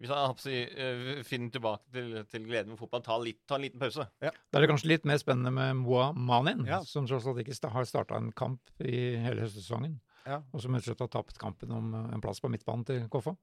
hvis 0.00 0.10
han 0.10 0.32
eh, 0.50 1.20
finner 1.28 1.52
tilbake 1.54 1.92
til, 1.92 2.16
til 2.32 2.48
gleden 2.48 2.72
med 2.72 2.80
fotball, 2.80 3.04
ta, 3.04 3.18
litt, 3.20 3.42
ta 3.46 3.58
en 3.60 3.66
liten 3.66 3.82
pause. 3.82 4.08
Da 4.24 4.32
er 4.32 4.64
det 4.64 4.70
kanskje 4.72 4.90
litt 4.94 5.04
mer 5.06 5.20
spennende 5.20 5.52
med 5.54 5.76
Moa 5.84 6.08
Manin, 6.16 6.64
Ja. 6.66 6.80
som 6.88 7.06
tross 7.06 7.28
alt 7.28 7.44
ikke 7.44 7.70
har 7.76 7.84
starta 7.84 8.16
en 8.16 8.32
kamp 8.32 8.72
i 8.80 9.14
hele 9.22 9.44
høstsesongen. 9.44 10.00
Ja. 10.24 10.40
Og 10.56 10.64
som 10.64 10.72
rett 10.72 10.86
og 10.86 10.94
slett 10.94 11.04
har 11.04 11.12
tapt 11.12 11.36
kampen 11.38 11.70
om 11.76 11.92
en 12.00 12.24
plass 12.24 12.40
på 12.40 12.48
midtbanen 12.48 12.86
til 12.88 13.04
KFA. 13.12 13.36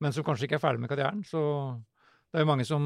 Men 0.00 0.16
som 0.16 0.24
kanskje 0.24 0.48
ikke 0.48 0.56
er 0.56 0.64
ferdig 0.64 0.80
med 0.80 0.90
karrieren. 0.90 1.20
Så 1.28 1.38
det 2.32 2.38
er 2.40 2.44
jo 2.46 2.48
mange 2.48 2.64
som, 2.64 2.84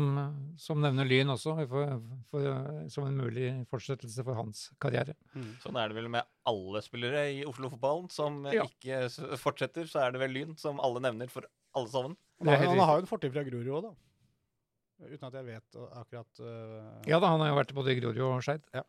som 0.59 0.81
nevner 0.83 1.07
Lyn 1.07 1.31
også 1.31 1.53
for, 1.71 1.93
for, 2.33 2.47
som 2.91 3.07
en 3.07 3.19
mulig 3.21 3.51
fortsettelse 3.71 4.25
for 4.27 4.35
hans 4.35 4.65
karriere. 4.83 5.15
Mm. 5.37 5.53
Sånn 5.63 5.79
er 5.79 5.93
det 5.93 5.97
vel 6.01 6.09
med 6.11 6.27
alle 6.51 6.83
spillere 6.83 7.21
i 7.37 7.45
Oslo-fotballen 7.47 8.09
som 8.11 8.41
Ja. 8.51 8.65
ikke 8.67 9.05
fortsetter. 9.39 9.87
Så 9.87 10.03
er 10.03 10.11
det 10.17 10.23
vel 10.25 10.35
Lyn 10.35 10.57
som 10.59 10.81
alle 10.83 11.03
nevner 11.05 11.31
for 11.31 11.47
alle 11.79 11.93
sammen. 11.93 12.17
Han, 12.43 12.51
har- 12.51 12.67
han 12.73 12.83
har 12.83 12.99
jo 12.99 13.05
en 13.07 13.11
fortid 13.13 13.33
fra 13.37 13.45
Grorud 13.47 13.71
òg, 13.79 13.87
da. 13.87 13.95
Uten 15.07 15.27
at 15.29 15.35
jeg 15.39 15.45
vet 15.45 15.77
akkurat 16.01 16.41
uh... 16.41 17.03
Ja 17.07 17.19
da, 17.21 17.29
han 17.29 17.43
har 17.45 17.51
jo 17.53 17.59
vært 17.61 17.75
både 17.77 17.93
i 17.95 17.99
Grorud 18.01 18.21
og 18.27 18.43
Skeid. 18.43 18.65
Ja. 18.75 18.83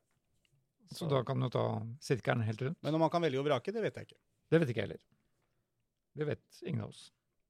Så 0.96 1.06
da 1.12 1.20
kan 1.28 1.40
du 1.44 1.50
ta 1.52 1.64
sirkelen 2.02 2.46
helt 2.48 2.62
rundt. 2.64 2.80
Men 2.82 2.96
om 2.96 3.04
han 3.04 3.12
kan 3.12 3.22
velge 3.26 3.42
å 3.42 3.46
vrake, 3.46 3.74
det 3.76 3.84
vet 3.84 3.98
jeg 4.00 4.08
ikke. 4.10 4.20
Det 4.50 4.62
vet 4.64 4.70
ikke 4.72 4.82
jeg 4.82 4.88
heller. 4.88 5.02
Det 6.18 6.28
vet 6.30 6.62
ingen 6.64 6.86
av 6.86 6.94
oss. 6.96 7.02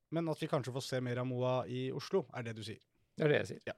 Men 0.09 0.27
at 0.31 0.41
vi 0.41 0.47
kanskje 0.49 0.73
får 0.73 0.85
se 0.87 1.01
mer 1.05 1.19
av 1.21 1.27
Moa 1.29 1.55
i 1.69 1.87
Oslo, 1.93 2.23
er 2.33 2.47
det 2.47 2.55
du 2.57 2.63
sier. 2.65 2.81
Det 3.17 3.25
er 3.25 3.33
det 3.33 3.41
jeg 3.41 3.49
sier. 3.51 3.61
Ja. 3.73 3.77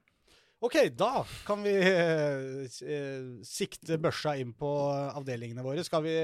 OK, 0.60 0.76
da 1.00 1.24
kan 1.48 1.62
vi 1.64 1.72
eh, 1.72 2.66
eh, 2.68 3.28
sikte 3.48 3.96
børsa 4.04 4.36
inn 4.36 4.52
på 4.60 4.70
avdelingene 4.92 5.64
våre. 5.64 5.86
Skal 5.88 6.04
vi 6.04 6.16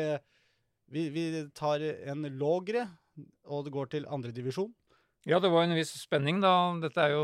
Vi, 0.85 1.09
vi 1.09 1.21
tar 1.55 1.81
en 1.81 2.27
lågre, 2.37 2.83
og 3.49 3.63
det 3.65 3.71
går 3.73 3.87
til 3.89 4.03
andredivisjon. 4.05 4.69
Ja, 5.25 5.39
det 5.41 5.49
var 5.49 5.63
en 5.65 5.73
viss 5.73 5.89
spenning, 5.97 6.37
da. 6.43 6.51
Dette 6.77 7.01
er 7.01 7.15
jo 7.15 7.23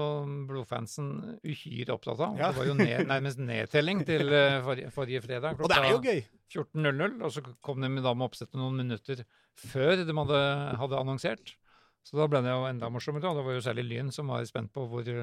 blodfansen 0.50 1.12
uhyre 1.46 1.94
opptatt 1.94 2.24
av. 2.26 2.40
Ja. 2.40 2.50
Det 2.50 2.58
var 2.58 2.70
jo 2.72 2.74
ned, 2.80 3.04
nærmest 3.12 3.38
nedtelling 3.38 4.02
til 4.08 4.34
eh, 4.34 4.58
forrige, 4.66 4.90
forrige 4.96 5.22
fredag 5.22 5.62
Og 5.62 5.70
det 5.70 5.78
er 5.78 5.86
jo 5.86 6.00
klokka 6.00 6.16
gøy! 6.16 6.24
14.00. 6.50 7.20
Og 7.22 7.36
så 7.36 7.44
kom 7.62 7.86
de 7.86 7.92
med, 7.94 8.02
da 8.02 8.16
med 8.18 8.26
oppsettet 8.32 8.58
noen 8.58 8.82
minutter 8.82 9.22
før 9.62 10.02
de 10.02 10.16
hadde, 10.18 10.42
hadde 10.82 11.04
annonsert. 11.04 11.54
Så 12.02 12.18
da 12.18 12.26
ble 12.26 12.42
det 12.42 12.50
jo 12.50 12.66
enda 12.72 12.90
morsommere. 12.90 13.30
Og 13.30 13.38
det 13.38 13.46
var 13.46 13.60
jo 13.60 13.64
særlig 13.68 13.86
Lyn 13.92 14.10
som 14.16 14.34
var 14.34 14.50
spent 14.50 14.74
på 14.74 14.88
hvor, 14.90 15.14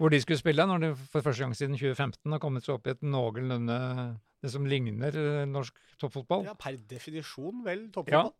hvor 0.00 0.10
de 0.10 0.20
skulle 0.22 0.40
spille, 0.40 0.66
når 0.66 0.82
de 0.82 0.92
for 0.98 1.22
første 1.22 1.44
gang 1.44 1.54
siden 1.56 1.76
2015 1.78 2.34
har 2.34 2.42
kommet 2.42 2.66
seg 2.66 2.76
opp 2.76 2.88
i 2.88 2.94
et 2.94 3.04
noenlunde 3.06 3.78
det 4.44 4.50
som 4.52 4.66
ligner 4.68 5.16
eh, 5.16 5.44
norsk 5.48 5.78
toppfotball. 6.00 6.44
Ja, 6.50 6.56
per 6.58 6.76
definisjon 6.90 7.62
vel 7.64 7.86
toppfotball. 7.94 8.34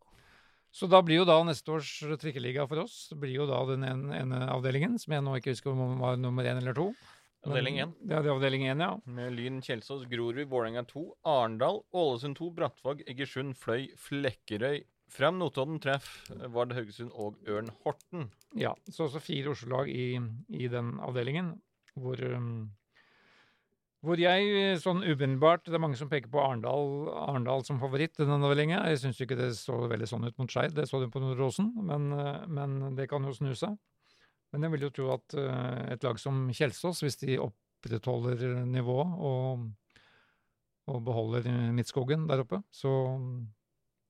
Så 0.75 0.89
da 0.91 0.99
blir 1.05 1.21
jo 1.21 1.27
da 1.27 1.37
neste 1.47 1.71
års 1.71 1.89
trikkeliga 2.19 2.65
for 2.67 2.83
oss 2.83 2.97
blir 3.15 3.37
jo 3.37 3.45
da 3.47 3.61
den 3.69 3.85
ene, 3.87 4.17
ene 4.17 4.41
avdelingen, 4.51 4.97
som 4.99 5.15
jeg 5.15 5.23
nå 5.23 5.37
ikke 5.39 5.53
husker 5.53 5.71
om 5.71 6.01
var 6.01 6.19
nummer 6.19 6.45
én 6.45 6.59
eller 6.59 6.75
to. 6.75 6.89
Avdeling 7.45 7.77
én. 7.79 7.93
Ja, 8.09 8.19
det 8.19 8.27
er 8.27 8.33
avdeling 8.33 8.65
én, 8.65 8.81
ja. 8.81 8.89
Med 9.05 9.35
Lyn, 9.37 9.61
Kjelsås, 9.63 10.03
Grorud, 10.09 10.49
Vålerenga 10.49 10.83
2, 10.89 11.03
Arendal, 11.29 11.79
Ålesund 11.95 12.35
2, 12.39 12.49
Brattvåg, 12.57 13.05
Egersund, 13.07 13.53
Fløy, 13.61 13.87
Flekkerøy. 14.01 14.81
Fram 15.11 15.37
Notodden 15.39 15.77
treff 15.83 16.07
Vard 16.53 16.73
Haugesund 16.75 17.13
og 17.13 17.37
Ørn 17.47 17.69
Horten. 17.83 18.29
ja. 18.57 18.73
Så 18.89 19.05
også 19.05 19.21
fire 19.23 19.53
Oslo-lag 19.53 19.91
i, 19.91 20.15
i 20.49 20.67
den 20.71 20.95
avdelingen, 21.03 21.53
hvor 21.95 22.19
um, 22.35 22.65
hvor 24.05 24.21
jeg 24.21 24.77
sånn 24.83 25.01
umiddelbart 25.01 25.65
Det 25.65 25.77
er 25.77 25.81
mange 25.81 25.97
som 25.97 26.09
peker 26.11 26.29
på 26.31 26.41
Arendal, 26.43 27.09
Arendal 27.25 27.65
som 27.65 27.79
favoritt 27.81 28.19
i 28.19 28.27
den 28.27 28.37
avdelingen. 28.37 28.83
Jeg 28.91 29.01
syns 29.01 29.21
ikke 29.23 29.37
det 29.39 29.51
så 29.57 29.79
veldig 29.89 30.09
sånn 30.09 30.27
ut 30.27 30.37
mot 30.41 30.51
Skeid, 30.51 30.75
det 30.77 30.87
så 30.89 31.01
du 31.01 31.07
på 31.11 31.21
Nordåsen, 31.23 31.71
men, 31.87 32.11
eh, 32.13 32.45
men 32.45 32.95
det 32.97 33.09
kan 33.09 33.25
jo 33.25 33.33
snu 33.35 33.53
seg. 33.57 33.73
Men 34.53 34.67
jeg 34.67 34.75
vil 34.75 34.85
jo 34.87 34.91
tro 34.93 35.07
at 35.15 35.37
eh, 35.41 35.95
et 35.95 36.05
lag 36.05 36.21
som 36.21 36.45
Kjelsås, 36.53 37.01
hvis 37.01 37.17
de 37.23 37.39
opprettholder 37.41 38.61
nivået 38.69 39.17
og, 39.31 39.65
og 40.91 41.01
beholder 41.07 41.49
Midtskogen 41.73 42.27
der 42.29 42.45
oppe, 42.45 42.61
så 42.69 42.93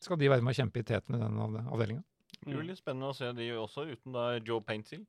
skal 0.05 0.21
de 0.21 0.29
være 0.31 0.45
med 0.45 0.53
å 0.53 0.59
kjempe 0.61 0.81
i 0.81 0.87
teten 0.87 1.17
i 1.17 1.21
den 1.21 1.41
avdelinga. 1.41 2.05
Det 2.35 2.53
blir 2.53 2.67
litt 2.69 2.81
spennende 2.81 3.11
å 3.11 3.17
se 3.17 3.31
de 3.35 3.49
også, 3.57 3.87
uten 3.89 4.15
da 4.15 4.35
Joe 4.37 4.61
Paintsil. 4.65 5.05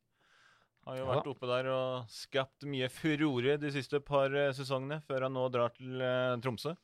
Har 0.87 1.01
jo 1.01 1.03
Ja 1.03 1.15
vært 1.17 1.31
oppe 1.33 1.49
der 1.51 1.69
og 1.73 2.13
skapt 2.13 2.67
mye 2.71 2.87
furore 2.93 3.57
de 3.59 3.73
siste 3.75 3.99
par 4.07 4.31
eh, 4.31 4.53
sesongene, 4.55 5.01
før 5.07 5.27
han 5.27 5.35
nå 5.35 5.49
drar 5.51 5.75
til 5.75 5.99
eh, 5.99 6.37
Tromsø. 6.43 6.77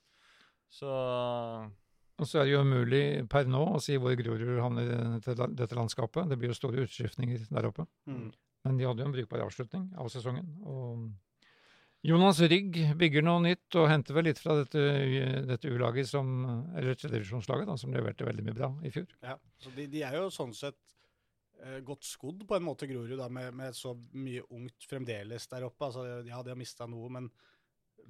Så 0.73 0.91
Og 0.91 2.27
så 2.27 2.41
er 2.41 2.49
det 2.49 2.55
jo 2.57 2.65
umulig 2.67 3.05
per 3.31 3.47
nå 3.47 3.63
å 3.77 3.83
si 3.83 3.99
hvor 4.01 4.17
Grorud 4.19 4.59
havner 4.59 5.21
til 5.23 5.39
dette 5.55 5.79
landskapet. 5.79 6.29
Det 6.31 6.39
blir 6.41 6.51
jo 6.51 6.59
store 6.59 6.83
utskiftninger 6.87 7.47
der 7.49 7.69
oppe. 7.69 7.87
Mm. 8.11 8.33
Men 8.67 8.79
de 8.79 8.87
hadde 8.89 9.05
jo 9.05 9.11
en 9.11 9.15
brukbar 9.15 9.45
avslutning 9.47 9.87
av 9.99 10.11
sesongen. 10.11 10.51
Og 10.67 11.07
Jonas 12.03 12.41
Rygg 12.43 12.79
bygger 12.99 13.23
noe 13.23 13.45
nytt 13.45 13.77
og 13.79 13.87
henter 13.87 14.17
vel 14.17 14.27
litt 14.27 14.41
fra 14.43 14.57
dette, 14.59 14.81
dette 15.47 15.71
U-laget 15.71 16.09
som 16.11 16.33
Eller 16.75 16.99
tredjevisjonslaget, 16.99 17.71
som 17.79 17.95
leverte 17.95 18.27
veldig 18.27 18.47
mye 18.49 18.57
bra 18.57 18.73
i 18.83 18.91
fjor. 18.91 19.07
Ja, 19.23 19.37
så 19.63 19.71
de, 19.77 19.87
de 19.93 20.03
er 20.03 20.19
jo 20.19 20.27
sånn 20.35 20.55
sett 20.57 20.81
eh, 21.63 21.79
godt 21.87 22.09
skodd 22.09 22.43
på 22.49 22.59
en 22.59 22.67
måte, 22.67 22.91
Grorud, 22.91 23.15
da, 23.21 23.31
med, 23.31 23.55
med 23.55 23.79
så 23.79 23.95
mye 24.19 24.43
ungt 24.51 24.89
fremdeles 24.91 25.47
der 25.53 25.69
oppe. 25.69 25.93
Altså, 25.93 26.09
ja, 26.27 26.43
de 26.43 26.55
har 26.55 26.59
mista 26.59 26.91
noe, 26.91 27.13
men 27.15 27.31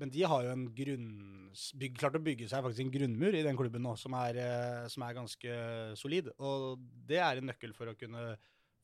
men 0.01 0.13
de 0.13 0.23
har 0.25 0.47
jo 0.47 0.53
en 0.55 0.65
grunn... 0.77 1.11
Klart 1.99 2.17
å 2.17 2.23
bygge 2.25 2.49
seg 2.51 2.65
faktisk 2.65 2.87
en 2.87 2.95
grunnmur 2.95 3.37
i 3.37 3.45
den 3.45 3.59
klubben 3.59 3.85
nå, 3.85 3.95
som 4.01 4.15
er, 4.19 4.39
eh, 4.41 4.87
som 4.93 5.05
er 5.05 5.19
ganske 5.19 5.57
solid. 6.01 6.31
Og 6.41 6.81
det 7.09 7.21
er 7.23 7.39
en 7.39 7.51
nøkkel 7.51 7.75
for 7.77 7.93
å 7.93 7.97
kunne 7.99 8.33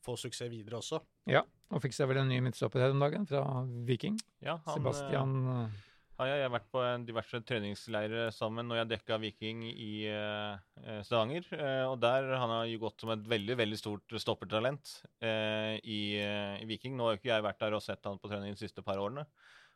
få 0.05 0.15
suksess 0.19 0.49
videre 0.51 0.79
også. 0.79 1.01
Ja, 1.29 1.43
og 1.73 1.83
fikk 1.83 1.93
seg 1.97 2.09
vel 2.09 2.21
en 2.23 2.29
ny 2.31 2.39
midtstopper 2.45 2.81
her 2.85 2.95
om 2.95 3.03
dagen, 3.03 3.27
fra 3.29 3.43
Viking. 3.87 4.17
Ja, 4.45 4.57
han, 4.65 4.75
Sebastian 4.77 5.35
eh, 5.43 5.61
eh, 5.67 5.85
Ja, 6.19 6.25
jeg 6.35 6.43
har 6.47 6.51
vært 6.51 6.71
på 6.73 6.81
en 6.83 7.05
diverse 7.07 7.39
treningsleirer 7.47 8.33
sammen 8.35 8.67
når 8.67 8.81
jeg 8.81 8.89
dekka 8.95 9.19
Viking 9.23 9.61
i 9.71 9.91
eh, 10.11 10.57
eh, 10.83 10.97
Stavanger. 11.07 11.45
eh, 11.55 11.85
og 11.87 11.99
der 12.03 12.27
han 12.35 12.51
har 12.57 12.65
jo 12.67 12.81
gått 12.81 13.05
som 13.05 13.13
et 13.15 13.23
veldig 13.23 13.55
veldig 13.61 13.79
stort 13.79 14.17
stoppertalent 14.19 14.95
eh, 15.23 15.77
i, 15.83 16.01
i 16.19 16.67
Viking. 16.67 16.97
Nå 16.97 17.07
har 17.07 17.15
jo 17.15 17.21
ikke 17.21 17.31
jeg 17.31 17.47
vært 17.47 17.63
der 17.63 17.77
og 17.77 17.85
sett 17.85 18.03
han 18.09 18.19
på 18.19 18.31
trening 18.31 18.51
de 18.57 18.59
siste 18.65 18.83
par 18.83 18.99
årene. 18.99 19.23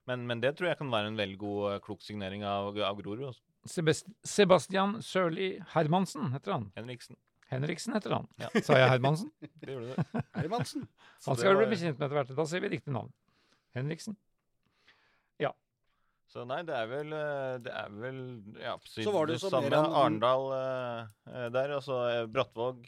Men, 0.10 0.26
men 0.28 0.42
det 0.44 0.58
tror 0.58 0.68
jeg 0.68 0.82
kan 0.82 0.92
være 0.92 1.14
en 1.14 1.20
veldig 1.20 1.38
god, 1.40 1.78
klok 1.86 2.02
signering 2.04 2.44
av, 2.44 2.76
av 2.76 2.98
Grorud. 3.00 3.30
altså. 3.30 3.44
Sebastian 4.28 4.98
Sørli 5.00 5.54
Hermansen 5.72 6.34
heter 6.34 6.58
han. 6.58 6.66
Henriksen. 6.76 7.16
Henriksen 7.54 7.96
heter 7.98 8.16
han. 8.18 8.28
Ja. 8.42 8.50
Sa 8.66 8.78
jeg 8.80 8.90
Hermansen? 8.92 9.32
Det 9.62 9.74
gjorde 9.76 9.94
du. 9.96 10.22
Hermansen. 10.36 10.88
Så 11.20 11.32
Han 11.32 11.40
skal 11.40 11.54
var- 11.54 11.62
du 11.62 11.66
bli 11.66 11.76
bekjent 11.76 12.00
med 12.00 12.08
etter 12.08 12.20
hvert. 12.20 12.36
Da 12.38 12.46
sier 12.50 12.64
vi 12.66 12.72
riktig 12.76 12.94
navn. 12.96 13.12
Henriksen. 13.78 14.18
Ja. 15.42 15.54
Så 16.30 16.46
nei, 16.50 16.62
det 16.68 16.76
er 16.78 16.90
vel 16.90 17.14
eh, 17.14 17.54
Det 17.66 17.74
er 17.74 17.94
vel 18.02 18.20
ja, 18.62 18.76
mer 19.64 19.78
Arendal 20.02 20.46
eh, 20.58 21.08
eh, 21.34 21.48
der. 21.54 21.76
Altså 21.80 21.98
så 22.04 22.28
Brattvåg. 22.34 22.84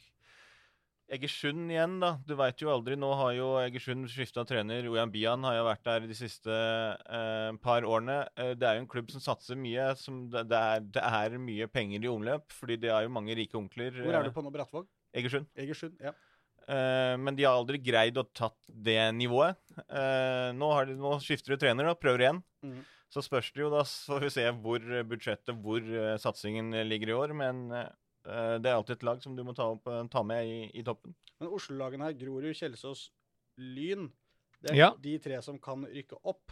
Egersund 1.05 1.69
igjen, 1.69 1.99
da. 2.01 2.15
Du 2.25 2.33
veit 2.39 2.61
jo 2.61 2.71
aldri. 2.73 2.95
Nå 2.97 3.11
har 3.19 3.33
jo 3.37 3.49
Egersund 3.61 4.07
skifta 4.09 4.41
trener. 4.47 4.87
Ojan 4.89 5.11
Bian 5.13 5.45
har 5.45 5.59
jo 5.59 5.65
vært 5.67 5.83
der 5.85 6.07
de 6.09 6.17
siste 6.17 6.49
eh, 6.51 7.51
par 7.61 7.85
årene. 7.85 8.23
Eh, 8.33 8.53
det 8.57 8.65
er 8.65 8.79
jo 8.79 8.85
en 8.85 8.89
klubb 8.89 9.13
som 9.13 9.21
satser 9.21 9.59
mye. 9.59 9.91
Som 10.01 10.23
det, 10.33 10.47
det, 10.49 10.61
er, 10.61 10.87
det 10.97 11.03
er 11.05 11.37
mye 11.41 11.69
penger 11.69 12.07
i 12.07 12.09
omløp, 12.09 12.49
fordi 12.53 12.79
det 12.81 12.89
er 12.89 13.05
jo 13.05 13.13
mange 13.13 13.37
rike 13.37 13.59
onkler. 13.59 13.93
Hvor 14.01 14.15
er 14.15 14.23
eh, 14.23 14.31
du 14.31 14.33
på 14.33 14.45
nå, 14.45 14.53
Brattvåg? 14.55 14.89
Egersund. 15.15 15.51
Egersund? 15.61 16.01
Ja. 16.01 16.15
Eh, 16.65 17.13
men 17.21 17.37
de 17.37 17.45
har 17.45 17.53
aldri 17.53 17.77
greid 17.85 18.17
å 18.17 18.25
tatt 18.25 18.57
det 18.67 18.97
nivået. 19.13 19.61
Eh, 19.85 20.49
nå, 20.57 20.71
har 20.73 20.89
de, 20.89 20.97
nå 20.97 21.19
skifter 21.23 21.53
de 21.53 21.61
trener 21.61 21.91
og 21.91 22.01
prøver 22.01 22.25
igjen. 22.25 22.41
Mm. 22.65 22.81
Så 23.13 23.21
spørs 23.23 23.51
det 23.53 23.61
jo, 23.61 23.69
da 23.71 23.83
så 23.87 24.15
får 24.15 24.25
vi 24.25 24.33
se 24.33 24.47
hvor 24.63 24.89
eh, 24.89 25.05
budsjettet, 25.05 25.53
hvor 25.61 25.85
eh, 25.85 26.17
satsingen 26.21 26.73
ligger 26.89 27.13
i 27.13 27.17
år. 27.19 27.35
Men 27.37 27.61
eh, 27.69 27.91
det 28.25 28.69
er 28.71 28.75
alltid 28.75 28.95
et 28.97 29.03
lag 29.07 29.21
som 29.23 29.35
du 29.37 29.43
må 29.45 29.53
ta, 29.55 29.67
opp, 29.75 29.87
eh, 29.87 30.03
ta 30.11 30.23
med 30.23 30.45
i, 30.49 30.59
i 30.79 30.83
toppen. 30.83 31.13
Men 31.39 31.51
Oslo-lagene 31.53 32.07
her, 32.07 32.13
Grorud, 32.17 32.55
Kjelsås, 32.57 33.09
Lyn, 33.61 34.07
det 34.61 34.71
er 34.71 34.75
Ja. 34.79 34.91
de 34.99 35.17
tre 35.19 35.41
som 35.45 35.59
kan 35.59 35.85
rykke 35.85 36.17
opp. 36.23 36.51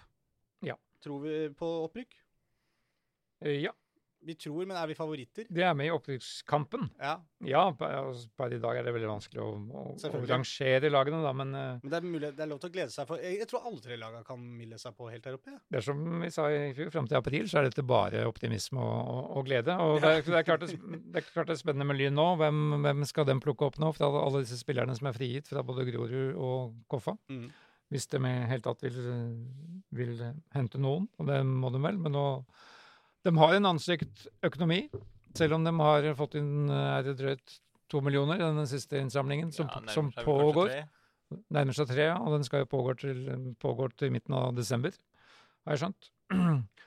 Ja. 0.63 0.75
Tror 1.03 1.21
vi 1.23 1.49
på 1.57 1.69
opprykk? 1.87 2.13
Eh, 3.43 3.61
Ja, 3.65 3.71
Vi 4.23 4.35
tror, 4.39 4.65
men 4.69 4.77
er 4.79 4.89
vi 4.89 4.95
favoritter? 4.97 5.47
det 5.49 5.63
er 5.65 5.73
med 5.77 5.89
i 5.89 5.93
opprykkskampen. 5.93 6.89
Ja. 7.01 7.17
Ja, 7.43 7.63
altså, 7.73 8.27
i 8.47 8.59
dag 8.61 8.77
er 8.79 8.85
det 8.85 8.93
veldig 8.95 9.09
vanskelig 9.09 9.41
å, 9.43 9.49
å, 9.81 10.21
rangere 10.29 10.91
lagene, 10.91 11.19
da, 11.25 11.33
men 11.35 11.51
eh, 11.59 11.81
Men 11.81 11.91
det 11.91 11.97
er, 11.97 12.05
mulig, 12.07 12.29
det 12.37 12.45
er 12.45 12.49
lov 12.51 12.61
til 12.63 12.71
å 12.71 12.73
glede 12.77 12.93
seg 12.93 13.09
for 13.09 13.19
Jeg, 13.19 13.39
jeg 13.41 13.49
tror 13.51 13.67
alle 13.67 13.81
tre 13.83 13.97
lagene 13.99 14.23
kan 14.27 14.45
milde 14.61 14.79
seg 14.79 14.95
på 14.95 15.09
helt 15.11 15.27
her 15.27 15.35
oppe. 15.37 15.55
Ja. 15.55 15.59
det 15.73 15.81
er 15.81 15.87
som 15.89 16.05
vi 16.21 16.31
sa 16.33 16.47
i 16.53 16.71
fjor, 16.77 16.93
fram 16.93 17.09
til 17.09 17.19
april 17.19 17.49
så 17.51 17.59
er 17.59 17.67
dette 17.67 17.85
bare 17.87 18.23
optimisme 18.29 18.79
og, 18.79 19.11
og, 19.15 19.27
og 19.39 19.49
glede. 19.49 19.75
Og 19.83 19.99
det 19.99 20.13
er, 20.13 20.23
det, 20.29 20.39
er 20.39 20.47
klart 20.47 20.65
det, 20.65 20.79
er 21.19 21.27
klart 21.27 21.51
det 21.51 21.57
er 21.57 21.61
spennende 21.61 21.89
med 21.89 21.99
Lyn 21.99 22.17
nå. 22.17 22.29
Hvem, 22.39 22.63
hvem 22.87 23.05
skal 23.09 23.27
den 23.27 23.43
plukke 23.43 23.67
opp 23.67 23.81
nå? 23.81 23.91
For 23.97 24.07
alle, 24.07 24.23
alle 24.29 24.43
disse 24.45 24.61
spillerne 24.61 24.95
som 24.97 25.11
er 25.11 25.17
frigitt 25.17 25.51
fra 25.51 25.65
både 25.67 25.87
Grorud 25.89 26.39
og 26.39 26.75
Koffa. 26.91 27.17
Mm. 27.31 27.49
Hvis 27.93 28.07
de 28.09 28.21
i 28.25 28.35
hele 28.49 28.63
tatt 28.65 28.81
vil, 28.81 28.95
vil 29.93 30.21
hente 30.55 30.79
noen, 30.81 31.05
og 31.19 31.27
det 31.29 31.43
må 31.45 31.69
de 31.73 31.81
vel. 31.83 31.99
Men 32.01 32.15
nå 32.15 32.27
De 33.23 33.33
har 33.39 33.55
en 33.55 33.69
anstrengt 33.71 34.25
økonomi, 34.43 34.81
selv 35.37 35.57
om 35.57 35.63
de 35.65 35.73
har 35.79 36.09
fått 36.19 36.35
inn 36.39 36.69
eh, 36.69 36.89
er 36.97 37.07
det 37.07 37.17
drøyt 37.21 37.59
to 37.91 38.01
millioner 38.03 38.41
i 38.41 38.45
den 38.45 38.67
siste 38.69 38.99
innsamlingen, 38.99 39.51
som, 39.55 39.69
Ja, 39.69 39.83
som 39.93 40.11
pågår. 40.15 40.75
Nærmer 41.53 41.73
seg 41.73 41.89
tre, 41.89 42.11
og 42.13 42.35
den 42.35 42.45
skal 42.45 42.63
jo 42.63 42.69
pågå 42.69 42.93
til, 43.01 43.23
pågå 43.61 43.87
til 43.97 44.11
midten 44.13 44.35
av 44.37 44.51
desember, 44.57 44.93
har 45.65 45.75
jeg 45.77 45.85
skjønt. 45.85 46.11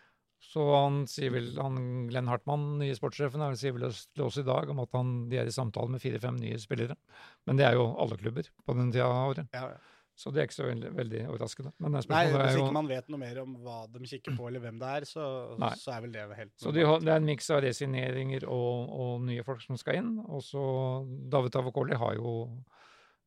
Så 0.46 0.62
han 0.70 1.00
sier 1.10 1.32
vel, 1.34 1.48
han, 1.58 2.06
Glenn 2.10 2.28
Hartmann, 2.30 2.76
nye 2.78 2.94
sportssjefen, 2.94 3.42
han 3.42 3.56
sier 3.58 3.74
vel 3.74 3.88
også 3.88 4.26
oss 4.28 4.38
i 4.38 4.44
dag 4.46 4.70
om 4.70 4.78
at 4.84 4.92
han, 4.94 5.14
de 5.32 5.40
er 5.40 5.48
i 5.48 5.54
samtale 5.54 5.90
med 5.90 6.02
fire-fem 6.02 6.38
nye 6.38 6.60
spillere. 6.62 6.94
Men 7.48 7.58
det 7.58 7.66
er 7.66 7.74
jo 7.78 7.88
alle 7.98 8.18
klubber 8.20 8.46
på 8.62 8.76
den 8.78 8.92
tida 8.94 9.08
av 9.08 9.32
året. 9.32 9.50
Ja, 9.56 9.72
ja. 9.74 9.95
Så 10.16 10.30
det 10.32 10.40
er 10.40 10.46
ikke 10.48 10.56
så 10.56 10.64
veldig, 10.64 10.90
veldig 10.96 11.18
overraskende. 11.28 11.70
Men 11.76 11.92
det 11.92 12.00
er 12.00 12.08
Nei, 12.08 12.20
Hvis 12.32 12.54
jo 12.56 12.62
ikke 12.64 12.72
man 12.78 12.86
vet 12.88 13.10
noe 13.12 13.20
mer 13.20 13.40
om 13.42 13.50
hva 13.60 13.74
de 13.92 14.06
kikker 14.08 14.36
på, 14.38 14.46
eller 14.48 14.62
hvem 14.64 14.78
det 14.80 14.92
er, 14.94 15.04
så, 15.04 15.24
så 15.76 15.92
er 15.92 16.06
vel 16.06 16.14
det 16.14 16.22
helt 16.38 16.54
Så 16.62 16.72
de, 16.72 16.86
det 17.04 17.10
er 17.12 17.20
en 17.20 17.28
miks 17.28 17.50
av 17.52 17.60
resigneringer 17.60 18.46
og, 18.48 18.94
og 18.96 19.26
nye 19.26 19.44
folk 19.44 19.60
som 19.60 19.76
skal 19.76 19.98
inn. 20.00 20.14
Og 20.24 20.40
så 20.46 20.62
David 21.28 21.52
Tavakoli 21.52 21.98
har 22.00 22.16
jo 22.16 22.32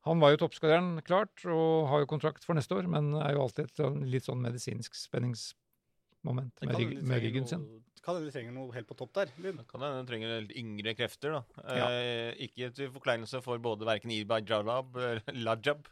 Han 0.08 0.18
var 0.24 0.34
jo 0.34 0.40
toppskåreren, 0.42 1.04
klart, 1.06 1.44
og 1.46 1.90
har 1.92 2.02
jo 2.02 2.10
kontrakt 2.10 2.46
for 2.48 2.58
neste 2.58 2.74
år, 2.74 2.88
men 2.90 3.12
er 3.20 3.36
jo 3.36 3.44
alltid 3.44 3.68
et 3.68 3.82
sånn- 3.84 4.02
litt 4.10 4.26
sånn 4.26 4.42
medisinsk 4.42 4.96
spenningsmoment 4.96 6.66
med, 6.66 6.76
rygg, 6.80 6.94
med 7.04 7.22
ryggen 7.22 7.46
sin. 7.52 7.68
Kan 8.02 8.16
hende 8.16 8.32
de 8.32 8.34
trenger 8.34 8.56
noe 8.56 8.74
helt 8.74 8.88
på 8.90 8.96
topp 8.98 9.12
der. 9.14 9.30
Lyn. 9.44 9.60
Kan 9.70 9.84
hende 9.84 10.02
de 10.02 10.10
trenger 10.10 10.42
litt 10.42 10.56
yngre 10.58 10.96
krefter. 10.98 11.36
da. 11.38 11.64
Ja. 11.76 11.88
Eh, 11.92 12.34
ikke 12.48 12.72
til 12.74 12.90
forkleinelse 12.96 13.44
for 13.46 13.60
både 13.62 13.86
verken 13.86 14.16
Iba 14.16 14.40
Jalab, 14.42 14.96
eller 14.96 15.22
Lajab 15.36 15.86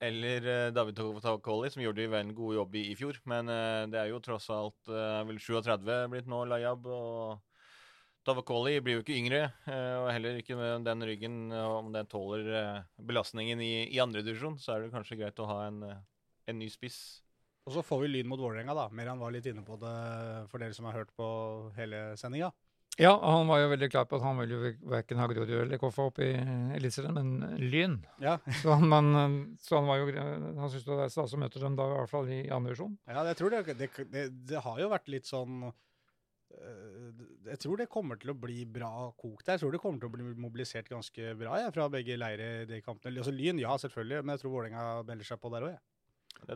eller 0.00 0.46
eh, 0.46 0.72
David 0.72 0.96
Tokoli, 0.96 1.70
som 1.70 1.82
gjorde 1.82 2.06
en 2.18 2.34
god 2.34 2.54
jobb 2.54 2.74
i, 2.76 2.84
i 2.92 2.96
fjor. 2.96 3.18
Men 3.24 3.48
uh, 3.48 3.84
det 3.90 4.00
er 4.00 4.10
jo 4.10 4.22
tross 4.24 4.48
alt 4.52 4.90
uh, 4.92 5.24
vel 5.28 5.40
37 5.40 5.92
blitt 6.12 6.28
nå, 6.30 6.44
Layab. 6.50 6.86
og 6.86 7.42
Tavakoli 8.26 8.80
blir 8.82 8.98
jo 8.98 9.04
ikke 9.04 9.16
yngre, 9.16 9.42
uh, 9.68 10.02
og 10.02 10.10
heller 10.10 10.40
ikke 10.40 10.58
med 10.58 10.84
den 10.88 11.06
ryggen. 11.06 11.38
Om 11.52 11.92
den 11.94 12.10
tåler 12.10 12.82
belastningen 12.98 13.62
i, 13.62 13.86
i 13.88 14.02
andredivisjon, 14.02 14.58
så 14.60 14.74
er 14.74 14.84
det 14.84 14.92
kanskje 14.94 15.20
greit 15.22 15.40
å 15.40 15.48
ha 15.48 15.60
en, 15.70 15.84
en 15.86 16.60
ny 16.60 16.68
spiss. 16.72 17.00
Og 17.66 17.74
så 17.74 17.82
får 17.82 18.04
vi 18.04 18.12
Lyn 18.12 18.28
mot 18.30 18.38
Vålerenga, 18.38 18.76
da. 18.78 18.86
Meran 18.94 19.18
var 19.18 19.32
litt 19.34 19.46
inne 19.50 19.64
på 19.66 19.78
det 19.80 19.94
for 20.52 20.62
dere 20.62 20.74
som 20.76 20.86
har 20.86 21.00
hørt 21.00 21.10
på 21.18 21.26
hele 21.78 22.12
sendinga. 22.20 22.52
Ja, 22.96 23.12
han 23.20 23.48
var 23.50 23.60
jo 23.60 23.68
veldig 23.74 23.88
klar 23.92 24.06
på 24.08 24.16
at 24.16 24.24
han 24.24 24.38
vil 24.40 24.52
jo 24.54 24.58
verken 24.88 25.18
ha 25.20 25.26
Grorud 25.28 25.50
eller 25.52 25.80
Koffa 25.80 26.06
opp 26.08 26.20
i 26.24 26.30
Eliteserien, 26.78 27.12
men 27.16 27.58
Lyn. 27.60 27.98
Ja. 28.22 28.38
Så 28.62 28.72
han, 28.72 28.88
men, 28.88 29.40
så 29.60 29.82
han 29.82 29.90
var 29.90 30.00
jo 30.00 30.06
Han 30.16 30.70
syntes 30.72 30.86
det 30.86 30.96
er 31.04 31.12
stas 31.12 31.34
å 31.36 31.40
møte 31.40 31.60
dem 31.60 31.76
da, 31.76 31.90
i 31.92 31.98
hvert 31.98 32.12
fall 32.12 32.30
i 32.32 32.38
andre 32.48 32.72
divisjon. 32.72 32.94
Ja, 33.04 33.24
jeg 33.28 33.36
tror 33.40 33.52
det, 33.52 33.76
det, 33.76 33.90
det, 34.14 34.24
det 34.48 34.62
har 34.64 34.80
jo 34.80 34.88
vært 34.92 35.10
litt 35.12 35.28
sånn 35.28 35.66
øh, 35.68 37.10
Jeg 37.50 37.60
tror 37.66 37.82
det 37.82 37.88
kommer 37.92 38.20
til 38.22 38.32
å 38.32 38.38
bli 38.46 38.64
bra 38.64 39.10
kokt 39.12 39.44
der. 39.44 39.58
Jeg 39.58 39.66
tror 39.66 39.76
det 39.76 39.82
kommer 39.84 40.00
til 40.00 40.08
å 40.08 40.14
bli 40.16 40.32
mobilisert 40.46 40.88
ganske 40.88 41.36
bra 41.36 41.60
jeg, 41.60 41.74
fra 41.76 41.90
begge 41.92 42.16
leirer 42.16 42.64
i 42.64 42.70
de 42.70 42.80
kampene. 42.80 43.20
Altså 43.20 43.36
Lyn, 43.36 43.60
ja, 43.60 43.76
selvfølgelig, 43.84 44.24
men 44.24 44.36
jeg 44.38 44.44
tror 44.46 44.56
Vålerenga 44.56 44.88
melder 45.04 45.34
seg 45.34 45.42
på 45.42 45.52
der 45.52 45.68
òg, 45.68 45.76
jeg. 45.76 45.84
Det 45.84 45.95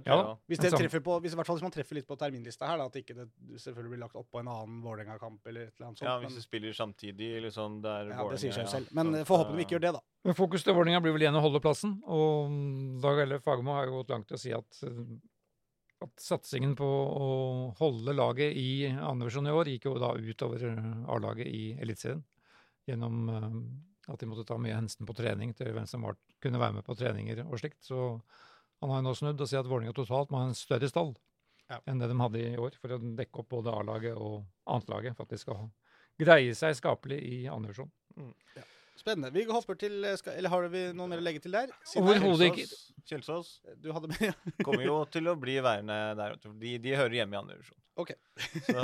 Ja. 0.05 0.39
Hvis, 0.47 0.61
det 0.63 1.01
på, 1.03 1.17
hvis, 1.23 1.35
hvert 1.35 1.49
fall 1.49 1.57
hvis 1.59 1.65
man 1.65 1.73
treffer 1.75 1.99
litt 1.99 2.07
på 2.09 2.17
terminlista 2.19 2.69
her, 2.69 2.79
da, 2.79 2.87
at 2.91 2.99
ikke 3.01 3.17
det 3.17 3.27
selvfølgelig 3.63 3.95
blir 3.95 4.03
lagt 4.05 4.19
opp 4.21 4.29
på 4.31 4.43
en 4.43 4.51
annen 4.53 4.79
Vålerenga-kamp 4.85 5.51
eller 5.51 5.67
et 5.67 5.75
eller 5.75 5.89
annet 5.89 6.03
sånt. 6.03 6.09
Ja, 6.09 6.19
hvis 6.23 6.37
du 6.39 6.45
spiller 6.45 6.77
samtidig, 6.77 7.31
liksom 7.47 7.81
der 7.85 8.13
ja, 8.13 8.27
det 8.31 8.39
sier 8.43 8.55
seg 8.55 8.71
selv. 8.71 8.93
Men 8.97 9.15
ja, 9.19 9.25
får 9.29 9.43
håpe 9.43 9.57
de 9.57 9.67
ikke 9.67 9.77
gjør 9.77 9.85
det, 9.87 9.93
da. 9.99 10.05
Men 10.29 10.39
fokus 10.39 10.67
til 10.67 10.77
Vålerenga 10.77 11.03
blir 11.03 11.17
vel 11.17 11.27
igjen 11.27 11.41
å 11.41 11.45
holde 11.45 11.63
plassen. 11.65 11.97
Og 12.13 12.55
Dag 13.03 13.25
Elle 13.25 13.41
Fagermo 13.43 13.75
har 13.79 13.89
jo 13.89 14.01
gått 14.01 14.15
langt 14.15 14.31
i 14.31 14.39
å 14.39 14.41
si 14.41 14.53
at, 14.55 14.83
eh, 14.87 15.05
at 16.07 16.15
satsingen 16.23 16.77
på 16.79 16.87
å 16.87 17.31
holde 17.81 18.15
laget 18.17 18.57
i 18.57 18.91
andrevisjon 18.93 19.51
i 19.51 19.57
år 19.57 19.73
gikk 19.75 19.91
jo 19.91 19.97
da 20.03 20.13
utover 20.17 20.69
eh, 20.71 20.91
A-laget 21.11 21.51
i 21.51 21.65
Eliteserien. 21.81 22.23
Gjennom 22.89 23.33
eh, 23.33 23.49
at 24.13 24.21
de 24.21 24.29
måtte 24.29 24.47
ta 24.49 24.57
mye 24.61 24.77
hensyn 24.77 25.09
på 25.09 25.17
trening 25.17 25.53
til 25.57 25.73
hvem 25.75 25.89
som 25.89 26.07
var, 26.07 26.19
kunne 26.43 26.61
være 26.61 26.79
med 26.79 26.87
på 26.87 26.97
treninger 26.99 27.45
og 27.47 27.59
slikt. 27.61 27.83
Så 27.87 28.21
han 28.81 28.91
har 28.95 29.03
jo 29.03 29.07
nå 29.09 29.15
snudd 29.19 29.41
og 29.45 29.49
sier 29.51 29.61
at 29.63 29.69
Vålerenga 29.71 29.93
totalt 29.97 30.31
må 30.33 30.41
ha 30.41 30.49
en 30.51 30.57
større 30.59 30.89
stall 30.89 31.15
Ja. 31.71 31.79
enn 31.87 32.01
det 32.03 32.09
de 32.11 32.17
hadde 32.19 32.41
i 32.43 32.57
år, 32.59 32.75
for 32.81 32.97
å 32.97 32.99
dekke 32.99 33.43
opp 33.45 33.49
både 33.53 33.71
A-laget 33.77 34.17
og 34.19 34.41
annetlaget, 34.67 35.15
for 35.17 35.23
at 35.29 35.31
de 35.31 35.39
skal 35.39 35.69
greie 36.19 36.55
seg 36.59 36.75
skapelig 36.75 37.21
i 37.23 37.37
andredivisjon. 37.47 37.91
Spennende. 39.01 39.31
Vi 39.33 39.45
hopper 39.49 39.79
til 39.81 40.03
skal, 40.19 40.35
Eller 40.37 40.51
har 40.53 40.67
vi 40.69 40.81
noe 40.93 41.07
mer 41.09 41.23
å 41.23 41.25
legge 41.25 41.41
til 41.41 41.55
der? 41.55 41.71
Overhodet 41.97 42.51
ikke. 42.51 42.67
Kjelsås- 43.09 43.61
Du 43.81 43.93
hadde 43.97 44.11
med, 44.11 44.21
ja. 44.29 44.35
kommer 44.67 44.83
jo 44.85 44.99
til 45.09 45.31
å 45.31 45.37
bli 45.41 45.55
værende 45.65 45.97
der. 46.19 46.35
De, 46.61 46.75
de 46.85 46.97
hører 46.99 47.15
hjemme 47.23 47.33
i 47.33 47.39
andre 47.41 47.57
divisjon. 47.57 47.79
Ok. 47.97 48.13
Så, 48.69 48.83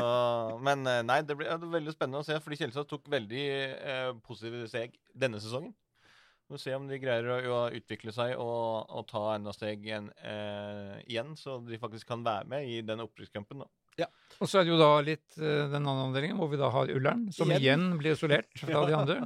men 0.65 0.87
eh, 0.89 1.03
nei, 1.05 1.19
det 1.27 1.37
blir 1.37 1.51
det 1.51 1.59
blir 1.67 1.75
veldig 1.81 1.93
spennende 1.99 2.23
å 2.23 2.25
se, 2.25 2.39
fordi 2.41 2.57
Kjelsås 2.63 2.89
tok 2.89 3.11
veldig 3.13 3.45
eh, 3.77 4.13
positive 4.25 4.71
steg 4.73 4.97
denne 5.13 5.43
sesongen. 5.43 5.75
Vi 6.47 6.55
får 6.55 6.61
se 6.63 6.75
om 6.79 6.85
de 6.87 6.99
greier 7.03 7.27
å, 7.27 7.37
å 7.51 7.61
utvikle 7.75 8.13
seg 8.15 8.37
og, 8.39 8.87
og 8.95 9.07
ta 9.11 9.23
enda 9.35 9.51
steg 9.57 9.83
igjen, 9.83 10.13
eh, 10.23 10.93
igjen, 11.11 11.33
så 11.37 11.57
de 11.67 11.79
faktisk 11.83 12.07
kan 12.13 12.23
være 12.27 12.47
med 12.53 12.69
i 12.71 12.81
den 12.87 13.03
opprykkskampen. 13.03 13.65
Ja. 13.99 14.07
Og 14.39 14.47
så 14.47 14.61
er 14.61 14.67
det 14.69 14.71
jo 14.75 14.79
da 14.79 14.93
litt 15.03 15.39
eh, 15.41 15.67
den 15.73 15.83
andre 15.89 16.05
avdelingen, 16.07 16.39
hvor 16.39 16.51
vi 16.53 16.61
da 16.61 16.69
har 16.71 16.93
Ullern, 16.95 17.27
som 17.35 17.51
Igjen. 17.51 17.63
igjen, 17.65 17.87
blir 17.99 18.15
isolert 18.15 18.53
fra 18.63 18.77
Ja. 18.77 18.85
de 18.87 18.99
andre. 19.01 19.21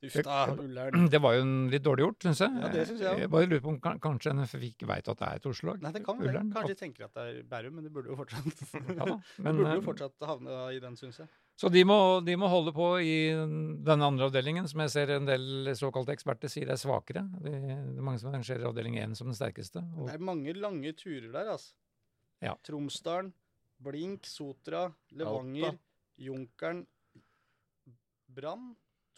Da, 0.00 0.46
Ullern. 0.56 1.08
Det 1.12 1.18
var 1.20 1.34
jo 1.36 1.42
en 1.44 1.56
litt 1.72 1.84
dårlig 1.84 2.04
gjort, 2.06 2.22
syns 2.24 2.40
jeg. 2.44 2.60
Ja, 2.60 2.68
det 2.72 2.84
synes 2.88 3.02
jeg 3.04 3.16
også. 3.20 3.32
bare 3.34 3.48
lurer 3.50 3.64
på 3.64 3.72
om 3.74 3.80
kanskje 4.00 4.32
NFF 4.36 4.62
ikke 4.70 4.88
veit 4.88 5.08
at 5.12 5.18
det 5.20 5.26
er 5.28 5.40
et 5.42 5.48
Oslo-lag. 5.50 5.82
Nei, 5.84 5.92
det 5.96 6.00
kan. 6.06 6.20
Ullern. 6.24 6.52
Kanskje 6.56 6.72
de 6.76 6.80
tenker 6.80 7.04
at 7.08 7.16
det 7.18 7.24
er 7.26 7.42
Bærum, 7.50 7.74
men 7.76 7.84
de 7.88 7.92
burde 7.92 8.08
jo 8.12 8.16
fortsatt 8.20 8.62
Ja 8.96 9.04
da, 9.10 9.18
De 9.36 9.44
men, 9.44 9.58
burde 9.60 9.74
jo 9.76 9.82
eh, 9.82 9.86
fortsatt 9.90 10.26
havne 10.28 10.56
i 10.76 10.80
den, 10.84 10.96
syns 11.00 11.20
jeg. 11.24 11.28
Så 11.60 11.68
de 11.68 11.82
må, 11.84 11.96
de 12.24 12.32
må 12.40 12.48
holde 12.48 12.72
på 12.72 12.86
i 13.04 13.16
den 13.84 14.04
andre 14.06 14.30
avdelingen, 14.30 14.64
som 14.70 14.80
jeg 14.80 14.92
ser 14.94 15.10
en 15.12 15.26
del 15.28 15.68
såkalte 15.76 16.14
eksperter 16.14 16.48
sier 16.48 16.70
er 16.72 16.78
svakere. 16.80 17.26
Det, 17.36 17.52
det 17.52 17.74
er 17.98 18.06
mange 18.06 18.22
som 18.22 18.32
rangerer 18.32 18.64
avdeling 18.70 18.96
1 19.02 19.18
som 19.18 19.28
den 19.28 19.36
sterkeste. 19.36 19.82
Og, 19.92 20.06
Det 20.08 20.14
er 20.14 20.24
mange 20.24 20.54
lange 20.56 20.94
turer 20.96 21.28
der, 21.28 21.50
altså. 21.52 21.76
Ja. 22.40 22.54
Tromsdalen, 22.64 23.28
Blink, 23.84 24.24
Sotra, 24.24 24.86
Levanger, 25.12 25.74
Alta. 25.74 25.84
Junkeren, 26.24 26.80
Brann 28.32 28.70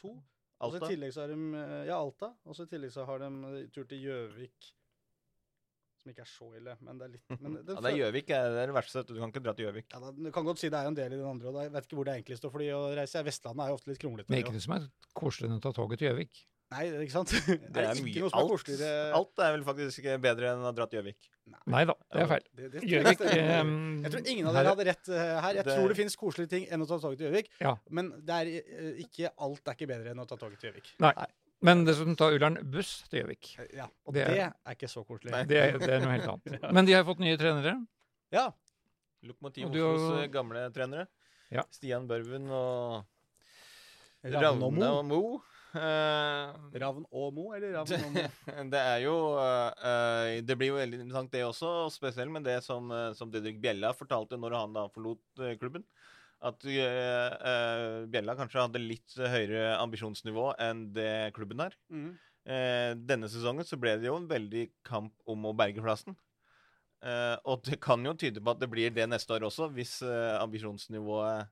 2. 0.03 0.11
Og 0.11 0.75
så 0.75 0.81
Alta. 0.81 0.89
i 0.89 0.97
tillegg 0.97 1.15
så 1.15 1.23
har 1.23 1.33
de 1.37 1.39
eh, 1.63 1.79
Ja, 1.93 2.01
Alta. 2.01 2.33
Og 2.43 2.59
så 2.59 2.67
i 2.67 2.73
tillegg 2.75 2.95
så 2.95 3.07
har 3.07 3.23
de 3.23 3.31
eh, 3.53 3.69
tur 3.75 3.87
til 3.87 4.03
Gjøvik. 4.09 4.73
Som 6.03 6.11
ikke 6.13 6.25
er 6.25 6.31
så 6.33 6.49
ille, 6.59 6.73
men 6.83 6.99
det 6.99 7.07
er 7.07 7.13
litt 7.15 7.35
men 7.41 7.53
det, 7.63 7.77
Ja, 7.77 7.81
det 7.87 7.91
er 7.93 7.99
Gjøvik 8.01 8.31
er 8.35 8.49
det 8.51 8.63
er 8.65 8.71
det 8.73 8.77
verste. 8.77 9.05
Du 9.07 9.15
kan 9.21 9.31
ikke 9.31 9.43
dra 9.47 9.53
til 9.55 9.69
Gjøvik. 9.69 9.87
Ja, 9.95 10.01
da, 10.03 10.11
du 10.19 10.31
kan 10.35 10.45
godt 10.49 10.59
si 10.63 10.69
det 10.73 10.81
er 10.83 10.91
en 10.91 10.97
del 10.99 11.13
i 11.15 11.21
den 11.21 11.29
andre, 11.31 11.53
og 11.53 11.61
jeg 11.63 11.73
vet 11.77 11.87
ikke 11.87 11.99
hvor 12.01 12.09
det 12.11 12.17
egentlig 12.19 12.39
står 12.43 12.55
fordi 12.57 12.71
å 12.75 12.81
reise. 12.99 13.23
Vestlandet 13.29 13.63
er 13.67 13.71
jo 13.71 13.77
ofte 13.81 13.93
litt 13.95 14.03
kronglete. 14.03 14.29
men 14.33 14.41
er 14.41 14.43
ikke 14.47 14.57
det 14.59 14.65
som 14.67 14.75
er 14.81 14.89
koseligere 15.15 15.53
enn 15.55 15.61
å 15.63 15.67
ta 15.69 15.73
toget 15.79 16.03
til 16.03 16.11
Gjøvik. 16.11 16.49
Nei, 16.73 16.87
ikke 17.05 17.13
sant? 17.13 17.29
Det 17.29 17.83
er, 17.85 17.99
ikke 18.01 18.21
noe 18.25 18.31
som 18.33 18.41
er 18.41 18.49
koseligere 18.49 19.13
alt 19.19 19.41
er 19.45 19.51
vel 19.59 19.65
faktisk 19.67 20.07
bedre 20.25 20.53
enn 20.55 20.63
å 20.65 20.71
dra 20.75 20.87
til 20.89 21.03
Gjøvik. 21.03 21.29
Nei 21.69 21.83
da, 21.91 21.95
det 22.15 22.23
er 22.23 22.29
feil. 22.31 22.45
Det, 22.57 22.69
det, 22.73 22.83
Gjøvik 22.89 23.19
det- 23.21 23.33
eh, 23.37 23.73
Jeg 24.07 24.13
tror 24.15 24.29
ingen 24.33 24.49
av 24.49 24.57
dere 24.57 24.73
hadde 24.73 24.87
rett 24.89 25.11
eh, 25.13 25.33
her. 25.45 25.59
Jeg 25.59 25.67
Det- 25.69 25.75
tror 25.77 25.93
det 25.93 25.99
finnes 25.99 26.17
koselige 26.17 26.49
ting 26.55 26.65
enn 26.73 26.81
å 26.83 26.89
ta 26.89 26.97
toget 27.03 27.19
til 27.21 27.29
Gjøvik. 27.29 27.51
Ja. 27.61 27.75
Men 27.91 28.09
det 28.25 28.39
er 28.41 28.51
eh, 28.63 29.03
ikke 29.05 29.31
alt 29.37 29.69
er 29.69 29.77
ikke 29.77 29.91
bedre 29.93 30.15
enn 30.17 30.23
å 30.23 30.27
ta 30.27 30.39
toget 30.41 30.59
til 30.65 30.71
Gjøvik. 30.73 30.95
Nei. 31.05 31.13
Men 31.63 31.85
dessuten 31.87 32.17
tar 32.19 32.35
Ullern 32.35 32.57
buss 32.73 33.05
til 33.09 33.23
Gjøvik. 33.23 33.53
Eh, 33.63 33.69
Ja, 33.79 33.87
og 34.07 34.15
Det 34.15 34.27
det 34.27 34.39
er- 34.39 34.53
er, 34.67 34.75
ikke 34.75 34.89
så 34.91 35.05
koselig. 35.07 35.31
Nei. 35.31 35.45
Det, 35.45 35.61
det 35.81 35.89
er 35.91 36.01
noe 36.03 36.17
helt 36.17 36.29
annet. 36.29 36.73
Men 36.77 36.85
de 36.89 36.93
har 36.97 37.05
fått 37.07 37.21
nye 37.23 37.37
trenere. 37.39 37.77
Ja, 38.33 38.49
Lokomotiv 39.23 39.69
Oslos 39.71 40.11
har- 40.11 40.23
eh, 40.25 40.29
gamle 40.35 40.67
trenere. 40.75 41.07
Ja. 41.53 41.63
Stian 41.71 42.09
Børven 42.09 42.49
og 42.51 43.05
Ravn 44.25 44.63
og 44.63 44.73
Mo. 44.73 44.85
og 44.99 45.05
Mo. 45.05 45.23
Eh, 45.75 46.79
Ravn 46.83 47.05
og 47.11 47.33
Mo, 47.35 47.53
eller 47.57 47.73
Ravn 47.79 47.93
og 47.97 48.13
Mo? 48.13 48.25
det 48.75 48.81
er 48.83 48.99
jo 49.05 49.15
eh, 49.41 49.87
eh, 49.91 50.41
Det 50.45 50.57
blir 50.59 50.69
jo 50.73 50.77
veldig 50.81 51.01
interessant, 51.01 51.31
det 51.33 51.45
også. 51.47 51.91
Spesielt 51.95 52.31
med 52.35 52.45
det 52.45 52.59
som, 52.65 52.91
som 53.15 53.31
Didrik 53.31 53.61
Bjella 53.63 53.93
fortalte 53.97 54.39
når 54.41 54.59
han 54.59 54.73
da 54.77 54.87
forlot 54.93 55.43
klubben. 55.61 55.85
At 56.43 56.65
uh, 56.67 58.03
Bjella 58.11 58.35
kanskje 58.35 58.65
hadde 58.65 58.83
litt 58.83 59.15
høyere 59.15 59.77
ambisjonsnivå 59.79 60.49
enn 60.63 60.89
det 60.97 61.31
klubben 61.37 61.63
har. 61.63 61.77
Mm. 61.93 62.11
Uh, 62.43 62.91
denne 62.99 63.31
sesongen 63.31 63.67
så 63.69 63.79
ble 63.79 63.95
det 64.03 64.09
jo 64.09 64.17
en 64.19 64.27
veldig 64.31 64.67
kamp 64.87 65.15
om 65.31 65.47
å 65.47 65.55
berge 65.55 65.85
plassen. 65.85 66.19
Uh, 67.03 67.39
og 67.47 67.63
det 67.67 67.79
kan 67.83 68.03
jo 68.07 68.17
tyde 68.19 68.43
på 68.43 68.55
at 68.55 68.61
det 68.63 68.71
blir 68.71 68.91
det 68.95 69.07
neste 69.11 69.35
år 69.35 69.47
også, 69.47 69.71
hvis 69.75 70.01
ambisjonsnivået 70.43 71.51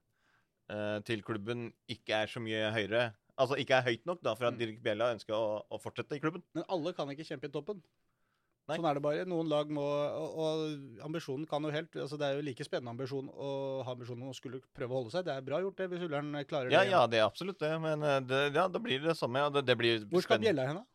til 1.03 1.19
klubben 1.27 1.65
ikke 1.91 2.21
er 2.23 2.29
så 2.31 2.39
mye 2.39 2.69
høyere. 2.71 3.09
Altså 3.43 3.57
ikke 3.59 3.75
er 3.75 3.87
høyt 3.89 4.05
nok 4.07 4.21
da, 4.23 4.37
for 4.39 4.47
at 4.47 4.55
Mm. 4.55 4.61
Dirk 4.61 4.77
Bjella 4.85 5.09
ønsker 5.17 5.35
å, 5.35 5.65
å 5.67 5.81
fortsette 5.83 6.15
i 6.15 6.23
klubben. 6.23 6.45
Men 6.55 6.63
alle 6.71 6.93
kan 6.95 7.11
ikke 7.11 7.27
kjempe 7.27 7.49
i 7.49 7.55
toppen. 7.55 7.81
Nei. 8.71 8.77
Sånn 8.79 8.87
er 8.87 8.99
det 8.99 9.03
bare. 9.05 9.25
Noen 9.29 9.51
lag 9.51 9.73
må 9.75 9.83
og, 9.83 10.37
og 10.45 11.03
ambisjonen 11.09 11.49
kan 11.51 11.67
jo 11.67 11.73
helt 11.75 11.97
altså 12.05 12.19
Det 12.21 12.29
er 12.29 12.39
jo 12.39 12.47
like 12.47 12.67
spennende 12.67 12.95
ambisjon 12.95 13.29
å 13.35 13.51
ha 13.87 13.97
ambisjonen 13.97 14.29
om 14.29 14.31
å 14.31 14.37
skulle 14.37 14.63
prøve 14.77 14.95
å 14.95 15.01
holde 15.03 15.15
seg. 15.15 15.27
Det 15.27 15.35
er 15.35 15.45
bra 15.47 15.59
gjort, 15.65 15.77
det, 15.81 15.91
hvis 15.91 16.07
Ullern 16.07 16.31
klarer 16.47 16.73
Ja, 16.73 16.85
det. 16.85 16.95
ja, 16.95 17.03
det 17.11 17.21
er 17.21 17.27
absolutt 17.27 17.61
det, 17.63 17.75
men 17.83 18.07
eh, 18.07 18.23
det, 18.23 18.41
ja, 18.55 18.69
da 18.71 18.83
blir 18.83 19.03
det 19.03 19.11
det 19.13 19.19
samme. 19.19 19.43
Og 19.49 19.59
det, 19.59 19.67
det 19.69 19.79
blir 19.81 20.07
Hvor 20.11 20.25
skal. 20.27 20.41
Bjella 20.43 20.71
hen, 20.71 20.81
da? 20.81 20.87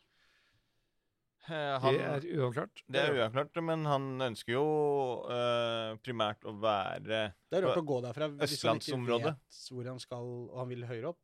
Eh, 1.46 1.76
han, 1.84 1.94
Det 1.94 2.06
er 2.10 2.40
uavklart. 2.40 2.82
det 2.90 3.02
er 3.04 3.20
uavklart, 3.20 3.60
men 3.68 3.86
han 3.86 4.08
ønsker 4.32 4.56
jo 4.56 4.66
uh, 5.30 5.94
primært 6.02 6.42
å 6.48 6.56
være 6.58 7.20
Det 7.52 7.60
er 7.60 7.68
rart 7.68 7.84
å 7.84 7.86
gå 7.86 8.00
derfra 8.02 8.32
hvis 8.34 8.64
han 8.66 8.82
ikke 8.82 8.98
vet 9.28 9.60
hvor 9.70 9.92
han 9.92 10.02
skal, 10.02 10.32
og 10.50 10.56
han 10.64 10.72
vil 10.72 10.88
høyere 10.90 11.12
opp. 11.12 11.20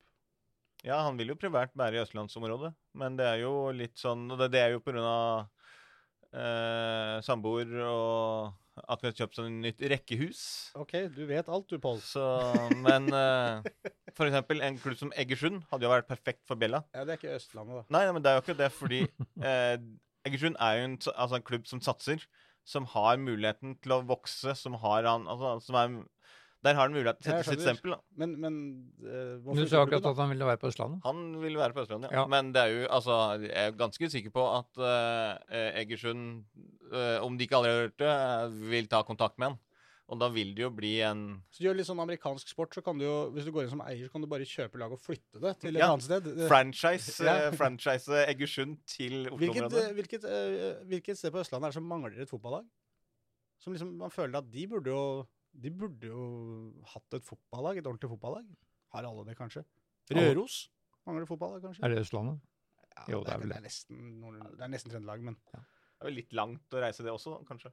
Ja, 0.85 0.99
han 1.05 1.17
vil 1.17 1.33
jo 1.33 1.37
primært 1.37 1.73
være 1.77 1.97
i 1.97 2.03
østlandsområdet, 2.03 2.71
men 2.97 3.17
det 3.17 3.25
er 3.31 3.41
jo 3.43 3.53
litt 3.73 3.97
sånn 4.01 4.23
Og 4.33 4.39
det, 4.41 4.47
det 4.55 4.61
er 4.61 4.71
jo 4.75 4.81
på 4.81 4.93
grunn 4.93 5.05
av 5.05 5.49
eh, 6.35 7.17
samboer 7.25 7.71
og 7.85 8.81
akkurat 8.81 9.17
kjøpt 9.19 9.37
seg 9.37 9.49
nytt 9.51 9.81
rekkehus. 9.91 10.41
OK, 10.79 10.95
du 11.13 11.23
vet 11.29 11.49
alt 11.51 11.67
du, 11.71 11.77
Pål. 11.81 11.99
Men 12.85 13.09
eh, 13.15 13.89
for 14.17 14.27
eksempel 14.27 14.63
en 14.65 14.79
klubb 14.81 14.99
som 14.99 15.11
Egersund 15.19 15.65
hadde 15.71 15.87
jo 15.87 15.91
vært 15.91 16.09
perfekt 16.09 16.45
for 16.47 16.59
Bjella. 16.59 16.83
Ja, 16.95 17.03
det 17.07 17.15
er 17.15 17.21
ikke 17.21 17.35
Østlandet, 17.35 17.81
da. 17.81 17.83
Nei, 17.95 18.05
nei, 18.07 18.15
men 18.15 18.23
det 18.25 18.31
er 18.31 18.39
jo 18.39 18.45
ikke 18.45 18.59
det, 18.61 18.71
fordi 18.75 19.01
eh, 19.43 19.75
Egersund 20.29 20.59
er 20.61 20.79
jo 20.79 20.87
en, 20.87 20.97
altså 21.15 21.39
en 21.39 21.45
klubb 21.51 21.67
som 21.69 21.83
satser, 21.83 22.23
som 22.67 22.85
har 22.93 23.19
muligheten 23.21 23.75
til 23.81 23.95
å 23.97 24.03
vokse, 24.05 24.53
som 24.57 24.77
har 24.83 25.07
altså, 25.09 25.55
som 25.65 25.77
er, 25.79 25.95
Der 26.61 26.75
har 26.77 26.85
han 26.85 26.93
mulighet 26.93 27.17
til 27.23 27.33
å 27.33 27.39
sette 27.41 27.55
sitt 27.55 27.63
stempel. 27.65 27.95
da. 27.95 27.99
Men, 28.21 28.35
men 28.37 28.57
uh, 29.01 29.55
Du 29.57 29.63
sa 29.65 29.81
akkurat 29.81 30.05
at 30.11 30.19
han 30.21 30.29
ville 30.29 30.45
være 30.45 30.61
på 30.61 30.69
Østlandet. 30.69 31.01
Han 31.07 31.23
ville 31.41 31.57
være 31.57 31.73
på 31.73 31.81
Østlandet, 31.87 32.11
ja. 32.13 32.21
Ja. 32.21 32.27
Men 32.29 32.51
det 32.53 32.61
er 32.61 32.75
jo, 32.75 32.83
altså, 32.99 33.17
jeg 33.41 33.71
er 33.71 33.73
ganske 33.79 34.09
sikker 34.13 34.35
på 34.35 34.45
at 34.59 34.77
uh, 34.77 35.57
Egersund, 35.81 36.43
uh, 36.93 37.17
om 37.25 37.37
de 37.39 37.47
ikke 37.47 37.57
allerede 37.57 37.81
har 37.81 37.87
hørt 37.87 37.97
det, 38.03 38.69
vil 38.69 38.89
ta 38.91 39.01
kontakt 39.07 39.41
med 39.41 39.53
han. 39.53 39.59
Og 40.11 40.19
da 40.19 40.27
vil 40.27 40.49
det 40.53 40.65
jo 40.65 40.69
bli 40.75 40.91
en 41.07 41.21
Så 41.55 41.63
du 41.63 41.69
gjør 41.69 41.77
litt 41.79 41.87
sånn 41.87 42.01
amerikansk 42.03 42.49
sport, 42.51 42.75
så 42.75 42.81
kan 42.83 42.99
du 42.99 43.05
jo, 43.05 43.15
hvis 43.31 43.45
du 43.47 43.51
går 43.55 43.63
inn 43.65 43.71
som 43.71 43.81
eier, 43.85 44.03
så 44.05 44.11
kan 44.11 44.21
du 44.25 44.27
bare 44.27 44.45
kjøpe 44.45 44.81
lag 44.81 44.91
og 44.91 44.99
flytte 44.99 45.39
det 45.39 45.53
til 45.61 45.77
et 45.77 45.79
Ja. 45.79 45.87
annet 45.93 46.03
sted. 46.03 46.27
Franchise, 46.51 47.15
Ja. 47.23 47.49
franchise 47.55 48.25
Egersund 48.27 48.77
til 48.85 49.29
Oslo-området. 49.31 49.95
Hvilket, 49.95 50.25
hvilket, 50.27 50.87
hvilket 50.91 51.17
sted 51.17 51.31
på 51.31 51.39
Østlandet 51.39 51.69
er 51.69 51.71
det 51.71 51.79
som 51.79 51.87
mangler 51.87 52.21
et 52.21 52.29
fotballag? 52.29 52.67
Som 53.63 53.73
liksom, 53.73 53.95
Man 53.97 54.11
føler 54.11 54.37
at 54.41 54.51
de 54.51 54.67
burde 54.67 54.91
jo 54.91 55.25
De 55.51 55.71
burde 55.75 56.07
jo 56.07 56.21
hatt 56.93 57.17
et 57.17 57.25
fotballag, 57.27 57.81
et 57.81 57.87
ordentlig 57.87 58.11
fotballag. 58.13 58.47
Har 58.95 59.07
alle 59.07 59.25
det, 59.27 59.35
kanskje? 59.39 59.65
Røros 60.11 60.63
mangler 61.07 61.27
fotballag, 61.29 61.61
kanskje? 61.65 61.83
Er 61.85 61.93
det 61.93 62.05
Østlandet? 62.05 62.41
Ja, 62.91 63.05
Jo, 63.07 63.21
det 63.23 63.31
er 63.31 63.39
det, 63.39 63.43
vel 63.43 63.53
det, 63.53 63.59
er 63.59 63.65
nesten, 63.65 63.99
det 64.57 64.65
er 64.65 64.71
nesten 64.71 64.91
Trøndelag, 64.91 65.21
men 65.23 65.37
Det 65.47 65.61
er 65.61 66.09
vel 66.09 66.17
litt 66.19 66.33
langt 66.35 66.75
å 66.75 66.81
reise 66.83 67.05
det 67.05 67.13
også, 67.13 67.37
kanskje. 67.47 67.71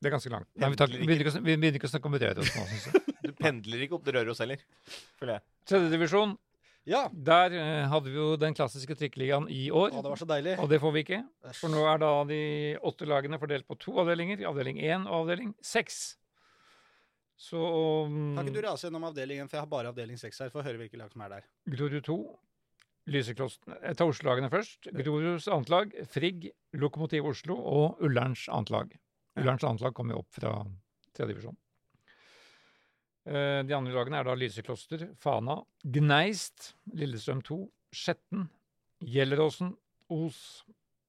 Det 0.00 0.08
er 0.08 0.14
ganske 0.14 0.30
langt. 0.32 0.48
Nei, 0.56 0.70
vi, 0.72 0.76
tar, 0.80 0.88
vi, 0.88 1.04
begynner 1.04 1.26
ikke, 1.26 1.40
vi 1.44 1.54
begynner 1.58 1.76
ikke 1.76 1.88
å 1.90 1.92
snakke 1.92 2.08
om 2.08 2.14
Røros 2.16 2.52
nå, 2.56 2.62
syns 2.70 2.86
jeg. 2.88 3.02
Du 3.26 3.34
pendler 3.36 3.82
ikke 3.84 3.98
opp 3.98 4.06
til 4.06 4.16
Røros 4.16 4.38
heller, 4.40 4.62
føler 5.20 5.34
jeg. 5.36 5.44
Tredjedivisjon. 5.68 6.32
Ja! 6.88 7.02
Der 7.12 7.52
eh, 7.52 7.88
hadde 7.92 8.08
vi 8.08 8.16
jo 8.16 8.30
den 8.40 8.56
klassiske 8.56 8.96
trikkeligaen 8.96 9.50
i 9.52 9.66
år. 9.68 9.92
Å, 9.92 10.00
det 10.00 10.12
var 10.14 10.22
så 10.22 10.28
deilig. 10.30 10.54
Og 10.64 10.70
det 10.72 10.78
får 10.80 10.94
vi 10.94 11.02
ikke. 11.04 11.18
For 11.58 11.72
nå 11.72 11.84
er 11.90 12.00
da 12.00 12.14
de 12.30 12.40
åtte 12.88 13.08
lagene 13.10 13.38
fordelt 13.42 13.68
på 13.68 13.76
to 13.82 13.98
avdelinger. 14.00 14.40
Avdeling 14.48 14.80
én 14.80 15.04
og 15.04 15.26
avdeling 15.26 15.52
seks. 15.60 16.00
Så 17.40 17.60
um, 18.04 18.34
Kan 18.36 18.44
ikke 18.44 18.58
du 18.58 18.66
rase 18.66 18.86
gjennom 18.86 19.06
avdelingen, 19.08 19.48
for 19.48 19.56
jeg 19.56 19.64
har 19.64 19.72
bare 19.72 19.92
avdeling 19.94 20.20
6 20.20 20.42
her, 20.44 20.52
for 20.52 20.60
å 20.60 20.66
høre 20.66 20.82
hvilke 20.82 21.00
lag 21.00 21.12
som 21.12 21.24
er 21.24 21.38
der. 21.38 21.46
Grorud 21.72 22.04
2, 22.04 22.18
Lyseklosten 23.10 23.78
Jeg 23.78 23.96
tar 23.96 24.12
Oslo-lagene 24.12 24.50
først. 24.52 24.90
Groruds 24.92 25.48
annet 25.48 25.72
lag, 25.72 25.96
Frigg, 26.12 26.50
Lokomotiv 26.76 27.30
Oslo 27.32 27.56
og 27.56 28.04
Ullerns 28.04 28.44
annet 28.52 28.74
lag. 28.74 28.92
Ullerns 29.40 29.64
annet 29.64 29.86
lag 29.86 29.96
kommer 29.96 30.20
opp 30.20 30.28
fra 30.36 30.52
tredjedivisjon. 31.16 31.56
divisjon. 31.56 33.66
De 33.68 33.76
andre 33.76 33.94
lagene 33.94 34.20
er 34.20 34.28
da 34.28 34.36
Lysekloster, 34.36 35.06
Fana, 35.20 35.60
Gneist, 35.96 36.74
Lillestrøm 36.92 37.40
2, 37.46 37.58
Skjetten, 37.94 38.48
Gjelleråsen, 39.00 39.72
Os, 40.12 40.40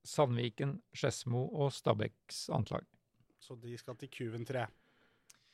Sandviken, 0.08 0.78
Skedsmo 0.96 1.44
og 1.52 1.74
Stabæks 1.76 2.46
annet 2.54 2.76
lag. 2.76 2.88
Så 3.42 3.58
de 3.60 3.76
skal 3.78 3.98
til 4.00 4.12
Kuven 4.14 4.46
3. 4.48 4.64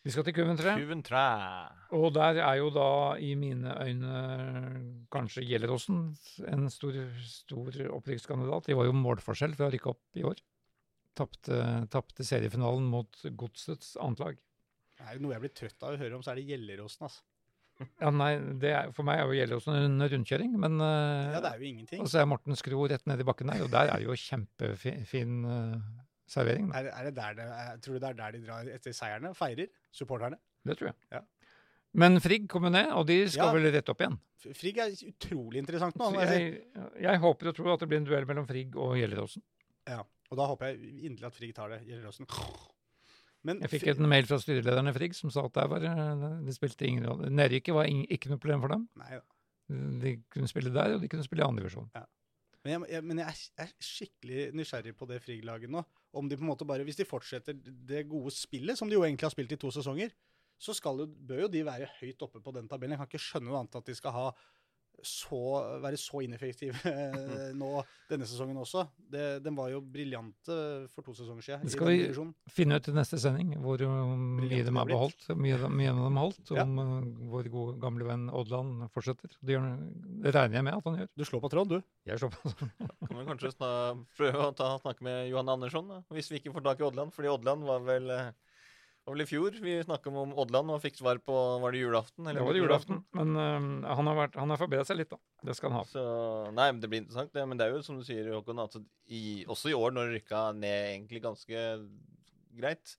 Vi 0.08 0.14
skal 0.16 0.24
til 0.24 0.38
Kuventre. 0.38 0.72
Kuventre. 0.80 1.22
Og 1.98 2.14
der 2.16 2.38
er 2.40 2.60
jo 2.62 2.70
da 2.72 2.92
i 3.20 3.34
mine 3.36 3.74
øyne 3.84 4.20
kanskje 5.12 5.44
Gjelleråsen 5.44 6.06
en 6.48 6.70
stor, 6.72 6.96
stor 7.28 7.76
opprykkskandidat. 7.98 8.70
De 8.70 8.78
var 8.80 8.88
jo 8.88 8.96
målforskjell 8.96 9.58
fra 9.60 9.68
å 9.68 9.74
rykke 9.74 9.92
opp 9.92 10.22
i 10.22 10.24
år. 10.30 10.40
Tapte, 11.20 12.24
seriefinalen 12.24 12.88
mot 12.88 13.20
Godsets 13.36 13.98
annet 14.00 14.24
lag. 14.24 14.40
Er 15.04 15.18
jo 15.18 15.26
noe 15.26 15.36
jeg 15.36 15.44
blir 15.44 15.56
trøtt 15.60 15.84
av 15.84 15.98
å 15.98 16.00
høre 16.00 16.16
om, 16.16 16.24
så 16.24 16.32
er 16.32 16.40
det 16.40 16.48
Gjelleråsen, 16.54 17.10
altså. 17.10 17.28
Ja, 18.02 18.10
nei, 18.10 18.32
det 18.64 18.72
er, 18.74 18.96
For 18.96 19.06
meg 19.06 19.20
er 19.20 19.28
jo 19.28 19.36
Gjelleråsen 19.42 19.76
en 19.76 20.10
rundkjøring, 20.16 20.56
men 20.64 20.80
eh, 20.88 21.36
Ja, 21.36 21.44
det 21.44 21.52
er 21.52 21.60
jo 21.60 21.68
ingenting. 21.74 22.06
Og 22.06 22.08
så 22.14 22.24
er 22.24 22.32
Morten 22.32 22.56
Skro 22.56 22.88
rett 22.88 23.04
ned 23.12 23.20
i 23.20 23.28
bakken 23.28 23.52
der, 23.52 23.68
og 23.68 23.76
der 23.76 23.92
er 23.92 24.00
det 24.00 24.08
jo 24.08 24.16
kjempefin 24.24 25.44
uh, 25.44 25.98
servering. 26.28 26.70
Er, 26.76 26.90
er 26.92 27.08
det 27.10 27.16
der 27.18 27.34
det, 27.40 27.48
er, 27.48 27.78
tror 27.84 27.98
du 27.98 28.00
det 28.04 28.10
er 28.10 28.18
der 28.20 28.32
de 28.38 28.42
drar 28.46 28.70
etter 28.76 28.94
seierne? 28.96 29.34
Feirer? 29.38 29.68
Supporterne? 29.96 30.38
Det 30.68 30.78
tror 30.80 30.90
jeg. 30.92 30.96
Ja. 31.16 31.22
Men 31.98 32.20
Frigg 32.22 32.48
kommer 32.52 32.70
ned, 32.70 32.92
og 32.94 33.08
de 33.08 33.22
skal 33.32 33.48
Ja. 33.48 33.54
vel 33.56 33.72
rett 33.74 33.90
opp 33.90 34.02
igjen. 34.04 34.18
Frigg 34.54 34.78
er 34.84 34.92
utrolig 35.08 35.62
interessant 35.64 35.96
nå. 35.98 36.12
Jeg 36.20 36.62
jeg, 37.02 37.20
håper 37.24 37.48
og 37.50 37.56
tror 37.58 37.74
at 37.74 37.80
det 37.80 37.88
blir 37.90 37.98
en 38.04 38.06
duell 38.06 38.28
mellom 38.30 38.46
Frigg 38.46 38.76
og 38.76 38.98
Gjelleråsen. 39.00 39.42
Ja, 39.88 40.02
og 40.30 40.38
da 40.38 40.46
håper 40.52 40.68
jeg 40.74 41.06
inderlig 41.10 41.30
at 41.32 41.38
Frigg 41.40 41.56
tar 41.56 41.70
det. 41.74 41.80
Gjelleråsen. 41.88 42.28
Men 43.48 43.62
Jeg 43.64 43.70
fikk 43.72 43.88
en 43.96 44.10
mail 44.12 44.26
fra 44.28 44.38
styrelederen 44.42 44.90
i 44.92 44.94
Frigg 44.98 45.16
som 45.16 45.32
sa 45.32 45.46
at 45.48 45.54
der 45.56 45.68
var, 45.72 45.80
de 46.44 46.54
spilte 46.54 46.86
ingen 46.90 47.06
rolle. 47.08 47.30
Nedrykket 47.32 47.74
var 47.78 47.88
ing- 47.88 48.06
ikke 48.12 48.30
noe 48.34 48.42
problem 48.44 48.62
for 48.66 48.74
dem. 48.76 48.88
Nei 49.00 49.14
ja. 49.16 49.22
De 50.04 50.14
kunne 50.32 50.48
spille 50.52 50.72
der, 50.76 50.96
og 50.96 51.02
de 51.02 51.08
kunne 51.12 51.24
spille 51.26 51.44
i 51.44 51.48
andre 51.48 51.64
divisjon. 51.64 51.90
Men 52.66 52.74
jeg, 52.74 52.90
jeg, 52.96 53.06
men 53.06 53.22
jeg 53.22 53.36
er, 53.64 53.74
skikkelig 53.84 54.48
nysgjerrig 54.58 54.96
på 54.98 55.08
det 55.10 55.22
Frigg-laget 55.24 55.72
nå. 55.72 55.84
Om 56.18 56.30
de 56.30 56.38
på 56.40 56.46
en 56.46 56.50
måte 56.50 56.66
bare, 56.68 56.86
Hvis 56.88 57.00
de 57.00 57.06
fortsetter 57.08 57.56
det 57.56 58.08
gode 58.10 58.34
spillet, 58.34 58.78
som 58.78 58.90
de 58.90 58.98
jo 58.98 59.04
egentlig 59.06 59.28
har 59.28 59.36
spilt 59.36 59.54
i 59.54 59.60
to 59.62 59.72
sesonger, 59.74 60.14
så 60.58 60.74
jo, 60.74 61.06
bør 61.06 61.44
jo 61.46 61.50
de 61.54 61.66
være 61.66 61.90
høyt 62.00 62.24
oppe 62.26 62.42
på 62.42 62.54
den 62.56 62.68
tabellen. 62.68 62.96
Jeg 62.96 63.04
kan 63.04 63.12
ikke 63.12 63.26
skjønne 63.28 63.52
noe 63.52 63.60
annet 63.62 63.78
at 63.78 63.86
de 63.86 63.96
skal 63.98 64.16
ha 64.16 64.28
så, 65.06 65.38
være 65.84 65.98
så 66.02 66.22
ineffektive 66.26 66.80
eh, 66.90 67.52
nå 67.62 67.70
denne 68.10 68.26
sesongen 68.28 68.58
også. 68.62 68.86
Det, 68.98 69.44
den 69.46 69.56
var 69.58 69.70
jo 69.70 69.82
briljante 69.84 70.56
for 70.94 71.06
to 71.06 71.14
sesonger 71.18 71.44
siden. 71.46 71.66
Det 71.68 71.74
skal 71.76 71.92
vi- 71.92 72.26
Finne 72.56 72.80
ut 72.80 72.88
i 72.90 72.94
neste 72.96 73.20
sending 73.22 73.52
hvor 73.62 73.82
um, 73.86 74.38
mye 74.42 74.64
de 74.66 74.74
har 74.74 74.88
beholdt, 74.90 75.28
mye, 75.38 75.58
de- 75.62 75.70
mye 75.70 75.92
de 75.94 76.02
har 76.08 76.18
holdt, 76.24 76.52
Ja. 76.56 76.64
om 76.64 76.80
uh, 76.80 77.30
vår 77.34 77.50
gode 77.54 77.78
gamle 77.84 78.08
venn 78.08 78.28
Oddland 78.32 78.88
fortsetter. 78.96 79.30
Det, 79.42 79.54
gjør, 79.58 79.70
det 80.26 80.34
regner 80.36 80.60
jeg 80.62 80.68
med 80.70 80.80
at 80.80 80.90
han 80.90 81.00
gjør. 81.04 81.12
Du 81.20 81.26
slår 81.28 81.44
på 81.46 81.52
tråd, 81.54 81.76
du. 81.76 81.82
Jeg 82.10 82.20
slår 82.24 82.34
på. 82.38 82.56
Kan 83.08 83.20
vi 83.22 83.28
kanskje 83.30 83.54
prøve 84.18 84.48
å 84.50 84.56
ta, 84.58 84.74
snakke 84.82 85.06
med 85.06 85.28
Johan 85.30 85.54
Andersson, 85.58 85.88
da, 85.92 86.02
hvis 86.16 86.32
vi 86.34 86.42
ikke 86.42 86.56
får 86.58 86.66
tak 86.72 86.82
i 86.82 86.88
Oddland? 86.90 87.14
Fordi 87.16 87.30
Oddland 87.36 87.68
var 87.68 87.84
vel, 87.88 88.12
eh, 89.08 89.10
var 89.10 89.16
vel 89.16 89.24
i 89.24 89.30
fjor 89.30 89.56
vi 89.64 89.76
snakka 89.86 90.12
om 90.12 90.34
Oddland 90.36 90.74
og 90.76 90.82
fikk 90.84 91.00
svar 91.00 91.18
på 91.24 91.34
Var 91.64 91.72
det 91.72 91.80
julaften? 91.80 92.28
Det 92.28 92.44
var 92.44 92.54
det 92.54 92.60
julaften, 92.62 93.02
men 93.16 93.32
uh, 93.40 93.96
han 93.96 94.10
har, 94.12 94.18
vært- 94.20 94.36
han 94.38 94.52
har 94.52 94.60
forbedret 94.60 94.90
seg 94.90 95.00
litt, 95.00 95.10
da. 95.10 95.18
Det 95.48 95.56
skal 95.56 95.72
han 95.72 95.80
ha. 95.80 95.88
Så, 95.88 96.04
nei, 96.52 96.68
men 96.74 96.82
Det 96.84 96.90
blir 96.92 97.02
interessant, 97.06 97.32
det. 97.34 97.48
Men 97.48 97.58
det 97.58 97.68
er 97.68 97.76
jo 97.78 97.84
som 97.88 97.98
du 97.98 98.04
sier, 98.04 98.28
Håkon, 98.36 98.60
altså, 98.60 98.84
i, 99.08 99.46
også 99.48 99.72
i 99.72 99.78
år, 99.78 99.96
når 99.96 100.10
det 100.12 100.20
rykka 100.20 100.44
ned 100.60 100.92
egentlig 100.92 101.24
ganske 101.24 101.66
greit, 102.58 102.98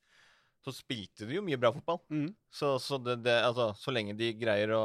så 0.65 0.73
spilte 0.75 1.27
de 1.29 1.39
jo 1.39 1.45
mye 1.45 1.59
bra 1.61 1.71
fotball. 1.75 2.01
Mm. 2.11 2.33
Så, 2.51 2.79
så, 2.83 2.99
det, 2.99 3.21
det, 3.27 3.37
altså, 3.45 3.71
så 3.79 3.95
lenge 3.95 4.17
de 4.19 4.33
greier 4.41 4.73
å 4.75 4.83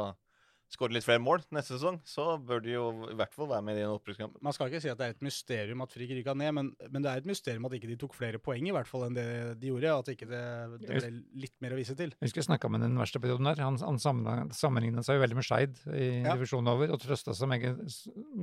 skåre 0.74 0.92
litt 0.96 1.06
flere 1.06 1.22
mål 1.22 1.42
neste 1.54 1.76
sesong, 1.76 2.00
så 2.08 2.34
bør 2.42 2.60
de 2.64 2.72
jo 2.74 2.84
i 3.12 3.16
hvert 3.18 3.32
fall 3.34 3.48
være 3.50 3.64
med 3.66 3.78
i 3.78 3.84
en 3.86 3.94
opprykkskamp. 3.94 4.36
Man 4.44 4.54
skal 4.56 4.68
ikke 4.72 4.82
si 4.84 4.90
at 4.92 4.98
det 5.00 5.06
er 5.06 5.14
et 5.14 5.24
mysterium 5.24 5.84
at 5.84 5.94
Frigg 5.94 6.10
rykka 6.18 6.34
ned, 6.36 6.52
men, 6.58 6.70
men 6.90 7.04
det 7.04 7.10
er 7.12 7.22
et 7.22 7.28
mysterium 7.30 7.68
at 7.68 7.76
ikke 7.78 7.90
de 7.92 7.98
tok 8.00 8.16
flere 8.18 8.40
poeng, 8.42 8.66
i 8.68 8.74
hvert 8.74 8.90
fall 8.90 9.06
enn 9.08 9.16
det 9.18 9.26
de 9.62 9.70
gjorde. 9.72 9.92
At 10.04 10.10
ikke 10.14 10.28
det, 10.30 10.42
det 10.82 10.90
ble 10.90 11.12
litt 11.46 11.54
mer 11.64 11.76
å 11.76 11.78
vise 11.78 11.96
til. 11.98 12.12
Jeg 12.18 12.28
husker 12.28 12.42
jeg 12.42 12.48
snakka 12.50 12.70
med 12.74 12.84
den 12.86 12.98
verste 13.00 13.22
perioden 13.22 13.46
der. 13.50 13.62
Han, 13.64 13.78
han 13.80 14.00
sammenlignet 14.02 15.06
seg 15.06 15.18
jo 15.20 15.24
veldig 15.24 15.38
med 15.40 15.46
Skeid 15.48 15.78
i 15.94 16.10
Ja. 16.24 16.34
divisjonen 16.34 16.72
over, 16.74 16.90
og 16.94 17.00
trøsta 17.02 17.34
seg 17.36 17.50
meget, 17.50 17.78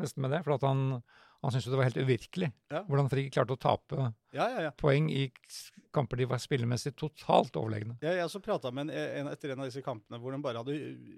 nesten 0.01 0.23
med 0.25 0.31
det. 0.35 0.41
For 0.47 0.55
at 0.55 0.65
han, 0.67 1.01
han 1.41 1.51
syntes 1.53 1.65
jo 1.67 1.71
det 1.73 1.79
var 1.79 1.87
helt 1.89 1.97
uvirkelig 2.05 2.51
Ja. 2.71 2.83
hvordan 2.85 3.09
Frigg 3.09 3.31
klarte 3.33 3.55
å 3.55 3.59
tape 3.59 3.97
Ja, 4.33 4.45
ja, 4.49 4.61
ja. 4.67 4.71
poeng 4.77 5.09
i 5.09 5.23
kamper 5.91 6.17
de 6.21 6.27
var 6.29 6.37
spillemessig 6.39 6.93
totalt 6.95 7.57
overlegne. 7.59 7.97
Jeg 8.01 8.19
har 8.19 8.27
også 8.29 8.41
prata 8.45 8.71
med 8.71 8.89
en, 8.89 8.91
en 9.25 9.31
etter 9.31 9.51
en 9.51 9.59
av 9.63 9.67
disse 9.71 9.81
kampene 9.83 10.19
hvor 10.21 10.31
de 10.31 10.41
bare 10.43 10.61
hadde 10.61 10.75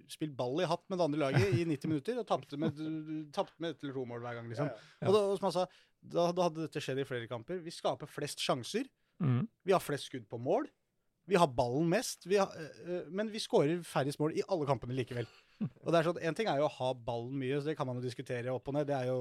spilt 0.09 0.35
ball 0.37 0.61
i 0.63 0.69
hatt 0.69 0.85
med 0.89 0.97
det 1.01 1.05
andre 1.09 1.19
laget 1.25 1.57
i 1.59 1.65
90 1.69 1.91
minutter 1.91 2.21
og 2.23 2.27
tapte 2.29 2.57
med, 2.57 2.79
med 2.79 3.69
ett 3.69 3.83
eller 3.83 3.93
to 3.93 4.05
mål 4.09 4.23
hver 4.23 4.39
gang. 4.39 4.47
liksom. 4.49 4.71
Ja. 4.71 5.07
Og 5.07 5.13
da, 5.13 5.25
og 5.27 5.37
som 5.37 5.49
han 5.49 5.55
sa, 5.59 5.65
da, 6.01 6.31
da 6.35 6.47
hadde 6.47 6.63
dette 6.65 6.81
skjedd 6.83 7.03
i 7.03 7.05
flere 7.07 7.27
kamper. 7.29 7.59
Vi 7.63 7.71
skaper 7.75 8.09
flest 8.09 8.41
sjanser. 8.43 8.87
Mm. 9.21 9.43
Vi 9.67 9.75
har 9.75 9.83
flest 9.83 10.09
skudd 10.09 10.25
på 10.31 10.39
mål. 10.41 10.65
Vi 11.29 11.37
har 11.39 11.47
ballen 11.47 11.85
mest. 11.91 12.25
Vi 12.27 12.35
har, 12.41 12.49
øh, 12.59 12.79
øh, 12.87 13.05
men 13.15 13.29
vi 13.31 13.39
skårer 13.39 13.83
færrest 13.87 14.19
mål 14.19 14.33
i 14.35 14.43
alle 14.51 14.65
kampene 14.67 14.95
likevel. 14.97 15.27
Og 15.85 15.93
det 15.93 15.99
er 16.01 16.07
sånn, 16.09 16.19
En 16.19 16.35
ting 16.35 16.49
er 16.51 16.57
jo 16.59 16.65
å 16.67 16.73
ha 16.79 16.89
ballen 16.97 17.37
mye, 17.39 17.61
så 17.61 17.69
det 17.69 17.77
kan 17.79 17.87
man 17.87 17.95
jo 18.01 18.03
diskutere 18.03 18.51
opp 18.51 18.67
og 18.67 18.75
ned. 18.75 18.87
Det 18.89 18.97
er 18.97 19.07
jo 19.13 19.19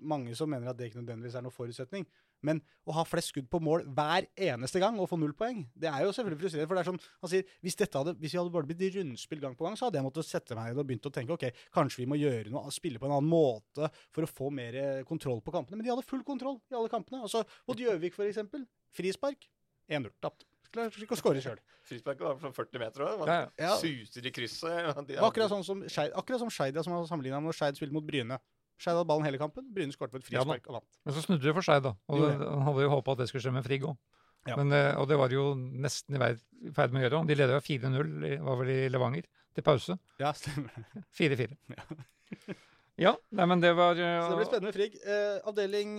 mange 0.00 0.34
som 0.38 0.50
mener 0.50 0.70
at 0.70 0.78
det 0.78 0.88
ikke 0.88 1.00
nødvendigvis 1.00 1.36
er 1.38 1.44
noen 1.44 1.54
forutsetning. 1.54 2.06
Men 2.46 2.60
å 2.86 2.94
ha 2.94 3.04
flest 3.08 3.32
skudd 3.32 3.48
på 3.50 3.60
mål 3.62 3.84
hver 3.96 4.28
eneste 4.48 4.80
gang 4.82 4.98
og 5.02 5.08
få 5.10 5.18
null 5.18 5.34
poeng, 5.38 5.64
det 5.74 5.90
er 5.90 6.04
jo 6.04 6.12
selvfølgelig 6.14 6.40
frustrerende. 6.42 6.70
For 6.70 6.78
det 6.78 6.82
er 6.84 6.90
sånn, 6.90 7.00
han 7.24 7.32
sier, 7.32 7.54
hvis, 7.66 7.78
dette 7.80 8.02
hadde, 8.02 8.14
hvis 8.20 8.34
vi 8.34 8.40
hadde 8.40 8.54
bare 8.54 8.68
blitt 8.70 8.98
rundspill 8.98 9.42
gang 9.42 9.56
på 9.58 9.66
gang, 9.66 9.78
så 9.78 9.88
hadde 9.88 10.00
jeg 10.00 10.06
måttet 10.06 10.28
sette 10.28 10.58
meg 10.58 10.70
ned 10.70 10.82
og 10.82 10.90
begynt 10.90 11.08
å 11.10 11.14
tenke 11.14 11.34
ok, 11.34 11.48
kanskje 11.74 12.04
vi 12.04 12.10
må 12.10 12.20
gjøre 12.20 12.52
noe, 12.54 12.74
spille 12.74 13.02
på 13.02 13.08
en 13.08 13.16
annen 13.16 13.32
måte 13.32 13.90
for 14.14 14.26
å 14.26 14.30
få 14.30 14.52
mer 14.54 14.78
eh, 14.78 15.00
kontroll 15.08 15.42
på 15.42 15.54
kampene. 15.54 15.80
Men 15.80 15.88
de 15.88 15.94
hadde 15.94 16.06
full 16.06 16.22
kontroll 16.26 16.60
i 16.70 16.78
alle 16.78 16.92
kampene. 16.92 17.24
Altså, 17.26 17.42
mot 17.66 17.78
Gjøvik, 17.78 18.20
eksempel. 18.28 18.68
Frispark. 18.94 19.50
1-0. 19.88 20.12
Tapt. 20.22 20.46
Klarte 20.74 21.00
ikke 21.00 21.16
å 21.16 21.20
skåre 21.20 21.42
sjøl. 21.42 21.58
Frisparket 21.88 22.24
var 22.26 22.38
fra 22.40 22.52
40 22.52 22.82
meter 22.82 23.04
òg. 23.06 23.24
Ja, 23.28 23.38
ja. 23.56 23.74
Suser 23.80 24.28
i 24.28 24.32
krysset. 24.34 25.00
de 25.08 25.18
akkurat 25.24 25.52
sånn 25.52 25.64
som 25.64 25.82
Skeid, 25.88 26.12
som 26.36 26.52
som 26.84 26.96
har 26.96 27.08
sammenligna 27.08 27.40
når 27.44 27.56
Skeid 27.56 27.80
spilte 27.80 27.96
mot 27.96 28.04
Bryne. 28.06 28.40
Skeid 28.78 28.94
hadde 28.94 29.08
ballen 29.10 29.26
hele 29.26 29.40
kampen. 29.40 29.66
Bryne 29.74 29.94
skåret 29.94 30.14
på 30.14 30.20
et 30.20 30.30
Ja 30.30 30.44
og 30.44 30.52
vant. 30.54 30.86
Men 31.04 31.14
så 31.16 31.24
snudde 31.24 31.42
det 31.48 31.54
for 31.56 31.66
seg, 31.66 31.82
da. 31.82 31.96
Og 32.08 32.20
Jo, 32.22 32.30
hadde 32.68 32.84
jo 32.86 32.92
håpa 32.94 33.16
at 33.16 33.22
det 33.24 33.28
skulle 33.30 33.42
skje 33.42 33.54
med 33.56 33.66
Frigg 33.66 33.86
òg. 33.88 33.98
Ja. 34.46 34.56
Men, 34.56 34.72
eh, 34.72 34.94
Og 34.96 35.08
det 35.10 35.18
var 35.18 35.28
jo 35.34 35.54
nesten 35.54 36.14
i 36.14 36.72
ferd 36.72 36.94
med 36.94 37.02
å 37.02 37.04
gjøre. 37.08 37.26
De 37.26 37.34
leda 37.34 37.58
jo 37.58 37.64
4-0, 37.64 38.24
i- 38.24 38.38
var 38.38 38.56
vel 38.56 38.70
i 38.70 38.88
Levanger, 38.88 39.24
til 39.54 39.62
pause. 39.66 39.98
Ja, 40.20 40.32
stemmer. 40.32 40.70
4-4. 41.12 41.56
Ja, 42.98 43.12
nei, 43.30 43.44
men 43.46 43.60
det 43.62 43.76
var 43.78 43.94
uh, 43.94 44.24
Så 44.26 44.30
det 44.32 44.38
blir 44.40 44.46
spennende, 44.48 44.70
med 44.72 44.74
Frigg. 44.74 44.94
Uh, 45.06 45.38
avdeling 45.46 45.92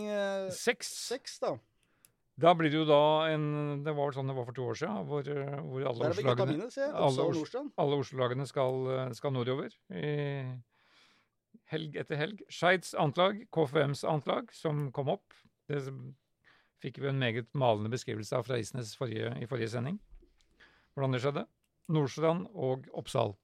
Seks. 0.51 0.89
seks, 1.07 1.37
da. 1.39 1.53
Da 2.39 2.51
blir 2.55 2.71
det 2.71 2.75
jo 2.75 2.85
da 2.87 3.27
en 3.31 3.83
Det 3.85 3.93
var 3.95 4.09
vel 4.09 4.17
sånn 4.17 4.27
det 4.27 4.35
var 4.35 4.45
for 4.47 4.55
to 4.55 4.65
år 4.67 4.75
siden, 4.79 5.07
hvor, 5.07 5.23
hvor 5.23 5.85
alle 5.91 6.09
Oslo-lagene 6.11 6.67
alle 7.79 7.99
alle 8.03 8.47
skal, 8.47 9.13
skal 9.15 9.31
nordover. 9.35 9.71
I 9.91 10.11
helg 11.73 11.97
etter 12.01 12.19
helg. 12.19 12.41
Skeids 12.51 12.95
antlag, 12.97 13.43
KFMs 13.53 14.03
antlag, 14.07 14.49
som 14.55 14.87
kom 14.95 15.11
opp. 15.13 15.37
Det 15.69 15.83
fikk 16.83 17.01
vi 17.03 17.11
en 17.11 17.21
meget 17.21 17.49
malende 17.57 17.91
beskrivelse 17.93 18.37
av 18.37 18.47
fra 18.47 18.59
Isnes 18.61 18.95
forrige, 18.97 19.33
i 19.41 19.47
forrige 19.49 19.73
sending. 19.75 19.99
Hvordan 20.95 21.15
det 21.15 21.21
skjedde. 21.23 21.45
Nordstrand 21.89 22.49
og 22.53 22.89
Oppsal. 22.97 23.35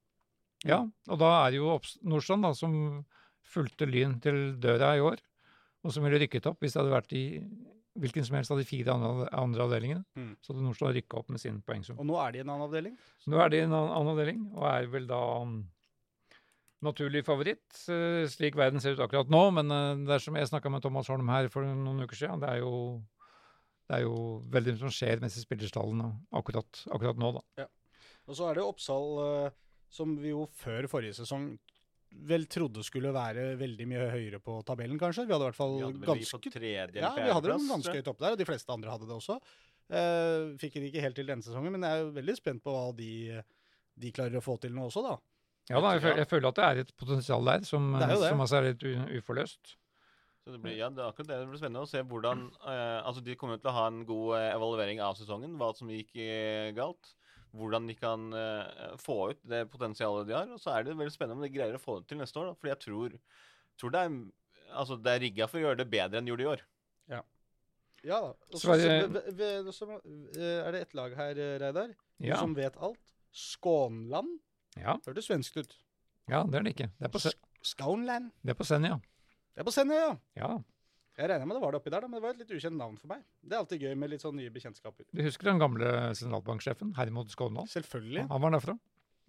Ja, 0.65 0.81
og 1.09 1.21
da 1.21 1.31
er 1.43 1.53
det 1.53 1.61
jo 1.61 1.77
Nordstrand 2.07 2.45
da, 2.45 2.53
som 2.57 3.05
fulgte 3.45 3.87
Lyn 3.89 4.17
til 4.23 4.55
døra 4.61 4.95
i 4.97 5.03
år, 5.03 5.21
og 5.85 5.93
som 5.93 6.05
ville 6.05 6.19
rykket 6.21 6.47
opp 6.49 6.63
hvis 6.63 6.73
det 6.73 6.81
hadde 6.81 6.95
vært 6.95 7.13
i 7.13 7.25
hvilken 8.01 8.25
som 8.27 8.35
helst 8.35 8.51
av 8.51 8.59
de 8.59 8.65
fire 8.67 8.91
andre, 8.91 9.27
andre 9.37 9.65
avdelingene. 9.67 10.03
Mm. 10.17 10.31
Så 10.41 10.51
hadde 10.51 10.65
Nordstrand 10.65 10.97
rykka 10.97 11.21
opp 11.21 11.29
med 11.31 11.41
sin 11.41 11.61
poengsum. 11.65 11.99
Og 12.01 12.09
nå 12.09 12.17
er 12.21 12.33
de 12.33 12.41
i 12.41 12.43
en 12.43 12.51
annen 12.51 12.67
avdeling. 12.67 12.97
Nå 13.31 13.39
er 13.41 13.53
de 13.53 13.61
i 13.61 13.65
en 13.67 13.75
annen 13.77 14.11
avdeling, 14.11 14.41
og 14.55 14.65
er 14.71 14.89
vel 14.91 15.07
da 15.09 15.21
naturlig 16.85 17.25
favoritt, 17.27 17.65
eh, 17.91 18.23
slik 18.31 18.57
verden 18.59 18.81
ser 18.83 18.95
ut 18.95 19.03
akkurat 19.03 19.31
nå. 19.31 19.43
Men 19.57 19.73
eh, 19.73 20.05
det 20.07 20.17
er 20.17 20.23
som 20.23 20.37
jeg 20.37 20.49
snakka 20.51 20.71
med 20.71 20.85
Thomas 20.85 21.09
Holm 21.11 21.29
her 21.33 21.49
for 21.53 21.67
noen 21.67 22.05
uker 22.05 22.21
siden, 22.21 22.41
det 22.43 22.53
er 22.53 22.63
jo, 22.63 22.73
det 23.89 23.99
er 23.99 24.05
jo 24.05 24.17
veldig 24.53 24.75
mye 24.75 24.83
som 24.85 24.95
skjer 24.95 25.23
mens 25.23 25.37
i 25.39 25.45
spillerstallene 25.45 26.11
akkurat, 26.39 26.85
akkurat 26.95 27.21
nå, 27.21 27.35
da. 27.39 27.69
Og 28.25 28.37
så 28.37 28.49
er 28.49 28.57
det 28.57 28.65
Oppsal, 28.65 29.11
eh, 29.25 29.55
som 29.93 30.17
vi 30.21 30.33
jo 30.33 30.47
før 30.61 30.89
forrige 30.91 31.17
sesong 31.19 31.53
vel 32.25 32.45
trodde 32.47 32.83
skulle 32.85 33.11
være 33.13 33.55
veldig 33.59 33.85
mye 33.89 34.09
høyere 34.13 34.39
på 34.43 34.57
tabellen, 34.67 34.97
kanskje. 34.99 35.25
Vi 35.27 35.35
hadde 35.35 35.47
i 35.47 35.49
hvert 35.49 35.57
fall 35.57 35.75
ganske 36.05 36.51
tredje 36.53 37.01
Ja, 37.01 37.11
vi 37.17 37.27
hadde 37.27 37.51
dem 37.51 37.67
ganske 37.69 37.91
høyt 37.91 38.11
oppe 38.11 38.23
der, 38.23 38.35
og 38.35 38.39
de 38.39 38.47
fleste 38.47 38.71
andre 38.71 38.93
hadde 38.93 39.09
det 39.09 39.17
også. 39.17 39.35
Uh, 39.85 40.55
fikk 40.57 40.79
det 40.79 40.89
ikke 40.89 41.03
helt 41.03 41.19
til 41.19 41.27
denne 41.29 41.45
sesongen, 41.45 41.75
men 41.75 41.83
jeg 41.85 41.97
er 41.97 42.05
jo 42.05 42.13
veldig 42.15 42.35
spent 42.39 42.63
på 42.65 42.73
hva 42.73 42.87
de, 42.97 43.11
de 44.01 44.13
klarer 44.15 44.39
å 44.39 44.45
få 44.45 44.55
til 44.63 44.73
nå 44.73 44.87
også, 44.87 45.03
da. 45.05 45.17
Ja 45.69 45.79
da, 45.81 45.95
jeg, 45.95 46.01
føler, 46.03 46.17
jeg 46.21 46.27
føler 46.29 46.47
at 46.51 46.55
det 46.59 46.63
er 46.65 46.79
et 46.83 46.91
potensial 46.97 47.45
der 47.47 47.63
som, 47.65 47.87
Det 47.97 48.05
er 48.09 48.29
som 48.29 48.41
altså 48.43 48.57
er 48.59 48.67
litt 48.69 48.83
u, 48.85 48.91
uforløst. 49.17 49.75
Så 50.45 50.51
det 50.53 50.59
blir, 50.61 50.75
ja, 50.77 50.89
det 50.93 51.01
er 51.01 51.07
akkurat 51.09 51.27
det. 51.31 51.39
Det 51.41 51.47
blir 51.49 51.57
spennende 51.57 51.81
å 51.81 51.89
se 51.89 52.03
hvordan 52.05 52.43
eh, 52.69 52.99
Altså, 53.01 53.23
de 53.25 53.33
kommer 53.35 53.57
til 53.57 53.71
å 53.71 53.73
ha 53.73 53.87
en 53.89 54.03
god 54.05 54.35
eh, 54.37 54.51
evaluering 54.53 55.01
av 55.01 55.15
sesongen, 55.17 55.55
hva 55.57 55.71
som 55.73 55.89
gikk 55.89 56.11
eh, 56.21 56.69
galt. 56.77 57.15
Hvordan 57.55 57.87
de 57.89 57.95
kan 57.97 58.27
eh, 58.35 58.93
få 59.01 59.31
ut 59.31 59.39
det 59.47 59.63
potensialet 59.73 60.27
de 60.29 60.35
har. 60.37 60.51
Og 60.53 60.59
så 60.61 60.75
er 60.75 60.83
det 60.85 60.93
veldig 60.99 61.15
spennende 61.15 61.39
om 61.39 61.45
de 61.47 61.49
greier 61.55 61.73
å 61.79 61.81
få 61.81 61.97
det 62.01 62.11
til 62.11 62.19
neste 62.21 62.37
år. 62.43 62.51
Da. 62.51 62.59
Fordi 62.61 62.73
jeg 62.75 62.83
tror, 62.85 63.17
tror 63.81 63.95
det 63.95 64.05
er 64.05 64.17
Altså, 64.75 64.95
det 64.97 65.11
er 65.13 65.19
rigga 65.21 65.45
for 65.47 65.59
å 65.59 65.61
gjøre 65.61 65.77
det 65.77 65.89
bedre 65.93 66.17
enn 66.19 66.25
de 66.25 66.31
gjorde 66.33 66.43
i 66.45 66.47
år. 66.51 66.61
Ja 68.05 68.17
da. 68.21 68.31
Og 68.53 68.59
så, 68.59 68.67
Sverige- 68.67 69.71
så- 69.73 69.87
eh, 70.37 70.67
er 70.67 70.71
det 70.75 70.81
ett 70.81 70.93
lag 70.93 71.13
her, 71.17 71.37
eh, 71.41 71.57
Reidar, 71.61 71.93
Ja, 72.21 72.35
som 72.37 72.53
vet 72.53 72.75
alt. 72.77 72.99
Skånland. 73.33 74.39
Ja, 74.79 74.97
Hørtes 75.05 75.27
svenskt 75.29 75.57
ut. 75.57 75.75
ja, 76.31 76.43
det 76.43 76.59
er 76.59 76.63
det 76.67 76.73
ikke. 76.75 76.89
Det 76.99 77.07
er 77.09 77.13
på, 77.13 77.21
Skånland. 77.65 78.31
det 78.43 78.53
er 78.55 78.57
på 78.59 78.65
Senja. 78.67 78.97
Det 79.55 79.63
er 79.63 79.67
på 79.67 79.73
Senja, 79.73 79.95
ja. 80.01 80.15
Ja. 80.41 80.49
Jeg 81.15 81.29
regner 81.31 81.47
med 81.47 81.55
det 81.55 81.61
var 81.63 81.71
det 81.71 81.79
oppi 81.79 81.91
der, 81.93 82.03
da, 82.03 82.07
men 82.11 82.19
det 82.19 82.23
var 82.25 82.33
et 82.35 82.41
litt 82.43 82.51
ukjent 82.57 82.75
navn 82.75 82.97
for 82.99 83.07
meg. 83.13 83.21
Det 83.39 83.55
er 83.55 83.61
alltid 83.61 83.85
gøy 83.85 83.93
med 83.95 84.09
litt 84.11 84.21
sånn 84.25 84.35
nye 84.35 84.51
bekjentskaper. 84.51 85.05
Du 85.15 85.21
husker 85.23 85.47
den 85.47 85.61
gamle 85.61 85.93
sentralbanksjefen, 86.19 86.91
Hermod 86.97 87.31
Skånland? 87.31 87.71
Selvfølgelig. 87.71 88.25
Han 88.33 88.43
var 88.43 88.51
derfra. 88.57 88.75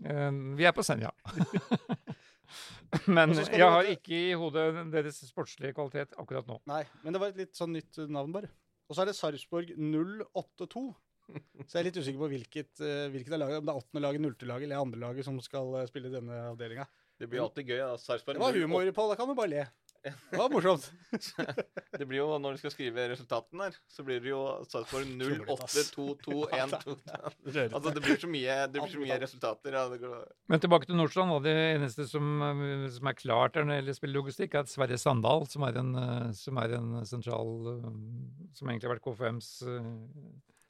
Eh, 0.02 0.40
Vi 0.59 0.66
er 0.66 0.74
på 0.74 0.82
Senja. 0.82 1.12
Men 3.10 3.32
jeg 3.39 3.66
har 3.66 3.86
ikke 3.90 4.14
i 4.18 4.35
hodet 4.39 4.66
deres 4.93 5.18
sportslige 5.27 5.74
kvalitet 5.77 6.14
akkurat 6.18 6.47
nå. 6.47 6.60
Nei, 6.70 6.85
men 7.02 7.14
det 7.16 7.20
var 7.23 7.32
et 7.32 7.40
litt 7.40 7.59
sånn 7.59 7.73
nytt 7.74 7.98
navn, 8.06 8.31
bare. 8.35 8.51
Og 8.86 8.94
så 8.94 9.02
er 9.02 9.10
det 9.10 9.16
Sarpsborg 9.18 9.73
082. 9.74 10.85
Så 11.66 11.78
jeg 11.78 11.81
er 11.81 11.89
litt 11.89 11.98
usikker 11.98 12.20
på 12.23 12.31
hvilket, 12.31 12.73
eh, 12.85 13.07
hvilket 13.15 13.35
av 13.35 13.43
laget, 13.43 13.59
om 13.62 13.66
det 13.66 13.74
er 13.74 13.81
åttende 13.81 14.05
laget, 14.05 14.23
nullte 14.23 14.48
laget 14.48 14.69
eller 14.69 14.85
andre 14.85 15.03
laget 15.03 15.27
som 15.27 15.40
skal 15.43 15.81
eh, 15.81 15.89
spille 15.90 16.12
denne 16.12 16.44
avdelinga. 16.53 16.86
Det 17.16 17.31
blir 17.32 17.40
alltid 17.43 17.73
gøy. 17.73 17.81
da. 17.81 17.97
Sarpsborg 17.97 18.36
Det 18.36 18.44
var 18.44 18.57
humor, 18.61 18.93
Pål. 18.93 19.11
Da 19.12 19.16
kan 19.19 19.28
du 19.31 19.36
bare 19.39 19.53
le. 19.53 19.66
Det 20.31 20.39
var 20.39 20.51
morsomt. 20.53 20.85
Det 21.98 22.07
blir 22.07 22.20
jo, 22.20 22.27
Når 22.39 22.55
du 22.55 22.61
skal 22.61 22.70
skrive 22.70 23.09
resultatene 23.11 23.66
her, 23.66 23.78
så 23.90 24.05
blir 24.07 24.20
det 24.23 24.31
jo 24.31 24.43
Sarpsborg 24.69 25.09
0, 25.09 25.32
Kjolete, 25.32 25.57
8, 25.57 25.65
ass. 25.65 25.90
2, 25.97 26.07
2, 26.23 26.36
1, 26.44 26.74
2 26.85 26.94
Rørende. 26.94 27.65
Altså, 27.81 27.94
det 27.97 28.03
blir 28.05 28.20
så 28.23 28.31
mye, 28.31 28.59
det 28.70 28.82
blir 28.85 28.93
så 28.93 29.03
mye 29.03 29.19
resultater. 29.24 29.78
Ja, 29.81 30.12
Men 30.53 30.62
tilbake 30.62 30.86
til 30.86 31.01
Nordstrand. 31.01 31.35
og 31.35 31.43
Det 31.48 31.57
eneste 31.73 32.07
som, 32.07 32.28
eh, 32.47 32.86
som 32.98 33.11
er 33.11 33.19
klart 33.19 33.59
når 33.59 33.73
det 33.73 33.81
gjelder 33.81 33.98
spillelogistikk, 33.98 34.55
er 34.55 34.66
at 34.66 34.70
Sverre 34.70 35.01
Sandal, 35.01 35.48
som 35.51 35.66
er 35.66 35.81
en, 35.82 35.94
som 36.36 36.61
er 36.62 36.77
en 36.78 36.93
sentral 37.09 37.57
Som 38.55 38.69
egentlig 38.69 38.86
har 38.86 38.94
vært 38.94 39.07
KFMs 39.09 39.51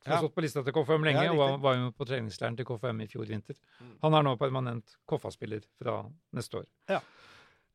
Som 0.07 0.15
har 0.15 0.25
stått 0.25 0.37
på 0.39 0.45
lista 0.45 0.63
til 0.63 0.75
KFM 0.77 1.07
lenge, 1.09 1.27
Ja, 1.27 1.35
og 1.35 1.61
var, 1.65 1.77
jo 1.81 1.93
på 1.97 2.07
treningsleiren 2.07 2.57
til 2.59 2.67
KFM 2.69 3.03
i 3.03 3.09
fjor 3.11 3.27
vinter. 3.29 3.59
Han 4.05 4.15
er 4.15 4.27
nå 4.27 4.37
permanent 4.39 4.97
KFA-spiller 5.11 5.67
fra 5.81 5.99
neste 6.39 6.63
år. 6.63 6.69
Ja. 6.93 7.01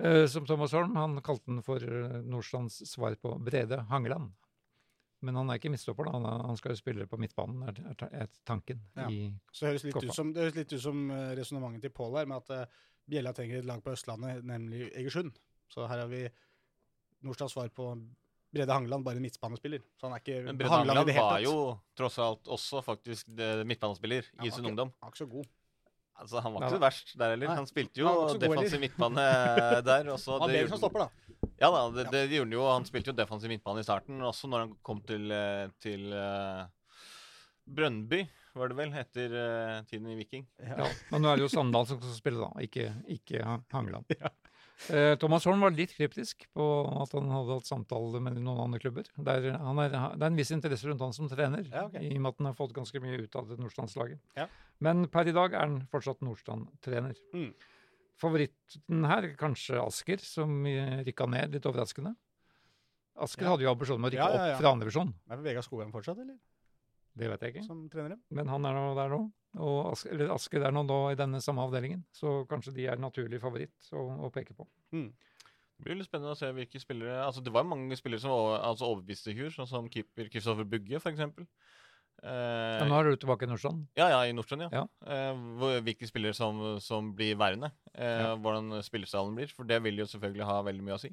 Uh, 0.02 0.24
som 0.32 0.48
Thomas 0.50 0.74
Holm, 0.74 0.96
han 0.98 1.20
kalte 1.22 1.52
den 1.52 1.60
for 1.66 1.84
eh, 1.84 2.22
Nordstrands 2.26 2.80
svar 2.90 3.14
på 3.22 3.36
Brede 3.44 3.84
Hangeland. 3.92 4.32
Men 5.22 5.38
han 5.38 5.52
er 5.52 5.60
ikke 5.60 5.70
midtstopper, 5.70 6.08
da. 6.10 6.36
Han, 6.50 6.58
skal 6.58 6.74
jo 6.74 6.80
spille 6.80 7.06
på 7.10 7.20
midtbanen, 7.22 7.68
er, 7.68 8.30
tanken. 8.48 8.80
Ja. 8.98 9.06
i 9.06 9.28
Så 9.54 9.68
det 9.68 9.74
høres 9.74 9.86
litt 9.86 10.00
ut 10.00 10.16
som, 10.16 10.32
det 10.34 10.48
høres 10.48 10.58
litt 10.58 10.74
ut 10.74 10.82
som 10.82 11.04
eh, 11.14 11.34
resonnementet 11.38 11.86
til 11.86 11.94
Pål 11.94 12.18
her, 12.18 12.32
med 12.32 12.42
at 12.42 12.56
eh, 12.56 12.80
Bjella 13.12 13.34
trenger 13.38 13.62
et 13.62 13.68
lag 13.70 13.84
på 13.86 13.94
Østlandet, 13.94 14.42
nemlig 14.48 14.88
Egersund. 14.90 15.36
Så 15.70 15.86
her 15.92 16.02
har 16.02 16.10
vi 16.10 16.24
Nordstrands 17.22 17.54
svar 17.54 17.70
på 17.76 17.92
Brede 18.52 18.74
Hangeland, 18.76 19.04
bare 19.06 19.16
en 19.16 19.24
midtbanespiller. 19.24 19.80
Så 20.00 20.08
han 20.10 20.14
er 20.18 20.20
ikke 20.24 20.42
Men 20.44 20.58
Brede 20.60 20.70
Hangeland 20.74 20.92
i 20.92 20.92
Hangeland 20.92 21.08
det 21.08 21.16
hele 21.16 21.32
var 21.32 21.40
jo 21.46 21.80
tross 21.96 22.18
alt 22.20 22.50
også 22.52 22.82
faktisk 22.84 23.28
midtbanespiller 23.66 24.28
i 24.44 24.50
sin 24.52 24.60
ikke- 24.64 24.70
ungdom. 24.74 24.92
Han 25.00 25.08
var 25.08 25.14
ikke 25.16 25.24
så 25.26 25.30
god. 25.32 25.46
Altså, 26.22 26.40
Han 26.44 26.54
var 26.54 26.62
ikke 26.68 26.76
så 26.76 26.82
verst 26.84 27.14
der 27.18 27.30
heller. 27.34 27.48
Han 27.56 27.66
spilte 27.66 27.98
jo 28.04 28.08
god 28.12 28.40
defensiv 28.44 28.80
midtbane 28.84 29.24
der. 29.82 30.12
Også, 30.14 30.36
Han 30.40 30.50
ble 30.50 30.58
gjorde- 30.60 30.70
som 30.70 30.78
stopper, 30.84 31.00
da. 31.00 31.10
Ja 31.62 31.70
da, 31.72 31.82
det, 31.96 32.12
det 32.12 32.30
gjorde 32.30 32.46
han 32.50 32.52
jo. 32.58 32.66
Han 32.74 32.86
spilte 32.86 33.10
jo 33.10 33.14
defensiv 33.18 33.50
midtbane 33.50 33.80
i 33.80 33.84
starten, 33.88 34.20
også 34.22 34.50
når 34.52 34.60
han 34.66 34.76
kom 34.84 35.02
til, 35.02 35.32
eh, 35.32 35.68
til 35.82 36.12
uh, 36.14 36.66
Brønnby, 37.66 38.26
var 38.58 38.68
det 38.72 38.78
vel, 38.78 38.94
etter 39.00 39.34
uh, 39.34 39.82
tiden 39.88 40.10
i 40.12 40.16
Viking. 40.20 40.46
Ja, 40.60 40.88
men 41.12 41.22
nå 41.24 41.30
er 41.32 41.38
det 41.40 41.46
jo 41.46 41.52
Sandal 41.54 41.86
som 41.88 42.00
skal 42.02 42.16
spille, 42.18 42.42
da, 42.42 42.50
ikke, 42.66 42.88
ikke 43.08 43.44
Ha- 43.46 43.62
Hangeland. 43.72 44.06
Eh, 44.12 44.30
Thomas 45.22 45.46
Holm 45.46 45.62
var 45.62 45.74
litt 45.76 45.92
kryptisk 45.94 46.48
på 46.58 46.66
at 47.04 47.12
han 47.14 47.28
hadde 47.30 47.58
hatt 47.60 47.68
samtale 47.70 48.22
med 48.24 48.40
noen 48.42 48.64
andre 48.66 48.80
klubber. 48.82 49.06
Er, 49.22 49.50
han 49.62 49.82
er, 49.84 49.94
det 49.94 50.24
er 50.26 50.32
en 50.32 50.40
viss 50.40 50.52
interesse 50.56 50.88
rundt 50.90 51.04
han 51.06 51.14
som 51.14 51.30
trener, 51.30 51.68
Ja, 51.70 51.86
okay. 51.86 52.08
i 52.08 52.16
og 52.18 52.24
med 52.24 52.32
at 52.34 52.40
han 52.42 52.50
har 52.50 52.58
fått 52.58 52.74
ganske 52.74 53.02
mye 53.04 53.20
ut 53.22 53.36
av 53.38 53.48
det 53.52 53.60
Nordstrands-laget. 53.62 54.20
Ja. 54.40 54.48
Men 54.82 55.06
per 55.14 55.30
i 55.30 55.36
dag 55.36 55.54
er 55.54 55.62
han 55.68 55.78
fortsatt 55.92 56.24
Nordstrand-trener. 56.26 57.20
Mm. 57.36 57.52
Favoritten 58.22 59.06
her 59.10 59.28
er 59.30 59.36
kanskje 59.40 59.80
Asker, 59.82 60.22
som 60.26 60.66
eh, 60.70 61.00
rykka 61.08 61.26
ned, 61.30 61.56
litt 61.58 61.66
overraskende. 61.70 62.16
Asker 63.22 63.46
Ja. 63.46 63.52
hadde 63.56 63.66
jo 63.66 63.72
ambisjoner 63.74 64.02
om 64.02 64.10
å 64.10 64.12
rykke 64.14 64.32
opp 64.34 64.60
fra 64.62 64.72
andredivisjon. 64.76 65.14
Er 65.30 65.38
det 65.38 65.46
Vegard 65.50 65.66
Skogheim 65.68 65.92
fortsatt, 65.94 66.20
eller? 66.22 66.38
Det 67.18 67.28
vet 67.28 67.42
jeg 67.44 67.54
ikke. 67.56 67.66
Som 67.68 67.88
trener 67.92 68.16
dem? 68.16 68.22
Men 68.32 68.48
han 68.48 68.66
er 68.66 68.74
nå 68.78 68.84
der 68.96 69.10
nå. 69.12 69.22
Og 69.60 69.92
Aske, 69.92 70.10
eller 70.14 70.32
Aske 70.32 70.60
der 70.64 70.72
nå 70.72 70.86
da 70.88 71.00
i 71.12 71.18
denne 71.20 71.42
samme 71.44 71.66
avdelingen, 71.68 72.06
så 72.16 72.46
kanskje 72.48 72.72
de 72.78 72.86
er 72.88 73.02
naturlig 73.02 73.42
favoritt 73.44 73.90
å, 73.92 74.06
å 74.28 74.32
peke 74.32 74.56
på. 74.56 74.68
Mm. 74.96 75.10
Det 75.12 75.84
blir 75.88 75.98
litt 75.98 76.08
spennende 76.08 76.36
å 76.36 76.38
se 76.38 76.46
hvilke 76.54 76.78
spillere 76.80 77.24
Altså, 77.26 77.42
det 77.44 77.52
var 77.52 77.66
mange 77.66 77.96
spillere 77.98 78.22
som 78.22 78.32
over, 78.36 78.60
altså 78.64 78.86
overbeviste 78.92 79.32
i 79.34 79.38
fjor, 79.40 79.50
sånn 79.56 79.68
som 79.68 79.90
keeper 79.92 80.30
Kristoffer 80.32 80.64
Bugge, 80.70 81.00
f.eks. 81.02 81.20
Eh, 81.20 82.78
Ja, 82.78 82.86
nå 82.86 83.00
er 83.00 83.10
du 83.10 83.18
tilbake 83.24 83.48
i 83.48 83.50
Nordstrand. 83.50 83.88
Ja, 83.98 84.08
ja, 84.14 84.20
i 84.30 84.34
Nordstrand, 84.38 84.68
ja. 84.68 84.84
Ja. 84.84 84.86
Eh, 85.10 85.80
hvilke 85.82 86.08
spillere 86.10 86.38
som, 86.38 86.62
som 86.80 87.12
blir 87.18 87.34
værende. 87.40 87.72
Eh, 87.96 88.22
Ja. 88.28 88.36
Hvordan 88.38 88.78
spillestallen 88.86 89.36
blir. 89.40 89.50
For 89.58 89.66
det 89.68 89.82
vil 89.84 89.98
jo 90.04 90.06
selvfølgelig 90.12 90.46
ha 90.48 90.60
veldig 90.70 90.86
mye 90.86 91.00
å 91.00 91.02
si. 91.02 91.12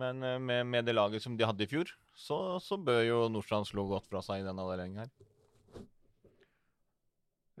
Men 0.00 0.22
eh, 0.24 0.38
med, 0.40 0.64
med 0.72 0.88
det 0.88 0.94
laget 0.96 1.20
som 1.22 1.36
de 1.36 1.44
hadde 1.44 1.66
i 1.66 1.68
fjor, 1.68 1.92
så, 2.16 2.40
så 2.64 2.78
bør 2.80 3.02
jo 3.04 3.20
Nordstrand 3.28 3.68
slå 3.68 3.84
godt 3.92 4.08
fra 4.08 4.24
seg 4.24 4.40
i 4.40 4.46
denne 4.48 4.64
avdelingen 4.64 5.04
her. 5.04 5.12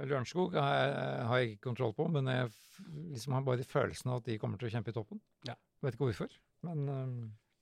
Lørenskog 0.00 0.56
har, 0.56 1.36
jeg 1.36 1.52
ikke 1.52 1.68
kontroll 1.68 1.92
på, 1.96 2.06
men 2.12 2.30
jeg 2.30 2.48
liksom 3.12 3.36
har 3.36 3.44
bare 3.46 3.66
følelsen 3.68 4.10
av 4.10 4.22
at 4.22 4.30
de 4.30 4.38
kommer 4.40 4.60
til 4.60 4.70
å 4.70 4.72
kjempe 4.72 4.92
i 4.92 4.96
toppen. 4.96 5.20
Ja. 5.48 5.56
Vet 5.84 5.98
ikke 5.98 6.08
hvorfor. 6.08 6.32
Men, 6.64 6.86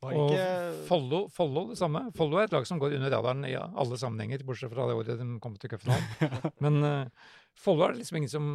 og 0.01 0.15
ikke 0.31 0.44
Follo, 0.89 1.20
Follo 1.32 1.66
det 1.73 1.77
samme. 1.81 2.07
Follo 2.16 2.39
er 2.40 2.48
et 2.48 2.55
lag 2.55 2.65
som 2.69 2.81
går 2.81 2.94
under 2.97 3.12
radaren 3.12 3.44
i 3.48 3.52
alle 3.59 3.98
sammenhenger, 4.01 4.44
bortsett 4.48 4.73
fra 4.73 4.86
det 4.89 4.97
året 4.97 5.20
de 5.20 5.27
kom 5.44 5.59
til 5.61 5.73
cupfinalen. 5.74 6.39
men 6.65 6.78
uh, 6.86 7.28
Follo 7.61 7.85
er 7.85 7.98
liksom 7.98 8.20
ingen 8.20 8.32
som, 8.32 8.47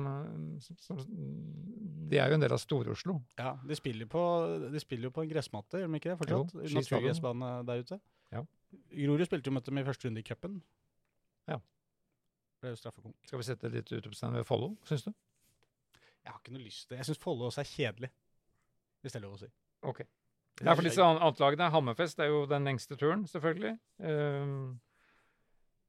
som, 0.64 0.80
som 0.82 1.04
De 2.10 2.18
er 2.18 2.32
jo 2.32 2.40
en 2.40 2.46
del 2.46 2.56
av 2.56 2.62
Stor-Oslo. 2.64 3.20
Ja, 3.38 3.54
de 3.62 3.78
spiller, 3.78 4.10
på, 4.10 4.24
de 4.72 4.82
spiller 4.82 5.12
jo 5.12 5.14
på 5.14 5.26
en 5.26 5.30
gressmatte, 5.30 5.84
gjør 5.84 5.92
de 5.92 6.02
ikke 6.02 6.14
det? 6.14 6.18
fortsatt? 6.24 6.58
Naturgressbane 6.80 7.52
der 7.68 7.86
ute. 7.86 8.00
Ja. 8.34 8.42
Grorud 8.96 9.28
spilte 9.30 9.52
jo 9.52 9.58
mot 9.60 9.70
dem 9.70 9.84
i 9.84 9.86
første 9.86 10.10
runde 10.10 10.24
i 10.24 10.26
cupen. 10.26 10.60
Ja. 11.52 11.60
Ble 12.66 12.72
jo 12.74 12.80
straffekonk. 12.82 13.16
Skal 13.30 13.38
vi 13.42 13.46
sette 13.46 13.70
litt 13.70 13.92
utropstegn 13.94 14.34
ved 14.40 14.46
Follo, 14.48 14.72
syns 14.90 15.04
du? 15.06 15.12
Jeg 16.26 16.32
har 16.34 16.40
ikke 16.42 16.54
noe 16.56 16.64
lyst 16.66 16.88
til 16.88 16.96
det. 16.96 17.04
Jeg 17.04 17.10
syns 17.12 17.20
Follo 17.22 17.46
også 17.52 17.62
er 17.62 17.70
kjedelig, 17.70 18.10
hvis 19.06 19.14
det 19.14 19.20
er 19.20 19.26
lov 19.28 19.36
å 19.36 19.42
si. 19.44 19.50
Ok. 19.86 20.00
Ja, 20.64 20.74
for 20.74 20.82
disse 20.88 21.04
an- 21.04 21.20
andre 21.22 21.44
lagene, 21.46 21.68
Hammerfest 21.70 22.20
er 22.24 22.32
jo 22.32 22.40
den 22.50 22.66
lengste 22.66 22.98
turen, 22.98 23.28
selvfølgelig. 23.30 23.76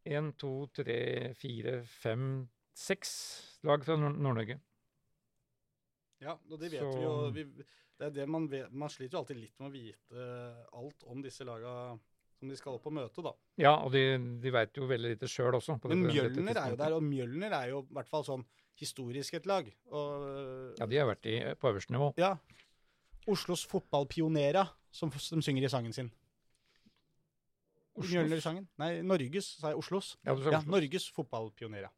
Én, 0.06 0.28
to, 0.38 0.50
tre, 0.76 0.98
fire, 1.40 1.78
fem, 1.88 2.26
seks 2.76 3.14
lag 3.66 3.82
fra 3.86 3.96
Nord- 3.98 4.18
Nord-Norge. 4.22 4.58
Ja, 6.22 6.34
og 6.50 6.58
det 6.60 6.70
vet 6.72 6.80
Så- 6.84 6.92
vi 6.92 7.02
jo. 7.02 7.14
Vi, 7.30 7.44
det 7.98 8.06
er 8.06 8.10
det 8.10 8.28
man 8.28 8.48
vet. 8.52 8.70
Man 8.72 8.88
sliter 8.92 9.16
jo 9.16 9.22
alltid 9.24 9.36
litt 9.40 9.58
med 9.60 9.70
å 9.70 9.72
vite 9.72 10.26
alt 10.72 11.02
om 11.08 11.22
disse 11.24 11.44
laga 11.48 11.98
som 12.38 12.48
de 12.48 12.56
skal 12.56 12.74
opp 12.76 12.86
og 12.86 12.92
møte, 12.92 13.22
da. 13.24 13.32
Ja, 13.58 13.72
og 13.84 13.92
de, 13.92 14.02
de 14.42 14.50
veit 14.52 14.76
jo 14.76 14.86
veldig 14.86 15.14
lite 15.14 15.28
sjøl 15.30 15.54
også. 15.56 15.78
på 15.80 15.88
Men 15.88 16.02
dette- 16.04 16.28
dette 16.28 16.36
Mjølner 16.42 16.60
er 16.62 16.70
jo 16.70 16.76
der, 16.76 16.92
og 16.98 17.02
Mjølner 17.02 17.52
er 17.62 17.68
jo 17.72 17.80
i 17.82 17.94
hvert 17.96 18.08
fall 18.08 18.24
sånn 18.24 18.44
historisk 18.76 19.34
et 19.34 19.46
lag. 19.46 19.70
Og 19.90 20.76
Ja, 20.78 20.86
de 20.86 20.96
har 21.00 21.06
vært 21.08 21.26
i, 21.26 21.38
på 21.54 21.72
øverste 21.72 21.92
nivå. 21.96 22.12
ja. 22.16 22.36
Oslos 23.28 23.64
fotballpionera, 23.66 24.68
som 24.94 25.10
de 25.10 25.18
synger 25.42 25.64
i 25.64 25.68
sangen 25.68 25.92
sin. 25.92 26.12
Mjølner-sangen? 27.96 28.66
Nei, 28.78 29.00
Norges, 29.02 29.48
sa 29.60 29.72
jeg. 29.72 29.78
Oslos. 29.80 30.12
Ja, 30.24 30.34
du 30.36 30.42
sa 30.44 30.50
Ja, 30.52 30.58
Oslos. 30.60 30.70
Norges 30.70 31.08
fotballpionera. 31.16 31.90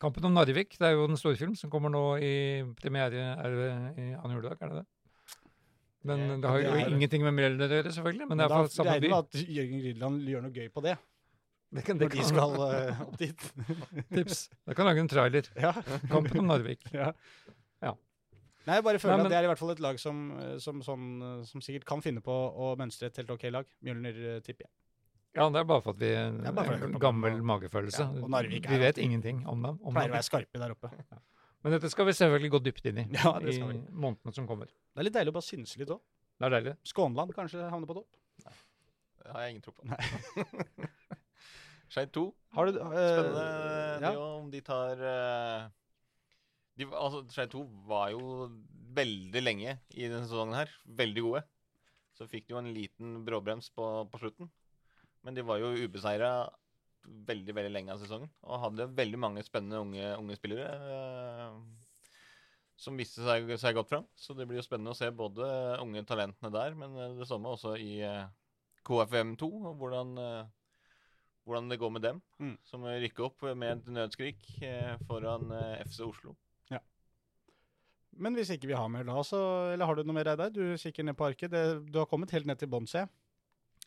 Kampen 0.00 0.24
om 0.24 0.32
Narvik, 0.32 0.78
det 0.80 0.86
er 0.88 0.94
jo 0.96 1.02
en 1.04 1.16
storfilm 1.20 1.52
som 1.60 1.68
kommer 1.68 1.90
nå 1.92 2.00
i 2.24 2.62
premiere 2.80 3.20
er 3.36 3.50
det 3.52 3.66
i 4.00 4.06
annen 4.16 4.32
juledag, 4.38 4.56
er 4.64 4.70
det 4.70 4.76
det? 4.78 4.86
Men 6.02 6.18
Det- 6.28 6.40
det 6.42 6.48
har 6.50 6.58
jo 6.62 6.70
er- 6.70 6.90
ingenting 6.96 7.22
med 7.22 7.34
Mjølner 7.34 7.68
å 7.68 7.74
gjøre, 7.82 7.92
selvfølgelig. 7.92 8.28
Men 8.28 8.38
det 8.38 8.44
er 8.44 8.48
da 8.48 8.56
fra 8.62 8.68
samme 8.68 8.94
by. 8.94 9.00
by. 9.00 9.06
Regner 9.06 9.10
med 9.10 9.18
at 9.18 9.48
Jørgen 9.56 9.82
Rydland 9.84 10.28
gjør 10.28 10.42
noe 10.42 10.50
gøy 10.50 10.68
på 10.72 10.82
det, 10.82 10.98
Det 11.72 11.84
kan, 11.84 11.98
når 11.98 12.08
det 12.08 12.18
de 12.18 12.24
skal 12.24 12.50
uh, 12.50 13.00
opp 13.02 13.16
dit. 13.18 13.52
tips. 14.16 14.48
Da 14.66 14.74
kan 14.74 14.86
lage 14.86 14.98
en 14.98 15.08
trailer. 15.08 15.44
ja. 15.60 15.72
Kampen 16.08 16.38
om 16.40 16.46
Narvik. 16.48 16.80
ja. 16.92 17.12
Ja. 17.82 17.94
Nei, 18.66 18.74
jeg 18.76 18.84
bare 18.84 18.98
føler 18.98 19.16
Nei, 19.16 19.16
men- 19.18 19.26
at 19.26 19.30
det 19.30 19.38
er 19.38 19.44
i 19.44 19.50
hvert 19.52 19.58
fall 19.58 19.70
et 19.70 19.80
lag 19.80 19.98
som, 20.00 20.38
eh, 20.40 20.58
som, 20.58 20.80
sånn, 20.82 21.06
eh, 21.22 21.44
som 21.44 21.60
sikkert 21.60 21.84
kan 21.84 22.00
finne 22.00 22.20
på 22.20 22.32
å 22.32 22.76
mønstre 22.78 23.06
et 23.06 23.16
helt 23.16 23.30
OK 23.30 23.44
lag. 23.50 23.66
Mjølner, 23.84 24.40
tipper 24.42 24.64
jeg. 24.66 24.70
Ja, 25.36 25.48
det 25.48 25.60
er 25.60 25.64
bare 25.64 25.80
for 25.80 25.90
at 25.94 25.98
vi 26.00 26.10
at 26.16 26.82
en 26.82 26.98
gammel 26.98 27.40
magefølelse. 27.40 28.00
Ja, 28.00 28.22
og 28.24 28.28
Narvik 28.30 28.66
er 28.66 28.70
vi 28.70 28.78
vet 28.78 28.96
ingenting 28.98 29.46
om 29.46 29.62
dem. 29.62 29.78
Om 29.84 29.94
Pleier 29.94 30.10
å 30.10 30.16
være 30.16 30.26
skarpe 30.26 30.58
der 30.58 30.70
oppe. 30.74 30.90
Men 31.60 31.76
dette 31.76 31.90
skal 31.92 32.08
vi 32.08 32.14
selvfølgelig 32.16 32.52
gå 32.54 32.60
dypt 32.64 32.88
inn 32.88 33.02
i 33.02 33.06
Ja, 33.18 33.34
det 33.42 33.56
skal 33.56 33.74
i 33.74 33.76
vi. 33.76 33.82
månedene 33.92 34.36
som 34.36 34.48
kommer. 34.48 34.70
Det 34.70 35.02
er 35.02 35.08
litt 35.08 35.16
deilig 35.16 35.34
å 35.34 35.36
bare 35.36 35.48
synse 35.48 35.80
litt 35.80 35.92
òg. 35.92 36.00
Det 36.40 36.48
er 36.48 36.54
deilig. 36.56 36.74
Skånland 36.88 37.34
kanskje 37.36 37.66
havner 37.68 37.90
på 37.90 37.98
topp. 37.98 38.20
Nei. 38.46 38.56
Det 39.20 39.34
har 39.34 39.44
jeg 39.44 39.54
ingen 39.54 39.64
tro 39.66 39.74
på. 39.76 39.84
Skeid 41.90 42.12
2. 42.14 42.24
Har 42.56 42.70
du, 42.70 42.78
uh, 42.78 42.94
Spennende 42.94 43.44
ja. 43.44 44.00
det 44.06 44.12
jo, 44.14 44.26
om 44.38 44.48
de 44.52 44.60
tar 44.64 45.02
uh, 45.02 45.66
de, 46.78 46.86
altså, 46.88 47.24
Skeid 47.34 47.52
2 47.52 47.64
var 47.90 48.12
jo 48.14 48.48
veldig 48.96 49.42
lenge 49.42 49.74
i 49.92 50.06
denne 50.06 50.24
sesongen 50.24 50.56
her. 50.56 50.72
Veldig 50.86 51.26
gode. 51.26 51.42
Så 52.16 52.28
fikk 52.30 52.48
de 52.48 52.54
jo 52.54 52.62
en 52.62 52.72
liten 52.74 53.20
bråbrems 53.26 53.68
på, 53.74 53.90
på 54.10 54.22
slutten. 54.22 54.48
Men 55.26 55.36
de 55.36 55.44
var 55.44 55.60
jo 55.60 55.74
ubeseira 55.76 56.32
veldig 57.04 57.54
veldig 57.56 57.72
lenge 57.72 57.94
av 57.94 58.00
sesongen. 58.02 58.30
Og 58.44 58.60
hadde 58.64 58.88
veldig 58.96 59.20
mange 59.20 59.44
spennende 59.46 59.80
unge, 59.80 60.10
unge 60.18 60.36
spillere 60.38 60.66
eh, 60.96 61.56
som 62.80 62.96
viste 62.96 63.24
seg, 63.26 63.48
seg 63.60 63.76
godt 63.76 63.90
fram. 63.92 64.06
Så 64.16 64.36
det 64.36 64.46
blir 64.48 64.60
jo 64.60 64.64
spennende 64.66 64.94
å 64.94 64.98
se 64.98 65.10
både 65.12 65.48
unge 65.82 66.04
talentene 66.08 66.52
der, 66.54 66.76
men 66.78 66.96
eh, 66.96 67.16
det 67.20 67.28
samme 67.28 67.52
også 67.52 67.74
i 67.80 68.00
eh, 68.06 68.26
KFM2. 68.88 69.48
Og 69.70 69.74
hvordan, 69.80 70.14
hvordan 71.44 71.72
det 71.72 71.80
går 71.80 71.96
med 71.96 72.06
dem 72.08 72.22
Mm. 72.40 72.54
som 72.64 72.84
rykker 72.88 73.26
opp 73.26 73.42
med 73.52 73.74
et 73.74 73.90
nødskrik 73.92 74.46
foran 75.08 75.50
FC 75.84 76.00
Oslo. 76.06 76.36
Men 78.20 78.34
hvis 78.34 78.50
ikke 78.52 78.66
vi 78.68 78.74
har 78.76 78.88
mer 78.90 79.04
da, 79.06 79.20
så 79.22 79.38
Eller 79.72 79.86
har 79.86 79.94
du 79.96 80.02
noe 80.02 80.16
mer, 80.16 80.26
Reidar? 80.26 80.50
Du 80.50 80.76
kikker 80.76 81.04
ned 81.06 81.16
på 81.16 81.28
arket. 81.28 81.52
Det, 81.52 81.62
du 81.92 81.98
har 82.00 82.08
kommet 82.10 82.32
helt 82.34 82.48
ned 82.48 82.58
til 82.58 82.68
bånn, 82.68 82.88
ser 82.90 83.04
jeg. 83.04 83.10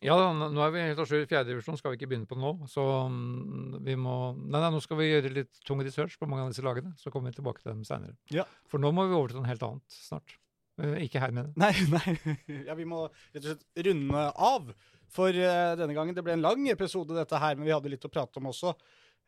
Ja, 0.02 0.16
nå 0.34 0.60
er 0.64 0.72
vi 0.74 0.82
helt 0.82 1.00
i 1.00 1.20
fjerdedivisjon, 1.30 1.78
skal 1.78 1.92
vi 1.92 1.98
ikke 2.00 2.08
begynne 2.10 2.28
på 2.28 2.36
nå. 2.38 2.54
Så 2.70 2.82
mm, 3.10 3.82
vi 3.86 3.94
må 4.00 4.16
Nei, 4.40 4.58
nei, 4.58 4.70
nå 4.74 4.80
skal 4.82 4.98
vi 4.98 5.10
gjøre 5.10 5.30
litt 5.32 5.60
tung 5.66 5.82
research 5.84 6.16
på 6.20 6.28
mange 6.28 6.46
av 6.46 6.50
disse 6.52 6.64
lagene. 6.66 6.94
Så 7.00 7.12
kommer 7.14 7.30
vi 7.30 7.38
tilbake 7.38 7.62
til 7.62 7.70
dem 7.70 7.84
seinere. 7.86 8.16
Ja. 8.34 8.46
For 8.70 8.82
nå 8.82 8.90
må 8.94 9.06
vi 9.08 9.16
over 9.16 9.32
til 9.32 9.40
noe 9.40 9.48
helt 9.48 9.64
annet 9.64 10.00
snart. 10.00 10.36
Eh, 10.82 10.98
ikke 11.06 11.22
her 11.22 11.34
med 11.36 11.48
det. 11.48 11.62
Nei, 11.62 11.72
nei. 11.94 12.34
Ja, 12.66 12.76
vi 12.78 12.88
må 12.88 13.06
rett 13.06 13.44
og 13.44 13.48
slett 13.52 13.86
runde 13.86 14.26
av 14.50 14.74
for 15.14 15.30
eh, 15.30 15.72
denne 15.78 15.96
gangen. 15.96 16.16
Det 16.16 16.26
ble 16.26 16.36
en 16.36 16.44
lang 16.44 16.68
episode, 16.72 17.14
dette 17.16 17.40
her, 17.40 17.56
men 17.56 17.68
vi 17.68 17.74
hadde 17.76 17.92
litt 17.92 18.08
å 18.08 18.12
prate 18.12 18.42
om 18.42 18.50
også. 18.50 18.74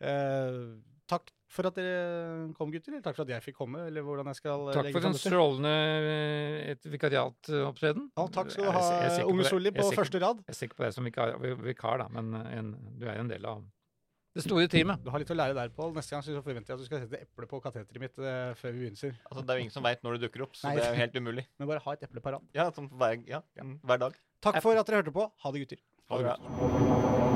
Eh, 0.02 0.60
takk 1.08 1.30
for 1.48 1.68
at 1.68 1.76
dere 1.78 2.52
kom, 2.58 2.72
gutter. 2.74 2.92
Eller 2.96 3.04
takk 3.04 3.16
for 3.18 3.26
at 3.26 3.32
jeg 3.36 3.44
fikk 3.44 3.56
komme. 3.60 3.86
eller 3.86 4.02
hvordan 4.06 4.26
jeg 4.32 4.40
skal 4.40 4.66
eh, 4.68 4.74
Takk 4.74 4.88
legge 4.88 4.96
for 4.96 5.06
fram 5.06 5.14
en 5.14 5.22
strålende 5.22 5.74
eh, 5.76 6.72
et 6.72 6.90
vikariatopptreden. 6.96 8.10
Ja, 8.16 8.26
takk 8.34 8.50
skal 8.52 8.68
du 8.68 8.74
ha, 8.74 8.84
Unge. 9.30 9.48
Solli, 9.48 9.72
på 9.74 9.86
sikker- 9.86 10.02
første 10.02 10.22
rad. 10.22 10.42
Jeg 10.46 10.54
er 10.56 10.60
sikker 10.60 10.80
på 10.80 10.86
deg 10.86 10.96
som 10.96 11.06
vikar, 11.06 11.36
vikar 11.62 12.02
da, 12.02 12.08
men 12.12 12.34
eh, 12.42 12.58
en, 12.58 12.74
du 12.98 13.06
er 13.06 13.22
en 13.22 13.30
del 13.30 13.46
av 13.46 13.64
det 14.36 14.44
store 14.44 14.66
teamet. 14.68 15.00
Du 15.00 15.08
har 15.08 15.22
litt 15.22 15.30
å 15.32 15.36
lære 15.38 15.54
der, 15.56 15.70
Pål. 15.72 15.94
Neste 15.96 16.12
gang 16.12 16.24
så 16.26 16.42
forventer 16.44 16.74
jeg 16.74 16.76
at 16.76 16.82
du 16.82 16.88
skal 16.90 17.00
sette 17.06 17.22
eple 17.24 17.48
på 17.48 17.60
kateteret 17.64 18.02
mitt 18.02 18.18
eh, 18.20 18.50
før 18.60 18.74
vi 18.74 18.82
begynner. 18.84 19.16
Altså, 19.30 19.46
det 19.46 19.54
er 19.54 19.62
jo 19.62 19.64
ingen 19.64 19.76
som 19.78 19.86
veit 19.86 20.04
når 20.04 20.18
det 20.18 20.26
dukker 20.26 20.44
opp, 20.44 20.58
så 20.58 20.68
Nei. 20.68 20.74
det 20.76 20.84
er 20.84 20.92
jo 20.92 21.00
helt 21.04 21.16
umulig. 21.22 21.46
Men 21.58 21.70
bare 21.72 21.84
ha 21.86 21.96
et 21.96 22.04
eple 22.04 22.20
på 22.20 22.34
rad. 22.36 22.44
Ja, 22.58 22.68
som 22.76 22.90
hver, 22.92 23.16
ja, 23.30 23.40
mm, 23.62 23.78
hver 23.86 24.04
dag. 24.04 24.20
Takk 24.44 24.60
for 24.60 24.76
at 24.76 24.84
dere 24.90 25.00
hørte 25.00 25.16
på. 25.16 25.30
Ha 25.46 25.54
det, 25.56 25.64
gutter. 25.64 25.82
Ha 26.12 26.20
det 26.20 26.28
bra. 26.28 27.35